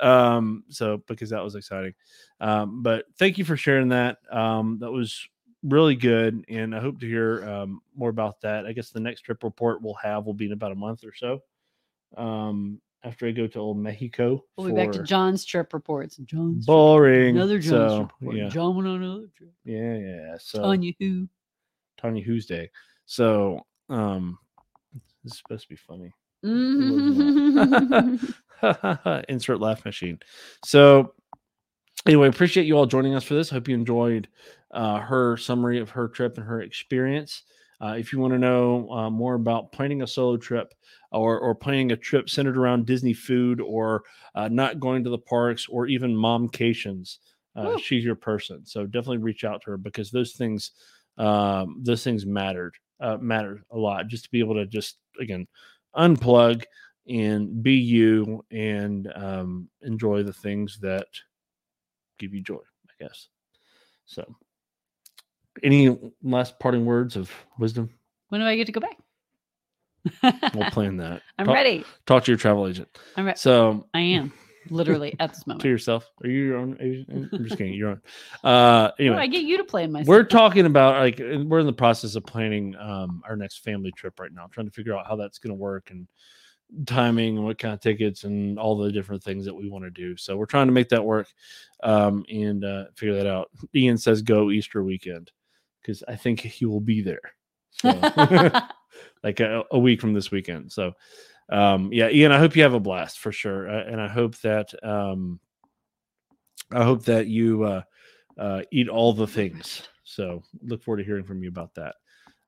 Um, 0.00 0.64
so 0.70 1.02
because 1.06 1.30
that 1.30 1.44
was 1.44 1.54
exciting. 1.54 1.94
Um, 2.40 2.82
but 2.82 3.06
thank 3.18 3.38
you 3.38 3.44
for 3.44 3.56
sharing 3.56 3.90
that. 3.90 4.18
Um, 4.30 4.78
that 4.80 4.90
was 4.90 5.28
really 5.64 5.96
good, 5.96 6.44
and 6.48 6.74
I 6.74 6.80
hope 6.80 7.00
to 7.00 7.06
hear 7.06 7.44
um, 7.48 7.80
more 7.96 8.10
about 8.10 8.40
that. 8.42 8.66
I 8.66 8.72
guess 8.72 8.90
the 8.90 9.00
next 9.00 9.22
trip 9.22 9.42
report 9.42 9.82
we'll 9.82 9.94
have 9.94 10.26
will 10.26 10.34
be 10.34 10.46
in 10.46 10.52
about 10.52 10.72
a 10.72 10.76
month 10.76 11.04
or 11.04 11.14
so. 11.14 11.40
Um, 12.16 12.80
after 13.04 13.26
I 13.26 13.32
go 13.32 13.46
to 13.46 13.58
old 13.58 13.78
Mexico. 13.78 14.44
We'll 14.56 14.68
be 14.68 14.74
back 14.74 14.92
to 14.92 15.02
John's 15.02 15.44
trip 15.44 15.72
reports. 15.74 16.16
John's 16.16 16.64
trip- 16.64 16.74
boring. 16.74 17.36
Another 17.36 17.58
John's 17.58 17.92
so, 17.92 18.00
report. 18.00 18.36
Yeah, 18.36 18.48
John 18.48 18.76
went 18.76 18.88
on 18.88 19.02
another 19.02 19.28
trip. 19.36 19.52
yeah, 19.64 19.96
yeah. 19.96 20.36
So 20.38 20.62
Tanya 20.62 20.92
who? 20.98 21.28
Tanya 21.98 22.22
Who's 22.22 22.46
Day. 22.46 22.70
So 23.06 23.66
um, 23.88 24.38
this 25.22 25.32
is 25.32 25.38
supposed 25.38 25.64
to 25.64 25.68
be 25.68 25.76
funny. 25.76 26.12
Mhm. 26.44 28.34
Insert 29.28 29.60
laugh 29.60 29.84
machine. 29.84 30.18
So 30.64 31.14
anyway, 32.06 32.28
appreciate 32.28 32.66
you 32.66 32.76
all 32.76 32.86
joining 32.86 33.14
us 33.14 33.24
for 33.24 33.34
this. 33.34 33.50
Hope 33.50 33.68
you 33.68 33.74
enjoyed 33.74 34.28
uh, 34.74 34.98
her 34.98 35.36
summary 35.36 35.80
of 35.80 35.90
her 35.90 36.08
trip 36.08 36.36
and 36.36 36.46
her 36.46 36.60
experience. 36.60 37.42
Uh, 37.80 37.96
if 37.98 38.12
you 38.12 38.18
want 38.18 38.32
to 38.32 38.38
know 38.38 38.90
uh, 38.90 39.10
more 39.10 39.34
about 39.34 39.72
planning 39.72 40.02
a 40.02 40.06
solo 40.06 40.36
trip 40.36 40.72
or, 41.10 41.38
or 41.38 41.54
planning 41.54 41.92
a 41.92 41.96
trip 41.96 42.30
centered 42.30 42.56
around 42.56 42.86
Disney 42.86 43.12
food 43.12 43.60
or 43.60 44.02
uh, 44.34 44.48
not 44.48 44.80
going 44.80 45.04
to 45.04 45.10
the 45.10 45.18
parks 45.18 45.66
or 45.68 45.86
even 45.86 46.14
momcations, 46.14 47.18
uh, 47.56 47.76
she's 47.76 48.04
your 48.04 48.14
person. 48.14 48.64
So 48.64 48.86
definitely 48.86 49.18
reach 49.18 49.44
out 49.44 49.62
to 49.62 49.72
her 49.72 49.76
because 49.76 50.10
those 50.10 50.32
things, 50.32 50.72
um, 51.18 51.80
those 51.82 52.02
things 52.02 52.26
mattered, 52.26 52.74
uh, 53.00 53.18
matter 53.20 53.62
a 53.70 53.76
lot. 53.76 54.08
Just 54.08 54.24
to 54.24 54.30
be 54.30 54.40
able 54.40 54.54
to 54.54 54.66
just 54.66 54.98
again 55.20 55.46
unplug 55.96 56.64
and 57.08 57.62
be 57.62 57.74
you 57.74 58.44
and 58.50 59.12
um, 59.14 59.68
enjoy 59.82 60.22
the 60.22 60.32
things 60.32 60.78
that 60.80 61.06
give 62.18 62.32
you 62.32 62.40
joy, 62.40 62.60
I 62.88 63.04
guess. 63.04 63.28
So, 64.06 64.36
any 65.62 65.96
last 66.22 66.58
parting 66.58 66.84
words 66.84 67.16
of 67.16 67.30
wisdom? 67.58 67.90
when 68.28 68.40
do 68.40 68.46
I 68.46 68.56
get 68.56 68.66
to 68.66 68.72
go 68.72 68.80
back? 68.80 68.98
We'll 70.54 70.70
plan 70.70 70.96
that. 70.98 71.22
I'm 71.38 71.46
talk, 71.46 71.54
ready. 71.54 71.84
Talk 72.06 72.24
to 72.24 72.30
your 72.30 72.38
travel 72.38 72.66
agent. 72.66 72.88
I'm 73.16 73.24
ready. 73.24 73.38
So, 73.38 73.86
I 73.94 74.00
am 74.00 74.32
literally 74.70 75.14
at 75.20 75.30
this 75.32 75.46
moment. 75.46 75.62
to 75.62 75.68
yourself, 75.68 76.10
are 76.22 76.28
you 76.28 76.44
your 76.44 76.56
own 76.58 76.76
agent? 76.80 77.28
I'm 77.32 77.44
just 77.44 77.56
kidding. 77.56 77.74
You're 77.74 77.90
on. 77.90 78.02
Uh, 78.42 78.90
Oh, 79.00 79.14
I 79.14 79.26
get 79.28 79.44
you 79.44 79.56
to 79.58 79.64
plan 79.64 79.92
my. 79.92 80.02
we're 80.02 80.24
talking 80.24 80.66
about 80.66 81.00
like 81.00 81.18
we're 81.18 81.60
in 81.60 81.66
the 81.66 81.72
process 81.72 82.16
of 82.16 82.26
planning 82.26 82.74
um 82.76 83.22
our 83.28 83.36
next 83.36 83.58
family 83.58 83.92
trip 83.92 84.18
right 84.20 84.32
now, 84.32 84.46
trying 84.50 84.66
to 84.66 84.72
figure 84.72 84.96
out 84.96 85.06
how 85.06 85.16
that's 85.16 85.38
going 85.38 85.52
to 85.52 85.54
work 85.60 85.90
and 85.90 86.06
timing 86.86 87.36
and 87.36 87.46
what 87.46 87.58
kind 87.58 87.72
of 87.74 87.80
tickets 87.80 88.24
and 88.24 88.58
all 88.58 88.76
the 88.76 88.90
different 88.90 89.22
things 89.22 89.44
that 89.44 89.54
we 89.54 89.68
want 89.68 89.84
to 89.84 89.90
do. 89.90 90.16
So 90.16 90.36
we're 90.36 90.46
trying 90.46 90.66
to 90.66 90.72
make 90.72 90.88
that 90.88 91.04
work 91.04 91.28
um 91.82 92.24
and 92.28 92.64
uh 92.64 92.86
figure 92.96 93.14
that 93.16 93.26
out. 93.26 93.50
Ian 93.74 93.96
says 93.96 94.22
go 94.22 94.50
Easter 94.50 94.82
weekend 94.82 95.30
because 95.84 96.02
I 96.08 96.16
think 96.16 96.40
he 96.40 96.64
will 96.64 96.80
be 96.80 97.02
there. 97.02 97.20
So 97.70 97.90
like 99.22 99.40
a, 99.40 99.64
a 99.70 99.78
week 99.78 100.00
from 100.00 100.14
this 100.14 100.30
weekend. 100.30 100.72
So 100.72 100.92
um 101.50 101.92
yeah, 101.92 102.08
Ian, 102.08 102.32
I 102.32 102.38
hope 102.38 102.56
you 102.56 102.62
have 102.62 102.74
a 102.74 102.80
blast 102.80 103.18
for 103.18 103.30
sure. 103.30 103.68
Uh, 103.68 103.84
and 103.84 104.00
I 104.00 104.08
hope 104.08 104.36
that 104.38 104.72
um 104.82 105.38
I 106.72 106.84
hope 106.84 107.04
that 107.04 107.26
you 107.26 107.64
uh 107.64 107.82
uh 108.38 108.62
eat 108.72 108.88
all 108.88 109.12
the 109.12 109.26
things. 109.26 109.82
So 110.04 110.42
look 110.62 110.82
forward 110.82 110.98
to 110.98 111.04
hearing 111.04 111.24
from 111.24 111.42
you 111.42 111.48
about 111.48 111.74
that. 111.74 111.96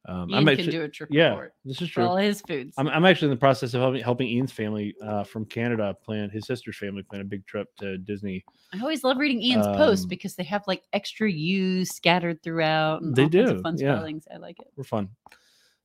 Um 0.09 0.31
Ian 0.31 0.39
I'm 0.39 0.45
can 0.45 0.49
actually 0.59 0.71
do 0.73 0.83
a 0.83 0.89
trip 0.89 1.09
yeah, 1.13 1.29
report 1.31 1.55
this 1.65 1.83
is 1.83 1.89
for 1.89 1.95
true. 1.95 2.05
all 2.05 2.17
his 2.17 2.41
foods. 2.43 2.75
I'm, 2.79 2.89
I'm 2.89 3.05
actually 3.05 3.27
in 3.27 3.31
the 3.31 3.41
process 3.41 3.75
of 3.75 3.81
helping, 3.81 4.03
helping 4.03 4.29
Ian's 4.29 4.53
family 4.53 4.95
uh, 5.03 5.25
from 5.25 5.45
Canada 5.47 5.97
plan 6.05 6.31
his 6.31 6.47
sister's 6.47 6.77
family 6.77 7.03
plan 7.03 7.21
a 7.21 7.25
big 7.25 7.47
trip 7.47 7.69
to 7.79 7.99
Disney. 7.99 8.45
I 8.73 8.81
always 8.81 9.05
love 9.05 9.19
reading 9.19 9.43
Ian's 9.43 9.67
posts 9.67 10.05
Um, 10.05 10.09
because 10.09 10.35
they 10.37 10.45
have 10.45 10.63
like 10.67 10.83
extra 10.93 11.31
U's 11.31 11.91
scattered 11.95 12.43
throughout. 12.43 13.03
And 13.03 13.15
They 13.17 13.27
do, 13.27 13.61
fun 13.63 13.77
yeah. 13.79 13.95
spellings. 13.97 14.27
I 14.33 14.37
like 14.39 14.59
it. 14.61 14.69
We're 14.77 14.85
fun. 14.85 15.09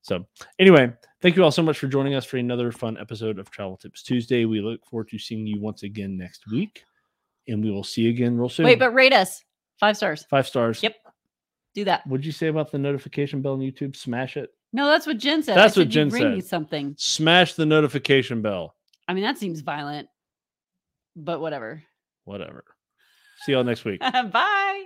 So 0.04 0.26
anyway, 0.58 0.92
thank 1.22 1.36
you 1.36 1.44
all 1.44 1.52
so 1.52 1.62
much 1.62 1.78
for 1.78 1.88
joining 1.88 2.16
us 2.16 2.26
for 2.26 2.38
another 2.38 2.72
fun 2.72 2.98
episode 2.98 3.38
of 3.38 3.52
Travel 3.52 3.78
Tips 3.78 4.02
Tuesday. 4.02 4.46
We 4.46 4.60
look 4.62 4.84
forward 4.86 5.10
to 5.10 5.20
seeing 5.20 5.46
you 5.46 5.60
once 5.62 5.84
again 5.84 6.18
next 6.18 6.48
week, 6.52 6.84
and 7.48 7.64
we 7.64 7.70
will 7.70 7.84
see 7.84 8.02
you 8.02 8.10
again 8.10 8.36
real 8.36 8.50
soon. 8.50 8.66
Wait, 8.66 8.80
but 8.80 8.94
rate 8.96 9.14
us 9.14 9.44
five 9.80 9.96
stars. 9.96 10.26
five 10.30 10.48
stars. 10.48 10.82
Yep. 10.82 10.96
Do 11.74 11.86
that. 11.86 12.06
What'd 12.06 12.26
you 12.26 12.32
say 12.32 12.48
about 12.48 12.72
the 12.72 12.78
notification 12.78 13.42
bell 13.42 13.54
on 13.54 13.60
YouTube? 13.60 13.96
Smash 13.96 14.38
it. 14.38 14.54
No, 14.74 14.88
that's 14.88 15.06
what 15.06 15.18
Jen 15.18 15.44
said. 15.44 15.58
That's 15.58 15.76
what 15.76 15.90
Jen 15.90 16.10
bring 16.10 16.42
said. 16.42 16.50
something. 16.50 16.96
Smash 16.98 17.54
the 17.56 17.66
notification 17.66 18.42
bell. 18.42 18.76
I 19.08 19.14
mean, 19.14 19.24
that 19.24 19.38
seems 19.38 19.62
violent, 19.62 20.08
but 21.16 21.42
whatever. 21.42 21.84
Whatever. 22.26 22.64
See 23.44 23.52
y'all 23.54 23.64
next 23.64 23.84
week. 23.84 24.00
Bye. 24.32 24.86